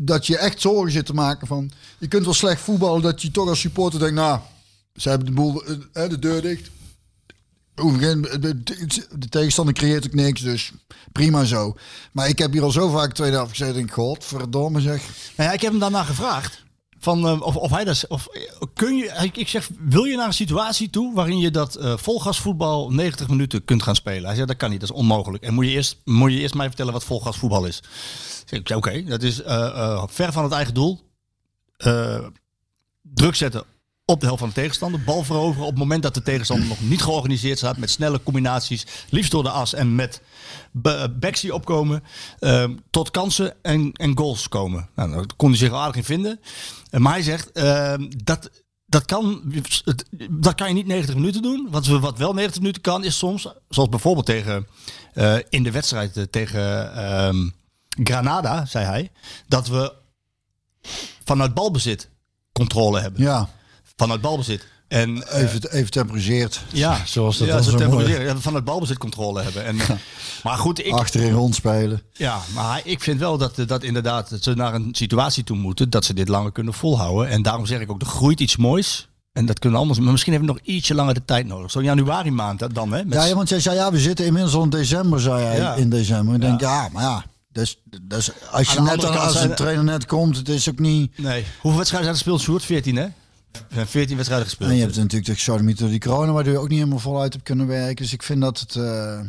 Dat 0.00 0.26
je 0.26 0.38
echt 0.38 0.60
zorgen 0.60 0.92
zit 0.92 1.06
te 1.06 1.14
maken 1.14 1.46
van... 1.46 1.70
Je 1.98 2.08
kunt 2.08 2.24
wel 2.24 2.34
slecht 2.34 2.60
voetballen, 2.60 3.02
dat 3.02 3.22
je 3.22 3.30
toch 3.30 3.48
als 3.48 3.60
supporter 3.60 3.98
denkt... 4.00 4.14
Nou, 4.14 4.40
ze 4.94 5.08
hebben 5.08 5.26
de 5.26 5.32
boel, 5.32 5.64
eh, 5.92 6.08
de 6.08 6.18
deur 6.18 6.42
dicht. 6.42 6.70
De, 7.74 8.62
de- 8.62 9.06
de 9.18 9.28
tegenstander 9.28 9.74
creëert 9.74 10.06
ook 10.06 10.14
niks, 10.14 10.40
dus 10.40 10.72
prima 11.12 11.44
zo. 11.44 11.76
Maar 12.12 12.28
ik 12.28 12.38
heb 12.38 12.52
hier 12.52 12.62
al 12.62 12.70
zo 12.70 12.88
vaak 12.90 13.12
tweede 13.12 13.36
helft 13.36 13.50
gezeten 13.50 13.74
en 13.76 13.84
ik 13.86 13.92
god, 13.92 14.24
verdomme 14.24 14.80
zeg. 14.80 15.02
Nou 15.36 15.48
ja, 15.48 15.54
ik 15.54 15.60
heb 15.60 15.70
hem 15.70 15.80
daarna 15.80 16.02
gevraagd. 16.02 16.64
Van, 17.02 17.28
eh, 17.28 17.40
of, 17.40 17.56
of 17.56 17.70
hij 17.70 17.84
dat. 17.84 18.04
Of, 18.08 18.26
eh, 18.26 18.42
kun 18.74 18.96
je, 18.96 19.30
ik, 19.32 19.48
zeg, 19.48 19.68
wil 19.78 20.04
je 20.04 20.16
naar 20.16 20.26
een 20.26 20.32
situatie 20.32 20.90
toe 20.90 21.14
waarin 21.14 21.38
je 21.38 21.50
dat 21.50 21.74
eh 21.74 21.96
volgasvoetbal 21.96 22.90
90 22.90 23.28
minuten 23.28 23.64
kunt 23.64 23.82
gaan 23.82 23.94
spelen? 23.94 24.24
Hij 24.24 24.34
zei 24.34 24.46
dat 24.46 24.56
kan 24.56 24.70
niet, 24.70 24.80
dat 24.80 24.90
is 24.90 24.96
onmogelijk. 24.96 25.44
En 25.44 25.54
moet 25.54 25.64
je 25.64 25.70
eerst, 25.70 26.00
moet 26.04 26.32
je 26.32 26.38
eerst 26.38 26.54
mij 26.54 26.66
vertellen 26.66 26.92
wat 26.92 27.04
volgasvoetbal 27.04 27.64
is? 27.64 27.82
Ik 28.48 28.68
zei, 28.68 28.78
oké, 28.78 29.04
dat 29.04 29.22
is 29.22 29.40
ver 30.06 30.32
van 30.32 30.44
het 30.44 30.52
eigen 30.52 30.74
doel. 30.74 31.00
Druk 33.02 33.34
zetten 33.34 33.64
op 34.04 34.20
de 34.20 34.26
helft 34.26 34.40
van 34.40 34.48
de 34.48 34.54
tegenstander. 34.54 35.02
Bal 35.02 35.22
veroveren 35.22 35.66
op 35.66 35.70
het 35.70 35.78
moment 35.78 36.02
dat 36.02 36.14
de 36.14 36.22
tegenstander 36.22 36.68
nog 36.68 36.80
niet 36.80 37.02
georganiseerd 37.02 37.58
staat. 37.58 37.76
Met 37.76 37.90
snelle 37.90 38.22
combinaties. 38.22 38.86
Liefst 39.10 39.30
door 39.30 39.42
de 39.42 39.50
as 39.50 39.74
en 39.74 39.94
met 39.94 40.20
backs 40.72 41.40
die 41.40 41.54
opkomen. 41.54 42.02
eh, 42.38 42.64
tot 42.90 43.10
kansen 43.10 43.54
en, 43.62 43.92
en 43.92 44.16
goals 44.18 44.48
komen. 44.48 44.88
Nou, 44.94 45.12
daar 45.12 45.26
kon 45.36 45.48
hij 45.48 45.58
zich 45.58 45.70
wel 45.70 45.80
aardig 45.80 45.96
in 45.96 46.04
vinden. 46.04 46.40
Eh, 46.90 47.00
maar 47.00 47.12
hij 47.12 47.22
zegt, 47.22 47.52
eh, 47.52 47.94
dat, 48.24 48.50
dat, 48.86 49.04
kan, 49.04 49.42
dat 50.30 50.54
kan 50.54 50.68
je 50.68 50.74
niet 50.74 50.86
90 50.86 51.14
minuten 51.14 51.42
doen. 51.42 51.68
Wat, 51.70 51.86
we- 51.86 51.98
wat 52.00 52.18
wel 52.18 52.34
90 52.34 52.60
minuten 52.60 52.82
kan 52.82 53.04
is 53.04 53.18
soms, 53.18 53.46
zoals 53.68 53.88
bijvoorbeeld 53.88 54.26
tegen, 54.26 54.66
eh, 55.12 55.36
in 55.48 55.62
de 55.62 55.70
wedstrijd 55.70 56.16
eh, 56.16 56.24
tegen 56.24 56.94
ehm, 56.94 57.48
Granada, 58.04 58.64
zei 58.66 58.84
hij. 58.84 59.10
Dat 59.48 59.68
we 59.68 59.92
vanuit 61.24 61.54
balbezit 61.54 62.10
controle 62.52 63.00
hebben. 63.00 63.22
Ja, 63.22 63.48
Vanuit 63.96 64.20
balbezit. 64.20 64.66
En, 64.92 65.28
eh, 65.28 65.42
even, 65.42 65.70
even 65.72 65.90
temporiseerd. 65.90 66.60
ja, 66.72 66.98
zoals 67.04 67.38
dat 67.38 67.48
ja, 67.48 67.56
zo 67.56 67.62
zo 67.62 67.70
mooi- 67.70 67.82
temporiseren. 67.88 68.26
Ja, 68.26 68.36
Vanuit 68.36 68.64
balbezit 68.64 68.98
controle 68.98 69.42
hebben. 69.42 69.64
En, 69.64 69.76
maar 70.44 70.58
goed, 70.58 70.86
ik, 70.86 70.92
Achterin 70.92 71.32
rondspelen. 71.32 72.02
ja, 72.12 72.40
maar 72.54 72.80
ik 72.84 73.02
vind 73.02 73.18
wel 73.20 73.38
dat, 73.38 73.54
dat 73.66 73.82
inderdaad 73.82 74.30
dat 74.30 74.42
ze 74.42 74.54
naar 74.54 74.74
een 74.74 74.88
situatie 74.92 75.44
toe 75.44 75.56
moeten 75.56 75.90
dat 75.90 76.04
ze 76.04 76.14
dit 76.14 76.28
langer 76.28 76.52
kunnen 76.52 76.74
volhouden. 76.74 77.28
En 77.28 77.42
daarom 77.42 77.66
zeg 77.66 77.80
ik 77.80 77.90
ook, 77.90 78.00
er 78.00 78.06
groeit 78.06 78.40
iets 78.40 78.56
moois. 78.56 79.08
En 79.32 79.46
dat 79.46 79.58
kunnen 79.58 79.78
anders. 79.80 79.98
Maar 79.98 80.12
misschien 80.12 80.32
hebben 80.32 80.50
we 80.54 80.60
nog 80.64 80.74
ietsje 80.76 80.94
langer 80.94 81.14
de 81.14 81.24
tijd 81.24 81.46
nodig. 81.46 81.70
Zo'n 81.70 81.82
januari 81.84 82.30
maand 82.30 82.74
dan, 82.74 82.92
hè? 82.92 83.04
Met 83.04 83.14
Ja, 83.14 83.24
ja, 83.24 83.34
want 83.34 83.48
jij 83.48 83.60
zei 83.60 83.76
ja, 83.76 83.90
we 83.92 83.98
zitten 83.98 84.26
inmiddels 84.26 84.54
al 84.54 84.62
in 84.62 84.70
december, 84.70 85.20
zei 85.20 85.42
hij 85.44 85.56
Ja. 85.56 85.74
in 85.74 85.90
december. 85.90 86.34
Ik 86.34 86.40
denk 86.40 86.60
ja, 86.60 86.88
maar 86.92 87.02
ja, 87.02 87.24
dus, 87.52 87.78
dus 88.02 88.30
als 88.50 88.72
je 88.72 88.80
net 88.80 89.04
als 89.04 89.40
een 89.40 89.54
trainer 89.54 89.84
net 89.84 90.06
komt, 90.06 90.36
het 90.36 90.48
is 90.48 90.68
ook 90.68 90.78
niet. 90.78 91.18
Nee. 91.18 91.44
Hoeveel 91.60 91.78
wedstrijden 91.78 91.88
zijn 91.88 92.04
er 92.06 92.12
gespeeld, 92.14 92.40
Sjoerd? 92.40 92.64
14, 92.64 92.96
hè? 92.96 93.06
Er 93.52 93.74
zijn 93.74 93.86
14 93.86 94.14
wedstrijden 94.16 94.48
gespeeld. 94.48 94.70
En 94.70 94.76
je 94.76 94.82
hebt 94.82 94.96
natuurlijk 94.96 95.44
de 95.66 95.74
door 95.74 95.88
die 95.88 96.00
corona, 96.00 96.32
waardoor 96.32 96.52
je 96.52 96.58
ook 96.58 96.68
niet 96.68 96.78
helemaal 96.78 96.98
voluit 96.98 97.32
hebt 97.32 97.44
kunnen 97.44 97.66
werken. 97.66 97.96
Dus 97.96 98.12
ik 98.12 98.22
vind 98.22 98.40
dat 98.40 98.60
het 98.60 98.76
eh, 98.76 99.20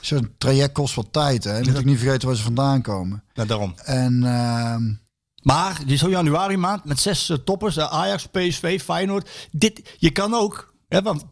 zo'n 0.00 0.34
traject 0.38 0.72
kost 0.72 0.94
wat 0.94 1.08
tijd. 1.10 1.44
Hè. 1.44 1.58
Je 1.58 1.64
moet 1.64 1.78
ook 1.78 1.84
niet 1.84 1.98
vergeten 1.98 2.28
waar 2.28 2.36
ze 2.36 2.42
vandaan 2.42 2.82
komen. 2.82 3.22
Nou, 3.34 3.48
daarom. 3.48 3.74
En 3.84 4.24
ehm, 4.24 4.92
Maar 5.42 5.80
die 5.86 5.96
zo'n 5.96 6.10
januari 6.10 6.56
maand 6.56 6.84
met 6.84 7.00
zes 7.00 7.28
eh, 7.28 7.36
toppers, 7.36 7.76
eh, 7.76 7.92
Ajax, 7.92 8.26
PSV, 8.26 8.82
Feyenoord. 8.82 9.30
Dit, 9.50 9.94
je 9.98 10.10
kan 10.10 10.34
ook, 10.34 10.74
hè, 10.88 11.02
want 11.02 11.24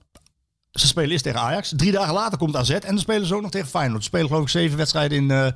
ze 0.70 0.86
spelen 0.86 1.10
eerst 1.10 1.24
tegen 1.24 1.40
Ajax. 1.40 1.72
Drie 1.76 1.92
dagen 1.92 2.14
later 2.14 2.38
komt 2.38 2.56
AZ 2.56 2.70
en 2.70 2.80
dan 2.80 2.98
spelen 2.98 3.26
ze 3.26 3.34
ook 3.34 3.42
nog 3.42 3.50
tegen 3.50 3.68
Feyenoord. 3.68 4.02
Ze 4.02 4.08
spelen 4.08 4.26
geloof 4.26 4.42
ik 4.42 4.48
zeven 4.48 4.76
wedstrijden 4.76 5.30
in, 5.30 5.54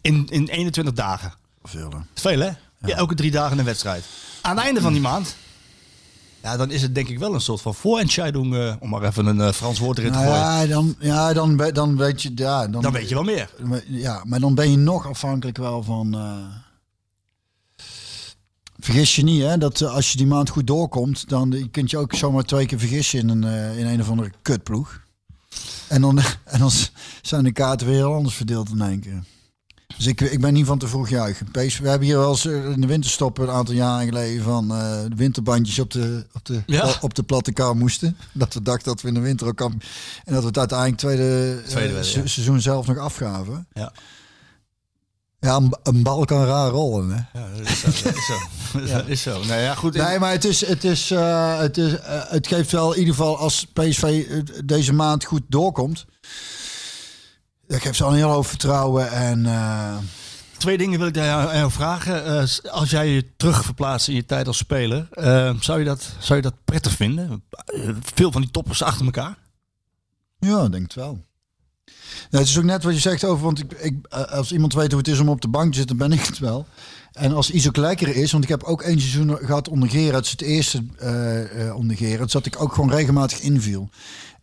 in, 0.00 0.26
in 0.28 0.48
21 0.48 0.94
dagen. 0.94 1.32
veel, 1.62 1.90
hè. 1.90 1.98
Veel 2.14 2.40
hè? 2.40 2.50
Ja. 2.86 2.96
elke 2.96 3.14
drie 3.14 3.30
dagen 3.30 3.58
een 3.58 3.64
wedstrijd. 3.64 4.04
Aan 4.40 4.56
het 4.56 4.64
einde 4.64 4.80
van 4.80 4.92
die 4.92 5.02
maand, 5.02 5.36
ja, 6.42 6.56
dan 6.56 6.70
is 6.70 6.82
het 6.82 6.94
denk 6.94 7.08
ik 7.08 7.18
wel 7.18 7.34
een 7.34 7.40
soort 7.40 7.60
van 7.60 7.74
voorentscheiding, 7.74 8.54
eh 8.54 8.74
om 8.80 8.88
maar 8.88 9.02
even 9.02 9.26
een 9.26 9.40
eh, 9.40 9.52
Frans 9.52 9.78
woord 9.78 9.98
erin 9.98 10.12
te 10.12 10.18
Nou 10.18 10.28
gooien. 10.30 10.44
ja, 10.44 10.66
dan, 10.66 10.94
ja 10.98 11.32
dan, 11.32 11.56
dan 11.72 11.96
weet 11.96 12.22
je. 12.22 12.32
Ja, 12.34 12.66
dan, 12.68 12.82
Dan 12.82 12.92
weet 12.92 13.08
je 13.08 13.14
wel 13.14 13.24
meer. 13.24 13.50
Ja, 13.86 14.22
maar 14.26 14.40
dan 14.40 14.54
ben 14.54 14.70
je 14.70 14.76
nog 14.76 15.06
afhankelijk 15.06 15.56
wel 15.56 15.82
van. 15.82 16.14
eh, 16.14 16.46
Vergis 18.80 19.16
je 19.16 19.22
niet, 19.22 19.42
hè? 19.42 19.58
Dat 19.58 19.82
als 19.82 20.10
je 20.12 20.16
die 20.16 20.26
maand 20.26 20.48
goed 20.50 20.66
doorkomt, 20.66 21.28
dan 21.28 21.68
kun 21.70 21.84
je 21.86 21.98
ook 21.98 22.14
zomaar 22.14 22.42
twee 22.42 22.66
keer 22.66 22.78
vergissen 22.78 23.18
in 23.18 23.28
een, 23.28 23.76
in 23.78 23.86
een 23.86 24.00
of 24.00 24.10
andere 24.10 24.32
kutploeg. 24.42 25.00
En 25.88 26.00
dan, 26.00 26.18
en 26.44 26.58
dan 26.58 26.70
zijn 27.22 27.44
de 27.44 27.52
kaarten 27.52 27.86
weer 27.86 27.96
heel 27.96 28.14
anders 28.14 28.34
verdeeld 28.34 28.68
in 28.70 28.80
één 28.80 29.00
keer. 29.00 29.22
Dus 29.98 30.06
ik, 30.06 30.20
ik 30.20 30.40
ben 30.40 30.52
niet 30.52 30.66
van 30.66 30.78
te 30.78 30.88
vroeg 30.88 31.08
juichen. 31.08 31.50
PSV, 31.50 31.78
we 31.78 31.88
hebben 31.88 32.06
hier 32.08 32.18
wel 32.18 32.30
eens 32.30 32.46
eh, 32.46 32.64
in 32.70 32.80
de 32.80 32.86
winterstop 32.86 33.38
een 33.38 33.50
aantal 33.50 33.74
jaren 33.74 34.06
geleden 34.06 34.42
van 34.44 34.70
eh, 34.74 35.02
de 35.08 35.14
winterbandjes 35.16 35.78
op 35.78 35.90
de, 35.90 36.26
op, 36.32 36.44
de, 36.44 36.62
Ja. 36.66 36.94
op 37.00 37.14
de 37.14 37.22
platte 37.22 37.52
kar 37.52 37.76
moesten. 37.76 38.16
Dat 38.32 38.54
we 38.54 38.62
dachten 38.62 38.84
dat 38.86 39.00
we 39.02 39.08
in 39.08 39.14
de 39.14 39.20
winter 39.20 39.46
ook 39.46 39.56
kan. 39.56 39.72
En 40.24 40.32
dat 40.32 40.40
we 40.42 40.48
het 40.48 40.58
uiteindelijk 40.58 40.98
tweede, 40.98 41.22
eh, 41.62 41.68
Tweede 41.70 41.92
werden, 41.92 42.10
se- 42.10 42.20
ja. 42.20 42.26
seizoen 42.26 42.60
zelf 42.60 42.86
nog 42.86 42.98
afgaven. 42.98 43.66
Ja. 43.72 43.92
Ja, 45.40 45.56
een, 45.56 45.76
een 45.82 46.02
bal 46.02 46.24
kan 46.24 46.44
raar 46.44 46.70
rollen. 46.70 47.10
Hè? 47.10 47.38
Ja, 47.40 47.48
dat 47.56 47.66
is 47.68 47.80
zo. 47.80 47.86
Dat 48.04 48.14
is 48.16 48.26
zo. 48.26 48.36
Dat 48.96 49.06
is 49.08 49.22
zo. 49.22 49.44
Nou 49.44 49.60
ja, 49.60 49.74
goed. 49.74 49.94
Nee, 49.94 50.18
maar 50.18 50.30
het, 50.32 50.44
is, 50.44 50.66
het, 50.66 50.84
is, 50.84 51.10
het, 51.10 51.76
is, 51.78 51.92
het 52.28 52.46
geeft 52.46 52.70
wel 52.72 52.92
in 52.92 52.98
ieder 52.98 53.14
geval 53.14 53.38
als 53.38 53.66
PSV 53.72 54.26
deze 54.64 54.92
maand 54.92 55.24
goed 55.24 55.42
doorkomt. 55.48 56.06
Dat 57.68 57.80
geeft 57.80 57.96
ze 57.96 58.04
al 58.04 58.10
een 58.10 58.16
heel 58.16 58.30
hoop 58.30 58.46
vertrouwen. 58.46 59.10
En 59.10 59.46
eh, 59.46 59.96
Twee 60.56 60.78
dingen 60.78 60.98
wil 60.98 61.08
ik 61.08 61.14
daar 61.14 61.70
vragen. 61.70 62.24
Eh, 62.24 62.72
als 62.72 62.90
jij 62.90 63.08
je 63.08 63.24
terug 63.36 63.64
verplaatst 63.64 64.08
in 64.08 64.14
je 64.14 64.24
tijd 64.24 64.46
als 64.46 64.56
speler, 64.56 65.08
eh, 65.10 65.54
zou, 65.60 65.78
je 65.78 65.84
dat, 65.84 66.10
zou 66.18 66.36
je 66.36 66.42
dat 66.42 66.64
prettig 66.64 66.92
vinden? 66.92 67.42
Veel 68.14 68.32
van 68.32 68.40
die 68.40 68.50
toppers 68.50 68.82
achter 68.82 69.04
elkaar? 69.04 69.38
ja, 70.38 70.64
ik 70.64 70.70
denk 70.70 70.82
het 70.82 70.94
wel. 70.94 71.18
Ja, 72.30 72.38
het 72.38 72.48
is 72.48 72.58
ook 72.58 72.64
net 72.64 72.82
wat 72.82 72.94
je 72.94 73.00
zegt 73.00 73.24
over, 73.24 73.44
want 73.44 73.58
ik, 73.58 73.72
ik, 73.72 74.06
als 74.08 74.52
iemand 74.52 74.74
weet 74.74 74.90
hoe 74.90 75.00
het 75.00 75.08
is 75.08 75.18
om 75.18 75.28
op 75.28 75.40
de 75.40 75.48
bank 75.48 75.72
te 75.72 75.78
zitten, 75.78 75.96
ben 75.96 76.12
ik 76.12 76.24
het 76.24 76.38
wel. 76.38 76.66
En 77.12 77.32
als 77.32 77.50
iets 77.50 77.68
ook 77.68 77.76
lekker 77.76 78.16
is, 78.16 78.32
want 78.32 78.44
ik 78.44 78.50
heb 78.50 78.62
ook 78.62 78.82
één 78.82 79.00
seizoen 79.00 79.36
gehad 79.36 79.68
onder 79.68 79.88
Gerard, 79.88 80.14
het 80.14 80.24
is 80.24 80.30
het 80.30 80.40
eerste 80.40 80.84
eh 80.98 81.76
onder 81.76 81.96
Gerard, 81.96 82.32
dat 82.32 82.46
ik 82.46 82.62
ook 82.62 82.74
gewoon 82.74 82.90
regelmatig 82.90 83.40
inviel. 83.40 83.88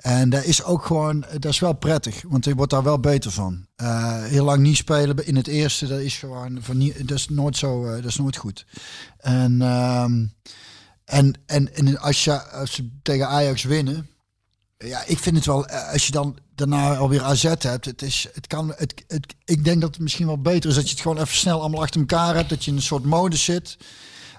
En 0.06 0.30
dat 0.30 0.44
is 0.44 0.64
ook 0.64 0.86
gewoon, 0.86 1.26
dat 1.32 1.52
is 1.52 1.60
wel 1.60 1.74
prettig, 1.74 2.24
want 2.28 2.46
je 2.46 2.56
wordt 2.56 2.72
daar 2.72 2.84
wel 2.84 3.00
beter 3.00 3.32
van. 3.32 3.66
Eh, 3.76 4.24
heel 4.24 4.44
lang 4.44 4.62
niet 4.62 4.78
spelen 4.78 5.26
in 5.26 5.36
het 5.36 5.48
eerste, 5.48 5.88
dat 5.88 6.00
is 6.00 6.18
gewoon, 6.18 6.58
van 6.62 6.92
dat 6.98 7.18
is 7.18 7.30
nooit 7.30 7.58
zo, 7.58 7.86
eh, 7.86 7.96
dat 7.96 8.06
is 8.06 8.18
nooit 8.18 8.36
goed. 8.36 8.66
En, 9.18 9.62
ehm, 9.62 10.26
en, 11.06 11.34
en, 11.46 11.76
en 11.76 12.00
als, 12.00 12.24
je, 12.24 12.42
als 12.42 12.74
ze 12.74 12.90
tegen 13.02 13.28
Ajax 13.28 13.64
winnen, 13.64 14.10
ja, 14.78 15.04
ik 15.06 15.20
vind 15.20 15.36
het 15.36 15.46
wel, 15.46 15.68
eh, 15.68 15.92
als 15.92 16.06
je 16.06 16.12
dan 16.12 16.38
daarna 16.56 16.96
alweer 16.96 17.22
AZ 17.22 17.44
hebt, 17.44 17.86
het 17.86 18.02
is, 18.02 18.28
het 18.34 18.48
kan, 18.48 18.74
het, 18.76 19.04
ik 19.46 19.64
denk 19.64 19.82
dat 19.82 19.90
het 19.90 20.00
misschien 20.00 20.28
wel 20.28 20.42
beter 20.42 20.70
is 20.70 20.76
dat 20.76 20.86
je 20.86 20.92
het 20.92 21.02
gewoon 21.02 21.18
even 21.18 21.36
snel 21.36 21.60
allemaal 21.60 21.82
achter 21.82 22.00
elkaar 22.00 22.36
hebt, 22.36 22.50
dat 22.50 22.64
je 22.64 22.72
in 22.72 22.78
een 22.78 22.84
soort 22.84 23.06
modus 23.06 23.44
zit. 23.44 23.78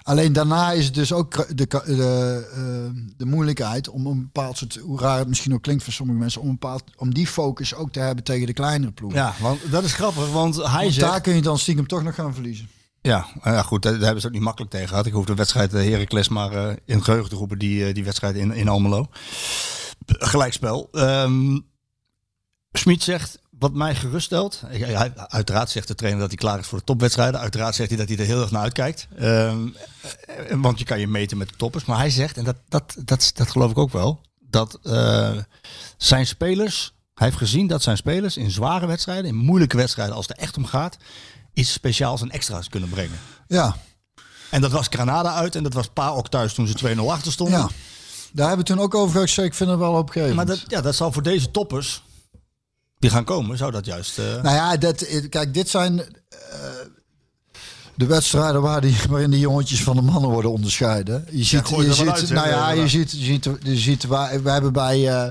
Alleen 0.07 0.33
daarna 0.33 0.71
is 0.71 0.85
het 0.85 0.93
dus 0.93 1.13
ook 1.13 1.57
de, 1.57 1.67
de, 1.67 2.47
eh, 2.51 3.01
de 3.17 3.25
moeilijkheid 3.25 3.89
om 3.89 4.05
een 4.05 4.21
bepaald 4.21 4.57
soort, 4.57 4.75
hoe 4.75 4.99
raar 4.99 5.17
het 5.17 5.27
misschien 5.27 5.53
ook 5.53 5.61
klinkt 5.61 5.83
voor 5.83 5.93
sommige 5.93 6.19
mensen, 6.19 6.41
om, 6.41 6.47
een 6.47 6.53
bepaald, 6.53 6.83
om 6.95 7.13
die 7.13 7.27
focus 7.27 7.75
ook 7.75 7.91
te 7.91 7.99
hebben 7.99 8.23
tegen 8.23 8.45
de 8.45 8.53
kleinere 8.53 8.91
ploegen. 8.91 9.19
Ja, 9.19 9.33
want 9.39 9.71
dat 9.71 9.83
is 9.83 9.93
grappig, 9.93 10.31
want 10.31 10.55
hij 10.55 10.65
Want 10.65 10.93
zegt... 10.93 11.11
daar 11.11 11.21
kun 11.21 11.35
je 11.35 11.41
dan 11.41 11.57
stiekem 11.57 11.87
toch 11.87 12.03
nog 12.03 12.15
gaan 12.15 12.33
verliezen. 12.33 12.69
Ja, 13.01 13.27
nou 13.43 13.55
ja, 13.55 13.61
goed, 13.61 13.81
daar, 13.81 13.91
daar 13.91 14.01
hebben 14.01 14.21
ze 14.21 14.27
ook 14.27 14.33
niet 14.33 14.41
makkelijk 14.41 14.71
tegen 14.71 14.87
gehad. 14.87 15.05
Ik 15.05 15.13
hoef 15.13 15.25
de 15.25 15.35
wedstrijd 15.35 15.73
uh, 15.73 15.81
Heracles 15.81 16.29
maar 16.29 16.53
uh, 16.53 16.73
in 16.85 17.03
geheugen 17.03 17.29
te 17.29 17.35
roepen, 17.35 17.59
die, 17.59 17.87
uh, 17.87 17.93
die 17.93 18.03
wedstrijd 18.03 18.35
in, 18.35 18.51
in 18.51 18.67
Almelo. 18.67 19.07
Gelijkspel. 20.05 20.89
Um, 20.91 21.65
Schmid 22.71 23.03
zegt, 23.03 23.39
wat 23.59 23.73
mij 23.73 23.95
geruststelt, 23.95 24.61
uiteraard 25.27 25.69
zegt 25.69 25.87
de 25.87 25.95
trainer 25.95 26.21
dat 26.21 26.29
hij 26.29 26.37
klaar 26.37 26.59
is 26.59 26.67
voor 26.67 26.77
de 26.77 26.83
topwedstrijden. 26.83 27.39
Uiteraard 27.39 27.75
zegt 27.75 27.89
hij 27.89 27.97
dat 27.97 28.07
hij 28.07 28.17
er 28.17 28.25
heel 28.25 28.41
erg 28.41 28.51
naar 28.51 28.61
uitkijkt. 28.61 29.07
Um, 29.21 29.75
want 30.61 30.79
je 30.79 30.85
kan 30.85 30.99
je 30.99 31.07
meten 31.07 31.37
met 31.37 31.49
de 31.49 31.55
toppers. 31.55 31.85
Maar 31.85 31.97
hij 31.97 32.09
zegt, 32.09 32.37
en 32.37 32.43
dat, 32.43 32.55
dat, 32.69 32.95
dat, 32.99 33.31
dat 33.35 33.51
geloof 33.51 33.71
ik 33.71 33.77
ook 33.77 33.91
wel, 33.91 34.21
dat 34.49 34.79
uh, 34.83 35.29
zijn 35.97 36.27
spelers, 36.27 36.93
hij 37.13 37.27
heeft 37.27 37.39
gezien 37.39 37.67
dat 37.67 37.83
zijn 37.83 37.97
spelers 37.97 38.37
in 38.37 38.51
zware 38.51 38.85
wedstrijden, 38.85 39.25
in 39.25 39.35
moeilijke 39.35 39.77
wedstrijden, 39.77 40.15
als 40.15 40.27
het 40.27 40.37
er 40.37 40.43
echt 40.43 40.57
om 40.57 40.65
gaat, 40.65 40.97
iets 41.53 41.73
speciaals 41.73 42.21
en 42.21 42.29
extra's 42.29 42.69
kunnen 42.69 42.89
brengen. 42.89 43.19
Ja. 43.47 43.75
En 44.49 44.61
dat 44.61 44.71
was 44.71 44.87
Granada 44.89 45.33
uit 45.33 45.55
en 45.55 45.63
dat 45.63 45.73
was 45.73 45.87
PAOK 45.87 46.27
thuis 46.27 46.53
toen 46.53 46.67
ze 46.67 46.95
2-0 46.95 46.99
achter 46.99 47.31
stonden. 47.31 47.59
Ja. 47.59 47.69
Daar 48.31 48.47
hebben 48.47 48.65
we 48.65 48.73
toen 48.73 48.83
ook 48.83 48.95
over 48.95 49.21
gezegd. 49.21 49.47
Ik 49.47 49.53
vind 49.53 49.69
het 49.69 49.79
wel 49.79 49.93
opgegeven. 49.93 50.35
Maar 50.35 50.45
dat, 50.45 50.63
ja, 50.67 50.81
dat 50.81 50.95
zal 50.95 51.11
voor 51.11 51.23
deze 51.23 51.51
toppers 51.51 52.03
die 52.99 53.09
gaan 53.09 53.23
komen, 53.23 53.57
zou 53.57 53.71
dat 53.71 53.85
juist... 53.85 54.19
Uh... 54.19 54.25
Nou 54.25 54.55
ja, 54.55 54.77
dat, 54.77 55.29
kijk, 55.29 55.53
dit 55.53 55.69
zijn 55.69 55.93
uh, 55.93 56.03
de 57.95 58.05
wedstrijden 58.05 58.61
waar 58.61 58.81
die, 58.81 58.95
waarin 59.09 59.31
de 59.31 59.39
jongetjes 59.39 59.83
van 59.83 59.95
de 59.95 60.01
mannen 60.01 60.29
worden 60.29 60.51
onderscheiden. 60.51 61.25
Je 61.31 61.43
ziet, 61.43 61.69
ja, 61.69 61.81
je 61.81 61.93
ziet 61.93 62.09
uit, 62.09 62.29
nou 62.29 62.47
ja, 62.47 62.69
je 62.71 62.87
ziet, 62.87 63.11
je 63.11 63.23
ziet, 63.23 63.49
je 63.61 63.75
ziet 63.75 64.03
waar, 64.03 64.43
we 64.43 64.49
hebben 64.49 64.73
bij, 64.73 64.99
uh, 64.99 65.27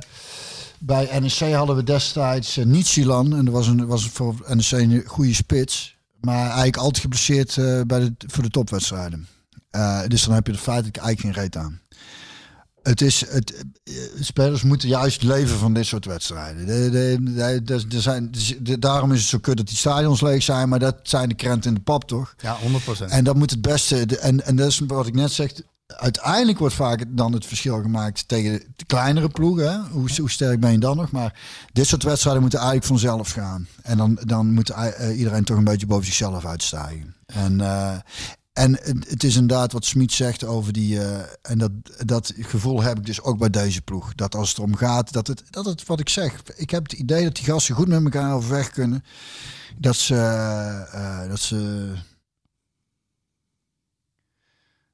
bij 0.79 1.19
NEC 1.21 1.55
hadden 1.55 1.77
we 1.77 1.83
destijds 1.83 2.57
uh, 2.57 2.64
Nietzschelan. 2.64 3.37
En 3.37 3.45
dat 3.45 3.55
was, 3.55 3.67
een, 3.67 3.87
was 3.87 4.09
voor 4.09 4.35
NEC 4.47 4.71
een 4.71 5.03
goede 5.07 5.35
spits. 5.35 5.97
Maar 6.21 6.45
eigenlijk 6.45 6.77
altijd 6.77 6.99
geblesseerd 6.99 7.57
uh, 7.57 7.81
bij 7.87 8.01
de, 8.01 8.14
voor 8.27 8.43
de 8.43 8.51
topwedstrijden. 8.51 9.29
Dus 10.07 10.25
dan 10.25 10.35
heb 10.35 10.47
je 10.47 10.53
er 10.53 10.59
feitelijk 10.59 10.97
eigenlijk 10.97 11.37
geen 11.37 11.45
reet 11.45 11.57
aan. 11.57 11.81
Het 12.87 13.01
is, 13.01 13.24
het, 13.28 13.64
spelers 14.20 14.62
moeten 14.62 14.89
juist 14.89 15.22
leven 15.22 15.59
van 15.59 15.72
dit 15.72 15.87
soort 15.87 16.05
wedstrijden. 16.05 16.66
De, 16.66 16.91
de, 16.91 17.62
de, 17.62 17.87
de, 17.87 18.01
zijn, 18.01 18.30
de, 18.61 18.78
daarom 18.78 19.12
is 19.12 19.20
het 19.20 19.28
zo 19.28 19.39
kut 19.39 19.57
dat 19.57 19.66
die 19.66 19.76
stadions 19.76 20.20
leeg 20.20 20.43
zijn, 20.43 20.68
maar 20.68 20.78
dat 20.78 20.97
zijn 21.03 21.28
de 21.28 21.34
krenten 21.34 21.70
in 21.70 21.76
de 21.76 21.82
pap 21.82 22.05
toch? 22.05 22.34
Ja, 22.39 22.57
100%. 22.57 23.05
En 23.09 23.24
dat 23.24 23.37
moet 23.37 23.51
het 23.51 23.62
beste. 23.62 24.07
De, 24.07 24.18
en, 24.18 24.45
en 24.45 24.57
dat 24.57 24.68
is 24.68 24.80
wat 24.87 25.07
ik 25.07 25.14
net 25.14 25.32
zeg. 25.32 25.53
Uiteindelijk 25.87 26.59
wordt 26.59 26.74
vaak 26.74 27.05
dan 27.09 27.32
het 27.32 27.47
verschil 27.47 27.82
gemaakt 27.82 28.28
tegen 28.28 28.62
de 28.76 28.84
kleinere 28.84 29.28
ploegen. 29.28 29.87
Hoe, 29.91 30.09
hoe 30.16 30.30
sterk 30.30 30.61
ben 30.61 30.72
je 30.72 30.78
dan 30.78 30.97
nog? 30.97 31.11
Maar 31.11 31.41
dit 31.72 31.87
soort 31.87 32.03
wedstrijden 32.03 32.43
moeten 32.43 32.59
eigenlijk 32.59 32.89
vanzelf 32.89 33.30
gaan. 33.30 33.66
En 33.82 33.97
dan, 33.97 34.18
dan 34.24 34.53
moet 34.53 34.70
uh, 34.70 35.18
iedereen 35.18 35.45
toch 35.45 35.57
een 35.57 35.64
beetje 35.64 35.87
boven 35.87 36.07
zichzelf 36.07 36.45
uitstijgen. 36.45 37.14
En, 37.26 37.59
uh, 37.59 37.97
en 38.57 38.79
het 39.09 39.25
is 39.25 39.35
inderdaad 39.35 39.73
wat 39.73 39.85
Smit 39.85 40.13
zegt 40.13 40.45
over 40.45 40.73
die. 40.73 40.95
Uh, 40.95 41.19
en 41.43 41.59
dat, 41.59 41.71
dat 42.05 42.33
gevoel 42.37 42.83
heb 42.83 42.99
ik 42.99 43.07
dus 43.07 43.23
ook 43.23 43.39
bij 43.39 43.51
deze 43.51 43.83
ploeg. 43.83 44.15
Dat 44.15 44.35
als 44.35 44.49
het 44.49 44.59
erom 44.59 44.77
gaat, 44.77 45.13
dat 45.13 45.27
het, 45.27 45.43
dat 45.51 45.65
het 45.65 45.87
wat 45.87 46.01
ik 46.01 46.09
zeg. 46.09 46.43
Ik 46.57 46.71
heb 46.71 46.83
het 46.83 46.93
idee 46.93 47.25
dat 47.25 47.35
die 47.35 47.45
gasten 47.45 47.75
goed 47.75 47.89
met 47.89 48.05
elkaar 48.05 48.35
overweg 48.35 48.71
kunnen. 48.71 49.05
Dat 49.79 49.97
ze. 49.97 50.15
Uh, 50.95 51.29
dat 51.29 51.41
ze. 51.41 51.93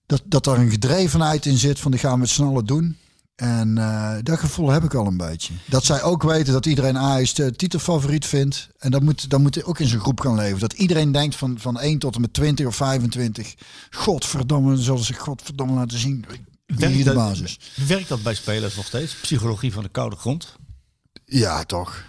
Dat, 0.06 0.22
dat 0.24 0.46
er 0.46 0.58
een 0.58 0.70
gedrevenheid 0.70 1.46
in 1.46 1.58
zit 1.58 1.80
van 1.80 1.90
die 1.90 2.00
gaan 2.00 2.14
we 2.14 2.20
het 2.20 2.30
sneller 2.30 2.66
doen. 2.66 2.96
En 3.42 3.76
uh, 3.76 4.14
dat 4.22 4.38
gevoel 4.38 4.70
heb 4.70 4.84
ik 4.84 4.94
al 4.94 5.06
een 5.06 5.16
beetje. 5.16 5.52
Dat 5.66 5.84
zij 5.84 6.02
ook 6.02 6.22
weten 6.22 6.52
dat 6.52 6.66
iedereen 6.66 6.98
Ajax 6.98 7.34
de 7.34 7.56
titelfavoriet 7.56 8.26
vindt. 8.26 8.68
En 8.78 8.90
dat 8.90 9.02
moet, 9.02 9.30
dat 9.30 9.40
moet 9.40 9.64
ook 9.64 9.78
in 9.78 9.86
zijn 9.86 10.00
groep 10.00 10.20
gaan 10.20 10.34
leven. 10.34 10.58
Dat 10.58 10.72
iedereen 10.72 11.12
denkt 11.12 11.36
van, 11.36 11.58
van 11.58 11.80
1 11.80 11.98
tot 11.98 12.14
en 12.14 12.20
met 12.20 12.32
20 12.32 12.66
of 12.66 12.76
25. 12.76 13.54
Godverdomme, 13.90 14.76
zullen 14.76 15.04
ze 15.04 15.14
godverdomme 15.14 15.74
laten 15.74 15.98
zien 15.98 16.24
hier 16.66 17.04
de 17.04 17.12
basis. 17.12 17.58
Werkt 17.86 18.08
dat 18.08 18.22
bij 18.22 18.34
spelers 18.34 18.76
nog 18.76 18.86
steeds? 18.86 19.14
Psychologie 19.14 19.72
van 19.72 19.82
de 19.82 19.88
koude 19.88 20.16
grond? 20.16 20.56
Ja, 21.24 21.64
toch. 21.64 22.04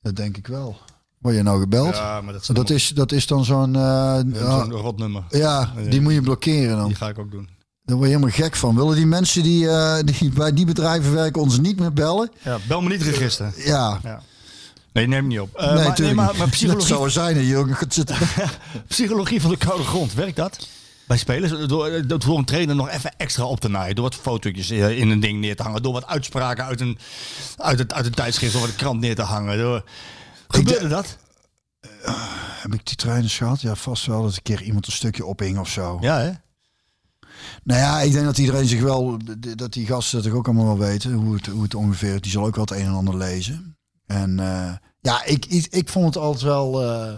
Dat 0.00 0.16
denk 0.16 0.36
ik 0.36 0.46
wel. 0.46 0.76
Word 1.18 1.34
je 1.34 1.42
nou 1.42 1.60
gebeld? 1.60 1.94
Ja, 1.94 2.20
maar 2.20 2.32
dat, 2.32 2.50
dat, 2.52 2.70
is, 2.70 2.88
dat 2.88 3.12
is 3.12 3.26
dan 3.26 3.44
zo'n... 3.44 3.74
Uh, 3.74 4.20
zo'n 4.32 4.70
rotnummer. 4.70 5.24
Ja, 5.28 5.72
die 5.88 6.00
moet 6.00 6.12
je 6.12 6.22
blokkeren 6.22 6.76
dan. 6.76 6.86
Die 6.86 6.96
ga 6.96 7.08
ik 7.08 7.18
ook 7.18 7.30
doen. 7.30 7.56
Daar 7.88 7.96
word 7.96 8.08
je 8.08 8.14
helemaal 8.16 8.36
gek 8.36 8.56
van. 8.56 8.74
Willen 8.74 8.96
die 8.96 9.06
mensen 9.06 9.42
die, 9.42 9.64
uh, 9.64 9.98
die 10.04 10.30
bij 10.30 10.52
die 10.52 10.66
bedrijven 10.66 11.12
werken 11.12 11.42
ons 11.42 11.58
niet 11.58 11.78
meer 11.78 11.92
bellen? 11.92 12.30
Ja, 12.42 12.58
bel 12.66 12.80
me 12.80 12.88
niet 12.88 13.02
register. 13.02 13.52
Ja. 13.56 14.00
ja. 14.02 14.22
Nee, 14.92 15.06
neem 15.06 15.26
niet 15.26 15.40
op. 15.40 15.60
Uh, 15.60 15.74
nee, 15.74 15.84
maar, 15.84 16.00
nee, 16.00 16.14
maar, 16.14 16.36
maar 16.36 16.48
psychologie... 16.48 16.88
Dat 16.88 16.98
zou 16.98 17.10
zijn, 17.10 17.46
jongen. 17.46 17.76
psychologie 18.88 19.40
van 19.40 19.50
de 19.50 19.56
koude 19.56 19.84
grond, 19.84 20.14
werkt 20.14 20.36
dat? 20.36 20.68
Bij 21.06 21.16
spelers, 21.16 21.68
door, 21.68 22.06
door 22.06 22.38
een 22.38 22.44
trainer 22.44 22.76
nog 22.76 22.88
even 22.88 23.16
extra 23.16 23.44
op 23.44 23.60
te 23.60 23.68
naaien. 23.68 23.94
Door 23.94 24.04
wat 24.04 24.14
fotootjes 24.14 24.70
in 24.70 25.10
een 25.10 25.20
ding 25.20 25.40
neer 25.40 25.56
te 25.56 25.62
hangen. 25.62 25.82
Door 25.82 25.92
wat 25.92 26.06
uitspraken 26.06 26.64
uit 26.64 26.80
een, 26.80 26.98
uit 27.56 27.78
het, 27.78 27.92
uit 27.94 28.06
een 28.06 28.14
tijdschrift 28.14 28.54
of 28.54 28.62
een 28.62 28.76
krant 28.76 29.00
neer 29.00 29.14
te 29.14 29.22
hangen. 29.22 29.58
Door... 29.58 29.84
Gebeurde 30.48 30.88
dat? 30.88 31.16
Uh, 32.06 32.14
heb 32.62 32.74
ik 32.74 32.86
die 32.86 32.96
trainers 32.96 33.36
gehad? 33.36 33.60
Ja, 33.60 33.74
vast 33.74 34.06
wel 34.06 34.22
dat 34.22 34.36
een 34.36 34.42
keer 34.42 34.62
iemand 34.62 34.86
een 34.86 34.92
stukje 34.92 35.24
ophing 35.24 35.58
of 35.58 35.68
zo. 35.68 35.98
Ja, 36.00 36.18
hè? 36.18 36.30
Nou 37.64 37.80
ja, 37.80 38.00
ik 38.00 38.12
denk 38.12 38.24
dat 38.24 38.38
iedereen 38.38 38.66
zich 38.66 38.80
wel, 38.80 39.18
dat 39.56 39.72
die 39.72 39.86
gasten 39.86 40.22
dat 40.22 40.32
ook 40.32 40.46
allemaal 40.46 40.78
wel 40.78 40.88
weten, 40.88 41.12
hoe 41.12 41.34
het, 41.34 41.46
hoe 41.46 41.62
het 41.62 41.74
ongeveer, 41.74 42.20
die 42.20 42.30
zal 42.30 42.46
ook 42.46 42.56
wel 42.56 42.64
het 42.64 42.74
een 42.74 42.86
en 42.86 42.92
ander 42.92 43.16
lezen. 43.16 43.76
En 44.06 44.30
uh, 44.30 44.72
ja, 45.00 45.24
ik, 45.24 45.46
ik, 45.70 45.88
vond 45.88 46.06
het 46.06 46.16
altijd 46.16 46.44
wel, 46.44 46.82
uh, 46.82 47.12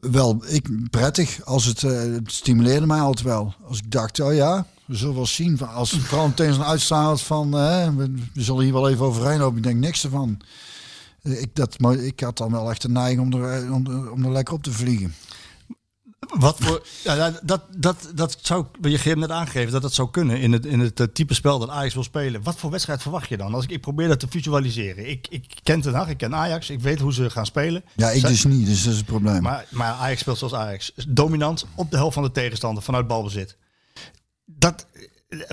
wel 0.00 0.42
ik, 0.46 0.90
prettig, 0.90 1.44
als 1.44 1.64
het, 1.64 1.82
uh, 1.82 2.00
het 2.00 2.32
stimuleerde 2.32 2.86
mij 2.86 3.00
altijd 3.00 3.26
wel. 3.26 3.54
Als 3.68 3.78
ik 3.78 3.90
dacht, 3.90 4.20
oh 4.20 4.34
ja, 4.34 4.66
we 4.84 4.96
zullen 4.96 5.14
wel 5.14 5.26
zien, 5.26 5.60
als 5.60 5.90
het 5.90 6.02
vooral 6.02 6.28
meteen 6.28 6.78
zo'n 6.78 7.18
van, 7.18 7.50
we, 7.96 8.12
we 8.34 8.42
zullen 8.42 8.64
hier 8.64 8.72
wel 8.72 8.88
even 8.88 9.04
overheen 9.04 9.38
lopen, 9.38 9.56
ik 9.56 9.62
denk 9.62 9.78
niks 9.78 10.04
ervan. 10.04 10.40
Ik, 11.22 11.54
dat, 11.54 11.78
maar 11.78 11.94
ik 11.94 12.20
had 12.20 12.36
dan 12.36 12.50
wel 12.50 12.70
echt 12.70 12.84
een 12.84 12.92
neiging 12.92 13.20
om 13.20 13.42
er, 13.42 13.72
om, 13.72 14.08
om 14.08 14.24
er 14.24 14.32
lekker 14.32 14.54
op 14.54 14.62
te 14.62 14.72
vliegen. 14.72 15.14
Wat 16.18 16.56
voor, 16.58 16.86
ja, 17.04 17.30
dat, 17.42 17.62
dat, 17.76 18.10
dat 18.14 18.38
zou, 18.42 18.66
je 18.80 18.98
hebt 18.98 19.18
net 19.18 19.30
aangegeven 19.30 19.72
dat 19.72 19.82
dat 19.82 19.92
zou 19.94 20.10
kunnen 20.10 20.40
in 20.40 20.52
het, 20.52 20.66
in 20.66 20.80
het 20.80 21.00
eh, 21.00 21.06
type 21.12 21.34
spel 21.34 21.58
dat 21.58 21.68
Ajax 21.68 21.94
wil 21.94 22.02
spelen. 22.02 22.42
Wat 22.42 22.56
voor 22.56 22.70
wedstrijd 22.70 23.02
verwacht 23.02 23.28
je 23.28 23.36
dan? 23.36 23.54
Als 23.54 23.64
ik, 23.64 23.70
ik 23.70 23.80
probeer 23.80 24.08
dat 24.08 24.20
te 24.20 24.26
visualiseren. 24.30 25.08
Ik, 25.10 25.26
ik 25.30 25.54
ken 25.62 25.80
Den 25.80 25.94
Haag, 25.94 26.08
ik 26.08 26.16
ken 26.16 26.34
Ajax, 26.34 26.70
ik 26.70 26.80
weet 26.80 27.00
hoe 27.00 27.12
ze 27.12 27.30
gaan 27.30 27.46
spelen. 27.46 27.84
Ja, 27.94 28.10
ik 28.10 28.20
Zij- 28.20 28.30
dus 28.30 28.44
niet, 28.44 28.66
dus 28.66 28.82
dat 28.82 28.92
is 28.92 28.98
het 28.98 29.06
probleem. 29.06 29.42
Maar, 29.42 29.66
maar 29.70 29.92
Ajax 29.92 30.20
speelt 30.20 30.38
zoals 30.38 30.54
Ajax. 30.54 30.92
Dominant 31.08 31.66
op 31.74 31.90
de 31.90 31.96
helft 31.96 32.14
van 32.14 32.22
de 32.22 32.32
tegenstander 32.32 32.82
vanuit 32.82 33.06
balbezit. 33.06 33.56
Dat, 34.44 34.86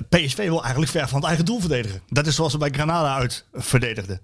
PSV 0.08 0.36
wil 0.36 0.60
eigenlijk 0.62 0.90
ver 0.92 1.08
van 1.08 1.18
het 1.18 1.26
eigen 1.26 1.44
doel 1.44 1.60
verdedigen. 1.60 2.00
Dat 2.08 2.26
is 2.26 2.34
zoals 2.34 2.52
ze 2.52 2.58
bij 2.58 2.70
Granada 2.70 3.14
uit 3.16 3.44
verdedigden. 3.52 4.20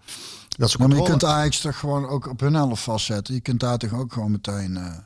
Dat 0.49 0.69
is 0.69 0.75
Ja, 0.79 0.87
maar 0.87 0.97
je 0.97 1.03
kunt 1.03 1.25
Ajax 1.25 1.61
toch 1.61 1.79
gewoon 1.79 2.07
ook 2.09 2.29
op 2.29 2.41
hun 2.41 2.55
helft 2.55 2.83
vastzetten. 2.83 3.35
Je 3.35 3.41
kunt 3.41 3.61
daar 3.61 3.79
toch 3.79 3.93
ook 3.93 4.13
gewoon 4.13 4.31
meteen... 4.31 4.77
eh, 4.77 4.97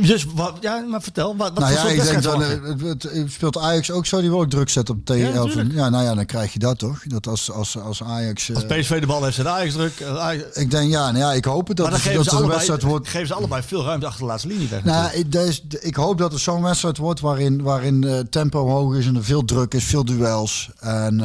Dus 0.00 0.24
wat, 0.24 0.56
ja, 0.60 0.78
maar 0.80 1.02
vertel. 1.02 1.36
Wat, 1.36 1.48
wat 1.48 1.58
nou 1.58 1.72
ja, 1.72 1.84
ik 1.84 2.02
denk 2.02 2.22
dan, 2.22 2.42
eh, 2.42 2.48
het, 2.82 3.02
het- 3.02 3.32
speelt 3.32 3.58
Ajax 3.58 3.90
ook 3.90 4.06
zo, 4.06 4.20
die 4.20 4.30
wil 4.30 4.40
ook 4.40 4.50
druk 4.50 4.68
zetten 4.68 4.94
op 4.94 5.00
T11. 5.00 5.72
Ja, 5.74 5.88
nou 5.88 6.04
ja, 6.04 6.14
dan 6.14 6.26
krijg 6.26 6.52
je 6.52 6.58
dat 6.58 6.78
toch? 6.78 7.02
Dat 7.04 7.26
als, 7.26 7.50
als, 7.50 7.78
als 7.78 8.02
Ajax... 8.02 8.48
eh, 8.48 8.54
Als 8.56 8.64
PSV 8.66 9.00
de 9.00 9.06
bal 9.06 9.24
heeft, 9.24 9.36
zet 9.36 9.46
Ajax 9.46 9.72
druk. 9.72 10.00
eh, 10.00 10.16
Ajax- 10.16 10.56
ik 10.56 10.70
denk, 10.70 10.90
ja, 10.90 11.04
nou 11.10 11.18
ja, 11.24 11.32
ik 11.32 11.44
hoop 11.44 11.68
het 11.68 11.76
dat, 11.76 11.90
maar 11.90 11.94
dan 12.00 12.00
het, 12.04 12.08
geven 12.10 12.24
dat 12.24 12.32
een 12.32 12.38
allebei, 12.38 12.56
wedstrijd 12.56 12.82
wordt. 12.82 13.08
geven 13.08 13.26
ze 13.26 13.34
allebei 13.34 13.62
veel 13.62 13.84
ruimte 13.84 14.06
achter 14.06 14.20
de 14.20 14.26
laatste 14.26 14.48
linie 14.48 14.68
weg. 14.68 14.84
Nou, 14.84 15.02
natuurlijk. 15.22 15.72
ik, 15.84 15.96
hoop 15.96 16.18
dat 16.18 16.32
het 16.32 16.40
zo'n 16.40 16.62
wedstrijd 16.62 16.96
wordt 16.96 17.20
waarin, 17.20 17.62
waarin 17.62 18.26
tempo 18.30 18.68
hoog 18.68 18.94
is 18.94 19.06
en 19.06 19.16
er 19.16 19.24
veel 19.24 19.44
druk 19.44 19.74
is, 19.74 19.84
veel 19.84 20.04
duels. 20.04 20.70
En, 20.80 21.20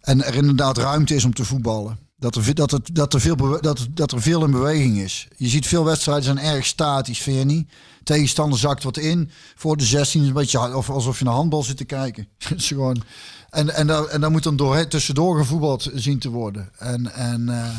en 0.00 0.24
er 0.24 0.34
inderdaad 0.34 0.78
ruimte 0.78 1.14
is 1.14 1.24
om 1.24 1.34
te 1.34 1.44
voetballen. 1.44 1.98
Dat 2.20 2.34
er, 2.34 2.54
dat, 2.54 2.70
het, 2.70 2.90
dat, 2.92 3.14
er 3.14 3.20
veel 3.20 3.36
dat, 3.60 3.86
dat 3.90 4.12
er 4.12 4.22
veel 4.22 4.44
in 4.44 4.50
beweging 4.50 4.98
is. 4.98 5.28
Je 5.36 5.48
ziet 5.48 5.66
veel 5.66 5.84
wedstrijden 5.84 6.24
zijn 6.24 6.38
erg 6.38 6.66
statisch, 6.66 7.18
vind 7.18 7.38
je 7.38 7.44
niet? 7.44 7.68
Tegenstander 8.04 8.58
zakt 8.58 8.82
wat 8.82 8.96
in. 8.96 9.30
Voor 9.54 9.76
de 9.76 9.84
16 9.84 10.20
is 10.20 10.28
een 10.28 10.32
beetje 10.32 10.76
of 10.76 10.90
alsof 10.90 11.18
je 11.18 11.24
naar 11.24 11.34
handbal 11.34 11.62
zit 11.62 11.76
te 11.76 11.84
kijken. 11.84 12.28
Is 12.56 12.66
gewoon, 12.66 13.02
en, 13.50 13.74
en, 13.74 13.86
daar, 13.86 14.04
en 14.04 14.20
daar 14.20 14.30
moet 14.30 14.42
dan 14.42 14.56
door, 14.56 14.88
tussendoor 14.88 15.38
gevoetbald 15.38 15.90
zien 15.94 16.18
te 16.18 16.30
worden. 16.30 16.70
En, 16.78 17.12
en 17.12 17.48
eh, 17.48 17.78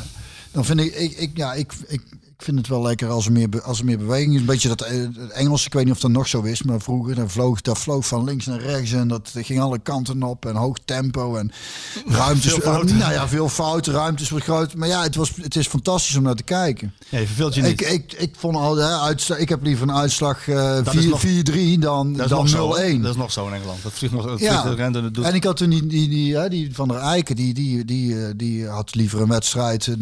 dan 0.52 0.66
vind 0.66 0.80
ik, 0.80 0.96
ik, 0.96 1.18
ik, 1.18 1.38
ja, 1.38 1.54
ik, 1.54 1.74
ik, 1.88 2.02
ik 2.42 2.48
vind 2.48 2.60
het 2.60 2.68
wel 2.68 2.82
lekker 2.82 3.10
als 3.10 3.26
er 3.26 3.32
meer, 3.32 3.62
als 3.62 3.80
er 3.80 3.86
meer 3.86 3.98
beweging 3.98 4.34
is. 4.34 4.40
Een 4.40 4.46
beetje 4.46 4.68
dat 4.68 4.82
eh, 4.82 5.04
Engels, 5.34 5.66
ik 5.66 5.74
weet 5.74 5.84
niet 5.86 5.94
of 5.94 6.00
dat 6.00 6.12
nog 6.12 6.28
zo 6.28 6.42
is, 6.42 6.64
maar 6.64 6.82
vroeger 6.82 7.16
dat 7.16 7.32
vloog, 7.32 7.62
dat 7.62 7.78
vloog 7.78 8.08
van 8.08 8.24
links 8.24 8.46
naar 8.46 8.60
rechts 8.60 8.92
en 8.92 9.08
dat 9.08 9.32
ging 9.36 9.60
alle 9.60 9.80
kanten 9.80 10.24
op 10.24 10.46
en 10.46 10.56
hoog 10.56 10.78
tempo 10.86 11.36
en 11.36 11.52
ruimtes. 12.08 12.52
Veel 12.52 12.62
fouten. 12.62 12.98
Nou 12.98 13.14
ja, 13.14 13.28
veel 13.28 13.50
fouten, 13.50 13.94
ruimtes 13.94 14.30
wat 14.30 14.42
groot. 14.44 14.76
Maar 14.76 14.88
ja, 14.88 15.04
het, 15.04 15.16
was, 15.16 15.32
het 15.42 15.56
is 15.56 15.68
fantastisch 15.68 16.16
om 16.16 16.24
naar 16.24 16.36
te 16.36 16.44
kijken. 16.44 16.94
Ja, 17.10 17.20
je 17.20 17.26
verveelt 17.26 17.56
je 17.56 17.62
niet. 17.62 17.82
Ik, 17.82 17.90
ik, 17.90 18.14
ik 18.14 18.34
vond 18.38 18.56
al, 18.56 18.76
hè, 18.76 18.98
uitslag, 19.00 19.38
ik 19.38 19.50
heb 19.50 19.64
liever 19.64 19.90
een 19.90 19.96
uitslag 19.96 20.48
eh, 20.48 20.56
Dat 20.84 20.94
is 20.94 21.02
4 21.02 21.10
nog- 21.10 21.76
4-3 21.76 21.80
dan, 21.80 22.14
dat 22.14 22.26
is 22.46 22.52
dan 22.52 22.74
hè? 22.76 22.92
0-1. 22.98 23.02
Dat 23.02 23.12
is 23.12 23.18
nog 23.18 23.32
zo 23.32 23.48
in 23.48 23.54
Engeland. 23.54 23.84
Dat 23.84 23.92
vliegt 23.94 24.14
nog 24.14 24.26
dat 24.26 24.40
Ja. 24.40 25.00
doet. 25.00 25.26
En 25.26 25.34
ik 25.36 25.44
had 25.44 25.58
toen 25.58 25.70
die, 25.70 25.88
die, 25.88 26.10
die, 26.10 26.36
hè, 26.36 26.50
die 26.50 26.76
van 26.76 26.88
der 26.88 26.98
Eiken, 26.98 27.36
die, 27.36 27.54
die, 27.54 27.86
die, 27.86 28.26
eh, 28.26 28.32
die 28.36 28.68
had 28.68 28.96
liever 28.96 29.22
een 29.22 29.28
wedstrijd 29.28 29.88
eh, 29.88 29.94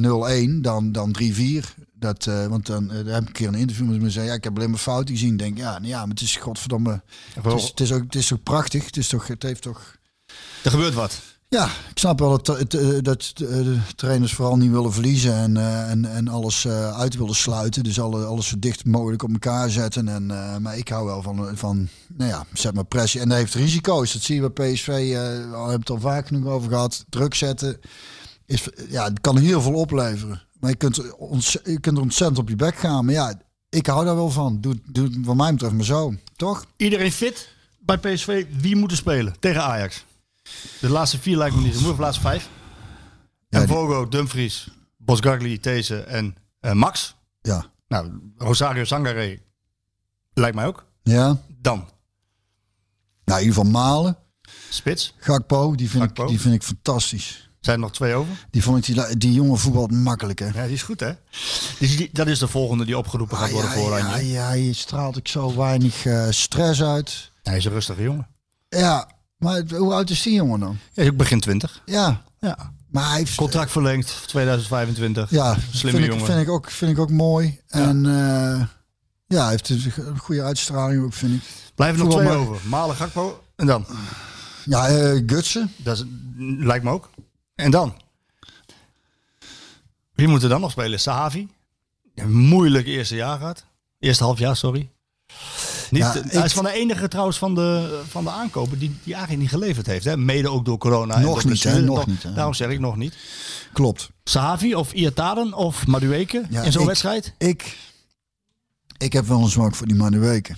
0-1 0.48 0.62
dan, 0.62 0.92
dan 0.92 1.16
3-4. 1.24 1.78
Dat, 2.00 2.28
eh, 2.28 2.46
want 2.46 2.66
dan 2.66 2.92
eh, 2.92 3.06
daar 3.06 3.14
heb 3.14 3.22
ik 3.22 3.28
een 3.28 3.34
keer 3.34 3.48
een 3.48 3.56
interview 3.56 3.90
met 3.90 4.02
me 4.02 4.10
zei, 4.10 4.26
ja, 4.26 4.34
ik 4.34 4.44
heb 4.44 4.56
alleen 4.56 4.70
maar 4.70 4.80
fouten 4.80 5.16
gezien. 5.16 5.38
Denk, 5.38 5.58
ja, 5.58 5.72
nou 5.72 5.88
ja, 5.88 6.00
maar 6.00 6.10
het 6.10 6.22
is 6.22 6.36
godverdomme, 6.36 7.02
het 7.34 7.54
is, 7.54 7.68
het 7.68 7.80
is 7.80 7.92
ook, 7.92 8.04
het 8.04 8.16
is 8.16 8.34
ook 8.34 8.44
prachtig. 8.44 8.86
Het 8.86 8.98
is 8.98 9.08
toch, 9.08 9.28
het 9.28 9.44
heeft 9.44 9.62
toch. 9.62 9.96
Er 10.64 10.72
gebeurt 10.72 10.94
wat. 10.94 11.22
Ja, 11.48 11.66
ik 11.66 11.98
snap 11.98 12.20
wel 12.20 12.42
dat, 12.42 12.76
eh, 12.76 12.88
dat 13.02 13.32
de 13.34 13.78
trainers 13.96 14.34
vooral 14.34 14.58
niet 14.58 14.72
willen 14.72 14.94
verliezen 14.94 15.34
en, 15.34 15.58
en, 15.88 16.06
en 16.06 16.28
alles 16.28 16.68
uit 16.68 17.16
willen 17.16 17.36
sluiten. 17.36 17.84
Dus 17.84 18.00
alle, 18.00 18.26
alles 18.26 18.48
zo 18.48 18.56
dicht 18.60 18.86
mogelijk 18.86 19.24
op 19.24 19.32
elkaar 19.32 19.70
zetten. 19.70 20.08
En, 20.08 20.26
maar 20.62 20.78
ik 20.78 20.88
hou 20.88 21.06
wel 21.06 21.22
van, 21.22 21.58
van, 21.58 21.88
nou 22.08 22.30
ja, 22.30 22.46
zet 22.54 22.74
maar 22.74 22.86
pressie. 22.86 23.22
En 23.22 23.30
dat 23.30 23.38
heeft 23.38 23.54
risico's. 23.54 24.14
Dat 24.14 24.22
zie 24.22 24.42
je 24.42 24.50
bij 24.50 24.74
PSV, 24.74 24.88
we 24.88 25.58
hebben 25.58 25.80
het 25.80 25.90
al 25.90 26.00
vaak 26.00 26.28
genoeg 26.28 26.46
over 26.46 26.70
gehad. 26.70 27.06
Druk 27.10 27.34
zetten, 27.34 27.80
is, 28.46 28.68
ja, 28.90 29.04
het 29.04 29.22
kan 29.22 29.38
heel 29.38 29.62
veel 29.62 29.74
opleveren. 29.74 30.42
Maar 30.60 30.70
je 30.70 30.76
kunt, 30.76 31.16
ons, 31.18 31.52
je 31.64 31.80
kunt 31.80 31.98
er 31.98 32.04
ontzettend 32.04 32.40
op 32.40 32.50
je 32.50 32.56
bek 32.56 32.76
gaan. 32.76 33.06
Maar 33.06 33.14
ja, 33.14 33.42
ik 33.70 33.86
hou 33.86 34.06
daar 34.06 34.16
wel 34.16 34.30
van. 34.30 34.62
Doe, 34.62 34.80
doe 34.86 35.04
het 35.08 35.26
wat 35.26 35.36
mij 35.36 35.52
betreft 35.52 35.74
maar 35.74 35.86
zo, 35.86 36.14
toch? 36.36 36.66
Iedereen 36.78 37.12
fit 37.12 37.56
bij 37.80 37.98
PSV. 37.98 38.46
Wie 38.60 38.76
moet 38.76 38.92
er 38.92 38.98
spelen 38.98 39.40
tegen 39.40 39.64
Ajax? 39.64 40.06
De 40.82 40.90
laatste 40.90 41.20
vier 41.20 41.38
lijkt 41.38 41.56
me 41.56 41.62
niet. 41.62 41.74
Moeten 41.74 41.96
de 41.96 42.02
laatste 42.02 42.22
vijf. 42.22 42.50
Ja, 43.50 43.60
en 43.60 43.66
die- 43.66 43.76
Vogo, 43.76 44.08
Dumfries, 44.08 44.70
Bosgagli, 44.98 45.60
These 45.60 46.00
en 46.00 46.36
eh, 46.60 46.72
Max. 46.72 47.16
Ja. 47.42 47.66
Nou, 47.88 48.20
Rosario 48.38 48.84
Sangare 48.84 49.40
lijkt 50.34 50.56
mij 50.56 50.66
ook. 50.66 50.86
Ja. 51.04 51.38
Dan 51.62 51.78
Nou, 53.26 53.42
in 53.42 53.48
ieder 53.48 53.62
geval 53.64 53.72
Malen. 53.82 54.18
Spits. 54.70 55.14
Gakpo, 55.18 55.76
die 55.76 55.90
vind, 55.90 56.04
Gakpo. 56.04 56.24
Ik, 56.24 56.30
die 56.30 56.40
vind 56.40 56.54
ik 56.56 56.64
fantastisch. 56.64 57.49
Zijn 57.60 57.76
er 57.76 57.82
nog 57.82 57.92
twee 57.92 58.14
over? 58.14 58.34
Die 58.52 58.64
vond 58.64 58.88
ik 58.88 58.96
die, 58.96 59.18
die 59.18 59.34
jonge 59.34 59.58
voetbal 59.58 59.88
makkelijk, 59.88 60.40
hè? 60.40 60.46
Ja, 60.46 60.64
die 60.66 60.74
is 60.74 60.82
goed, 60.84 61.00
hè? 61.00 61.12
Dus 61.80 61.98
die, 61.98 62.10
dat 62.14 62.28
is 62.28 62.40
de 62.40 62.48
volgende 62.48 62.86
die 62.86 62.98
opgeroepen 62.98 63.38
gaat 63.38 63.52
worden 63.52 63.72
voor 63.72 63.82
ja, 63.82 63.88
Oranje. 63.88 64.28
ja, 64.32 64.52
je 64.52 64.74
straalt 64.74 65.18
ook 65.18 65.28
zo 65.28 65.56
weinig 65.56 66.06
eh, 66.06 66.28
stress 66.30 66.84
uit. 66.84 67.32
Hij 67.44 67.58
is 67.58 67.66
een 67.66 67.72
rustige 67.72 68.02
jongen. 68.02 68.28
Ja, 68.70 69.10
maar 69.38 69.64
hoe 69.76 69.94
oud 69.94 70.10
is 70.10 70.22
die 70.22 70.34
jongen 70.34 70.60
dan? 70.60 70.78
Hij 70.94 71.04
is 71.04 71.10
ook 71.12 71.18
begin 71.18 71.40
20. 71.40 71.82
Ja, 71.86 72.22
Ja. 72.40 72.74
maar 72.92 73.08
hij 73.10 73.18
heeft... 73.18 73.36
Contract 73.36 73.72
verlengd, 73.72 74.24
2025. 74.28 75.30
ja, 75.30 75.56
Slimme 75.72 76.00
vind 76.00 76.12
ik, 76.12 76.20
jongen. 76.20 76.26
vind, 76.34 76.48
ik 76.48 76.50
ook, 76.50 76.70
vind 76.72 76.92
ik 76.92 77.00
ook 77.00 77.10
mooi. 77.12 77.60
En 77.68 78.06
eh, 78.06 78.66
ja, 79.28 79.42
hij 79.42 79.50
heeft 79.50 79.70
een 79.70 80.18
goede 80.20 80.44
uitstraling 80.44 81.04
ook, 81.04 81.14
vind 81.14 81.34
ik. 81.34 81.42
Blijven 81.76 82.00
nog 82.06 82.14
twee 82.14 82.28
maar- 82.28 82.38
over. 82.38 82.58
Malen, 82.68 82.96
Gakpo 82.96 83.44
en 83.56 83.66
dan. 83.66 83.86
Ja, 84.66 84.88
eh 84.88 85.22
Gutsen. 85.26 85.72
Dat 85.78 85.98
is, 85.98 86.04
lijkt 86.58 86.84
me 86.84 86.92
ook. 86.92 87.10
En 87.60 87.72
dan? 87.72 87.94
Wie 90.14 90.28
moet 90.28 90.44
er 90.44 90.50
dan 90.50 90.62
nog 90.62 90.72
spelen? 90.72 91.00
Sahavi? 91.00 91.48
Een 92.16 92.32
moeilijk 92.32 92.88
eerste 92.88 93.16
jaar 93.16 93.38
gehad. 93.38 93.66
Eerste 94.00 94.24
half 94.24 94.40
jaar, 94.40 94.56
sorry. 94.56 94.90
Niet, 95.90 96.02
Ja, 96.02 96.14
hij 96.26 96.46
is 96.46 96.54
van 96.54 96.64
de 96.64 96.72
enige 96.72 97.08
trouwens 97.08 97.38
van 97.38 97.56
de, 97.56 98.02
van 98.10 98.24
de 98.24 98.30
aankopen 98.30 98.80
die, 98.80 98.96
die 99.04 99.14
eigenlijk 99.14 99.42
niet 99.42 99.52
geleverd 99.52 99.86
heeft. 99.86 100.06
Hè? 100.06 100.18
Mede 100.18 100.50
ook 100.50 100.66
door 100.66 100.78
corona. 100.78 101.20
Nog 101.20 101.44
niet, 101.44 101.64
hè? 101.64 101.82
Nog 101.82 102.08
niet, 102.08 102.24
hè? 102.24 102.34
Daarom 102.34 102.54
zeg 102.54 102.70
ik 102.70 102.80
nog 102.80 102.96
niet. 102.96 103.18
Klopt. 103.74 104.10
Sahavi 104.24 104.76
of 104.76 104.94
Iataren 104.94 105.54
of 105.54 105.88
Madueke 105.88 106.46
Ja, 106.50 106.64
in 106.64 106.72
zo'n 106.72 106.86
wedstrijd? 106.86 107.34
Ik, 107.38 107.78
ik 108.98 109.14
heb 109.14 109.26
wel 109.28 109.42
een 109.42 109.50
zwak 109.50 109.76
voor 109.76 109.88
die 109.88 109.96
Manuweken. 109.96 110.58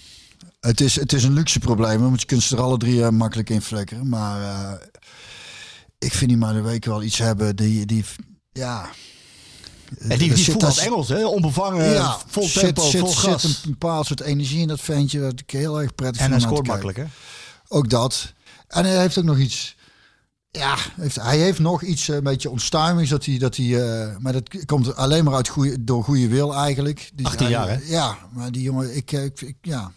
Het 0.59 0.81
is, 0.81 0.95
het 0.95 1.13
is 1.13 1.23
een 1.23 1.33
luxe 1.33 1.59
probleem, 1.59 2.01
want 2.01 2.19
je 2.19 2.25
kunt 2.25 2.43
ze 2.43 2.55
er 2.55 2.61
alle 2.61 2.77
drie 2.77 3.03
eh, 3.03 3.09
makkelijk 3.09 3.49
in 3.49 3.61
flikkeren. 3.61 4.09
Maar 4.09 4.41
eh, 4.41 4.87
ik 6.05 6.13
vind 6.13 6.29
die 6.29 6.39
Manuweken 6.39 6.91
wel 6.91 7.03
iets 7.03 7.17
hebben 7.17 7.55
die, 7.55 7.85
die 7.85 8.05
ja... 8.51 8.89
En 9.99 10.17
die, 10.17 10.29
er 10.29 10.35
die 10.35 10.45
voetbalt 10.45 10.75
daar- 10.75 10.85
Engels, 10.85 11.07
hè? 11.09 11.25
onbevangen, 11.25 11.91
ja, 11.91 12.17
vol 12.27 12.49
tempo, 12.51 12.81
zit, 12.89 12.99
vol 12.99 13.11
gas. 13.13 13.41
zit 13.41 13.63
een 13.65 13.71
bepaald 13.71 14.05
soort 14.05 14.21
energie 14.21 14.59
in 14.61 14.67
dat 14.67 14.79
ventje 14.81 15.19
dat 15.19 15.39
ik 15.39 15.49
heel 15.49 15.81
erg 15.81 15.95
prettig 15.95 16.21
en 16.21 16.29
vind 16.29 16.41
hij 16.41 16.49
om 16.51 16.55
naar 16.55 16.65
scoort 16.65 16.67
makkelijk, 16.67 16.97
hè? 16.97 17.05
Ook 17.67 17.89
dat. 17.89 18.33
En 18.67 18.85
hij 18.85 18.99
heeft 18.99 19.17
ook 19.17 19.23
nog 19.23 19.37
iets. 19.37 19.75
Ja, 20.51 20.75
heeft, 20.95 21.15
hij 21.15 21.37
heeft 21.37 21.59
nog 21.59 21.81
iets 21.83 22.09
eh, 22.09 22.15
een 22.15 22.23
beetje 22.23 22.49
onstuimigs. 22.49 23.09
Dat 23.09 23.25
hij, 23.25 23.37
dat 23.37 23.55
hij, 23.55 23.65
eh, 23.83 24.17
maar 24.17 24.33
dat 24.33 24.65
komt 24.65 24.95
alleen 24.95 25.23
maar 25.23 25.33
uit 25.33 25.47
goeie, 25.47 25.83
door 25.83 26.03
goede 26.03 26.27
wil 26.27 26.55
eigenlijk. 26.55 27.11
Dus 27.13 27.25
18 27.25 27.41
hij- 27.45 27.49
jaar, 27.55 27.69
hè? 27.69 27.77
Ja, 27.85 28.17
maar 28.31 28.51
die 28.51 28.61
jongen, 28.61 28.95
ik, 28.95 29.11
eh, 29.11 29.23
ik, 29.23 29.41
ik- 29.41 29.57
ja. 29.61 29.91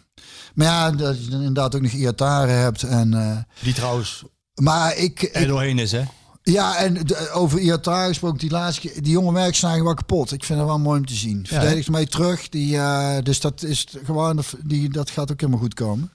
Maar 0.53 0.65
ja, 0.67 0.91
dat 0.91 1.25
je 1.25 1.31
inderdaad 1.31 1.75
ook 1.75 1.81
nog 1.81 1.91
Iataren 1.91 2.57
hebt. 2.57 2.83
En, 2.83 3.45
Die 3.61 3.73
trouwens 3.73 4.23
maar 4.55 4.95
ik, 4.97 5.21
er 5.21 5.41
ik 5.41 5.47
doorheen 5.47 5.79
is, 5.79 5.91
hè? 5.91 6.03
ja, 6.43 6.75
en 6.77 6.93
de- 6.93 7.29
over 7.31 7.59
Iataren 7.59 8.07
gesproken, 8.07 8.39
die 8.39 8.49
laatste 8.49 8.81
keer, 8.81 9.01
die 9.03 9.11
jonge 9.11 9.31
merk 9.31 9.55
zijn 9.55 9.83
wel 9.83 9.93
kapot. 9.93 10.31
Ik 10.31 10.43
vind 10.43 10.59
het 10.59 10.67
wel 10.67 10.79
mooi 10.79 10.99
om 10.99 11.05
te 11.05 11.15
zien. 11.15 11.47
Verdedigt 11.47 11.89
mee 11.89 12.07
terug. 12.07 12.49
Die, 12.49 12.77
eh, 12.77 13.17
dus 13.23 13.39
dat 13.39 13.63
is 13.63 13.85
gewoon, 14.03 14.43
die, 14.63 14.89
dat 14.89 15.09
gaat 15.09 15.31
ook 15.31 15.39
helemaal 15.39 15.61
goed 15.61 15.73
komen. 15.73 16.11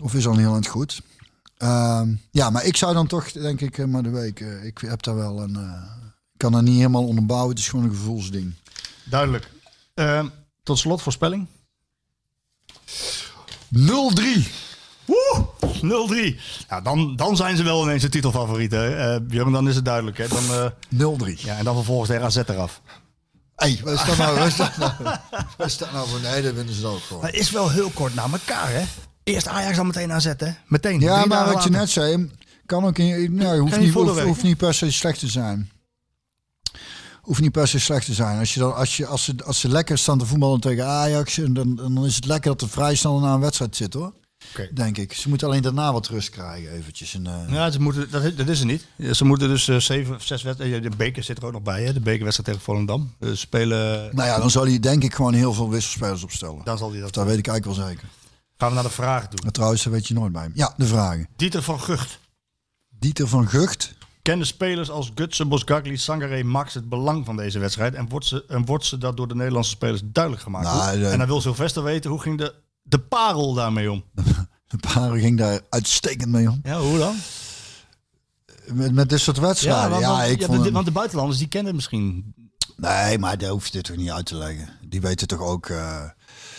Of 0.00 0.14
is 0.14 0.26
al 0.26 0.36
heel 0.36 0.54
erg 0.56 0.68
goed. 0.68 1.00
Ehm, 1.56 2.14
ja, 2.30 2.50
maar 2.50 2.64
ik 2.64 2.76
zou 2.76 2.94
dan 2.94 3.06
toch, 3.06 3.32
denk 3.32 3.60
ik, 3.60 3.78
eh, 3.78 3.84
maar 3.84 4.02
de 4.02 4.10
week. 4.10 4.40
eh, 4.40 4.64
ik 4.64 4.78
heb 4.78 5.02
daar 5.02 5.14
wel 5.16 5.40
een. 5.42 5.56
eh, 5.56 5.82
ik 6.32 6.38
kan 6.44 6.52
dat 6.52 6.62
niet 6.62 6.76
helemaal 6.76 7.06
onderbouwen. 7.06 7.50
Het 7.50 7.58
is 7.58 7.68
gewoon 7.68 7.84
een 7.84 7.90
gevoelsding. 7.90 8.54
Duidelijk. 9.04 9.50
Ehm, 9.94 10.26
tot 10.62 10.78
slot, 10.78 11.02
voorspelling. 11.02 11.46
0-3. 13.68 14.48
Woe! 15.08 15.46
0-3. 15.82 16.40
Nou, 16.68 16.82
dan, 16.82 17.16
dan 17.16 17.36
zijn 17.36 17.56
ze 17.56 17.62
wel 17.62 17.82
ineens 17.82 18.02
de 18.02 18.08
titelfavorieten. 18.08 18.78
hè. 18.78 19.14
Eh, 19.14 19.20
Björn, 19.22 19.52
dan 19.52 19.68
is 19.68 19.74
het 19.74 19.84
duidelijk. 19.84 20.18
Hè? 20.18 20.28
Dan, 20.28 20.44
eh, 20.50 20.66
0-3. 20.88 21.44
ja, 21.44 21.56
en 21.56 21.64
dan 21.64 21.74
vervolgens 21.74 22.08
de 22.08 22.16
RAZ 22.16 22.36
eraf. 22.36 22.80
Hé, 23.56 23.66
hey, 23.72 23.80
waar 23.84 23.94
is 23.94 24.04
dat 24.04 24.16
nou? 24.16 24.40
Is 24.40 24.56
dat 24.56 24.76
nou? 24.76 24.92
Is 25.58 25.76
dat 25.78 25.92
nou 25.92 26.08
voor? 26.08 26.20
Nee, 26.20 26.42
dat 26.42 26.54
winnen 26.54 26.74
ze 26.74 26.86
ook 26.86 27.00
gewoon. 27.00 27.22
Maar 27.22 27.30
het 27.30 27.40
is 27.40 27.50
wel 27.50 27.70
heel 27.70 27.90
kort 27.90 28.14
na 28.14 28.22
elkaar, 28.32 28.70
hè? 28.70 28.82
Eerst 29.22 29.46
Ajax, 29.46 29.76
dan 29.76 29.86
meteen 29.86 30.12
AZ, 30.12 30.24
hè? 30.36 30.50
Meteen. 30.66 31.00
Ja, 31.00 31.24
maar 31.24 31.52
wat 31.52 31.62
je 31.64 31.70
net 31.70 31.90
zei, 31.90 32.30
kan 32.66 32.84
ook 32.84 32.98
in, 32.98 33.34
nou, 33.34 33.58
hoeft, 33.58 33.78
niet, 33.80 33.92
hoeft 33.92 34.42
niet 34.42 34.56
per 34.56 34.74
se 34.74 34.90
slecht 34.92 35.18
te 35.18 35.28
zijn. 35.28 35.70
hoeft 37.20 37.40
niet 37.40 37.52
per 37.52 37.68
se 37.68 37.78
slecht 37.78 38.06
te 38.06 38.14
zijn. 38.14 38.38
Als, 38.38 38.54
je 38.54 38.60
dan, 38.60 38.74
als, 38.74 38.96
je, 38.96 39.06
als, 39.06 39.24
ze, 39.24 39.34
als 39.44 39.60
ze 39.60 39.68
lekker 39.68 39.98
staan 39.98 40.18
te 40.18 40.26
voetballen 40.26 40.60
tegen 40.60 40.86
Ajax, 40.86 41.38
en 41.38 41.52
dan, 41.54 41.76
dan 41.76 42.04
is 42.04 42.14
het 42.14 42.24
lekker 42.26 42.50
dat 42.50 42.60
er 42.60 42.68
vrij 42.68 42.94
snel 42.94 43.18
na 43.18 43.32
een 43.34 43.40
wedstrijd 43.40 43.76
zit 43.76 43.94
hoor. 43.94 44.12
Denk 44.74 44.96
ik. 44.98 45.12
Ze 45.12 45.28
moeten 45.28 45.46
alleen 45.48 45.62
daarna 45.62 45.92
wat 45.92 46.06
rust 46.06 46.30
krijgen 46.30 46.70
eventjes. 46.72 47.14
En, 47.14 47.26
eh, 47.26 47.52
Ja, 47.54 47.70
ze 47.70 47.80
moeten, 47.80 48.10
dat, 48.10 48.36
dat 48.36 48.48
is 48.48 48.60
er 48.60 48.66
niet. 48.66 48.86
Ze 49.12 49.24
moeten 49.24 49.48
dus 49.48 49.68
eh, 49.68 49.76
zeven 49.76 50.14
of 50.14 50.22
zes 50.24 50.42
wedstrijden. 50.42 50.82
De 50.90 50.96
beker 50.96 51.22
zit 51.22 51.38
er 51.38 51.46
ook 51.46 51.52
nog 51.52 51.62
bij, 51.62 51.82
hè? 51.84 51.92
De 51.92 52.00
bekerwedstrijd 52.00 52.48
tegen 52.48 52.60
Volendam. 52.64 53.14
Spelen. 53.32 54.14
Nou 54.16 54.28
ja, 54.28 54.38
dan 54.38 54.50
zal 54.50 54.64
hij 54.66 54.80
denk 54.80 55.02
ik 55.04 55.14
gewoon 55.14 55.34
heel 55.34 55.52
veel 55.52 55.70
wisselspelers 55.70 56.22
opstellen. 56.22 56.60
Dan 56.64 56.78
zal 56.78 56.90
hij 56.92 57.00
dat. 57.00 57.14
Dat 57.14 57.26
weet 57.26 57.38
ik 57.38 57.46
eigenlijk 57.46 57.78
wel 57.78 57.88
zeker. 57.88 58.08
Gaan 58.56 58.68
we 58.68 58.74
naar 58.74 58.82
de 58.84 58.90
vragen 58.90 59.30
doen. 59.30 59.40
Maar 59.42 59.52
trouwens, 59.52 59.82
dat 59.82 59.92
weet 59.92 60.06
je 60.08 60.14
nooit 60.14 60.32
bij 60.32 60.42
hem. 60.42 60.52
Ja, 60.54 60.74
de 60.76 60.86
vragen. 60.86 61.28
Dieter 61.36 61.62
van 61.62 61.80
Gucht. 61.80 62.18
Dieter 62.88 63.28
van 63.28 63.48
Gucht. 63.48 63.94
Kennen 64.22 64.46
spelers 64.46 64.90
als 64.90 65.10
Gutsen, 65.14 65.48
Bosgagli, 65.48 65.96
Sangare, 65.96 66.44
Max 66.44 66.74
het 66.74 66.88
belang 66.88 67.24
van 67.24 67.36
deze 67.36 67.58
wedstrijd? 67.58 67.94
En 67.94 68.08
wordt 68.08 68.26
ze, 68.26 68.44
en 68.48 68.64
wordt 68.64 68.84
ze 68.84 68.98
dat 68.98 69.16
door 69.16 69.28
de 69.28 69.34
Nederlandse 69.34 69.70
spelers 69.70 70.00
duidelijk 70.04 70.42
gemaakt? 70.44 70.64
Nou, 70.66 70.98
de- 70.98 71.06
En 71.08 71.18
dan 71.18 71.26
wil 71.26 71.40
Sylvester 71.40 71.82
weten, 71.82 72.10
hoe 72.10 72.20
ging 72.20 72.38
de, 72.38 72.54
de 72.88 72.98
parel 72.98 73.54
daarmee 73.54 73.90
om? 73.92 74.04
De 74.68 74.76
paren 74.76 75.20
ging 75.20 75.38
daar 75.38 75.60
uitstekend 75.68 76.30
mee 76.30 76.50
om. 76.50 76.60
Ja, 76.62 76.80
hoe 76.80 76.98
dan? 76.98 77.16
Met, 78.72 78.92
met 78.94 79.08
dit 79.08 79.20
soort 79.20 79.38
wedstrijden. 79.38 79.90
want, 79.90 80.02
Ja, 80.02 80.10
want- 80.16 80.30
ik 80.30 80.40
ja, 80.40 80.46
vond 80.46 80.64
hem- 80.64 80.72
want 80.72 80.86
de 80.86 80.92
buitenlanders, 80.92 81.38
die 81.38 81.48
kennen 81.48 81.66
het 81.66 81.76
misschien. 81.76 82.34
Nee, 82.76 83.18
maar 83.18 83.38
daar 83.38 83.50
hoef 83.50 83.66
je 83.66 83.72
dit 83.72 83.84
toch 83.84 83.96
niet 83.96 84.10
uit 84.10 84.26
te 84.26 84.34
leggen. 84.36 84.68
Die 84.88 85.00
weten 85.00 85.26
toch 85.26 85.40
ook... 85.40 85.66
eh, 85.68 86.02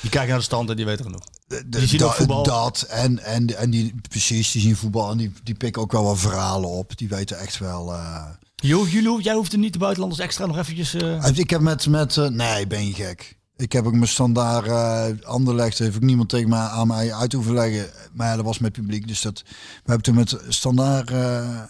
Die 0.02 0.10
kijken 0.10 0.30
naar 0.30 0.38
de 0.38 0.44
stand 0.44 0.70
en 0.70 0.76
die 0.76 0.86
weten 0.86 1.06
genoeg. 1.06 1.22
de- 1.48 1.70
Die 1.70 1.88
zien 1.88 2.00
da- 2.00 2.12
voetbal. 2.12 2.44
Dat 2.44 2.82
en, 2.90 3.20
en, 3.24 3.58
en 3.58 3.70
die, 3.70 3.96
precies, 4.10 4.52
die 4.52 4.62
zien 4.62 4.76
voetbal 4.76 5.12
en 5.12 5.18
die, 5.18 5.34
die 5.44 5.56
pikken 5.56 5.82
ook 5.82 5.92
wel 5.92 6.04
wat 6.04 6.20
verhalen 6.20 6.70
op. 6.70 6.98
Die 6.98 7.10
weten 7.10 7.38
echt 7.40 7.58
wel... 7.58 7.94
eh, 7.94 8.26
Jo, 8.56 8.86
jullie, 8.88 9.22
jij 9.22 9.34
hoeft 9.34 9.54
er 9.54 9.60
niet 9.60 9.74
de 9.74 9.80
buitenlanders 9.80 10.22
extra 10.22 10.46
nog 10.46 10.58
eventjes... 10.58 10.94
eh, 10.94 11.26
Ik 11.34 11.50
heb 11.50 11.62
met, 11.62 11.88
met 11.88 12.16
nee, 12.16 12.68
ben 12.68 12.86
je 12.88 12.94
gek. 12.94 13.38
Ik 13.60 13.72
heb 13.72 13.86
ook 13.86 13.94
mijn 13.94 14.08
standaard 14.08 14.68
eh 14.68 15.28
Anderlecht, 15.28 15.80
heeft 15.80 15.96
ook 15.96 16.02
niemand 16.02 16.30
tegen 16.30 16.50
mij 16.50 16.60
aan 16.60 16.88
mij 16.88 17.14
uit 17.14 17.34
hoeven 17.34 17.54
leggen. 17.54 17.90
Maar 18.14 18.28
ja, 18.28 18.36
dat 18.36 18.46
was 18.46 18.60
met 18.60 18.72
publiek, 18.72 19.08
dus 19.08 19.22
dat. 19.22 19.44
We 19.46 19.54
hebben 19.84 20.02
toen 20.02 20.16
met 20.16 20.38
standaard 20.48 21.12
eh, 21.12 21.64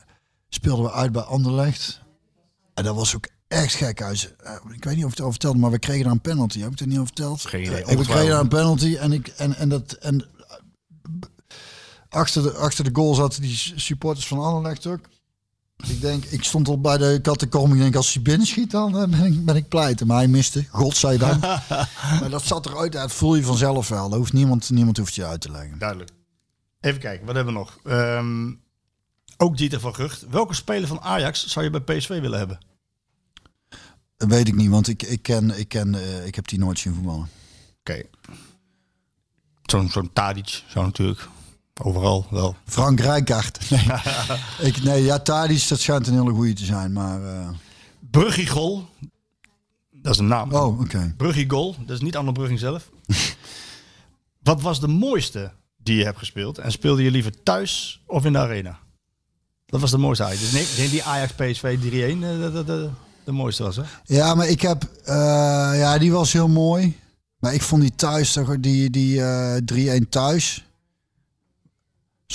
speelden 0.49 0.85
we 0.85 0.91
uit 0.91 1.11
bij 1.11 1.21
Anderlecht. 1.21 2.01
En 2.73 2.83
dat 2.83 2.95
was 2.95 3.15
ook 3.15 3.27
echt 3.47 3.73
gek. 3.73 3.99
Huis. 3.99 4.35
Eh, 4.37 4.53
ik 4.73 4.83
weet 4.83 4.95
niet 4.95 5.05
of 5.05 5.11
ik 5.11 5.17
het 5.17 5.25
al 5.25 5.31
vertelde, 5.31 5.59
maar 5.59 5.71
we 5.71 5.79
kregen 5.79 6.03
daar 6.03 6.11
een 6.11 6.21
penalty. 6.21 6.59
Heb 6.59 6.71
ik 6.71 6.79
het 6.79 6.87
niet 6.87 6.97
al 6.97 7.05
verteld? 7.05 7.41
Geen 7.41 7.63
idee, 7.63 7.85
we 7.85 8.03
kregen 8.03 8.29
daar 8.29 8.39
een 8.39 8.47
penalty 8.47 8.95
en 8.95 9.11
ik 9.11 9.27
en, 9.27 9.55
en 9.55 9.69
dat 9.69 9.91
en 9.91 10.25
achter 12.09 12.43
de 12.43 12.53
achter 12.53 12.83
de 12.83 12.89
goal 12.93 13.13
zaten 13.13 13.41
die 13.41 13.73
supporters 13.75 14.27
van 14.27 14.39
Anderlecht 14.39 14.87
ook. 14.87 15.01
Ik 15.87 16.01
denk, 16.01 16.25
ik 16.25 16.43
stond 16.43 16.67
al 16.67 16.81
bij 16.81 16.97
de 16.97 17.19
kattenkom. 17.21 17.73
Ik 17.73 17.79
denk, 17.79 17.95
als 17.95 18.13
hij 18.13 18.23
binnenschiet, 18.23 18.71
dan 18.71 18.97
eh, 18.97 19.07
ben 19.07 19.23
ik, 19.23 19.45
ben 19.45 19.55
ik 19.55 19.67
pleiten. 19.67 20.07
Maar 20.07 20.17
hij 20.17 20.27
miste, 20.27 20.65
godzijdank. 20.69 21.41
maar 22.19 22.29
dat 22.29 22.43
zat 22.43 22.65
eruit, 22.65 22.91
dat 22.91 23.11
voel 23.11 23.35
je 23.35 23.43
vanzelf 23.43 23.87
wel. 23.87 24.09
Dat 24.09 24.19
hoeft 24.19 24.33
niemand, 24.33 24.69
niemand 24.69 24.97
hoeft 24.97 25.15
je 25.15 25.25
uit 25.25 25.41
te 25.41 25.51
leggen. 25.51 25.79
Duidelijk. 25.79 26.11
Even 26.79 26.99
kijken, 26.99 27.25
wat 27.25 27.35
hebben 27.35 27.53
we 27.53 27.59
nog? 27.59 27.79
Ehm, 27.83 28.53
ook 29.37 29.57
Dieter 29.57 29.79
van 29.79 29.95
Gucht. 29.95 30.25
Welke 30.29 30.53
speler 30.53 30.87
van 30.87 31.01
Ajax 31.01 31.47
zou 31.47 31.65
je 31.65 31.81
bij 31.81 31.97
PSV 31.97 32.19
willen 32.21 32.37
hebben? 32.37 32.59
Dat 34.17 34.29
weet 34.29 34.47
ik 34.47 34.55
niet, 34.55 34.69
want 34.69 34.87
ik, 34.87 35.03
ik, 35.03 35.21
ken, 35.21 35.59
ik, 35.59 35.67
ken, 35.67 35.95
eh, 35.95 36.25
ik 36.25 36.35
heb 36.35 36.47
die 36.47 36.59
nooit 36.59 36.79
zien 36.79 36.93
voetballen. 36.93 37.29
Oké. 37.79 38.03
Zo'n 39.63 39.89
zo'n 39.89 40.13
Tadic 40.13 40.63
zou 40.67 40.85
natuurlijk 40.85 41.27
overal 41.83 42.27
wel. 42.29 42.55
Frank 42.65 42.99
Rijkaard. 42.99 43.57
Nee, 43.69 44.69
ik, 44.71 44.83
nee 44.83 45.03
ja, 45.03 45.19
Tadic, 45.19 45.67
dat 45.67 45.79
schijnt 45.79 46.07
een 46.07 46.13
hele 46.13 46.31
goeie 46.31 46.53
te 46.53 46.65
zijn. 46.65 46.93
Maar, 46.93 47.23
eh, 47.23 47.49
Bruggigol. 48.11 48.85
Dat 49.91 50.13
is 50.13 50.19
een 50.19 50.27
naam. 50.27 50.51
oh, 50.53 50.79
oké. 50.79 51.13
Bruggigol. 51.17 51.75
Dat 51.85 51.95
is 51.95 52.01
niet 52.01 52.15
Anne 52.15 52.31
Brugging 52.31 52.59
zelf. 52.59 52.89
Wat 54.43 54.61
was 54.61 54.79
de 54.79 54.87
mooiste 54.87 55.51
die 55.77 55.95
je 55.95 56.03
hebt 56.03 56.17
gespeeld? 56.17 56.57
En 56.57 56.71
speelde 56.71 57.03
je 57.03 57.11
liever 57.11 57.43
thuis 57.43 58.01
of 58.05 58.25
in 58.25 58.33
de 58.33 58.39
arena? 58.39 58.79
Dat 59.65 59.81
was 59.81 59.91
de 59.91 59.97
mooiste 59.97 60.23
Ajax. 60.23 60.39
Dus 60.39 60.77
nee, 60.77 60.89
die 60.89 61.03
Ajax 61.03 61.31
PSV 61.31 61.77
3-1 61.81 61.81
eh, 61.81 62.19
de, 62.19 62.51
de, 62.53 62.63
de, 62.63 62.89
de 63.23 63.31
mooiste 63.31 63.63
was, 63.63 63.75
hè? 63.75 63.83
Ja, 64.05 64.35
maar 64.35 64.47
ik 64.47 64.61
heb... 64.61 64.83
eh, 65.03 65.15
ja, 65.73 65.97
die 65.97 66.11
was 66.11 66.33
heel 66.33 66.47
mooi. 66.47 66.97
Maar 67.39 67.53
ik 67.53 67.61
vond 67.61 67.81
die 67.81 67.95
thuis, 67.95 68.37
die, 68.59 68.89
die 68.89 69.21
eh 69.23 70.01
3-1 70.01 70.09
thuis. 70.09 70.65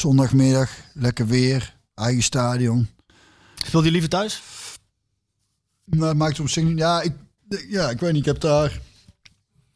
Zondagmiddag, 0.05 0.70
lekker 0.92 1.26
weer, 1.26 1.76
eigen 1.94 2.22
stadion. 2.22 2.88
Speelde 3.66 3.86
je 3.86 3.92
liever 3.92 4.11
thuis? 4.11 4.42
Maar 5.84 6.09
het 6.09 6.16
maakt 6.16 6.40
op 6.40 6.48
zich 6.48 6.64
niet... 6.64 6.78
Ja 6.78 7.02
ik, 7.02 7.12
ja, 7.68 7.90
ik 7.90 8.00
weet 8.00 8.12
niet, 8.12 8.20
ik 8.20 8.26
heb 8.26 8.40
daar... 8.40 8.80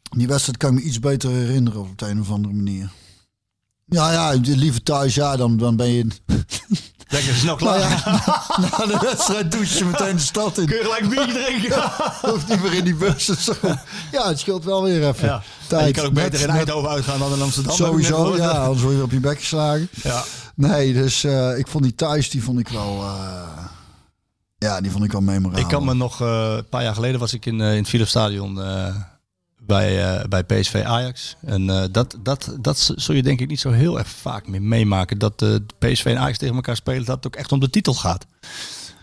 Die 0.09 0.27
wedstrijd 0.27 0.57
kan 0.57 0.69
ik 0.69 0.83
me 0.83 0.87
iets 0.87 0.99
beter 0.99 1.29
herinneren 1.29 1.81
op 1.81 1.97
de 1.97 2.07
een 2.07 2.19
of 2.19 2.31
andere 2.31 2.53
manier. 2.53 2.91
Ja, 3.85 4.11
ja, 4.11 4.39
liever 4.41 4.83
thuis, 4.83 5.15
ja, 5.15 5.35
dan, 5.35 5.57
dan 5.57 5.75
ben 5.75 5.89
je... 5.89 6.07
Lekker 7.09 7.33
snel 7.35 7.55
klaar. 7.55 7.79
Nou 7.79 7.89
ja, 7.91 8.67
na 8.77 8.85
de 8.85 8.97
wedstrijd 9.01 9.51
douche 9.51 9.77
je 9.77 9.85
meteen 9.85 10.15
de 10.15 10.21
stad 10.21 10.57
in. 10.57 10.65
Kun 10.65 10.77
je 10.77 10.83
gelijk 10.83 11.09
biertje 11.09 11.43
drinken? 11.43 11.91
Hoeft 12.31 12.47
niet 12.47 12.61
meer 12.63 12.73
in 12.73 12.83
die 12.83 12.95
bus 12.95 13.29
of 13.29 13.39
zo. 13.39 13.53
Ja, 14.11 14.27
het 14.27 14.39
scheelt 14.39 14.63
wel 14.63 14.83
weer 14.83 15.07
even. 15.07 15.27
Ja. 15.27 15.41
Tijd. 15.67 15.81
En 15.81 15.87
je 15.87 15.93
kan 15.93 16.05
ook 16.05 16.13
beter 16.13 16.31
Net- 16.31 16.41
in 16.41 16.49
Eindhoven 16.49 16.89
uitgaan 16.89 17.19
dan 17.19 17.33
in 17.33 17.41
Amsterdam. 17.41 17.75
Sowieso, 17.75 18.35
ja, 18.37 18.49
anders 18.49 18.81
word 18.81 18.95
je 18.95 19.01
op 19.03 19.11
je 19.11 19.19
bek 19.19 19.39
geslagen. 19.39 19.89
Ja. 20.03 20.23
Nee, 20.55 20.93
dus 20.93 21.23
eh, 21.23 21.57
ik 21.57 21.67
vond 21.67 21.83
die 21.83 21.95
thuis, 21.95 22.29
die 22.29 22.43
vond 22.43 22.59
ik 22.59 22.67
wel... 22.67 23.01
eh, 23.03 23.47
ja, 24.57 24.81
die 24.81 24.91
vond 24.91 25.03
ik 25.03 25.11
wel 25.11 25.21
memorabel. 25.21 25.61
Ik 25.61 25.67
kan 25.67 25.85
me 25.85 25.93
nog, 25.93 26.21
eh, 26.21 26.53
een 26.57 26.69
paar 26.69 26.83
jaar 26.83 26.93
geleden 26.93 27.19
was 27.19 27.33
ik 27.33 27.45
in, 27.45 27.53
in 27.61 27.77
het 27.77 27.87
Philips 27.89 28.09
Stadion 28.09 28.61
eh, 28.61 28.95
bij, 29.69 30.19
eh, 30.19 30.25
bij 30.27 30.43
PSV 30.43 30.83
Ajax. 30.85 31.35
En 31.41 31.69
eh, 31.69 31.83
dat, 31.91 32.17
dat, 32.23 32.55
dat 32.59 32.93
zul 32.95 33.15
je 33.15 33.23
denk 33.23 33.39
ik 33.39 33.47
niet 33.47 33.59
zo 33.59 33.71
heel 33.71 33.97
erg 33.97 34.07
vaak 34.07 34.47
meer 34.47 34.61
meemaken. 34.61 35.17
Dat 35.17 35.41
eh, 35.41 35.55
PSV 35.79 36.05
en 36.05 36.19
Ajax 36.19 36.37
tegen 36.37 36.55
elkaar 36.55 36.75
spelen, 36.75 37.05
dat 37.05 37.15
het 37.15 37.27
ook 37.27 37.35
echt 37.35 37.51
om 37.51 37.59
de 37.59 37.69
titel 37.69 37.93
gaat. 37.93 38.25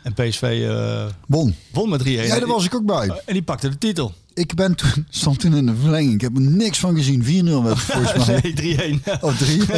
En 0.07 0.13
PSV 0.13 0.43
eh, 0.69 1.05
Bon. 1.27 1.55
won 1.73 1.89
met 1.89 2.03
3-1. 2.03 2.05
Ja, 2.07 2.39
daar 2.39 2.47
was 2.47 2.65
ik 2.65 2.75
ook 2.75 2.87
bij. 2.87 3.11
En 3.25 3.33
die 3.33 3.43
pakte 3.43 3.69
de 3.69 3.79
titel. 3.79 4.13
Ik 4.35 4.55
ben 4.55 4.75
toen, 4.75 5.07
stond 5.11 5.41
toen 5.41 5.55
in 5.55 5.67
de 5.67 5.75
verlenging. 5.81 6.15
Ik 6.15 6.21
heb 6.21 6.35
er 6.35 6.41
niks 6.41 6.79
van 6.79 6.95
gezien. 6.97 7.23
4-0 7.25 7.27
werd 7.63 7.69
het 7.69 7.79
volgens 7.97 8.27
mij. 8.27 8.55
Nee, 8.55 9.01
3-1. 9.01 9.21
Of 9.21 9.35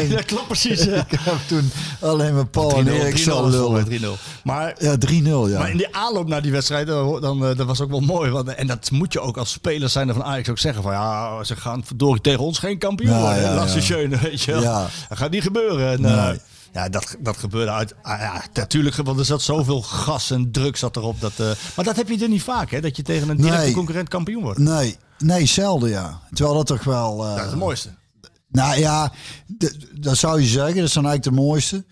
3-1. 0.06 0.08
dat 0.10 0.24
klopt 0.32 0.46
precies. 0.46 0.84
ja. 0.84 1.06
Ik 1.10 1.18
heb 1.20 1.36
toen 1.46 1.70
alleen 2.00 2.34
maar 2.34 2.46
Paul 2.46 2.70
3-0 2.72 2.76
en 2.76 2.84
3-0 2.86 2.88
Erik 2.90 3.12
het 3.12 3.24
lullen. 3.26 3.52
volgens 3.52 3.88
mij, 3.88 3.98
3-0. 3.98 4.02
Maar 4.44 4.74
Ja, 4.78 4.96
3-0, 5.08 5.50
ja. 5.50 5.58
Maar 5.58 5.70
in 5.70 5.76
die 5.76 5.94
aanloop 5.96 6.28
naar 6.28 6.42
die 6.42 6.52
wedstrijd, 6.52 6.88
eh, 6.88 7.20
dan, 7.20 7.44
eh, 7.46 7.56
dat 7.56 7.66
was 7.66 7.80
ook 7.80 7.90
wel 7.90 8.00
mooi. 8.00 8.30
Want, 8.30 8.48
en 8.54 8.66
dat 8.66 8.90
moet 8.90 9.12
je 9.12 9.20
ook 9.20 9.36
als 9.36 9.50
speler 9.52 9.88
zijn 9.88 10.12
van 10.12 10.24
Ajax 10.24 10.48
ook 10.48 10.58
zeggen. 10.58 10.82
Van 10.82 10.92
ja, 10.92 11.44
ze 11.44 11.56
gaan 11.56 11.84
verdorie 11.84 12.20
tegen 12.20 12.40
ons 12.44 12.58
geen 12.58 12.78
kampioen 12.78 13.10
Ja, 13.12 13.20
worden. 13.20 13.42
ja, 13.42 13.66
ja. 13.86 14.18
weet 14.20 14.42
je 14.42 14.52
wel. 14.52 14.62
Ja. 14.62 14.88
Dat 15.08 15.18
gaat 15.18 15.30
niet 15.30 15.42
gebeuren. 15.42 15.92
En, 15.92 16.00
Nee. 16.00 16.38
Ja, 16.72 16.88
dat, 16.88 17.16
dat 17.20 17.36
gebeurde 17.36 17.70
uit... 17.70 17.94
ah, 18.02 18.18
ja, 18.20 18.44
natuurlijk, 18.52 18.96
want 18.96 19.18
er 19.18 19.24
zat 19.24 19.42
zoveel 19.42 19.82
gas 19.82 20.30
en 20.30 20.52
druk 20.52 20.76
zat 20.76 20.96
erop. 20.96 21.20
Dat, 21.20 21.32
eh, 21.40 21.50
maar 21.76 21.84
dat 21.84 21.96
heb 21.96 22.08
je 22.08 22.18
er 22.22 22.28
niet 22.28 22.42
vaak, 22.42 22.70
hè? 22.70 22.80
Dat 22.80 22.96
je 22.96 23.02
tegen 23.02 23.28
een 23.28 23.36
directe 23.36 23.58
Nee. 23.64 23.72
concurrent 23.72 24.08
kampioen 24.08 24.42
wordt. 24.42 24.58
Nee, 24.58 24.96
nee, 25.18 25.46
zelden 25.46 25.88
ja. 25.90 26.20
Terwijl 26.32 26.56
dat 26.56 26.66
toch 26.66 26.84
wel... 26.84 27.24
eh, 27.24 27.34
Dat 27.34 27.44
is 27.44 27.50
het 27.50 27.58
mooiste. 27.58 27.88
Nou 28.50 28.78
ja, 28.78 29.12
dat 30.00 30.16
zou 30.16 30.40
je 30.40 30.46
zeggen. 30.46 30.80
Dat 30.80 30.90
zijn 30.90 31.04
eigenlijk 31.06 31.36
de 31.36 31.42
mooiste. 31.42 31.84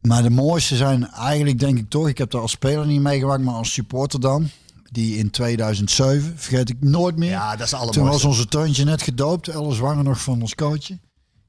Maar 0.00 0.22
de 0.22 0.30
mooiste 0.30 0.76
zijn 0.76 1.10
eigenlijk, 1.10 1.58
denk 1.58 1.78
ik 1.78 1.90
toch, 1.90 2.08
ik 2.08 2.18
heb 2.18 2.32
er 2.32 2.40
als 2.40 2.50
speler 2.50 2.86
niet 2.86 3.00
meegemaakt, 3.00 3.42
maar 3.42 3.54
als 3.54 3.72
supporter 3.72 4.20
dan. 4.20 4.48
Die 4.92 5.16
in 5.16 5.30
2007, 5.30 6.32
vergeet 6.36 6.68
ik 6.68 6.76
nooit 6.80 7.16
meer. 7.16 7.30
Ja, 7.30 7.56
dat 7.56 7.66
is 7.66 7.72
het 7.72 7.92
Toen 7.92 8.08
was 8.08 8.24
onze 8.24 8.46
tuintje 8.46 8.84
net 8.84 9.02
gedoopt, 9.02 9.48
Elle 9.48 9.74
zwanger 9.74 10.04
nog 10.04 10.20
van 10.20 10.40
ons 10.40 10.54
coachje. 10.54 10.98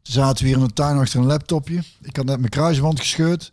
Zaten 0.02 0.44
we 0.44 0.50
hier 0.50 0.60
in 0.60 0.68
de 0.68 0.74
tuin 0.74 0.98
achter 0.98 1.20
een 1.20 1.26
laptopje. 1.26 1.84
Ik 2.02 2.16
had 2.16 2.26
net 2.26 2.38
mijn 2.38 2.50
kruisband 2.50 3.00
gescheurd. 3.00 3.52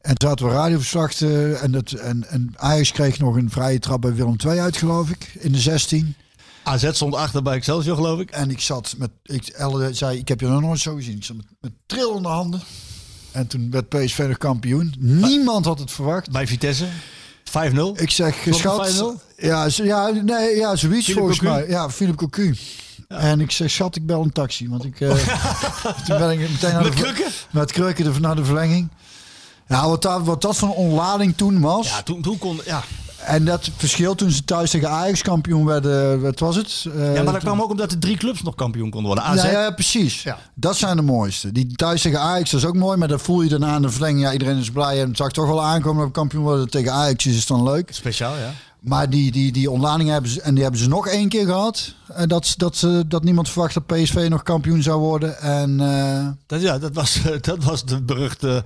En 0.00 0.14
toen 0.14 0.28
hadden 0.28 0.46
we 0.48 0.52
radioverslag 0.52 1.20
en, 1.20 1.72
het, 1.72 1.92
en, 1.92 2.28
en 2.28 2.54
Ajax 2.56 2.92
kreeg 2.92 3.18
nog 3.18 3.36
een 3.36 3.50
vrije 3.50 3.78
trap 3.78 4.00
bij 4.00 4.14
Willem 4.14 4.36
II 4.46 4.58
uit, 4.60 4.76
geloof 4.76 5.10
ik, 5.10 5.36
in 5.38 5.52
de 5.52 5.58
16. 5.58 6.14
AZ 6.62 6.88
stond 6.92 7.14
achter 7.14 7.42
bij 7.42 7.54
Excelsior, 7.54 7.96
geloof 7.96 8.20
ik. 8.20 8.30
En 8.30 8.50
ik 8.50 8.60
zat 8.60 8.94
met, 8.98 9.10
ik, 9.22 9.46
Elle 9.46 9.94
zei, 9.94 10.18
ik 10.18 10.28
heb 10.28 10.40
je 10.40 10.46
nog 10.46 10.60
nooit 10.60 10.80
zo 10.80 10.94
gezien. 10.94 11.16
Ik 11.16 11.24
zat 11.24 11.36
met, 11.36 11.46
met 11.60 11.72
trillende 11.86 12.28
handen. 12.28 12.60
En 13.32 13.46
toen 13.46 13.70
werd 13.70 13.88
PSV 13.88 14.24
nog 14.28 14.38
kampioen. 14.38 14.94
Niemand 14.98 15.64
had 15.64 15.78
het 15.78 15.90
verwacht. 15.90 16.30
Bij 16.30 16.46
Vitesse. 16.46 16.86
5-0. 17.48 17.52
Ik 17.94 18.10
zeg, 18.10 18.44
het 18.44 18.54
schat. 18.54 19.14
Ja, 19.36 19.68
ja, 19.74 20.08
nee, 20.08 20.56
ja, 20.56 20.76
zoiets 20.76 21.04
Philippe 21.04 21.12
volgens 21.12 21.38
Cocu? 21.38 21.52
mij. 21.52 21.68
Ja, 21.68 21.90
Philip 21.90 22.16
Cocu. 22.16 22.56
En 23.18 23.40
ik 23.40 23.50
zeg, 23.50 23.70
schat, 23.70 23.96
ik 23.96 24.06
bel 24.06 24.22
een 24.22 24.32
taxi. 24.32 24.68
Want 24.68 24.84
ik, 24.84 25.00
eh, 25.00 25.08
toen 26.06 26.18
ben 26.18 26.30
ik 26.30 26.38
meteen 26.50 26.72
naar 26.72 26.82
Met 26.82 26.92
de, 26.96 27.02
krukken? 27.02 27.26
met 27.50 27.72
krukken 27.72 28.12
de- 28.12 28.20
naar 28.20 28.36
de 28.36 28.44
verlenging. 28.44 28.88
Ja, 29.68 29.88
wat, 29.88 30.02
dat, 30.02 30.22
wat 30.22 30.42
dat 30.42 30.56
voor 30.56 30.68
een 30.68 30.74
onlading 30.74 31.36
toen 31.36 31.60
was. 31.60 31.88
Ja, 31.88 32.02
toen, 32.02 32.22
toen 32.22 32.38
kon... 32.38 32.60
Ja. 32.64 32.82
En 33.24 33.44
dat 33.44 33.70
verschil 33.76 34.14
toen 34.14 34.30
ze 34.30 34.44
thuis 34.44 34.70
tegen 34.70 34.90
Ajax 34.90 35.22
kampioen 35.22 35.64
werden, 35.64 36.20
wat 36.20 36.38
was 36.38 36.56
het? 36.56 36.84
Eh, 36.96 37.14
ja, 37.14 37.22
maar 37.22 37.32
dat 37.32 37.42
kwam 37.42 37.60
ook 37.62 37.70
omdat 37.70 37.90
de 37.90 37.98
drie 37.98 38.16
clubs 38.16 38.42
nog 38.42 38.54
kampioen 38.54 38.90
konden 38.90 39.06
worden. 39.14 39.24
AZ, 39.24 39.42
Ja, 39.42 39.50
ja, 39.50 39.70
precies. 39.70 40.22
Ja. 40.22 40.38
Dat 40.54 40.76
zijn 40.76 40.96
de 40.96 41.02
mooiste. 41.02 41.52
Die 41.52 41.66
thuis 41.76 42.02
tegen 42.02 42.20
Ajax, 42.20 42.50
dat 42.50 42.60
is 42.60 42.66
ook 42.66 42.76
mooi. 42.76 42.96
Maar 42.96 43.08
dan 43.08 43.20
voel 43.20 43.42
je 43.42 43.48
daarna 43.48 43.72
aan 43.72 43.82
de 43.82 43.90
verlenging. 43.90 44.20
Ja, 44.22 44.32
iedereen 44.32 44.56
is 44.58 44.70
blij. 44.70 45.00
En 45.00 45.08
het 45.08 45.16
zag 45.16 45.30
toch 45.32 45.46
wel 45.46 45.62
aankomen 45.64 45.96
dat 45.98 46.06
we 46.06 46.12
kampioen 46.12 46.42
worden 46.42 46.70
tegen 46.70 46.92
Ajax. 46.92 47.26
Is 47.26 47.46
dan 47.46 47.62
leuk. 47.62 47.88
speciaal, 47.92 48.36
ja. 48.36 48.50
Maar 48.82 49.10
die, 49.10 49.32
die, 49.32 49.52
die 49.52 49.70
ontlading 49.70 50.08
hebben 50.10 50.30
ze, 50.30 50.40
en 50.40 50.54
die 50.54 50.62
hebben 50.62 50.80
ze 50.80 50.88
nog 50.88 51.08
één 51.08 51.28
keer 51.28 51.46
gehad. 51.46 51.94
En 52.08 52.28
dat, 52.28 52.54
dat, 52.56 52.76
ze, 52.76 53.04
dat 53.08 53.24
niemand 53.24 53.48
verwacht 53.48 53.74
dat 53.74 53.86
PSV 53.86 54.26
nog 54.28 54.42
kampioen 54.42 54.82
zou 54.82 55.00
worden. 55.00 55.40
En 55.40 55.80
eh, 55.80 56.26
Dat, 56.46 56.60
ja, 56.60 56.78
dat 56.78 56.94
was, 56.94 57.20
dat 57.40 57.64
was 57.64 57.84
de 57.84 58.02
beruchte 58.02 58.64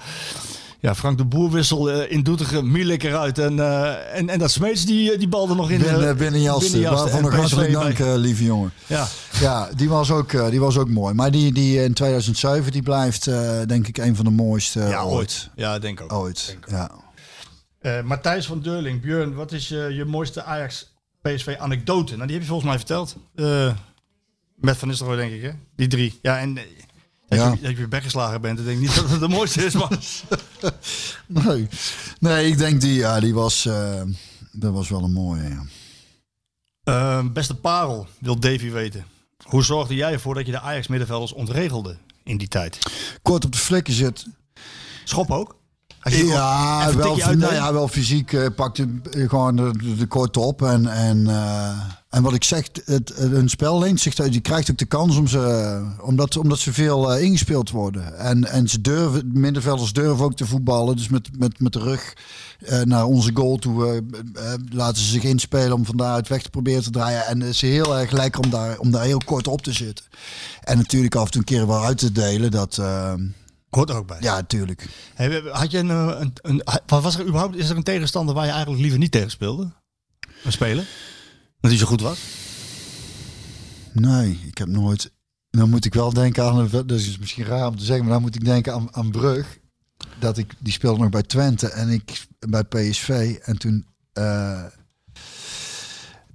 ja, 0.80 0.94
Frank 0.94 1.18
de 1.18 1.24
Boerwissel 1.24 1.90
eh, 1.90 2.12
in 2.12 2.22
Doetinchem. 2.22 2.70
Mielik 2.70 3.02
eruit. 3.02 3.38
En, 3.38 3.60
eh, 3.60 4.18
en, 4.18 4.28
en 4.28 4.38
dat 4.38 4.51
Smeets 4.51 4.84
die, 4.84 5.12
eh, 5.12 5.18
die 5.18 5.28
balde 5.28 5.55
nog 5.55 5.70
in 5.70 5.78
binnen, 5.78 6.16
binnen 6.16 6.40
Jasten. 6.40 6.82
Waarvan 6.82 7.22
nog 7.22 7.36
hartelijk 7.36 7.72
dank, 7.72 7.98
eh, 7.98 8.14
lieve 8.14 8.44
jongen. 8.44 8.72
Ja, 8.86 9.06
Ja, 9.40 9.68
die 9.76 9.88
was 9.88 10.10
ook, 10.10 10.32
eh, 10.32 10.48
die 10.48 10.60
was 10.60 10.78
ook 10.78 10.88
mooi. 10.88 11.14
Maar 11.14 11.30
die, 11.30 11.52
die 11.52 11.82
in 11.82 11.93
2007 11.94 12.72
die 12.72 12.82
blijft 12.82 13.26
eh, 13.26 13.51
denk 13.66 13.88
ik 13.88 13.98
een 13.98 14.16
van 14.16 14.24
de 14.24 14.30
mooiste 14.30 14.80
ja, 14.80 15.02
ooit. 15.02 15.14
ooit. 15.14 15.51
Ja, 15.55 15.78
denk 15.78 16.01
ook. 16.01 16.12
Ooit, 16.12 16.56
ja. 16.66 16.90
Eh, 17.86 18.02
Matthijs 18.02 18.46
van 18.46 18.60
Deurling, 18.60 19.00
Björn, 19.00 19.34
wat 19.34 19.52
is 19.52 19.68
je, 19.68 19.88
je 19.94 20.04
mooiste 20.04 20.42
Ajax-PSV-anekdote? 20.42 22.14
Nou, 22.14 22.26
die 22.26 22.32
heb 22.32 22.40
je 22.42 22.48
volgens 22.48 22.68
mij 22.68 22.78
verteld. 22.78 23.16
Eh, 23.34 23.74
met 24.54 24.76
Van 24.76 24.88
Nistelrooy, 24.88 25.16
denk 25.16 25.32
ik, 25.32 25.42
hè? 25.42 25.50
Die 25.76 25.88
drie. 25.88 26.18
Ja, 26.22 26.38
en 26.38 26.56
eh, 26.56 26.64
dat, 27.28 27.38
Ja. 27.38 27.50
Je, 27.50 27.60
dat 27.60 27.70
je 27.70 27.76
weer 27.76 27.88
weggeslagen 27.88 28.40
bent, 28.40 28.58
ik 28.58 28.64
denk 28.64 28.80
niet 28.80 28.94
dat 29.00 29.10
het 29.10 29.20
de 29.20 29.28
mooiste 29.28 29.64
is, 29.64 29.74
maar... 29.74 29.98
Nee. 31.26 31.68
nee, 32.18 32.46
ik 32.46 32.58
denk 32.58 32.80
die, 32.80 32.94
ja, 32.94 33.20
die 33.20 33.34
was, 33.34 33.66
eh, 33.66 34.02
dat 34.52 34.72
was 34.72 34.88
wel 34.88 35.04
een 35.04 35.12
mooie. 35.12 35.48
Ja. 35.48 35.64
Eh, 36.84 37.26
beste 37.32 37.54
parel, 37.54 38.06
wil 38.18 38.40
Davy 38.40 38.70
weten. 38.70 39.04
Hoe 39.42 39.64
zorgde 39.64 39.94
jij 39.94 40.12
ervoor 40.12 40.34
dat 40.34 40.46
je 40.46 40.52
de 40.52 40.60
Ajax-middenvelders 40.60 41.32
ontregelde 41.32 41.96
in 42.24 42.36
die 42.36 42.48
tijd? 42.48 42.78
Kort 43.22 43.44
op 43.44 43.52
de 43.52 43.58
flikken 43.58 43.94
zit. 43.94 44.26
Schop 45.04 45.30
ook? 45.30 45.56
Je 46.10 46.26
Ja, 46.26 46.94
wel, 46.94 47.16
nou 47.16 47.54
ja, 47.54 47.72
wel 47.72 47.88
fysiek 47.88 48.32
eh, 48.32 48.46
pakte 48.56 48.88
eh, 49.10 49.28
gewoon 49.28 49.56
de, 49.98 50.06
kort 50.08 50.36
op. 50.36 50.62
En, 50.62 50.86
en, 50.86 51.28
eh, 51.28 51.80
en 52.08 52.22
wat 52.22 52.34
ik 52.34 52.44
zeg, 52.44 52.68
het, 52.84 53.12
een 53.16 53.48
spel 53.48 53.78
leent 53.78 54.00
zich, 54.00 54.18
uit- 54.18 54.32
die 54.32 54.40
krijgt 54.40 54.70
ook 54.70 54.78
de 54.78 54.84
kans 54.84 55.16
om 55.16 55.26
ze, 55.26 55.82
omdat, 56.02 56.36
omdat 56.36 56.58
ze 56.58 56.72
veel 56.72 57.16
ingespeeld 57.16 57.70
worden. 57.70 58.18
En, 58.18 58.44
en 58.44 58.68
ze 58.68 58.80
durven, 58.80 59.32
de 59.32 59.38
middenvelders 59.38 59.92
durven 59.92 60.24
ook 60.24 60.36
te 60.36 60.46
voetballen. 60.46 60.96
Dus 60.96 61.08
met, 61.08 61.28
met, 61.38 61.60
met 61.60 61.72
de 61.72 61.78
rug 61.78 62.16
naar 62.84 63.04
onze 63.04 63.30
goal 63.34 63.56
toe 63.56 64.02
laten 64.68 65.02
ze 65.02 65.08
zich 65.10 65.22
inspelen 65.22 65.72
om 65.72 65.84
van 65.84 65.96
daaruit 65.96 66.28
weg 66.28 66.42
te 66.42 66.50
proberen 66.50 66.82
te 66.82 66.90
draaien. 66.90 67.26
En 67.26 67.40
het 67.40 67.50
is 67.50 67.60
heel 67.60 67.98
erg 67.98 68.10
lekker 68.10 68.40
om 68.44 68.50
daar, 68.50 68.78
om 68.78 68.90
daar 68.90 69.04
heel 69.04 69.20
kort 69.24 69.48
op 69.48 69.62
te 69.62 69.72
zitten. 69.72 70.04
En 70.60 70.76
natuurlijk 70.76 71.14
af 71.14 71.24
en 71.24 71.30
toe 71.30 71.40
een 71.40 71.46
keer 71.46 71.66
wel 71.66 71.84
uit 71.84 71.98
te 71.98 72.12
delen. 72.12 72.50
Dat, 72.50 72.80
Hoort 73.76 73.90
er 73.90 73.96
ook 73.96 74.06
bij. 74.06 74.18
ja, 74.20 74.34
natuurlijk. 74.34 74.86
Hey, 75.14 75.40
had 75.52 75.70
je 75.70 75.78
een, 75.78 75.90
eh, 75.90 76.16
een, 76.18 76.32
een, 76.42 76.62
wat 76.86 77.02
was 77.02 77.14
er 77.18 77.26
überhaupt, 77.26 77.56
is 77.56 77.68
er 77.70 77.76
een 77.76 77.82
tegenstander 77.82 78.34
waar 78.34 78.44
je 78.44 78.50
eigenlijk 78.50 78.80
liever 78.80 78.98
niet 78.98 79.10
tegen 79.10 79.30
speelde? 79.30 79.72
Een 80.44 80.52
speler? 80.52 80.86
Dat 81.60 81.70
hij 81.70 81.80
zo 81.80 81.86
goed 81.86 82.00
was? 82.00 82.18
Nee, 83.92 84.40
ik 84.46 84.58
heb 84.58 84.68
nooit. 84.68 85.12
Dan 85.50 85.70
moet 85.70 85.84
ik 85.84 85.94
wel 85.94 86.12
denken 86.12 86.44
aan. 86.44 86.68
Dat 86.70 86.90
is 86.90 87.18
misschien 87.18 87.44
raar 87.44 87.66
om 87.66 87.76
te 87.76 87.84
zeggen, 87.84 88.04
maar 88.04 88.14
dan 88.14 88.22
moet 88.22 88.34
ik 88.34 88.44
denken 88.44 88.72
aan, 88.72 88.94
aan 88.94 89.10
Brug. 89.10 89.58
Dat 90.18 90.38
ik 90.38 90.52
die 90.58 90.72
speelde 90.72 91.00
nog 91.00 91.10
bij 91.10 91.22
Twente 91.22 91.68
en 91.68 91.88
ik 91.88 92.26
bij 92.48 92.64
PSV. 92.64 93.38
En 93.42 93.58
toen. 93.58 93.86
eh, 94.12 94.64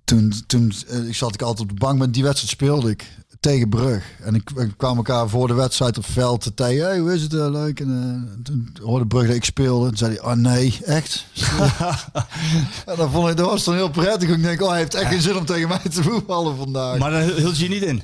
toen, 0.03 0.33
toen 0.47 0.73
eh, 0.87 1.07
ik 1.07 1.15
zat 1.15 1.33
ik 1.33 1.41
altijd 1.41 1.69
op 1.69 1.73
de 1.73 1.85
bank, 1.85 1.97
maar 1.97 2.11
die 2.11 2.23
wedstrijd 2.23 2.51
speelde 2.53 2.89
ik 2.89 3.17
tegen 3.41 3.69
Brug. 3.69 4.03
En 4.23 4.35
ik, 4.35 4.49
we 4.55 4.67
kwamen 4.77 4.97
elkaar 4.97 5.29
voor 5.29 5.47
de 5.47 5.53
wedstrijd 5.53 5.97
op 5.97 6.05
veld 6.05 6.41
te 6.41 6.53
tegen. 6.53 6.85
Hey, 6.85 6.99
hoe 6.99 7.13
is 7.13 7.21
het? 7.21 7.33
eh, 7.33 7.49
leuk. 7.51 7.79
En 7.79 8.23
eh, 8.37 8.43
toen 8.43 8.73
hoorde 8.83 9.07
Brug 9.07 9.27
dat 9.27 9.35
ik 9.35 9.43
speelde. 9.43 9.87
Toen 9.87 9.97
zei 9.97 10.11
hij, 10.15 10.21
oh 10.31 10.33
nee, 10.37 10.79
echt? 10.85 11.25
en 12.85 12.95
dan 12.97 13.11
vond 13.11 13.29
ik, 13.29 13.37
dat 13.37 13.49
was 13.49 13.63
dan 13.63 13.73
heel 13.75 13.89
prettig. 13.89 14.29
Ik 14.29 14.43
denk, 14.43 14.61
oh, 14.61 14.69
hij 14.69 14.77
heeft 14.77 14.93
echt 14.93 15.09
geen 15.11 15.21
zin 15.21 15.37
om 15.37 15.45
tegen 15.45 15.67
mij 15.67 15.79
te 15.93 16.03
voetballen 16.03 16.57
vandaag. 16.57 16.97
Maar 16.97 17.11
dan 17.11 17.21
hield 17.21 17.57
je 17.57 17.69
niet 17.69 17.81
in. 17.83 18.01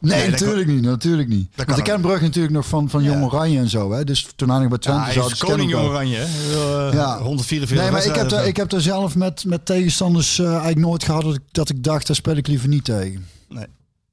Nee, 0.00 0.30
natuurlijk 0.30 0.66
niet. 0.68 0.82
Natuurlijk 0.82 1.28
niet. 1.28 1.48
Want 1.66 1.78
ik 1.78 1.84
ken. 1.84 2.00
Brugge 2.00 2.22
natuurlijk 2.24 2.54
nog 2.54 2.66
van, 2.66 2.90
van 2.90 3.02
Jong 3.02 3.18
Ja. 3.18 3.24
Oranje 3.24 3.58
en 3.58 3.68
zo. 3.68 3.92
Hè. 3.92 4.04
Dus 4.04 4.28
toen 4.36 4.50
hij 4.50 4.58
nog 4.58 4.68
bij 4.68 4.78
Ja, 4.80 4.84
Twente 4.90 5.04
hij 5.04 5.12
zat. 5.12 5.24
is 5.24 5.38
dus 5.38 5.48
koning 5.48 5.70
ik 5.70 5.76
Jong. 5.76 5.88
Oranje. 5.88 6.18
Eh, 6.18 6.88
Ja. 6.92 7.18
144 7.18 7.76
Nee, 7.78 7.90
maar 7.90 8.04
ik 8.06 8.14
heb, 8.14 8.32
of 8.32 8.44
ik 8.46 8.56
heb 8.56 8.68
daar 8.68 8.80
zelf 8.80 9.14
met, 9.16 9.44
met 9.44 9.66
tegenstanders 9.66 10.38
eigenlijk 10.38 10.78
nooit 10.78 11.04
gehad 11.04 11.22
dat 11.22 11.34
ik, 11.34 11.40
dat 11.50 11.68
ik 11.68 11.84
dacht, 11.84 12.06
daar 12.06 12.16
speel 12.16 12.36
ik 12.36 12.46
liever 12.46 12.68
niet 12.68 12.84
tegen. 12.84 13.26
Nee. 13.48 13.66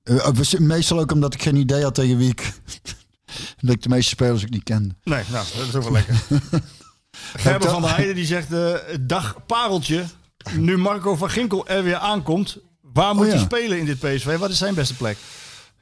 Eh, 0.08 0.28
eh, 0.28 0.60
meestal 0.60 1.00
ook 1.00 1.12
omdat 1.12 1.34
ik 1.34 1.42
geen 1.42 1.56
idee 1.56 1.84
had 1.84 1.96
tegen 1.96 2.18
wie 2.18 2.30
ik... 2.30 2.54
dat 3.62 3.76
ik 3.76 3.82
de 3.82 3.90
meeste 3.90 4.10
spelers 4.10 4.44
ook 4.44 4.50
niet 4.50 4.64
kende. 4.64 4.96
Nee, 5.04 5.24
nou, 5.32 5.46
dat 5.58 5.68
is 5.68 5.76
ook 5.76 5.84
wel 5.84 5.92
lekker. 5.92 6.22
Gerber 7.36 7.70
van 7.70 7.82
der 7.82 7.96
Heijden 7.96 8.16
die 8.16 8.26
zegt, 8.26 8.54
eh, 8.54 8.74
dag 9.00 9.46
pareltje, 9.46 10.06
nu 10.56 10.78
Marco 10.78 11.16
van 11.16 11.30
Ginkel 11.30 11.68
er 11.68 11.84
weer 11.84 11.96
aankomt, 11.98 12.58
waar 12.82 13.16
moet 13.16 13.26
Oh, 13.26 13.32
ja. 13.32 13.36
hij 13.36 13.44
spelen 13.44 13.78
in 13.78 13.86
dit 13.86 14.00
PSV? 14.00 14.38
Wat 14.38 14.50
is 14.50 14.58
zijn 14.58 14.74
beste 14.74 14.96
plek? 14.96 15.18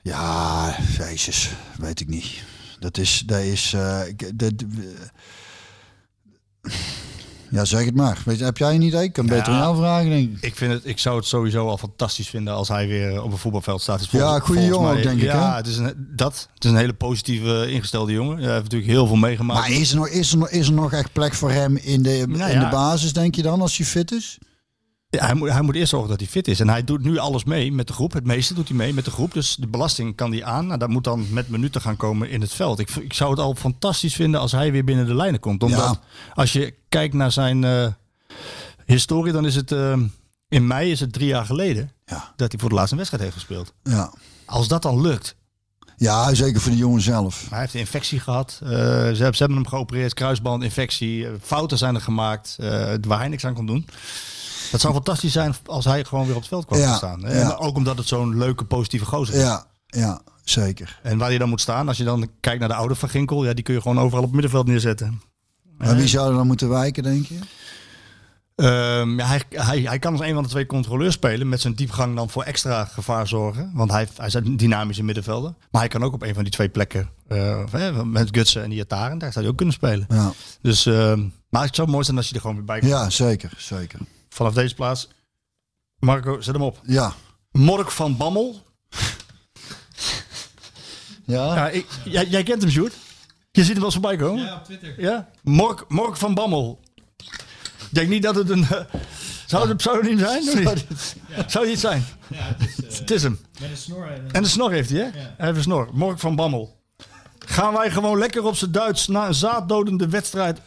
Ja, 0.02 0.76
jezus, 0.98 1.50
weet 1.78 2.00
ik 2.00 2.08
niet. 2.08 2.44
Dat 2.80 2.98
is, 2.98 3.24
dat 3.26 3.42
is, 3.42 3.76
dat, 4.36 4.54
ja, 7.50 7.66
zeg 7.66 7.86
het 7.86 7.96
maar. 7.96 8.22
Weet 8.26 8.38
je, 8.38 8.44
heb 8.44 8.58
jij 8.58 8.76
een 8.76 8.82
idee? 8.82 9.04
Ik 9.04 9.14
kan 9.14 9.26
beter 9.26 9.54
aan 9.54 9.60
jou 9.60 9.76
vragen, 9.76 10.10
denk 10.10 10.32
ik. 10.32 10.38
Ik, 10.42 10.56
vind 10.56 10.72
het, 10.74 10.86
ik 10.86 11.00
zou 11.00 11.16
het 11.18 11.26
sowieso 11.26 11.68
al 11.68 11.78
fantastisch 11.78 12.28
vinden 12.30 12.54
als 12.54 12.68
hij 12.68 12.88
weer 12.88 13.24
op 13.24 13.32
een 13.32 13.38
voetbalveld 13.38 13.82
staat. 13.82 14.02
Is 14.02 14.08
Ja, 14.12 14.40
goede 14.40 14.66
jongen 14.66 14.88
mij- 14.90 14.98
ook, 14.98 15.04
denk 15.04 15.18
ik, 15.18 15.24
Ja, 15.24 15.50
hè? 15.52 15.56
het 15.56 15.68
is, 15.68 15.78
een, 15.78 15.94
dat, 16.16 16.48
het 16.54 16.64
is 16.64 16.70
een 16.70 16.78
hele 16.78 16.94
positieve 16.94 17.72
ingestelde 17.72 18.12
jongen. 18.12 18.38
Hij 18.38 18.52
heeft 18.52 18.64
natuurlijk 18.64 18.92
heel 18.92 19.08
veel 19.08 19.16
meegemaakt. 19.16 19.60
Maar 19.70 19.80
is 19.80 19.90
er, 19.92 19.96
nog, 19.98 20.08
is, 20.10 20.32
er 20.32 20.38
nog, 20.38 20.50
is 20.50 20.68
er 20.68 20.74
nog 20.74 20.94
echt 20.94 21.14
plek 21.14 21.34
voor 21.34 21.52
hem 21.52 21.76
in 21.78 22.02
de, 22.04 22.24
Nou 22.28 22.52
in 22.52 22.60
de 22.60 22.68
basis, 22.70 23.14
denk 23.14 23.36
je 23.36 23.42
dan, 23.42 23.62
als 23.62 23.78
hij 23.78 23.86
fit 23.86 24.12
is? 24.12 24.38
Ja, 25.16 25.26
hij, 25.26 25.36
moet, 25.36 25.50
hij 25.50 25.62
moet 25.62 25.76
eerst 25.76 25.90
zorgen 25.90 26.10
dat 26.10 26.20
hij 26.20 26.30
fit 26.30 26.48
is. 26.48 26.60
En 26.60 26.70
hij 26.70 26.84
doet 26.84 27.04
nu 27.04 27.18
alles 27.18 27.44
mee 27.44 27.72
met 27.72 27.88
de 27.88 27.94
groep. 27.94 28.14
Het 28.14 28.26
meeste 28.26 28.54
doet 28.54 28.68
hij 28.68 28.78
mee 28.78 28.94
met 28.94 29.06
de 29.06 29.12
groep. 29.12 29.34
Dus 29.34 29.56
de 29.56 29.68
belasting 29.68 30.16
kan 30.16 30.32
hij 30.32 30.44
aan. 30.44 30.66
Nou, 30.68 30.80
dat 30.80 30.90
moet 30.90 31.04
dan 31.04 31.26
met 31.34 31.50
minuten 31.50 31.82
gaan 31.82 31.98
komen 31.98 32.30
in 32.30 32.42
het 32.42 32.54
veld. 32.54 32.80
Ik, 32.80 32.90
ik 32.90 33.14
zou 33.14 33.30
het 33.32 33.40
al 33.40 33.56
fantastisch 33.56 34.16
vinden 34.16 34.40
als 34.40 34.52
hij 34.52 34.72
weer 34.72 34.84
binnen 34.84 35.06
de 35.06 35.16
lijnen 35.16 35.40
komt. 35.40 35.64
Omdat 35.64 35.80
Ja. 35.80 36.00
als 36.34 36.54
je 36.54 36.74
kijkt 36.90 37.14
naar 37.14 37.32
zijn 37.32 37.64
eh, 37.64 37.88
historie, 38.86 39.34
dan 39.34 39.46
is 39.46 39.56
het 39.56 39.72
eh, 39.72 39.98
in 40.50 40.68
mei 40.68 40.92
is 40.92 41.00
het 41.00 41.14
drie 41.14 41.28
jaar 41.28 41.46
geleden 41.46 41.92
Ja. 42.06 42.34
dat 42.36 42.52
hij 42.52 42.60
voor 42.60 42.70
de 42.70 42.76
laatste 42.76 42.96
wedstrijd 42.96 43.24
heeft 43.24 43.36
gespeeld. 43.36 43.74
Ja. 43.84 44.14
Als 44.46 44.68
dat 44.68 44.82
dan 44.82 45.02
lukt. 45.02 45.36
Ja, 45.98 46.34
zeker 46.34 46.62
voor 46.62 46.72
de 46.72 46.78
jongen 46.78 47.02
zelf. 47.02 47.46
Hij 47.50 47.60
heeft 47.60 47.74
een 47.74 47.80
infectie 47.80 48.20
gehad. 48.20 48.60
Eh, 48.64 48.70
ze, 48.70 48.76
hebben, 48.76 49.16
ze 49.16 49.24
hebben 49.44 49.58
hem 49.58 49.68
geopereerd, 49.68 50.14
kruisbandinfectie. 50.14 51.28
Fouten 51.42 51.78
zijn 51.78 51.96
er 51.96 52.02
gemaakt 52.02 52.56
waar 53.08 53.20
hij 53.20 53.28
niks 53.28 53.46
aan 53.46 53.54
kon 53.54 53.66
doen. 53.66 53.86
Het 54.72 54.82
zou 54.82 54.94
fantastisch 54.94 55.32
zijn 55.34 55.56
als 55.66 55.86
hij 55.86 56.04
gewoon 56.04 56.26
weer 56.26 56.36
op 56.36 56.40
het 56.42 56.50
veld 56.50 56.66
kwam 56.66 56.80
Ja, 56.80 56.92
te 56.92 56.98
staan. 56.98 57.26
En 57.26 57.38
ja. 57.38 57.54
ook 57.54 57.76
omdat 57.76 57.98
het 57.98 58.08
zo'n 58.08 58.38
leuke, 58.38 58.66
positieve 58.66 59.06
gozer 59.06 59.36
is. 59.36 59.42
Ja, 59.42 59.66
ja, 59.86 60.22
zeker. 60.44 61.00
En 61.04 61.18
waar 61.18 61.30
hij 61.30 61.38
dan 61.38 61.50
moet 61.50 61.62
staan, 61.62 61.88
als 61.88 61.98
je 61.98 62.04
dan 62.04 62.30
kijkt 62.40 62.60
naar 62.60 62.70
de 62.70 62.76
oude 62.76 62.96
Van 62.96 63.10
Ginkel, 63.10 63.46
ja, 63.46 63.54
die 63.54 63.64
kun 63.64 63.74
je 63.74 63.82
gewoon 63.82 64.00
overal 64.00 64.20
op 64.20 64.26
het 64.26 64.34
middenveld 64.34 64.68
neerzetten. 64.68 65.22
Maar 65.78 65.96
wie 65.96 66.08
zou 66.08 66.30
er 66.30 66.36
dan 66.36 66.48
moeten 66.48 66.70
wijken, 66.70 67.04
denk 67.04 67.26
je? 67.26 67.40
Ehm, 68.56 69.18
ja, 69.20 69.26
hij, 69.26 69.42
hij, 69.50 69.82
hij 69.82 70.00
kan 70.00 70.12
als 70.12 70.22
een 70.22 70.34
van 70.34 70.44
de 70.44 70.50
twee 70.50 70.66
controleurs 70.66 71.14
spelen. 71.14 71.50
Met 71.50 71.62
zijn 71.62 71.74
diepgang 71.74 72.16
dan 72.16 72.30
voor 72.30 72.44
extra 72.44 72.86
gevaar 72.86 73.28
zorgen. 73.28 73.72
Want 73.74 73.92
hij, 73.92 74.08
hij 74.18 74.28
is 74.28 74.34
een 74.34 74.58
dynamische 74.58 75.04
middenvelder. 75.04 75.54
Maar 75.72 75.82
hij 75.82 75.90
kan 75.90 76.04
ook 76.04 76.14
op 76.14 76.22
een 76.22 76.34
van 76.34 76.44
die 76.44 76.52
twee 76.52 76.70
plekken. 76.70 77.10
eh, 77.28 78.02
met 78.04 78.30
Gutsen 78.32 78.64
en 78.64 78.72
Iataren. 78.72 79.18
Daar 79.18 79.32
zou 79.32 79.40
hij 79.44 79.52
ook 79.52 79.58
kunnen 79.58 79.76
spelen. 79.76 80.06
Ja, 80.10 80.32
Dus, 80.62 80.86
ehm, 80.86 81.24
maar 81.50 81.64
het 81.66 81.76
zou 81.76 81.90
mooi 81.90 82.04
zijn 82.04 82.18
als 82.18 82.28
je 82.30 82.36
er 82.36 82.42
gewoon 82.42 82.56
weer 82.56 82.66
bij 82.66 82.80
komt. 82.80 82.92
ja 82.92 83.10
zeker, 83.10 83.52
zeker. 83.58 84.00
Vanaf 84.36 84.54
deze 84.54 84.76
plaats. 84.76 85.08
Marco, 86.00 86.42
zet 86.42 86.54
hem 86.54 86.64
op. 86.64 86.80
Ja. 86.84 87.14
Mork 87.52 87.92
van 87.92 88.18
Bammel. 88.18 88.62
Ja, 91.26 91.56
Ja, 91.56 91.70
ik, 91.70 91.86
jij, 92.06 92.26
jij 92.26 92.44
kent 92.44 92.62
hem, 92.62 92.72
Sjoerd. 92.72 92.94
Je 93.52 93.62
ziet 93.62 93.68
hem 93.70 93.76
wel 93.76 93.86
eens 93.86 93.94
voorbij 93.94 94.16
komen. 94.18 94.44
Ja, 94.46 94.56
op 94.56 94.64
Twitter. 94.64 95.02
Ja? 95.02 95.30
Mork, 95.44 95.86
Mork 95.90 96.18
van 96.18 96.34
Bammel. 96.34 96.80
Ik 97.18 97.88
denk 97.92 98.10
niet 98.10 98.24
dat 98.24 98.36
het 98.36 98.50
een... 98.50 98.64
eh, 98.64 98.80
zou 99.46 99.62
het 99.62 99.72
een 99.72 99.78
pseudoniem 99.78 100.20
zijn? 100.20 100.42
Of 100.50 100.56
niet? 100.56 100.86
Zou 101.48 101.64
het 101.66 101.74
iets 101.74 101.82
zijn? 101.82 102.06
Ja, 102.28 102.56
het 102.58 102.62
is 102.88 102.94
eh, 102.94 103.00
Het 103.00 103.12
is 103.12 103.24
hem. 103.24 103.40
met 103.62 103.70
een 103.70 103.78
snor. 103.78 104.08
en- 104.12 104.32
En 104.32 104.42
de 104.44 104.50
snor 104.50 104.72
heeft 104.72 104.90
hij, 104.90 105.00
hè? 105.00 105.10
Hij 105.20 105.34
heeft 105.38 105.58
een 105.58 105.64
snor. 105.64 105.90
Mork 105.94 106.20
van 106.20 106.36
Bammel. 106.36 106.80
Gaan 107.40 107.74
wij 107.74 107.92
gewoon 107.92 108.18
lekker 108.18 108.44
op 108.44 108.56
zijn 108.56 108.72
Duits 108.72 109.08
na 109.08 109.28
een 109.28 109.34
zaaddodende 109.34 110.08
wedstrijd 110.10 110.60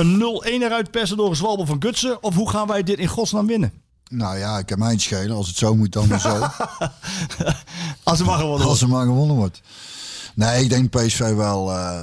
een 0.00 0.42
0-1 0.44 0.48
eruit 0.48 0.90
persen 0.90 1.16
door 1.16 1.28
een 1.28 1.36
zwalbe 1.36 1.66
van 1.66 1.82
Gutsen? 1.82 2.22
Of 2.22 2.34
hoe 2.34 2.50
gaan 2.50 2.66
wij 2.66 2.82
dit 2.82 2.98
in 2.98 3.08
godsnaam 3.08 3.46
winnen? 3.46 3.72
nou 4.10 4.38
ja, 4.38 4.58
ik 4.58 4.66
kan 4.66 4.78
mij 4.78 4.90
niet 4.90 5.02
schelen. 5.02 5.36
Als 5.36 5.48
het 5.48 5.56
zo 5.56 5.76
moet, 5.76 5.92
dan 5.92 6.08
maar 6.08 6.20
zo. 6.20 6.28
Als 8.02 8.18
het 8.18 8.26
maar 8.26 8.36
gewoon 8.36 8.50
wordt. 8.50 8.64
Als 8.64 8.80
er 8.82 8.88
maar 8.88 9.06
gewonnen 9.06 9.36
wordt. 9.36 9.60
Nee, 10.34 10.62
ik 10.62 10.68
denk 10.68 10.90
PSV 10.90 11.32
wel... 11.34 11.72
eh, 11.72 12.02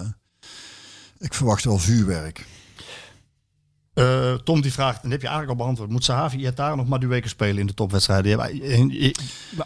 ik 1.19 1.33
verwacht 1.33 1.63
wel 1.63 1.77
vuurwerk. 1.77 2.45
Eh, 3.93 4.33
Tom 4.33 4.61
die 4.61 4.73
vraagt, 4.73 5.03
en 5.03 5.11
heb 5.11 5.21
je 5.21 5.27
eigenlijk 5.27 5.59
al 5.59 5.65
beantwoord. 5.65 5.89
Moet 5.89 6.03
Sahavi 6.03 6.37
Iataren 6.37 6.77
nog 6.77 6.87
Madueke 6.87 7.27
spelen 7.27 7.57
in 7.57 7.67
de 7.67 7.73
topwedstrijden? 7.73 8.37
Maar, 8.37 8.49
eh, 8.49 9.11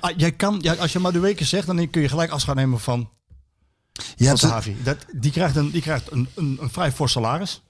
maar 0.01 0.13
Jij 0.17 0.31
kan, 0.31 0.57
ja, 0.61 0.73
als 0.73 0.91
je 0.93 0.99
Madueke 0.99 1.45
zegt, 1.45 1.67
dan 1.67 1.89
kun 1.89 2.01
je 2.01 2.09
gelijk 2.09 2.31
afscheid 2.31 2.57
nemen 2.57 2.79
van, 2.79 3.09
Je 4.15 4.27
van 4.27 4.37
Sahavi. 4.37 4.75
Dat, 4.83 4.97
die 5.11 5.31
krijgt, 5.31 5.55
een, 5.55 5.71
die 5.71 5.81
krijgt 5.81 6.11
een, 6.11 6.27
een, 6.35 6.57
een 6.61 6.69
vrij 6.69 6.91
fors 6.91 7.11
salaris. 7.11 7.61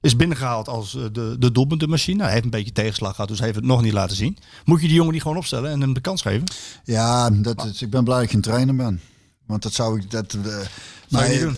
Is 0.00 0.16
binnengehaald 0.16 0.68
als 0.68 0.94
eh, 0.94 1.02
de, 1.12 1.36
de. 1.38 1.50
Nou, 1.50 2.20
hij 2.22 2.30
heeft 2.32 2.44
een 2.44 2.50
beetje 2.50 2.72
tegenslag 2.72 3.14
gehad, 3.14 3.28
dus 3.28 3.38
hij 3.38 3.46
heeft 3.46 3.58
het 3.58 3.68
nog 3.68 3.82
niet 3.82 3.92
laten 3.92 4.16
zien. 4.16 4.38
Moet 4.64 4.80
je 4.80 4.86
die 4.86 4.96
jongen 4.96 5.12
die 5.12 5.20
gewoon 5.20 5.36
opstellen 5.36 5.70
en 5.70 5.80
hem 5.80 5.92
de 5.92 6.00
kans 6.00 6.22
geven? 6.22 6.44
Ja, 6.84 7.30
dat 7.30 7.64
is, 7.64 7.82
ik 7.82 7.90
ben 7.90 8.04
blij 8.04 8.16
dat 8.16 8.24
ik 8.24 8.30
geen 8.30 8.40
trainer 8.40 8.76
ben. 8.76 9.00
Want 9.46 9.62
dat 9.62 9.72
zou 9.72 10.00
ik... 10.00 10.10
Dat, 10.10 10.32
je 10.32 10.38
niet 11.08 11.40
doen? 11.40 11.56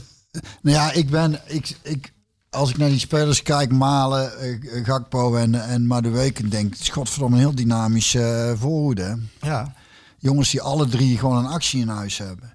Nou 0.62 0.76
ja, 0.76 0.92
ik 0.92 1.10
ben... 1.10 1.40
Ik, 1.46 1.76
ik, 1.82 2.12
als 2.50 2.70
ik 2.70 2.76
naar 2.76 2.88
die 2.88 2.98
spelers 2.98 3.42
kijk, 3.42 3.72
Malen, 3.72 4.38
eh, 4.38 4.84
Gakpo 4.84 5.36
en, 5.36 5.54
en 5.54 5.86
Madueke, 5.86 6.48
denk 6.48 6.74
ik, 6.74 6.92
godverdomme 6.92 7.36
een 7.36 7.42
heel 7.42 7.54
dynamische 7.54 8.54
voorhoede. 8.58 9.02
hè. 9.02 9.48
Ja. 9.48 9.74
Jongens 10.18 10.50
die 10.50 10.62
alle 10.62 10.86
drie 10.88 11.18
gewoon 11.18 11.36
een 11.36 11.50
actie 11.50 11.80
in 11.80 11.88
huis 11.88 12.18
hebben. 12.18 12.54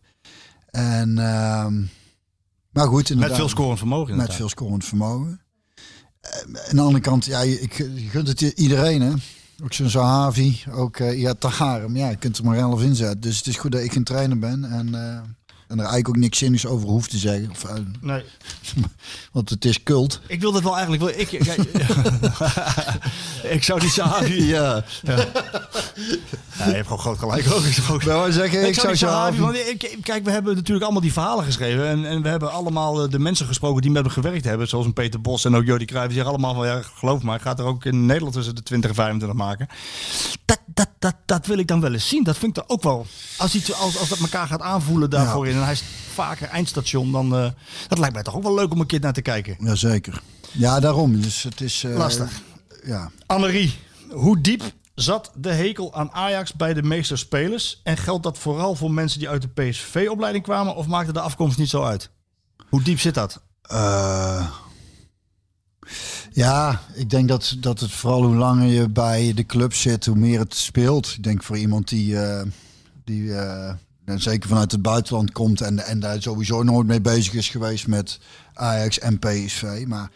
En, 0.69 1.17
ehm, 1.17 1.81
maar 2.71 2.87
goed, 2.87 3.01
Met 3.01 3.09
inderdaad. 3.09 3.37
veel 3.37 3.49
scorend 3.49 3.77
vermogen 3.77 4.03
Met 4.05 4.11
inderdaad. 4.13 4.35
veel 4.35 4.49
scorend 4.49 4.85
vermogen. 4.85 5.41
Eh, 6.31 6.69
aan 6.69 6.75
de 6.75 6.81
andere 6.81 6.99
kant, 6.99 7.25
ja, 7.25 7.41
ik, 7.41 7.73
je 7.77 8.09
gunt 8.09 8.27
het 8.27 8.41
iedereen, 8.41 9.01
hè. 9.01 9.13
Ook 9.63 9.73
zo'n 9.73 9.89
Zahavi, 9.89 10.63
ook 10.71 10.99
uh, 10.99 11.19
ja, 11.19 11.33
Taharem. 11.33 11.97
Ja, 11.97 12.09
je 12.09 12.15
kunt 12.15 12.37
er 12.37 12.43
maar 12.43 12.57
elf 12.57 12.81
inzetten. 12.81 13.19
Dus 13.19 13.37
het 13.37 13.47
is 13.47 13.57
goed 13.57 13.71
dat 13.71 13.81
ik 13.81 13.91
geen 13.91 14.03
trainer 14.03 14.39
ben. 14.39 14.63
En, 14.63 14.95
eh, 14.95 15.21
en 15.75 15.81
er 15.83 15.89
eigenlijk 15.91 16.15
ook 16.17 16.23
niks 16.23 16.37
zinnigs 16.37 16.65
over 16.65 16.87
hoeft 16.87 17.09
te 17.09 17.17
zeggen. 17.17 17.49
Of, 17.51 17.63
eh, 17.63 17.75
Nee. 18.01 18.23
want 19.31 19.49
het 19.49 19.65
is 19.65 19.83
cult. 19.83 20.19
Ik 20.27 20.41
wil 20.41 20.51
dat 20.51 20.63
wel 20.63 20.73
eigenlijk 20.77 21.03
wel. 21.03 21.13
Ik, 21.19 21.31
ik 23.57 23.63
zou 23.63 23.79
die 23.79 23.89
Sahavi. 23.89 24.43
Ja. 24.55 24.83
Ja. 25.03 25.15
Ja, 26.57 26.65
je 26.65 26.71
hebt 26.73 26.83
gewoon 26.87 26.99
groot 26.99 27.17
gelijk 27.19 27.51
ook. 27.51 27.63
Ook- 27.91 28.03
Nou, 28.03 28.31
zeggen, 28.31 28.67
ik, 28.67 28.73
zou 28.73 28.87
die 28.87 28.95
Sahavi, 28.97 29.39
want 29.39 29.55
ik, 29.55 29.97
kijk, 30.03 30.23
we 30.23 30.31
hebben 30.31 30.55
natuurlijk 30.55 30.83
allemaal 30.83 31.01
die 31.01 31.13
verhalen 31.13 31.45
geschreven. 31.45 31.87
En, 31.87 32.05
en 32.05 32.21
we 32.21 32.27
hebben 32.29 32.51
allemaal 32.51 33.03
eh, 33.03 33.09
de 33.09 33.19
mensen 33.19 33.45
gesproken 33.47 33.81
die 33.81 33.91
met 33.91 34.03
hem 34.03 34.11
gewerkt 34.11 34.45
hebben. 34.45 34.67
Zoals 34.67 34.85
een 34.85 34.93
Peter 34.93 35.21
Bos 35.21 35.45
en 35.45 35.55
ook 35.55 35.65
Jordi 35.65 35.85
Cruijff. 35.85 36.07
Die 36.07 36.15
zeggen 36.15 36.33
allemaal 36.33 36.53
van, 36.53 36.67
ja, 36.67 36.81
geloof 36.95 37.21
maar, 37.21 37.35
ik 37.35 37.41
ga 37.41 37.57
er 37.57 37.63
ook 37.63 37.85
in 37.85 38.05
Nederland 38.05 38.33
tussen 38.33 38.55
de 38.55 38.63
20 38.63 38.89
en 38.89 38.95
25 38.95 39.37
maken. 39.37 39.67
Dat, 40.45 40.59
dat, 40.65 40.87
dat, 40.99 41.15
dat 41.25 41.45
wil 41.45 41.57
ik 41.57 41.67
dan 41.67 41.81
wel 41.81 41.93
eens 41.93 42.07
zien. 42.07 42.23
Dat 42.23 42.37
vind 42.37 42.57
ik 42.57 42.63
er 42.63 42.69
ook 42.69 42.83
wel. 42.83 43.05
Als, 43.37 43.55
iets, 43.55 43.73
als, 43.73 43.97
als 43.97 44.09
dat 44.09 44.19
elkaar 44.19 44.47
gaat 44.47 44.61
aanvoelen 44.61 45.09
daarvoor 45.09 45.47
in. 45.47 45.59
Hij 45.65 45.73
is 45.73 45.83
vaker 46.13 46.47
eindstation, 46.47 47.11
dan... 47.11 47.35
eh, 47.35 47.49
dat 47.87 47.97
lijkt 47.97 48.13
mij 48.13 48.23
toch 48.23 48.35
ook 48.35 48.43
wel 48.43 48.53
leuk 48.55 48.71
om 48.71 48.79
een 48.79 48.85
keer 48.85 48.99
naar 48.99 49.13
te 49.13 49.21
kijken. 49.21 49.55
Jazeker. 49.59 50.21
Ja, 50.51 50.79
daarom. 50.79 51.21
Dus 51.21 51.43
het 51.43 51.61
is... 51.61 51.83
eh, 51.83 51.95
Lastig. 51.95 52.41
Ja. 52.85 53.11
Annerie, 53.25 53.73
hoe 54.11 54.41
diep 54.41 54.63
zat 54.95 55.31
de 55.35 55.51
hekel 55.51 55.93
aan 55.95 56.11
Ajax 56.11 56.53
bij 56.53 56.73
de 56.73 56.83
meeste 56.83 57.15
spelers? 57.15 57.81
En 57.83 57.97
geldt 57.97 58.23
dat 58.23 58.37
vooral 58.37 58.75
voor 58.75 58.91
mensen 58.91 59.19
die 59.19 59.29
uit 59.29 59.41
de 59.41 59.47
PSV-opleiding 59.63 60.43
kwamen? 60.43 60.75
Of 60.75 60.87
maakte 60.87 61.13
de 61.13 61.19
afkomst 61.19 61.57
niet 61.57 61.69
zo 61.69 61.83
uit? 61.83 62.09
Hoe 62.69 62.81
diep 62.81 62.99
zit 62.99 63.13
dat? 63.13 63.41
Eh, 63.61 64.47
ja, 66.31 66.81
ik 66.93 67.09
denk 67.09 67.27
dat, 67.27 67.55
dat 67.59 67.79
het 67.79 67.91
vooral 67.91 68.23
hoe 68.23 68.35
langer 68.35 68.67
je 68.67 68.89
bij 68.89 69.33
de 69.33 69.45
club 69.45 69.73
zit, 69.73 70.05
hoe 70.05 70.15
meer 70.15 70.39
het 70.39 70.55
speelt. 70.55 71.13
Ik 71.17 71.23
denk 71.23 71.43
voor 71.43 71.57
iemand 71.57 71.87
die, 71.87 72.17
die 73.03 73.33
en 74.05 74.21
zeker 74.21 74.49
vanuit 74.49 74.71
het 74.71 74.81
buitenland 74.81 75.31
komt 75.31 75.61
en, 75.61 75.85
en 75.85 75.99
daar 75.99 76.21
sowieso 76.21 76.63
nooit 76.63 76.87
mee 76.87 77.01
bezig 77.01 77.33
is 77.33 77.49
geweest 77.49 77.87
met 77.87 78.19
Ajax 78.53 78.99
en 78.99 79.19
PSV. 79.19 79.83
Maar 79.87 80.09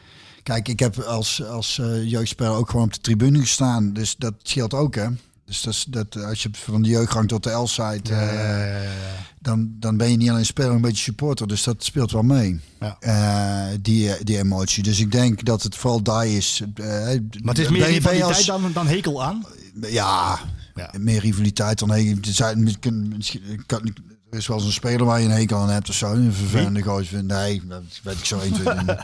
kijk, 0.43 0.67
ik 0.67 0.79
heb 0.79 0.99
als, 0.99 1.43
als 1.43 1.79
eh, 1.79 2.03
jeugdspeler 2.09 2.51
ook 2.51 2.69
gewoon 2.69 2.85
op 2.85 2.93
de 2.93 2.99
tribune 3.01 3.39
gestaan. 3.39 3.93
Dus 3.93 4.15
dat 4.17 4.33
scheelt 4.43 4.73
ook, 4.73 4.95
hè. 4.95 5.05
Dus 5.45 5.61
dat, 5.61 5.85
dat, 5.89 6.23
als 6.25 6.43
je 6.43 6.49
van 6.51 6.81
de 6.81 6.89
jeugdgang 6.89 7.27
tot 7.27 7.43
de 7.43 7.51
L-site, 7.51 8.13
eh, 8.13 8.89
dan, 9.39 9.71
dan 9.79 9.97
ben 9.97 10.11
je 10.11 10.17
niet 10.17 10.29
alleen 10.29 10.45
speler, 10.45 10.71
een 10.71 10.81
beetje 10.81 11.03
supporter. 11.03 11.47
Dus 11.47 11.63
dat 11.63 11.83
speelt 11.83 12.11
wel 12.11 12.21
mee. 12.23 12.59
Ja. 12.79 12.97
Eh, 12.99 13.77
die, 13.81 14.23
die 14.23 14.37
emotie. 14.37 14.83
Dus 14.83 14.99
ik 14.99 15.11
denk 15.11 15.45
dat 15.45 15.63
het 15.63 15.75
vooral 15.75 16.01
daar 16.03 16.27
is. 16.27 16.63
Maar 16.75 16.85
het 17.55 17.59
is 17.59 17.69
meer 17.69 17.79
ben 17.81 17.93
je- 17.93 18.01
ben 18.01 18.13
je 18.13 18.17
rivaliteit 18.17 18.35
als- 18.35 18.45
dan, 18.45 18.71
dan 18.73 18.87
hekel 18.87 19.23
aan? 19.23 19.45
Ja, 19.81 20.39
Ja. 20.79 20.99
meer 20.99 21.19
rivaliteit 21.19 21.79
dan 21.79 22.17
zijn- 22.21 22.63
misschien- 22.63 23.63
kan- 23.65 23.93
Er 24.31 24.37
is 24.37 24.47
wel 24.47 24.57
eens 24.57 24.65
een 24.65 24.71
speler 24.71 25.05
waar 25.05 25.19
je 25.19 25.25
een 25.25 25.31
hekel 25.31 25.57
aan 25.57 25.69
hebt 25.69 25.89
of 25.89 25.95
zo. 25.95 26.11
Een 26.13 26.33
vervelende 26.33 26.81
gozer 26.81 27.05
vindt. 27.05 27.27
Nee, 27.33 27.61
dat 27.67 27.81
weet 28.03 28.17
ik 28.17 28.25
zo 28.25 28.39
1, 28.39 28.53
2, 28.53 28.63
3 28.65 28.77
niet. 28.85 28.95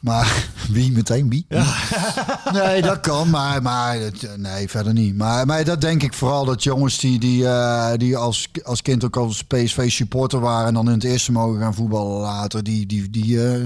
Maar 0.00 0.48
wie 0.70 0.92
meteen 0.92 1.28
wie? 1.28 1.46
Nee, 2.52 2.82
dat 2.82 3.00
kan, 3.00 3.30
maar, 3.30 3.62
maar 3.62 3.98
het- 3.98 4.36
nee, 4.36 4.68
verder 4.68 4.92
niet. 4.92 5.16
Maar, 5.16 5.46
maar 5.46 5.64
dat 5.64 5.80
denk 5.80 6.02
ik 6.02 6.12
vooral 6.14 6.44
dat 6.44 6.62
jongens 6.62 6.98
die, 6.98 7.18
die, 7.18 7.46
eh, 7.48 7.92
die 7.96 8.16
als, 8.16 8.48
als 8.62 8.82
kind 8.82 9.04
ook 9.04 9.16
als 9.16 9.42
PSV 9.44 9.90
supporter 9.90 10.40
waren 10.40 10.66
en 10.68 10.74
dan 10.74 10.86
in 10.86 10.92
het 10.94 11.04
eerste 11.04 11.32
mogen 11.32 11.60
gaan 11.60 11.74
voetballen 11.74 12.20
later, 12.20 12.62
die, 12.64 12.86
die, 12.86 13.10
die, 13.10 13.44
eh, 13.48 13.64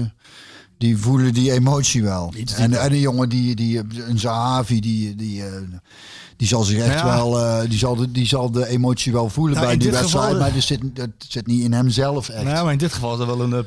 die 0.77 0.97
voelen 0.97 1.33
die 1.33 1.51
emotie 1.51 2.03
wel. 2.03 2.33
En, 2.55 2.71
en 2.73 2.91
een 2.91 2.99
jongen 2.99 3.29
die, 3.29 3.55
die 3.55 3.79
een 4.07 4.19
Zahavi, 4.19 4.79
die, 4.79 5.15
die, 5.15 5.45
eh, 5.45 5.51
die 6.41 6.49
zal 6.49 6.63
zich 6.63 6.77
echt 6.79 6.99
Ja. 6.99 7.05
wel, 7.15 7.39
eh, 7.39 7.69
die, 7.69 7.77
zal 7.77 7.95
de, 7.95 8.11
die 8.11 8.25
zal 8.25 8.51
de 8.51 8.67
emotie 8.67 9.11
wel 9.11 9.29
voelen 9.29 9.55
Nou, 9.55 9.67
bij 9.67 9.77
die 9.77 9.91
wedstrijd, 9.91 10.23
geval- 10.25 10.39
maar 10.39 10.53
dat 10.53 10.63
zit, 10.63 10.79
dat 10.95 11.09
zit 11.17 11.47
niet 11.47 11.63
in 11.63 11.73
hem 11.73 11.89
zelf 11.89 12.29
echt. 12.29 12.43
Nou, 12.43 12.63
maar 12.63 12.71
in 12.71 12.77
dit 12.77 12.93
geval 12.93 13.11
is 13.11 13.17
dat 13.17 13.27
wel 13.27 13.41
een 13.41 13.53
eh, 13.53 13.59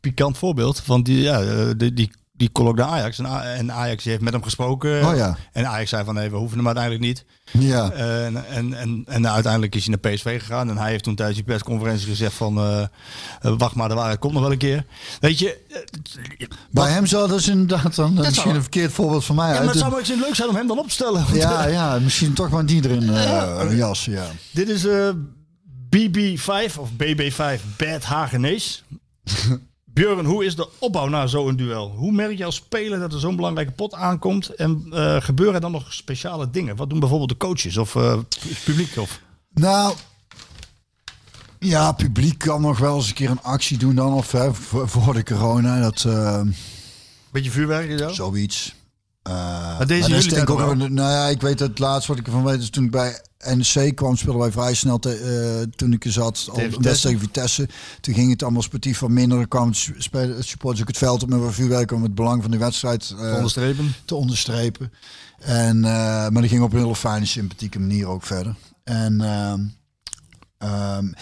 pikant 0.00 0.38
voorbeeld. 0.38 0.86
Want 0.86 1.04
die, 1.04 1.20
ja, 1.20 1.40
eh, 1.42 1.70
die, 1.76 1.92
die, 1.92 2.10
die 2.42 2.50
kon 2.52 2.66
ook 2.68 2.76
naar 2.76 2.86
Ajax. 2.86 3.18
En, 3.18 3.72
Ajax 3.72 4.04
heeft 4.04 4.20
met 4.20 4.32
hem 4.32 4.42
gesproken. 4.42 5.06
Oh 5.08 5.16
ja. 5.16 5.36
En 5.52 5.66
Ajax 5.68 5.90
zei 5.90 6.04
van 6.04 6.14
nee, 6.14 6.30
we 6.30 6.36
hoeven 6.36 6.56
hem 6.56 6.66
uiteindelijk 6.66 7.04
niet. 7.04 7.24
Ja. 7.52 7.90
En, 7.90 8.46
en, 8.48 8.74
en, 8.74 9.04
en 9.06 9.28
uiteindelijk 9.28 9.74
is 9.74 9.86
hij 9.86 9.96
naar 10.00 10.12
PSV 10.12 10.40
gegaan. 10.40 10.70
En 10.70 10.78
hij 10.78 10.90
heeft 10.90 11.04
toen 11.04 11.14
tijdens 11.14 11.38
die 11.38 11.46
persconferentie 11.46 12.08
gezegd 12.08 12.34
van... 12.34 12.58
eh, 12.58 12.82
eh, 12.82 12.88
wacht 13.58 13.74
maar, 13.74 13.88
de 13.88 13.94
waarheid 13.94 14.18
komt 14.18 14.32
nog 14.32 14.42
wel 14.42 14.52
een 14.52 14.58
keer. 14.58 14.84
Weet 15.20 15.38
je... 15.38 15.58
eh, 16.38 16.46
Bij 16.70 16.90
hem 16.90 17.06
zou 17.06 17.28
dat 17.28 17.38
is 17.38 17.48
inderdaad 17.48 17.94
dan 17.94 18.12
misschien 18.14 18.34
zou- 18.34 18.54
een 18.54 18.60
verkeerd 18.60 18.92
voorbeeld 18.92 19.24
van 19.24 19.36
mij. 19.36 19.52
Ja, 19.52 19.58
maar 19.58 19.68
het 19.68 19.78
zou 19.78 20.02
leuk 20.20 20.34
zijn 20.34 20.48
om 20.48 20.54
hem 20.56 20.66
dan 20.66 20.78
op 20.78 20.86
te 20.86 20.92
stellen. 20.94 21.24
Ja, 21.32 21.66
eh, 21.66 21.72
ja, 21.72 21.98
misschien 21.98 22.32
toch 22.32 22.50
maar 22.50 22.66
die 22.66 22.84
erin 22.84 23.14
eh 23.14 23.76
jas. 23.76 24.04
Ja. 24.04 24.24
Dit 24.50 24.68
is 24.68 24.84
eh, 24.86 25.08
BB5 25.96 26.76
of 26.78 26.88
BB5 27.02 27.60
Bad 27.76 28.02
Hagenees. 28.04 28.84
Björn, 29.94 30.24
hoe 30.24 30.44
is 30.44 30.56
de 30.56 30.68
opbouw 30.78 31.08
na 31.08 31.26
zo'n 31.26 31.56
duel? 31.56 31.90
Hoe 31.96 32.12
merk 32.12 32.38
je 32.38 32.44
als 32.44 32.54
speler 32.54 32.98
dat 32.98 33.12
er 33.12 33.20
zo'n 33.20 33.36
belangrijke 33.36 33.72
pot 33.72 33.94
aankomt? 33.94 34.48
En 34.48 34.86
eh, 34.90 35.16
gebeuren 35.20 35.54
er 35.54 35.60
dan 35.60 35.72
nog 35.72 35.92
speciale 35.92 36.50
dingen? 36.50 36.76
Wat 36.76 36.90
doen 36.90 37.00
bijvoorbeeld 37.00 37.30
de 37.30 37.36
coaches 37.36 37.76
of 37.76 37.96
eh, 37.96 38.16
het 38.48 38.60
publiek? 38.64 38.96
Of... 38.96 39.20
Nou, 39.54 39.94
ja, 41.58 41.92
publiek 41.92 42.38
kan 42.38 42.60
nog 42.60 42.78
wel 42.78 42.96
eens 42.96 43.08
een 43.08 43.14
keer 43.14 43.30
een 43.30 43.42
actie 43.42 43.78
doen 43.78 43.94
dan. 43.94 44.12
Of 44.12 44.32
hè, 44.32 44.54
voor, 44.54 45.14
de 45.14 45.24
corona, 45.24 45.80
dat 45.80 46.04
eh, 46.04 46.40
Beetje 47.30 47.50
vuurwerk 47.50 47.98
zo? 47.98 48.08
zoiets. 48.08 48.74
Uh, 49.28 49.78
deze 49.78 49.86
dat 49.86 49.90
is 49.90 50.06
jullie 50.06 50.08
denk 50.08 50.24
ik 50.24 50.30
tijd 50.46 50.48
ook, 50.48 50.58
wel? 50.58 50.88
nou 50.88 51.10
ja, 51.10 51.26
ik 51.28 51.40
weet 51.40 51.58
het 51.58 51.78
laatste 51.78 52.10
wat 52.10 52.20
ik 52.20 52.26
ervan 52.26 52.44
weet 52.44 52.60
is 52.60 52.70
toen 52.70 52.84
ik 52.84 52.90
bij 52.90 53.20
NEC 53.54 53.96
kwam, 53.96 54.16
speelden 54.16 54.42
wij 54.42 54.52
vrij 54.52 54.74
snel 54.74 54.98
te, 54.98 55.14
eh, 55.14 55.68
toen 55.76 55.92
ik 55.92 56.04
er 56.04 56.12
zat. 56.12 56.48
Al 56.50 56.54
Tegen 56.80 57.18
Vitesse. 57.18 57.68
Toen 58.00 58.14
ging 58.14 58.30
het 58.30 58.42
allemaal 58.42 58.62
sportief 58.62 58.98
wat 58.98 59.10
minder. 59.10 59.38
Dan 59.38 59.48
kwamen 59.48 59.68
het 59.68 60.02
spelen- 60.02 60.36
het 60.36 60.44
supporters 60.46 60.80
ook 60.82 60.88
het 60.88 60.98
veld 60.98 61.22
op 61.22 61.28
met 61.28 61.40
wat 61.40 61.54
vuurwerk 61.54 61.92
om 61.92 62.02
het 62.02 62.14
belang 62.14 62.42
van 62.42 62.50
de 62.50 62.58
wedstrijd 62.58 63.14
eh, 63.18 63.34
Onderstrepen? 63.34 63.94
te 64.04 64.14
onderstrepen. 64.14 64.92
En, 65.38 65.80
maar 65.80 66.32
dat 66.32 66.46
ging 66.46 66.62
op 66.62 66.72
een 66.72 66.78
hele 66.78 66.96
fijne, 66.96 67.26
sympathieke 67.26 67.78
manier 67.80 68.06
ook 68.06 68.22
verder. 68.22 68.54
En, 68.84 69.20
ehm, 69.20 69.60
ehm, 70.58 71.12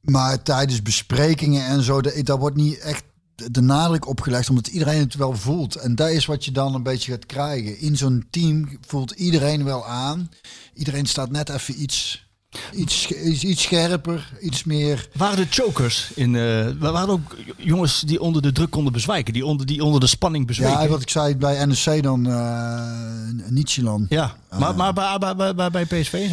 maar 0.00 0.42
tijdens 0.42 0.82
besprekingen 0.82 1.66
en 1.66 1.82
zo, 1.82 2.00
dat, 2.00 2.14
dat 2.22 2.38
wordt 2.38 2.56
niet 2.56 2.78
echt 2.78 3.04
de 3.50 3.60
nadruk 3.60 4.06
opgelegd, 4.06 4.48
omdat 4.48 4.66
iedereen 4.66 5.00
het 5.00 5.14
wel 5.14 5.36
voelt. 5.36 5.74
En 5.74 5.94
dat 5.94 6.10
is 6.10 6.26
wat 6.26 6.44
je 6.44 6.52
dan 6.52 6.74
een 6.74 6.82
beetje 6.82 7.12
gaat 7.12 7.26
krijgen. 7.26 7.78
In 7.78 7.96
zo'n 7.96 8.26
team 8.30 8.78
voelt 8.86 9.10
iedereen 9.10 9.64
wel 9.64 9.86
aan. 9.86 10.30
Iedereen 10.74 11.06
staat 11.06 11.30
net 11.30 11.48
even 11.48 11.82
iets, 11.82 12.26
iets, 12.72 13.10
iets, 13.10 13.44
iets 13.44 13.62
scherper, 13.62 14.32
iets 14.40 14.64
meer... 14.64 15.08
Waren 15.14 15.38
er 15.38 15.46
chokers 15.50 16.10
in? 16.14 16.36
eh 16.36 16.66
waren 16.78 17.08
ook 17.08 17.36
jongens 17.56 18.00
die 18.00 18.20
onder 18.20 18.42
de 18.42 18.52
druk 18.52 18.70
konden 18.70 18.92
bezwijken? 18.92 19.32
Die 19.32 19.46
onder, 19.46 19.66
die 19.66 19.84
onder 19.84 20.00
de 20.00 20.06
spanning 20.06 20.46
bezweken? 20.46 20.82
Ja, 20.82 20.88
wat 20.88 21.02
ik 21.02 21.10
zei 21.10 21.36
bij 21.36 21.64
NEC 21.64 22.02
dan, 22.02 22.28
uh, 22.28 23.48
Nietzscheland. 23.48 24.06
Ja, 24.08 24.36
maar, 24.58 24.74
maar 24.74 24.92
bij, 24.92 25.18
bij, 25.18 25.54
bij, 25.54 25.70
bij, 25.70 25.84
PSV, 25.84 26.12
eh, 26.12 26.30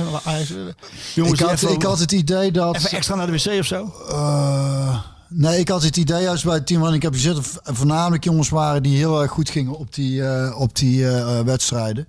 jongens 1.14 1.40
Ik 1.40 1.48
had, 1.48 1.62
ik 1.62 1.84
had 1.84 2.00
het 2.00 2.12
idee 2.12 2.52
dat... 2.52 2.76
even 2.76 2.92
extra 2.92 3.16
naar 3.16 3.26
de 3.26 3.32
wc 3.32 3.60
of 3.60 3.66
zo? 3.66 3.94
Eh, 4.10 5.00
nee, 5.30 5.60
ik 5.60 5.70
had 5.70 5.84
het 5.84 5.98
idee 5.98 6.22
juist 6.22 6.44
bij 6.44 6.54
het 6.54 6.68
team 6.68 6.80
waarin 6.80 6.98
ik 6.98 7.04
heb 7.04 7.14
gezeten, 7.14 7.44
voornamelijk 7.64 8.24
jongens 8.24 8.50
waren 8.50 8.84
die 8.84 8.98
heel 8.98 9.22
erg 9.22 9.32
goed 9.32 9.50
gingen 9.50 9.78
op 9.78 9.94
die, 9.94 10.24
eh, 10.28 10.60
op 10.60 10.76
die 10.76 11.08
eh, 11.10 11.40
wedstrijden. 11.42 12.08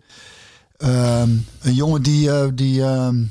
Ehm, 0.77 1.31
een 1.61 1.75
jongen 1.75 2.03
die, 2.03 2.31
eh, 2.31 2.49
die 2.55 2.83
ehm, 2.83 3.23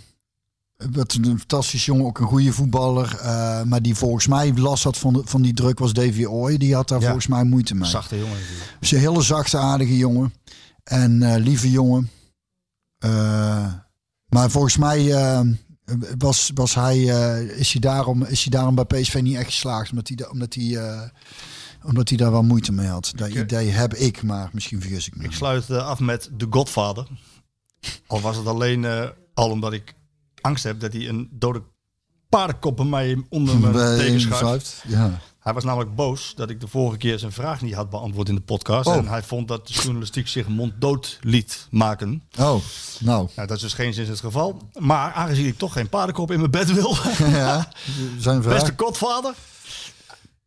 wat 0.92 1.14
een 1.14 1.38
fantastisch 1.38 1.86
jongen, 1.86 2.06
ook 2.06 2.20
een 2.20 2.28
goede 2.28 2.54
voetballer, 2.54 3.16
eh, 3.22 3.64
maar 3.64 3.82
die 3.82 3.96
volgens 3.96 4.28
mij 4.28 4.54
last 4.56 4.84
had 4.84 4.98
van, 4.98 5.14
de, 5.14 5.22
van 5.26 5.42
die 5.42 5.54
druk 5.54 5.80
was 5.80 5.94
Davy 5.94 6.26
Oy. 6.26 6.58
Die 6.58 6.76
had 6.76 6.88
daar 6.88 7.00
Ja. 7.00 7.06
volgens 7.06 7.28
mij 7.28 7.44
moeite 7.44 7.76
mee. 7.76 7.90
Zachte 7.90 8.18
jongen. 8.20 8.38
Dus 8.80 8.92
een 8.92 9.00
hele 9.00 9.22
zachte, 9.22 9.58
aardige 9.58 9.98
jongen. 9.98 10.34
En 10.84 11.24
eh, 11.24 11.42
lieve 11.44 11.72
jongen. 11.72 12.10
Eh, 12.98 13.74
maar 14.30 14.50
volgens 14.50 14.78
mij 14.78 15.12
eh, 15.14 15.42
was, 16.18 16.52
was 16.54 16.76
hij, 16.76 16.98
eh, 17.10 17.42
is, 17.60 17.72
hij 17.72 17.82
daarom, 17.82 18.24
is 18.24 18.42
hij 18.44 18.52
daarom 18.52 18.76
bij 18.76 18.86
PSV 18.86 19.20
niet 19.22 19.36
echt 19.36 19.46
geslaagd. 19.46 19.90
Omdat 19.90 20.08
hij, 20.08 20.18
da- 20.18 20.30
omdat 20.30 20.54
hij 20.54 20.76
eh, 20.78 21.02
Omdat 21.84 22.10
hij 22.10 22.18
daar 22.18 22.32
wel 22.32 22.44
moeite 22.44 22.72
mee 22.72 22.88
had. 22.88 23.12
Dat 23.16 23.30
idee 23.30 23.70
heb 23.70 23.94
ik, 23.94 24.24
maar 24.24 24.50
misschien 24.54 24.82
vergis 24.82 25.08
ik 25.08 25.16
me. 25.16 25.24
Ik 25.24 25.32
sluit 25.32 25.70
eh, 25.70 25.88
af 25.88 26.00
met 26.00 26.30
The 26.38 26.48
Godfather. 26.50 27.08
Al 28.08 28.22
was 28.22 28.38
het 28.38 28.46
alleen 28.48 28.86
al 29.34 29.50
omdat 29.50 29.74
ik 29.74 29.94
angst 30.42 30.64
heb 30.64 30.80
dat 30.80 30.94
hij 30.94 31.08
een 31.08 31.30
dode 31.32 31.64
paardenkop 32.30 32.76
bij 32.76 32.86
mij 32.86 33.26
onder 33.30 33.60
mijn 33.60 33.74
Bij 33.74 33.98
teken 33.98 34.14
een 34.14 34.20
schuift. 34.20 34.42
schuift, 34.68 34.84
Ja. 34.88 35.20
Hij 35.40 35.54
was 35.54 35.64
namelijk 35.64 35.96
boos 35.96 36.34
dat 36.36 36.50
ik 36.50 36.60
de 36.60 36.68
vorige 36.68 36.98
keer 36.98 37.20
zijn 37.20 37.32
vraag 37.32 37.62
niet 37.62 37.74
had 37.74 37.90
beantwoord 37.90 38.30
in 38.30 38.36
de 38.36 38.42
podcast. 38.42 38.88
Oh. 38.88 38.96
En 38.96 39.08
hij 39.08 39.24
vond 39.24 39.48
dat 39.48 39.68
de 39.68 39.74
journalistiek 39.74 40.28
zich 40.28 40.48
monddood 40.48 41.18
liet 41.22 41.68
maken. 41.72 42.24
Oh, 42.38 42.56
nou. 43.00 43.30
Nou, 43.36 43.48
dat 43.48 43.52
is 43.52 43.62
dus 43.62 43.74
geen 43.74 43.94
zin 43.94 44.10
het 44.10 44.20
geval. 44.20 44.62
Maar 44.80 45.14
aangezien 45.14 45.46
ik 45.46 45.58
toch 45.58 45.74
geen 45.74 45.90
paardenkop 45.90 46.32
in 46.32 46.40
mijn 46.40 46.52
bed 46.52 46.74
wil, 46.74 46.96
ja, 47.20 47.72
zijn 48.18 48.44
vraag. 48.44 48.54
beste 48.54 48.74
Godfather. 48.78 49.34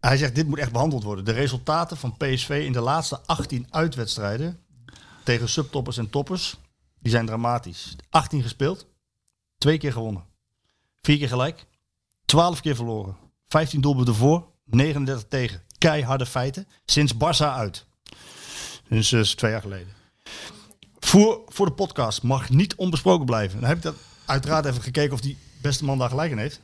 Hij 0.00 0.16
zegt, 0.16 0.34
dit 0.34 0.46
moet 0.46 0.58
echt 0.58 0.72
behandeld 0.72 1.02
worden. 1.02 1.24
De 1.24 1.32
resultaten 1.32 1.96
van 1.96 2.16
PSV 2.16 2.62
in 2.66 2.72
de 2.72 2.80
laatste 2.80 3.20
18 3.26 3.66
uitwedstrijden 3.70 4.58
tegen 5.24 5.48
subtoppers 5.48 5.96
en 5.96 6.10
toppers, 6.10 6.56
die 7.00 7.12
zijn 7.12 7.26
dramatisch. 7.26 7.96
18 8.10 8.42
gespeeld, 8.42 8.86
twee 9.58 9.78
keer 9.78 9.92
gewonnen. 9.92 10.24
Vier 11.00 11.18
keer 11.18 11.28
gelijk, 11.28 11.66
12 12.24 12.60
keer 12.60 12.76
verloren. 12.76 13.16
15 13.48 13.80
doelpunten 13.80 14.14
voor, 14.14 14.51
39 14.72 15.28
tegen. 15.28 15.62
Keiharde 15.78 16.26
feiten, 16.26 16.68
sinds 16.84 17.14
Barça 17.14 17.54
uit. 17.54 17.86
Dus 18.88 19.12
is 19.12 19.34
twee 19.34 19.50
jaar 19.50 19.60
geleden. 19.60 19.88
Voor, 20.98 21.42
voor 21.46 21.66
de 21.66 21.72
podcast 21.72 22.22
mag 22.22 22.50
niet 22.50 22.74
onbesproken 22.74 23.26
blijven. 23.26 23.60
Dan 23.60 23.68
heb 23.68 23.76
ik 23.76 23.82
dat 23.82 23.96
uiteraard 24.24 24.64
even 24.64 24.82
gekeken 24.82 25.12
of 25.12 25.20
die 25.20 25.38
beste 25.62 25.84
man 25.84 25.98
daar 25.98 26.08
gelijk 26.08 26.30
in 26.30 26.38
heeft. 26.38 26.60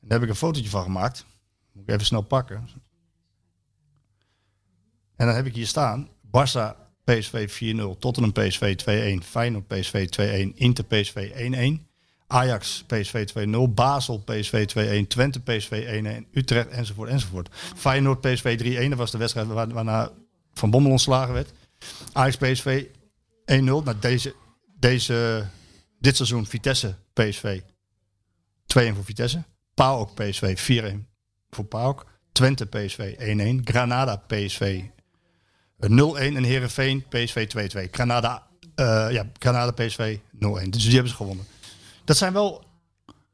Daar 0.00 0.18
heb 0.18 0.22
ik 0.22 0.28
een 0.28 0.34
fotootje 0.34 0.70
van 0.70 0.82
gemaakt. 0.82 1.26
Moet 1.72 1.82
ik 1.82 1.94
even 1.94 2.06
snel 2.06 2.22
pakken. 2.22 2.68
En 5.16 5.26
dan 5.26 5.34
heb 5.34 5.46
ik 5.46 5.54
hier 5.54 5.66
staan. 5.66 6.08
Barça 6.26 6.76
PSV 7.04 7.48
4-0. 7.94 7.98
Tottenham 7.98 8.32
PSV 8.32 8.76
2-1. 9.20 9.24
Feyenoord 9.24 9.66
PSV 9.66 10.08
2-1. 10.52 10.54
Inter 10.54 10.84
PSV 10.84 11.30
1-1. 11.80 11.87
Ajax 12.30 12.84
PSV 12.86 13.26
2-0. 13.26 13.74
Basel 13.74 14.18
PSV 14.18 14.66
2-1. 15.04 15.06
Twente 15.08 15.40
PSV 15.40 16.02
1-1. 16.26 16.30
Utrecht 16.32 16.68
enzovoort 16.68 17.08
enzovoort. 17.10 17.48
Feyenoord 17.76 18.20
PSV 18.20 18.58
3-1. 18.86 18.88
Dat 18.88 18.98
was 18.98 19.10
de 19.10 19.18
wedstrijd 19.18 19.46
waar- 19.46 19.72
waarna 19.72 20.10
Van 20.54 20.70
Bommel 20.70 20.90
ontslagen 20.90 21.34
werd. 21.34 21.52
Ajax 22.12 22.36
PSV 22.36 22.84
1-0. 23.44 23.82
Nou, 23.82 23.96
deze, 24.00 24.34
deze, 24.78 25.46
dit 25.98 26.16
seizoen 26.16 26.46
Vitesse 26.46 26.94
PSV 27.12 27.60
2-1 28.66 28.94
voor 28.94 29.04
Vitesse. 29.04 29.42
PAOK 29.74 30.14
PSV 30.14 30.58
4-1 30.58 31.06
voor 31.50 31.64
PAOK. 31.64 32.06
Twente 32.32 32.66
PSV 32.66 33.14
1-1. 33.18 33.60
Granada 33.64 34.16
PSV 34.16 34.82
0-1. 35.80 36.36
En 36.36 36.42
Herenveen 36.44 37.04
PSV 37.08 37.46
2-2. 37.48 37.88
Granada, 37.90 38.46
eh, 38.74 39.06
ja, 39.10 39.30
Granada 39.38 39.70
PSV 39.84 40.18
0-1. 40.32 40.70
Dus 40.70 40.82
die 40.82 40.92
hebben 40.92 41.10
ze 41.10 41.16
gewonnen. 41.16 41.46
Dat 42.08 42.16
zijn 42.16 42.32
wel... 42.32 42.64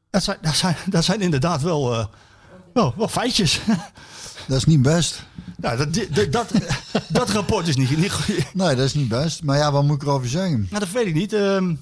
Dat 0.09 0.23
zijn, 0.23 0.37
dat 0.41 0.55
zijn, 0.55 0.75
dat 0.89 1.03
zijn 1.03 1.21
inderdaad 1.21 1.61
wel, 1.61 1.93
eh, 1.99 2.05
wel, 2.73 2.93
wel 2.97 3.07
feitjes. 3.07 3.59
Dat 4.47 4.57
is 4.57 4.65
niet 4.65 4.81
best. 4.81 5.23
nou, 5.57 5.77
dat, 5.77 5.93
dat, 6.11 6.31
dat, 6.31 6.51
dat 7.09 7.29
rapport 7.29 7.67
is 7.67 7.75
niet, 7.75 7.97
niet 7.97 8.11
goed. 8.11 8.53
Nee, 8.53 8.75
dat 8.75 8.85
is 8.85 8.93
niet 8.93 9.07
best. 9.07 9.43
Maar 9.43 9.57
ja, 9.57 9.71
wat 9.71 9.83
moet 9.83 9.95
ik 9.95 10.01
erover 10.07 10.29
zeggen? 10.29 10.67
Nou, 10.69 10.79
dat 10.79 10.91
weet 10.91 11.05
ik 11.07 11.13
niet. 11.13 11.33
Ehm, 11.33 11.75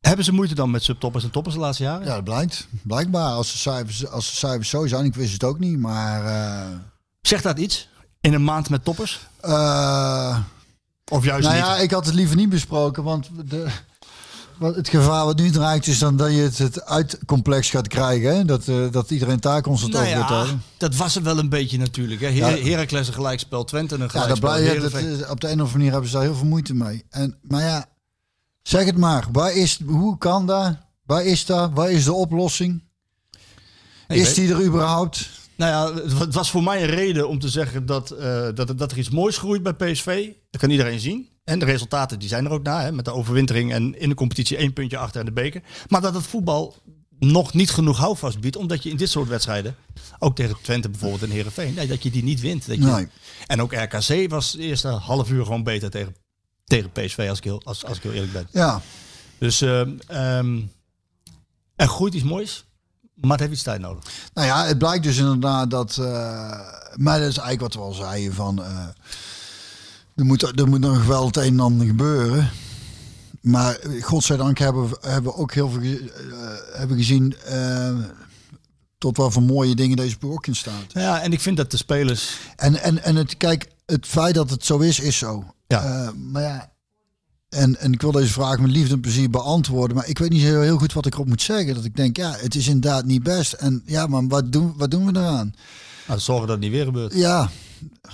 hebben 0.00 0.24
ze 0.24 0.32
moeite 0.32 0.54
dan 0.54 0.70
met 0.70 0.82
subtoppers 0.82 1.24
en 1.24 1.30
toppers 1.30 1.54
de 1.54 1.60
laatste 1.60 1.82
jaren? 1.82 2.06
Ja, 2.06 2.14
dat 2.14 2.24
blijkt. 2.24 2.66
Blijkbaar, 2.82 3.30
als 3.32 3.52
de 3.52 3.58
cijfers, 3.58 4.06
als 4.06 4.30
de 4.30 4.36
cijfers 4.36 4.68
zo 4.68 4.86
zijn. 4.86 5.04
Ik 5.04 5.14
wist 5.14 5.32
het 5.32 5.44
ook 5.44 5.58
niet, 5.58 5.78
maar... 5.78 6.24
eh, 6.26 6.76
Zegt 7.20 7.42
dat 7.42 7.58
iets? 7.58 7.88
In 8.20 8.34
een 8.34 8.44
maand 8.44 8.70
met 8.70 8.84
toppers? 8.84 9.20
eh, 9.40 10.38
Of 11.10 11.24
juist 11.24 11.46
nou 11.48 11.56
niet? 11.58 11.66
ja, 11.66 11.76
ik 11.76 11.90
had 11.90 12.06
het 12.06 12.14
liever 12.14 12.36
niet 12.36 12.48
besproken, 12.48 13.02
want 13.02 13.28
de, 13.44 13.66
het 14.60 14.88
gevaar 14.88 15.24
wat 15.24 15.38
nu 15.38 15.50
dreigt 15.50 15.86
is 15.86 15.98
dan 15.98 16.16
dat 16.16 16.30
je 16.30 16.40
het, 16.40 16.58
het 16.58 16.84
uitcomplex 16.84 17.70
gaat 17.70 17.88
krijgen. 17.88 18.36
Hè? 18.36 18.44
Dat, 18.44 18.68
eh, 18.68 18.90
dat 18.90 19.10
iedereen 19.10 19.40
Nou 19.40 19.66
over 19.66 19.90
gaat 19.90 20.28
ja, 20.28 20.34
houden. 20.34 20.62
dat 20.78 20.96
was 20.96 21.16
er 21.16 21.22
wel 21.22 21.38
een 21.38 21.48
beetje 21.48 21.78
natuurlijk. 21.78 22.20
Hè. 22.20 22.26
Her 22.30 22.56
Ja. 22.58 22.70
Heracles 22.70 23.08
een 23.08 23.14
gelijkspel, 23.14 23.64
Twente 23.64 23.94
een 23.94 24.00
Ja, 24.00 24.06
dat 24.06 24.38
gelijkspel. 24.38 25.30
op 25.30 25.40
de 25.40 25.46
een 25.46 25.52
of 25.52 25.58
andere 25.60 25.72
manier 25.72 25.90
hebben 25.90 26.10
ze 26.10 26.16
daar 26.16 26.24
heel 26.24 26.34
veel 26.34 26.46
moeite 26.46 26.74
mee. 26.74 27.04
En, 27.10 27.38
maar 27.42 27.62
ja, 27.62 27.86
zeg 28.62 28.84
het 28.84 28.96
maar. 28.96 29.26
Waar 29.32 29.52
is, 29.56 29.80
hoe 29.86 30.18
kan 30.18 30.46
dat? 30.46 30.76
Waar 31.06 31.24
is 31.24 31.46
dat? 31.46 31.70
Waar 31.74 31.90
is 31.90 32.04
de 32.04 32.12
oplossing? 32.12 32.82
Is 34.08 34.34
die 34.34 34.52
er 34.54 34.64
überhaupt? 34.64 35.28
Nou 35.56 35.70
ja, 35.70 36.02
het 36.18 36.34
was 36.34 36.50
voor 36.50 36.62
mij 36.62 36.82
een 36.82 36.88
reden 36.88 37.28
om 37.28 37.38
te 37.38 37.48
zeggen 37.48 37.86
dat, 37.86 38.10
eh, 38.10 38.48
dat, 38.54 38.78
dat 38.78 38.92
er 38.92 38.98
iets 38.98 39.10
moois 39.10 39.38
groeit 39.38 39.62
bij 39.62 39.72
PSV. 39.72 40.28
Dat 40.50 40.60
kan 40.60 40.70
iedereen 40.70 41.00
zien. 41.00 41.28
En 41.44 41.58
de 41.58 41.64
resultaten 41.64 42.18
die 42.18 42.28
zijn 42.28 42.44
er 42.44 42.50
ook 42.50 42.62
na. 42.62 42.80
Hè, 42.82 42.92
met 42.92 43.04
de 43.04 43.12
overwintering 43.12 43.72
en 43.72 43.98
in 44.00 44.08
de 44.08 44.14
competitie 44.14 44.56
één 44.56 44.72
puntje 44.72 44.96
achter 44.98 45.20
en 45.20 45.26
de 45.26 45.32
beker. 45.32 45.62
Maar 45.88 46.00
dat 46.00 46.14
het 46.14 46.26
voetbal 46.26 46.76
nog 47.18 47.52
niet 47.52 47.70
genoeg 47.70 47.98
houvast 47.98 48.40
biedt. 48.40 48.56
Omdat 48.56 48.82
je 48.82 48.90
in 48.90 48.96
dit 48.96 49.10
soort 49.10 49.28
wedstrijden, 49.28 49.76
ook 50.18 50.34
tegen 50.36 50.56
Twente 50.62 50.88
bijvoorbeeld 50.88 51.22
en 51.22 51.30
Heerenveen, 51.30 51.74
nee, 51.74 51.86
dat 51.86 52.02
je 52.02 52.10
die 52.10 52.22
niet 52.22 52.40
wint. 52.40 52.66
Dat 52.66 52.76
je, 52.76 52.82
Nee. 52.84 53.08
En 53.46 53.62
ook 53.62 53.72
RKC 53.72 54.30
was 54.30 54.52
de 54.52 54.58
eerste 54.62 54.88
half 54.88 55.30
uur 55.30 55.44
gewoon 55.44 55.62
beter 55.62 55.90
tegen, 55.90 56.16
tegen 56.64 56.90
PSV, 56.92 57.26
als 57.28 57.38
ik, 57.38 57.44
heel, 57.44 57.60
als, 57.64 57.84
als 57.84 57.96
ik 57.96 58.02
heel 58.02 58.12
eerlijk 58.12 58.32
ben. 58.32 58.48
Ja, 58.50 58.80
Dus 59.38 59.60
ehm, 59.60 59.90
ehm, 60.06 60.60
er 61.76 61.88
groeit 61.88 62.14
iets 62.14 62.24
moois, 62.24 62.64
maar 63.14 63.30
het 63.30 63.40
heeft 63.40 63.52
iets 63.52 63.62
tijd 63.62 63.80
nodig. 63.80 64.04
nou 64.34 64.46
ja, 64.46 64.64
het 64.66 64.78
blijkt 64.78 65.04
dus 65.04 65.16
inderdaad 65.16 65.70
dat... 65.70 65.96
eh, 65.98 66.04
maar 66.94 67.18
dat 67.18 67.28
is 67.28 67.38
eigenlijk 67.38 67.60
wat 67.60 67.74
we 67.74 67.80
al 67.80 67.92
zeiden 67.92 68.34
van... 68.34 68.64
eh, 68.64 68.86
er, 70.14 70.24
moet, 70.24 70.60
er 70.60 70.68
moet 70.68 70.80
nog 70.80 71.06
wel 71.06 71.26
het 71.26 71.36
een 71.36 71.42
en 71.42 71.60
ander 71.60 71.86
gebeuren. 71.86 72.50
Maar 73.40 73.80
godzijdank 74.00 74.58
hebben 74.58 74.88
we 74.88 74.96
hebben 75.00 75.32
we 75.32 75.38
ook 75.38 75.52
heel 75.52 75.70
veel 75.70 75.82
eh, 75.82 75.98
hebben 76.72 76.96
gezien... 76.96 77.34
eh, 77.44 77.96
tot 78.98 79.16
wat 79.16 79.32
voor 79.32 79.42
mooie 79.42 79.74
dingen 79.74 79.96
deze 79.96 80.18
ploeg 80.18 80.32
ook 80.32 80.46
in 80.46 80.56
staat. 80.56 80.92
Ja, 80.92 81.20
en 81.20 81.32
ik 81.32 81.40
vind 81.40 81.56
dat 81.56 81.70
de 81.70 81.76
spelers 81.76 82.38
En, 82.56 82.82
en, 82.82 83.02
en 83.02 83.16
het, 83.16 83.36
kijk, 83.36 83.68
het 83.86 84.06
feit 84.06 84.34
dat 84.34 84.50
het 84.50 84.64
zo 84.64 84.78
is, 84.78 85.00
is 85.00 85.18
zo. 85.18 85.44
Ja. 85.66 85.82
Eh, 85.84 86.12
maar 86.12 86.42
ja, 86.42 86.72
en, 87.48 87.78
en 87.78 87.92
ik 87.92 88.00
wil 88.00 88.12
deze 88.12 88.32
vraag 88.32 88.58
met 88.58 88.70
liefde 88.70 88.94
en 88.94 89.00
plezier 89.00 89.30
beantwoorden. 89.30 89.96
Maar 89.96 90.08
ik 90.08 90.18
weet 90.18 90.30
niet 90.30 90.42
heel, 90.42 90.60
heel 90.60 90.78
goed 90.78 90.92
wat 90.92 91.06
ik 91.06 91.14
erop 91.14 91.28
moet 91.28 91.42
zeggen. 91.42 91.74
Dat 91.74 91.84
ik 91.84 91.96
denk, 91.96 92.16
ja, 92.16 92.34
het 92.36 92.54
is 92.54 92.66
inderdaad 92.66 93.04
niet 93.04 93.22
best. 93.22 93.52
En 93.52 93.82
ja, 93.86 94.06
maar 94.06 94.26
wat 94.26 94.52
doen, 94.52 94.74
wat 94.76 94.90
doen 94.90 95.06
we 95.06 95.18
eraan? 95.18 95.54
nou, 96.06 96.20
zorgen 96.20 96.46
dat 96.46 96.56
het 96.56 96.64
niet 96.64 96.74
weer 96.74 96.84
gebeurt. 96.84 97.14
Ja, 97.14 97.50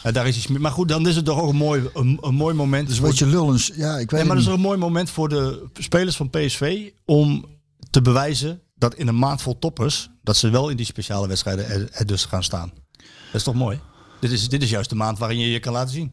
Ja, 0.03 0.11
daar 0.12 0.28
is 0.28 0.37
iets 0.37 0.47
meer. 0.47 0.61
Maar 0.61 0.73
goed, 0.73 0.89
dan 0.89 1.09
is 1.09 1.16
het 1.16 1.24
toch 1.24 1.41
ook 1.41 1.49
een 1.51 1.57
mooi, 1.57 1.91
een, 1.95 2.19
een 2.20 2.35
mooi 2.35 2.55
moment. 2.55 2.89
dus 2.89 2.99
wat 2.99 3.19
je 3.19 3.27
lullens. 3.27 3.70
Ja, 3.74 3.93
ik 3.93 4.11
weet 4.11 4.11
Nee, 4.11 4.24
maar 4.24 4.37
dat 4.37 4.45
is 4.45 4.51
ook 4.51 4.57
een 4.57 4.61
mooi 4.62 4.78
moment 4.78 5.11
voor 5.11 5.28
de 5.28 5.66
spelers 5.78 6.16
van 6.16 6.31
PSV 6.31 6.91
om 7.05 7.45
te 7.91 8.03
bewijzen 8.03 8.61
dat 8.74 8.95
in 8.95 9.09
een 9.09 9.19
maand 9.19 9.43
vol 9.43 9.59
toppers, 9.59 10.11
dat 10.23 10.37
ze 10.37 10.51
wel 10.51 10.69
in 10.69 10.77
die 10.77 10.87
speciale 10.87 11.28
wedstrijden 11.28 11.69
er, 11.69 11.89
er 11.93 12.07
dus 12.07 12.24
gaan 12.24 12.43
staan. 12.43 12.73
Dat 12.97 13.35
is 13.35 13.43
toch 13.43 13.55
mooi? 13.55 13.81
Dit 14.20 14.31
is, 14.31 14.49
dit 14.49 14.62
is 14.62 14.70
juist 14.70 14.91
de 14.91 14.97
maand 14.97 15.19
waarin 15.19 15.39
je 15.39 15.51
je 15.51 15.61
kan 15.61 15.73
laten 15.73 15.93
zien. 15.95 16.12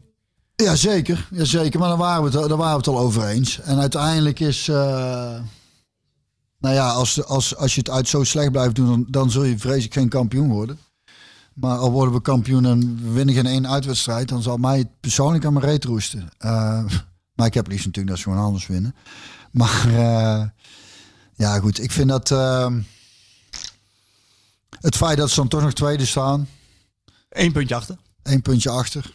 Ja, 0.56 0.76
zeker. 0.76 1.28
Ja, 1.30 1.44
zeker. 1.44 1.78
Maar 1.80 1.88
daar 1.88 1.98
waren, 1.98 2.22
we 2.30 2.38
het, 2.38 2.48
daar 2.48 2.58
waren 2.58 2.72
we 2.72 2.78
het 2.78 2.86
al 2.88 2.98
over 2.98 3.26
eens. 3.26 3.60
En 3.60 3.78
uiteindelijk 3.78 4.40
is... 4.40 4.68
eh, 4.68 5.40
nou 6.60 6.74
ja, 6.74 6.90
als, 6.90 7.24
als, 7.24 7.56
als 7.56 7.74
je 7.74 7.80
het 7.80 7.90
uit 7.90 8.08
zo 8.08 8.24
slecht 8.24 8.52
blijft 8.52 8.74
doen, 8.74 8.86
dan, 8.86 9.06
dan 9.08 9.30
zul 9.30 9.44
je 9.44 9.58
vrees 9.58 9.84
ik 9.84 9.92
geen 9.92 10.08
kampioen 10.08 10.48
worden. 10.48 10.78
Maar 11.60 11.78
al 11.78 11.90
worden 11.90 12.14
we 12.14 12.20
kampioen 12.20 12.64
en 12.64 12.98
we 13.02 13.10
winnen 13.10 13.34
geen 13.34 13.46
één 13.46 13.68
uitwedstrijd, 13.68 14.28
dan 14.28 14.42
zal 14.42 14.56
mij 14.56 14.90
persoonlijk 15.00 15.44
aan 15.44 15.52
mijn 15.52 15.64
reet 15.64 15.84
roesten. 15.84 16.28
Eh, 16.38 16.84
maar 17.36 17.46
ik 17.46 17.54
heb 17.54 17.68
liefst 17.68 17.86
natuurlijk 17.86 18.14
dat 18.14 18.24
ze 18.24 18.30
gewoon 18.30 18.44
anders 18.44 18.66
winnen. 18.66 18.94
Maar 19.50 19.86
eh, 19.86 20.42
ja, 21.34 21.58
goed. 21.58 21.82
Ik 21.82 21.92
vind 21.92 22.08
dat... 22.08 22.30
eh, 22.30 22.72
het 24.80 24.96
feit 24.96 25.18
dat 25.18 25.28
ze 25.30 25.34
dan 25.36 25.48
toch 25.48 25.60
nog 25.62 25.72
tweede 25.72 26.06
staan, 26.06 26.48
Eén 27.28 27.52
puntje 27.52 27.74
achter. 27.74 27.96
één 28.22 28.42
puntje 28.42 28.70
achter. 28.70 29.12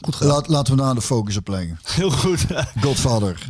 Goed 0.00 0.14
gedaan. 0.14 0.32
Laat, 0.32 0.48
laten 0.48 0.76
we 0.76 0.82
daar 0.82 0.94
de 0.94 1.00
focus 1.02 1.36
op 1.36 1.48
leggen. 1.48 1.78
Heel 1.96 2.10
goed. 2.10 2.46
Godfather. 2.80 3.48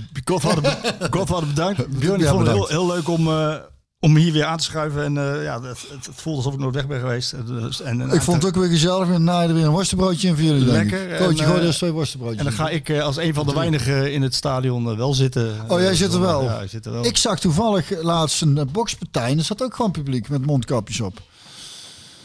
Godvader 1.10 1.48
bedankt. 1.48 1.98
Björn, 1.98 2.20
ik 2.20 2.26
vond 2.26 2.46
het 2.46 2.56
heel, 2.56 2.66
heel 2.66 2.86
leuk 2.86 3.08
om, 3.08 3.28
eh, 3.28 3.56
om 4.04 4.16
hier 4.16 4.32
weer 4.32 4.44
aan 4.44 4.56
te 4.56 4.64
schuiven. 4.64 5.04
En 5.04 5.18
eh, 5.18 5.44
ja, 5.44 5.62
het, 5.62 5.78
het, 5.90 6.08
voelde 6.14 6.36
alsof 6.38 6.52
ik 6.54 6.58
nooit 6.60 6.74
weg 6.74 6.86
ben 6.86 7.00
geweest. 7.00 7.32
En, 7.32 7.44
dus- 7.46 7.80
en, 7.82 8.00
en- 8.00 8.10
Ik 8.10 8.22
vond 8.22 8.42
het 8.42 8.46
ook 8.56 8.62
weer 8.62 8.70
gezellig. 8.70 9.08
En 9.08 9.24
naaide 9.24 9.52
weer 9.52 9.64
een 9.64 9.70
worstenbroodje 9.70 10.28
in 10.28 10.34
voor 10.34 10.44
jullie. 10.44 10.64
Lekker, 10.64 11.16
Coach, 11.18 11.38
gooi 11.44 11.60
eh, 11.60 11.66
eens 11.66 11.76
twee 11.76 11.90
worstenbroodjes 11.90 12.38
En 12.38 12.44
dan 12.44 12.52
ga 12.54 12.68
ik 12.68 12.88
eh, 12.88 13.02
als 13.02 13.16
een 13.16 13.34
van 13.34 13.46
de 13.46 13.52
weinigen 13.54 14.12
in 14.12 14.22
het 14.22 14.34
stadion 14.34 14.90
eh, 14.90 14.96
wel 14.96 15.14
zitten. 15.14 15.54
Oh, 15.68 15.80
jij 15.80 15.94
zit 15.94 16.12
er 16.12 16.20
wel? 16.20 16.42
Ja, 16.42 16.60
ik 16.60 16.70
zit 16.70 16.86
er 16.86 16.92
wel. 16.92 17.04
Ik 17.04 17.16
zag 17.16 17.40
toevallig 17.40 18.02
laatst 18.02 18.42
een 18.42 18.58
eh, 18.58 18.64
bokspartij. 18.72 19.30
En 19.30 19.38
er 19.38 19.44
zat 19.44 19.62
ook 19.62 19.74
gewoon 19.74 19.90
publiek 19.90 20.28
met 20.28 20.46
mondkapjes 20.46 21.00
op. 21.00 21.20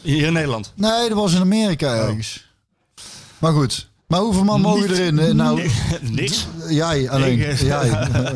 Hier 0.02 0.26
in 0.26 0.32
Nederland. 0.32 0.72
Nee, 0.74 1.08
dat 1.08 1.18
was 1.18 1.34
in 1.34 1.40
Amerika 1.40 1.94
ergens. 1.94 2.46
Maar 3.38 3.52
goed. 3.52 3.88
Maar 4.08 4.20
hoeveel 4.20 4.44
man 4.44 4.60
mogen 4.60 4.80
Niet- 4.88 4.98
erin? 4.98 5.18
eh, 5.18 5.34
Nou, 5.34 5.70
Niks. 6.02 6.46
jij 6.68 7.10
alleen. 7.10 7.40
Ik, 7.40 7.46
eh, 7.46 7.60
jij. 7.60 7.90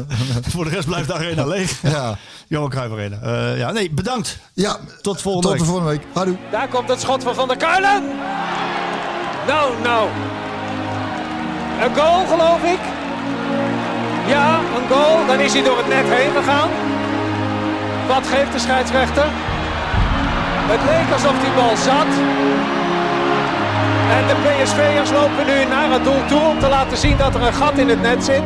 Voor 0.52 0.64
de 0.64 0.70
rest 0.70 0.86
blijft 0.86 1.06
de 1.06 1.14
arena 1.14 1.46
leeg. 1.46 1.78
ja. 1.82 2.16
Johan 2.46 2.70
Cruijff 2.70 2.92
Arena. 2.92 3.16
Eh, 3.22 3.58
ja, 3.58 3.70
nee, 3.72 3.90
bedankt. 3.90 4.38
ja. 4.52 4.76
Tot 5.00 5.20
volgende 5.22 5.48
Tot 5.48 5.56
de 5.58 5.62
week. 5.64 5.72
volgende 5.72 5.90
week. 5.90 6.06
Houdoe. 6.12 6.36
Daar 6.50 6.68
komt 6.68 6.88
het 6.88 7.00
schot 7.00 7.22
van 7.22 7.34
Van 7.34 7.48
der 7.48 7.56
Kuilen. 7.56 8.02
Nou, 9.46 9.72
nou. 9.82 10.08
Een 11.82 11.94
goal, 11.96 12.26
geloof 12.26 12.62
ik. 12.62 12.80
Ja, 14.28 14.58
een 14.58 14.88
goal. 14.96 15.26
Dan 15.26 15.40
is 15.40 15.52
hij 15.52 15.62
door 15.62 15.76
het 15.76 15.88
net 15.88 16.04
heen 16.08 16.30
gegaan. 16.36 16.68
Wat 18.08 18.26
geeft 18.26 18.52
de 18.52 18.58
scheidsrechter? 18.58 19.26
Het 20.72 20.80
leek 20.90 21.12
alsof 21.12 21.40
die 21.40 21.52
bal 21.54 21.76
zat. 21.76 22.10
En 24.16 24.26
de 24.26 24.34
PSV'ers 24.34 25.10
lopen 25.10 25.46
nu 25.46 25.64
naar 25.64 25.90
het 25.90 26.04
doel 26.04 26.24
toe 26.26 26.40
om 26.40 26.58
te 26.58 26.68
laten 26.68 26.96
zien 26.96 27.16
dat 27.16 27.34
er 27.34 27.42
een 27.42 27.54
gat 27.54 27.78
in 27.78 27.88
het 27.88 28.02
net 28.02 28.24
zit. 28.24 28.42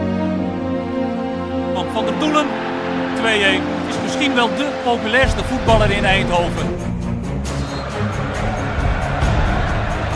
Van 1.75 1.87
Van 1.93 2.05
der 2.05 2.19
Doelen, 2.19 2.47
2-1. 3.17 3.23
Is 3.89 3.97
misschien 4.03 4.35
wel 4.35 4.49
de 4.57 4.69
populairste 4.85 5.45
voetballer 5.45 5.91
in 5.91 6.05
Eindhoven. 6.05 6.67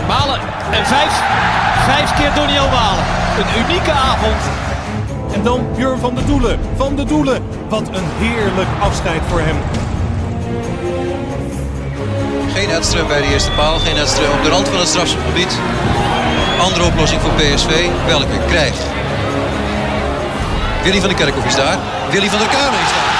Malen 0.08 0.40
en 0.70 0.86
vijf. 0.86 1.22
Vijf 1.86 2.14
keer 2.14 2.34
Doniel 2.34 2.68
Malen. 2.68 3.04
Een 3.38 3.64
unieke 3.64 3.92
avond. 3.92 4.42
En 5.32 5.42
dan 5.42 5.66
Björn 5.76 5.98
van 5.98 6.14
de 6.14 6.24
Doelen. 6.24 6.58
Van 6.76 6.96
de 6.96 7.04
Doelen. 7.04 7.42
Wat 7.68 7.88
een 7.88 8.08
heerlijk 8.18 8.68
afscheid 8.80 9.20
voor 9.28 9.40
hem. 9.40 9.56
Geen 12.54 12.70
Edström 12.70 13.06
bij 13.06 13.20
de 13.20 13.28
eerste 13.32 13.50
paal. 13.50 13.78
Geen 13.78 13.96
Edström 13.96 14.30
op 14.38 14.42
de 14.42 14.48
rand 14.48 14.68
van 14.68 14.78
het 14.78 14.88
strafschopgebied. 14.88 15.58
Andere 16.60 16.84
oplossing 16.84 17.20
voor 17.20 17.30
PSV. 17.30 17.88
Welke? 18.06 18.38
Krijg. 18.48 18.74
Willy 20.82 21.00
van 21.00 21.08
der 21.08 21.18
Kerkhoff 21.18 21.46
is 21.46 21.54
daar. 21.54 21.78
Willy 22.10 22.28
van 22.28 22.38
der 22.38 22.48
Kamer 22.48 22.80
is 22.80 22.92
daar. 22.94 23.19